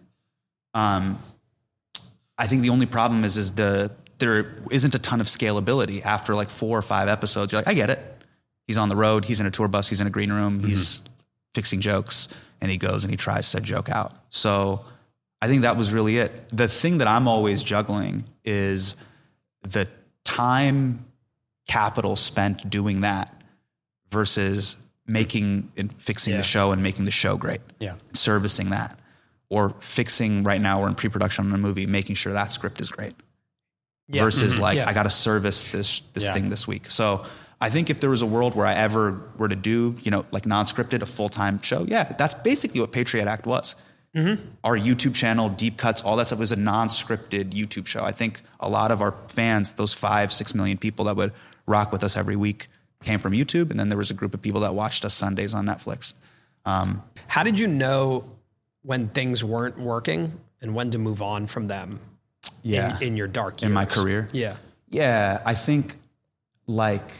Um, 0.72 1.18
I 2.38 2.47
think 2.47 2.62
the 2.62 2.70
only 2.70 2.86
problem 2.86 3.24
is 3.24 3.36
is 3.36 3.53
the 3.53 3.91
there 4.21 4.55
isn't 4.71 4.95
a 4.95 4.99
ton 4.99 5.21
of 5.21 5.27
scalability 5.27 6.05
after 6.05 6.35
like 6.35 6.51
four 6.51 6.79
or 6.79 6.83
five 6.83 7.09
episodes. 7.09 7.53
You're 7.53 7.61
like 7.61 7.68
I 7.68 7.75
get 7.75 7.91
it. 7.91 7.99
He's 8.66 8.79
on 8.79 8.89
the 8.89 8.97
road. 8.97 9.25
He's 9.25 9.41
in 9.41 9.47
a 9.47 9.51
tour 9.51 9.66
bus. 9.66 9.89
He's 9.89 10.01
in 10.01 10.07
a 10.07 10.11
green 10.11 10.33
room. 10.33 10.61
He's 10.61 11.03
mm-hmm. 11.03 11.12
fixing 11.55 11.81
jokes, 11.81 12.29
and 12.61 12.71
he 12.71 12.77
goes 12.77 13.03
and 13.05 13.11
he 13.11 13.16
tries 13.16 13.47
said 13.47 13.64
joke 13.64 13.89
out. 13.89 14.12
So 14.29 14.85
I 15.43 15.49
think 15.49 15.62
that 15.62 15.77
was 15.77 15.93
really 15.93 16.18
it. 16.18 16.49
The 16.57 16.68
thing 16.68 16.99
that 16.99 17.09
I'm 17.09 17.27
always 17.27 17.64
juggling 17.64 18.25
is 18.45 18.95
the 19.62 19.89
time 20.25 21.05
capital 21.66 22.16
spent 22.16 22.68
doing 22.68 23.01
that 23.01 23.43
versus 24.11 24.77
making 25.07 25.73
and 25.77 25.93
fixing 26.01 26.33
Yeah. 26.33 26.39
the 26.39 26.45
show 26.45 26.73
and 26.73 26.83
making 26.83 27.05
the 27.05 27.11
show 27.11 27.37
great. 27.37 27.61
Yeah. 27.79 27.95
Servicing 28.12 28.71
that. 28.71 28.99
Or 29.49 29.75
fixing 29.81 30.45
right 30.45 30.61
now 30.61 30.81
we're 30.81 30.89
in 30.89 30.95
pre-production 30.95 31.47
on 31.47 31.53
a 31.53 31.59
movie, 31.59 31.87
making 31.87 32.14
sure 32.14 32.33
that 32.33 32.53
script 32.53 32.81
is 32.81 32.91
great. 32.91 33.14
Yeah. 34.11 34.24
Versus 34.24 34.58
like 34.58 34.76
Yeah. 34.76 34.88
I 34.88 34.92
gotta 34.92 35.11
service 35.11 35.62
this 35.70 36.00
this 36.14 36.24
Yeah. 36.24 36.32
thing 36.32 36.48
this 36.50 36.66
week. 36.66 36.90
So 36.90 37.24
I 37.61 37.70
think 37.70 37.90
if 37.90 38.00
there 38.00 38.11
was 38.11 38.22
a 38.22 38.26
world 38.26 38.54
where 38.54 38.66
I 38.66 38.74
ever 38.74 39.20
were 39.36 39.48
to 39.48 39.56
do, 39.56 39.94
you 40.02 40.11
know, 40.11 40.24
like 40.30 40.46
non-scripted, 40.46 41.02
a 41.02 41.06
full-time 41.06 41.61
show, 41.62 41.84
yeah, 41.86 42.04
that's 42.18 42.32
basically 42.34 42.80
what 42.80 42.90
Patriot 42.90 43.28
Act 43.28 43.46
was. 43.46 43.76
Our 44.64 44.76
YouTube 44.76 45.14
channel, 45.14 45.48
deep 45.50 45.76
cuts, 45.76 46.02
all 46.02 46.16
that 46.16 46.26
stuff 46.26 46.40
was 46.40 46.50
a 46.50 46.56
non-scripted 46.56 47.52
YouTube 47.52 47.86
show. 47.86 48.02
I 48.02 48.11
think 48.11 48.40
a 48.58 48.68
lot 48.68 48.90
of 48.90 49.00
our 49.00 49.14
fans, 49.28 49.72
those 49.72 49.94
five, 49.94 50.32
six 50.32 50.52
million 50.54 50.78
people 50.78 51.04
that 51.04 51.14
would 51.16 51.32
rock 51.66 51.92
with 51.92 52.02
us 52.02 52.16
every 52.16 52.34
week, 52.34 52.66
came 53.04 53.20
from 53.20 53.32
YouTube, 53.34 53.70
and 53.70 53.78
then 53.78 53.88
there 53.88 53.96
was 53.98 54.11
a 54.11 54.14
group 54.14 54.34
of 54.34 54.42
people 54.42 54.62
that 54.62 54.74
watched 54.74 55.04
us 55.04 55.14
Sundays 55.14 55.54
on 55.54 55.64
Netflix. 55.66 56.14
Um, 56.64 57.02
How 57.28 57.44
did 57.44 57.58
you 57.58 57.68
know 57.68 58.24
when 58.82 59.08
things 59.11 59.44
weren't 59.44 59.78
working 59.78 60.40
and 60.61 60.74
when 60.74 60.90
to 60.90 60.98
move 60.98 61.22
on 61.22 61.46
from 61.46 61.68
them? 61.68 62.00
Yeah. 62.62 62.96
In, 62.98 63.02
in 63.02 63.16
your 63.16 63.28
dark 63.28 63.61
years? 63.61 63.68
In 63.68 63.72
my 63.72 63.84
career? 63.84 64.28
Yeah. 64.32 64.56
Yeah, 64.90 65.40
I 65.44 65.54
think 65.54 65.96
like 66.66 67.11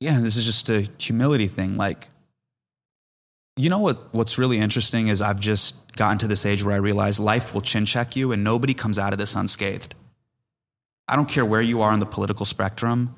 yeah, 0.00 0.18
this 0.20 0.36
is 0.36 0.44
just 0.44 0.68
a 0.68 0.88
humility 0.98 1.46
thing. 1.46 1.76
Like 1.76 2.08
you 3.56 3.68
know 3.68 3.78
what 3.78 4.12
what's 4.14 4.38
really 4.38 4.58
interesting 4.58 5.08
is 5.08 5.20
I've 5.20 5.40
just 5.40 5.96
gotten 5.96 6.18
to 6.18 6.26
this 6.26 6.46
age 6.46 6.64
where 6.64 6.74
I 6.74 6.78
realize 6.78 7.20
life 7.20 7.52
will 7.52 7.60
chin 7.60 7.84
check 7.84 8.16
you 8.16 8.32
and 8.32 8.42
nobody 8.42 8.74
comes 8.74 8.98
out 8.98 9.12
of 9.12 9.18
this 9.18 9.34
unscathed. 9.34 9.94
I 11.06 11.16
don't 11.16 11.28
care 11.28 11.44
where 11.44 11.60
you 11.60 11.82
are 11.82 11.92
on 11.92 12.00
the 12.00 12.06
political 12.06 12.46
spectrum. 12.46 13.14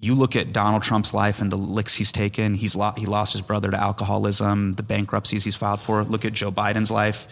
You 0.00 0.14
look 0.14 0.36
at 0.36 0.52
Donald 0.52 0.82
Trump's 0.82 1.12
life 1.12 1.40
and 1.40 1.50
the 1.50 1.56
licks 1.56 1.96
he's 1.96 2.12
taken. 2.12 2.54
He's 2.54 2.76
lo- 2.76 2.92
he 2.96 3.06
lost 3.06 3.32
his 3.32 3.42
brother 3.42 3.70
to 3.70 3.80
alcoholism, 3.80 4.74
the 4.74 4.82
bankruptcies 4.82 5.44
he's 5.44 5.56
filed 5.56 5.80
for. 5.80 6.04
Look 6.04 6.24
at 6.24 6.34
Joe 6.34 6.52
Biden's 6.52 6.90
life, 6.90 7.26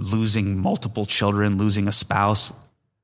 losing 0.00 0.58
multiple 0.58 1.06
children, 1.06 1.58
losing 1.58 1.86
a 1.86 1.92
spouse, 1.92 2.52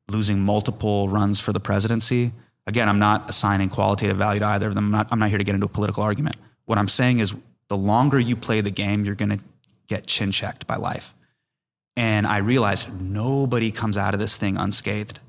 losing 0.09 0.41
multiple 0.41 1.09
runs 1.09 1.41
for 1.41 1.53
the 1.53 1.61
presidency. 1.61 2.33
Again, 2.67 2.89
I'm 2.89 2.99
not 2.99 3.29
assigning 3.29 3.69
qualitative 3.69 4.17
value 4.17 4.41
to 4.41 4.47
either 4.47 4.69
of 4.69 4.75
them. 4.75 4.87
I'm 4.87 4.91
not, 4.91 5.09
I'm 5.11 5.19
not 5.19 5.29
here 5.29 5.39
to 5.39 5.45
get 5.45 5.55
into 5.55 5.67
a 5.67 5.71
political 5.71 6.03
argument. 6.03 6.37
What 6.65 6.79
I'm 6.79 6.89
saying 6.89 7.21
is 7.21 7.35
the 7.69 7.77
longer 7.77 8.19
you 8.19 8.37
play 8.37 8.61
the 8.61 8.71
game, 8.71 9.05
you're 9.05 9.15
going 9.15 9.31
to 9.31 9.41
get 9.87 10.07
chin 10.07 10.33
checked 10.33 10.67
by 10.67 10.77
life. 10.77 11.15
And 11.97 12.27
I 12.27 12.39
realized 12.39 13.01
nobody 13.01 13.71
comes 13.71 13.97
out 13.97 14.15
of 14.15 14.21
this 14.21 14.37
thing 14.37 14.57
unscathed. 14.57 15.21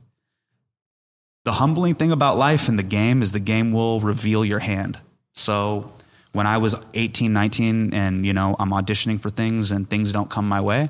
The 1.46 1.54
humbling 1.54 1.96
thing 1.96 2.12
about 2.12 2.38
life 2.38 2.68
and 2.68 2.78
the 2.78 2.84
game 2.84 3.22
is 3.22 3.32
the 3.32 3.40
game 3.40 3.72
will 3.72 4.02
reveal 4.02 4.44
your 4.44 4.60
hand. 4.60 5.00
So 5.34 5.92
when 6.34 6.46
I 6.46 6.58
was 6.58 6.76
18, 6.94 7.32
19, 7.32 7.94
and 7.94 8.26
you 8.26 8.34
know, 8.34 8.56
I'm 8.60 8.72
auditioning 8.72 9.22
for 9.22 9.30
things 9.30 9.72
and 9.72 9.90
things 9.90 10.12
don't 10.12 10.30
come 10.30 10.50
my 10.50 10.60
way, 10.60 10.90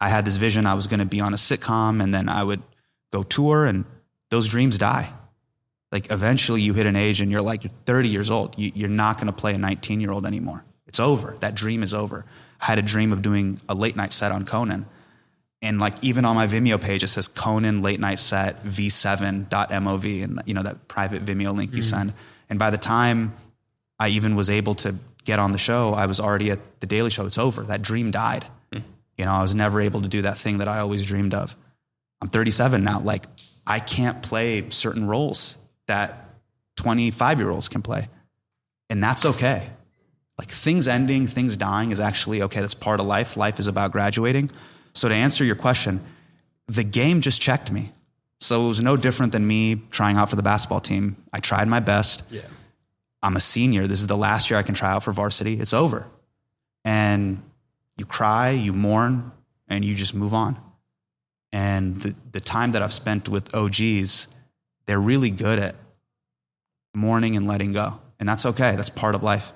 I 0.00 0.08
had 0.08 0.24
this 0.24 0.36
vision 0.36 0.66
I 0.66 0.74
was 0.74 0.86
going 0.86 1.00
to 1.00 1.06
be 1.06 1.20
on 1.20 1.34
a 1.34 1.36
sitcom 1.36 2.02
and 2.02 2.14
then 2.14 2.28
I 2.28 2.44
would 2.44 2.62
go 3.12 3.22
tour 3.22 3.66
and 3.66 3.84
those 4.30 4.48
dreams 4.48 4.78
die. 4.78 5.12
Like 5.90 6.10
eventually 6.10 6.60
you 6.60 6.74
hit 6.74 6.86
an 6.86 6.96
age 6.96 7.20
and 7.20 7.30
you're 7.32 7.42
like, 7.42 7.64
you're 7.64 7.72
30 7.86 8.08
years 8.08 8.30
old. 8.30 8.58
You, 8.58 8.70
you're 8.74 8.88
not 8.88 9.16
going 9.16 9.26
to 9.26 9.32
play 9.32 9.54
a 9.54 9.58
19 9.58 10.00
year 10.00 10.10
old 10.10 10.26
anymore. 10.26 10.64
It's 10.86 11.00
over. 11.00 11.36
That 11.40 11.54
dream 11.54 11.82
is 11.82 11.94
over. 11.94 12.24
I 12.60 12.66
had 12.66 12.78
a 12.78 12.82
dream 12.82 13.12
of 13.12 13.22
doing 13.22 13.60
a 13.68 13.74
late 13.74 13.96
night 13.96 14.12
set 14.12 14.32
on 14.32 14.44
Conan. 14.44 14.86
And 15.60 15.80
like 15.80 15.94
even 16.02 16.24
on 16.24 16.36
my 16.36 16.46
Vimeo 16.46 16.80
page, 16.80 17.02
it 17.02 17.08
says 17.08 17.26
Conan 17.26 17.82
late 17.82 17.98
night 17.98 18.18
set 18.18 18.64
v7.mov 18.64 20.24
and 20.24 20.42
you 20.46 20.54
know 20.54 20.62
that 20.62 20.86
private 20.86 21.24
Vimeo 21.24 21.56
link 21.56 21.74
you 21.74 21.80
mm. 21.80 21.84
send. 21.84 22.14
And 22.48 22.58
by 22.58 22.70
the 22.70 22.78
time 22.78 23.32
I 23.98 24.08
even 24.08 24.36
was 24.36 24.50
able 24.50 24.74
to 24.76 24.94
get 25.24 25.38
on 25.38 25.52
the 25.52 25.58
show, 25.58 25.94
I 25.94 26.06
was 26.06 26.20
already 26.20 26.50
at 26.50 26.80
the 26.80 26.86
Daily 26.86 27.10
Show. 27.10 27.26
It's 27.26 27.38
over. 27.38 27.62
That 27.62 27.82
dream 27.82 28.10
died. 28.10 28.46
You 29.18 29.24
know, 29.24 29.32
I 29.32 29.42
was 29.42 29.54
never 29.54 29.80
able 29.80 30.00
to 30.02 30.08
do 30.08 30.22
that 30.22 30.38
thing 30.38 30.58
that 30.58 30.68
I 30.68 30.78
always 30.78 31.04
dreamed 31.04 31.34
of. 31.34 31.56
I'm 32.22 32.28
37 32.28 32.82
now. 32.82 33.00
Like 33.00 33.26
I 33.66 33.80
can't 33.80 34.22
play 34.22 34.70
certain 34.70 35.06
roles 35.06 35.58
that 35.86 36.30
25 36.76 37.40
year 37.40 37.50
olds 37.50 37.68
can 37.68 37.82
play. 37.82 38.08
And 38.88 39.02
that's 39.02 39.26
okay. 39.26 39.68
Like 40.38 40.50
things 40.50 40.86
ending, 40.86 41.26
things 41.26 41.56
dying 41.56 41.90
is 41.90 42.00
actually 42.00 42.42
okay. 42.42 42.60
That's 42.60 42.74
part 42.74 43.00
of 43.00 43.06
life. 43.06 43.36
Life 43.36 43.58
is 43.58 43.66
about 43.66 43.92
graduating. 43.92 44.50
So 44.94 45.08
to 45.08 45.14
answer 45.14 45.44
your 45.44 45.56
question, 45.56 46.00
the 46.68 46.84
game 46.84 47.20
just 47.20 47.40
checked 47.40 47.72
me. 47.72 47.92
So 48.40 48.64
it 48.64 48.68
was 48.68 48.80
no 48.80 48.96
different 48.96 49.32
than 49.32 49.46
me 49.46 49.82
trying 49.90 50.16
out 50.16 50.30
for 50.30 50.36
the 50.36 50.42
basketball 50.42 50.80
team. 50.80 51.16
I 51.32 51.40
tried 51.40 51.66
my 51.66 51.80
best. 51.80 52.22
Yeah. 52.30 52.42
I'm 53.20 53.34
a 53.34 53.40
senior. 53.40 53.88
This 53.88 53.98
is 53.98 54.06
the 54.06 54.16
last 54.16 54.48
year 54.48 54.58
I 54.58 54.62
can 54.62 54.76
try 54.76 54.92
out 54.92 55.02
for 55.02 55.12
varsity. 55.12 55.58
It's 55.58 55.72
over. 55.72 56.06
And 56.84 57.42
you 57.98 58.06
cry, 58.06 58.50
you 58.50 58.72
mourn, 58.72 59.32
and 59.68 59.84
you 59.84 59.94
just 59.94 60.14
move 60.14 60.32
on. 60.32 60.56
And 61.52 62.00
the, 62.00 62.14
the 62.32 62.40
time 62.40 62.72
that 62.72 62.82
I've 62.82 62.92
spent 62.92 63.28
with 63.28 63.54
OGs, 63.54 64.28
they're 64.86 65.00
really 65.00 65.30
good 65.30 65.58
at 65.58 65.76
mourning 66.94 67.36
and 67.36 67.46
letting 67.46 67.72
go. 67.72 68.00
And 68.20 68.28
that's 68.28 68.46
okay. 68.46 68.76
That's 68.76 68.90
part 68.90 69.14
of 69.14 69.22
life. 69.22 69.52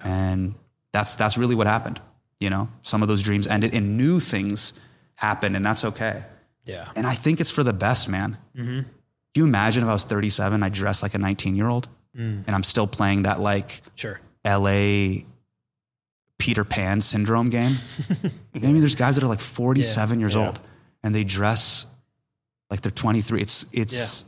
And 0.00 0.54
that's 0.92 1.16
that's 1.16 1.36
really 1.36 1.54
what 1.54 1.66
happened. 1.66 2.00
You 2.38 2.50
know, 2.50 2.68
some 2.82 3.02
of 3.02 3.08
those 3.08 3.22
dreams 3.22 3.46
ended 3.46 3.74
and 3.74 3.96
new 3.96 4.18
things 4.18 4.72
happened, 5.16 5.56
and 5.56 5.64
that's 5.64 5.84
okay. 5.84 6.24
Yeah. 6.64 6.88
And 6.96 7.06
I 7.06 7.14
think 7.14 7.40
it's 7.40 7.50
for 7.50 7.62
the 7.62 7.72
best, 7.72 8.08
man. 8.08 8.38
Mm-hmm. 8.56 8.80
Can 8.80 8.86
you 9.34 9.44
imagine 9.44 9.82
if 9.82 9.88
I 9.88 9.92
was 9.92 10.04
37, 10.04 10.62
I 10.62 10.68
dressed 10.68 11.02
like 11.02 11.14
a 11.14 11.18
19 11.18 11.54
year 11.54 11.68
old, 11.68 11.88
mm. 12.16 12.42
and 12.46 12.50
I'm 12.50 12.62
still 12.62 12.86
playing 12.86 13.22
that 13.22 13.40
like 13.40 13.82
Sure. 13.94 14.20
LA 14.44 15.24
Peter 16.40 16.64
Pan 16.64 17.00
syndrome 17.00 17.48
game? 17.50 17.76
I 18.54 18.58
mean, 18.58 18.80
there's 18.80 18.96
guys 18.96 19.14
that 19.14 19.22
are 19.24 19.28
like 19.28 19.38
47 19.40 20.18
years 20.18 20.34
Yeah. 20.34 20.46
old, 20.48 20.58
and 21.04 21.14
they 21.14 21.22
dress 21.22 21.86
like 22.70 22.80
they're 22.80 22.90
23. 22.90 23.40
It's 23.40 23.66
it's 23.72 24.24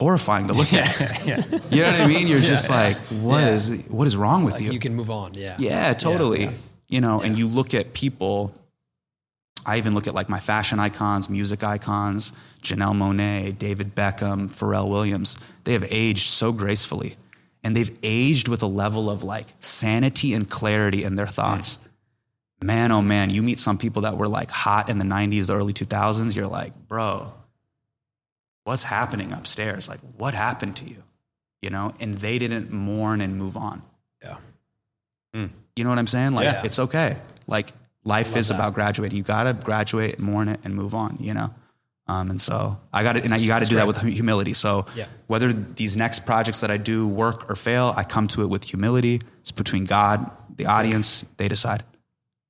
horrifying 0.00 0.46
to 0.48 0.52
look 0.52 0.72
at. 0.72 1.24
You 1.72 1.82
know 1.82 1.90
what 1.92 2.00
I 2.00 2.06
mean? 2.06 2.26
You're 2.26 2.40
just 2.40 2.68
like, 2.68 2.96
what 3.08 3.44
is 3.44 3.70
what 3.88 4.06
is 4.06 4.14
wrong 4.16 4.44
with 4.44 4.54
Like 4.54 4.62
you? 4.64 4.72
you 4.72 4.78
can 4.78 4.94
move 4.94 5.10
on. 5.10 5.34
Yeah. 5.34 5.56
Yeah, 5.58 5.94
totally. 5.94 6.50
You 6.88 7.00
know, 7.00 7.20
and 7.22 7.38
you 7.38 7.46
look 7.48 7.74
at 7.74 7.94
people. 7.94 8.54
I 9.64 9.78
even 9.78 9.94
look 9.94 10.08
at 10.08 10.14
like 10.14 10.28
my 10.28 10.40
fashion 10.40 10.80
icons, 10.80 11.30
music 11.30 11.62
icons, 11.62 12.32
Janelle 12.62 12.94
Monáe, 12.96 13.56
David 13.56 13.94
Beckham, 13.94 14.50
Pharrell 14.50 14.88
Williams. 14.90 15.38
They 15.64 15.72
have 15.74 15.86
aged 15.88 16.28
so 16.30 16.52
gracefully, 16.52 17.16
and 17.64 17.76
they've 17.76 17.96
aged 18.02 18.48
with 18.48 18.62
a 18.62 18.66
level 18.66 19.08
of 19.10 19.22
like 19.22 19.46
sanity 19.60 20.34
and 20.34 20.48
clarity 20.48 21.04
in 21.04 21.14
their 21.14 21.26
thoughts. 21.26 21.78
Man, 22.62 22.92
oh 22.92 23.02
man, 23.02 23.30
you 23.30 23.42
meet 23.42 23.58
some 23.58 23.76
people 23.78 24.02
that 24.02 24.16
were 24.16 24.28
like 24.28 24.50
hot 24.50 24.88
in 24.88 24.98
the 24.98 25.04
'90s, 25.04 25.46
the 25.48 25.56
early 25.56 25.72
2000s. 25.72 26.36
You're 26.36 26.46
like, 26.46 26.72
bro, 26.88 27.32
what's 28.64 28.84
happening 28.84 29.32
upstairs? 29.32 29.88
Like, 29.88 30.00
what 30.16 30.34
happened 30.34 30.76
to 30.76 30.84
you? 30.84 31.02
You 31.60 31.70
know, 31.70 31.94
and 32.00 32.14
they 32.14 32.38
didn't 32.38 32.72
mourn 32.72 33.20
and 33.20 33.36
move 33.36 33.56
on. 33.56 33.82
Yeah. 34.22 34.36
Hmm. 35.34 35.46
You 35.76 35.84
know 35.84 35.90
what 35.90 35.98
I'm 35.98 36.06
saying? 36.06 36.32
Like 36.32 36.44
Yeah. 36.44 36.62
it's 36.64 36.78
okay. 36.78 37.16
Like 37.46 37.72
life 38.04 38.36
is 38.36 38.48
that. 38.48 38.54
about 38.54 38.74
graduating. 38.74 39.16
You 39.16 39.24
gotta 39.24 39.54
graduate, 39.54 40.18
mourn 40.20 40.48
it, 40.48 40.60
and 40.64 40.74
move 40.74 40.94
on. 40.94 41.16
You 41.20 41.34
know. 41.34 41.54
Um, 42.08 42.30
and 42.30 42.40
so 42.40 42.78
I 42.92 43.02
got 43.04 43.12
to, 43.12 43.22
and 43.22 43.40
you 43.40 43.46
got 43.46 43.60
to 43.60 43.64
do 43.66 43.76
that 43.76 43.86
with 43.86 43.98
humility. 43.98 44.54
So 44.54 44.86
Yeah. 44.96 45.06
whether 45.28 45.52
these 45.52 45.96
next 45.96 46.26
projects 46.26 46.60
that 46.60 46.70
I 46.70 46.76
do 46.76 47.06
work 47.06 47.48
or 47.50 47.54
fail, 47.54 47.94
I 47.96 48.02
come 48.04 48.26
to 48.28 48.42
it 48.42 48.46
with 48.50 48.64
humility. 48.64 49.20
It's 49.40 49.52
between 49.52 49.84
God, 49.84 50.28
the 50.56 50.66
audience. 50.66 51.24
They 51.36 51.48
decide. 51.48 51.84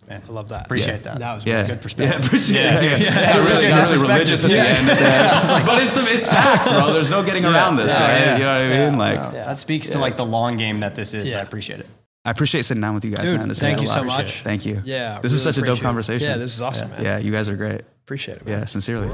Man, 0.09 0.21
I 0.29 0.33
love 0.33 0.49
that. 0.49 0.65
Appreciate 0.67 1.05
that. 1.05 1.19
That 1.21 1.35
was 1.37 1.47
Yeah, 1.47 1.65
good 1.67 1.81
perspective. 1.81 2.19
Yeah, 2.21 2.27
appreciate 2.27 2.61
yeah, 2.61 2.81
yeah. 2.81 2.97
yeah. 2.99 3.45
really, 3.47 3.69
got 3.69 3.89
really 3.91 4.03
religious 4.03 4.43
at 4.43 4.51
the 4.51 4.59
end. 4.59 4.89
At 4.91 4.99
the 4.99 5.07
end. 5.57 5.67
but 5.67 5.81
it's 5.83 5.93
the 5.93 6.03
it's 6.07 6.27
facts, 6.27 6.69
bro. 6.71 6.93
There's 6.93 7.11
no 7.11 7.23
getting 7.23 7.45
around 7.45 7.77
this, 7.77 7.93
Yeah, 7.93 8.01
right? 8.03 8.19
yeah. 8.19 8.37
You 8.39 8.43
know 8.45 8.69
what 8.69 8.81
I 8.81 8.91
mean? 8.91 8.99
Like, 8.99 9.33
That 9.33 9.59
speaks 9.59 9.91
to 9.91 9.99
like 10.01 10.17
the 10.17 10.25
long 10.27 10.57
game 10.57 10.81
that 10.81 10.97
this 10.97 11.15
is. 11.15 11.31
Yeah. 11.31 11.39
I 11.39 11.43
appreciate 11.43 11.79
it. 11.81 11.87
I 12.25 12.31
appreciate 12.31 12.65
sitting 12.65 12.81
down 12.81 12.95
with 12.95 13.05
you 13.05 13.11
guys, 13.13 13.29
Dude, 13.29 13.39
man. 13.39 13.49
This 13.49 13.59
thank 13.61 13.81
you 13.81 13.85
a 13.85 13.89
so 13.93 13.97
lot. 14.03 14.07
much. 14.07 14.43
Thank 14.43 14.65
you. 14.67 14.83
Yeah. 14.85 15.21
this 15.21 15.33
is 15.33 15.43
such 15.43 15.57
a 15.57 15.61
dope 15.61 15.67
appreciate 15.69 15.83
it. 15.83 15.87
conversation. 15.87 16.29
Yeah, 16.29 16.37
this 16.39 16.55
is 16.55 16.61
awesome, 16.63 16.91
man. 16.91 17.03
Yeah, 17.05 17.19
you 17.19 17.31
guys 17.33 17.49
are 17.49 17.57
great. 17.57 17.83
Appreciate 18.05 18.39
it. 18.39 18.47
Man. 18.47 18.59
Yeah, 18.61 18.65
sincerely. 18.67 19.09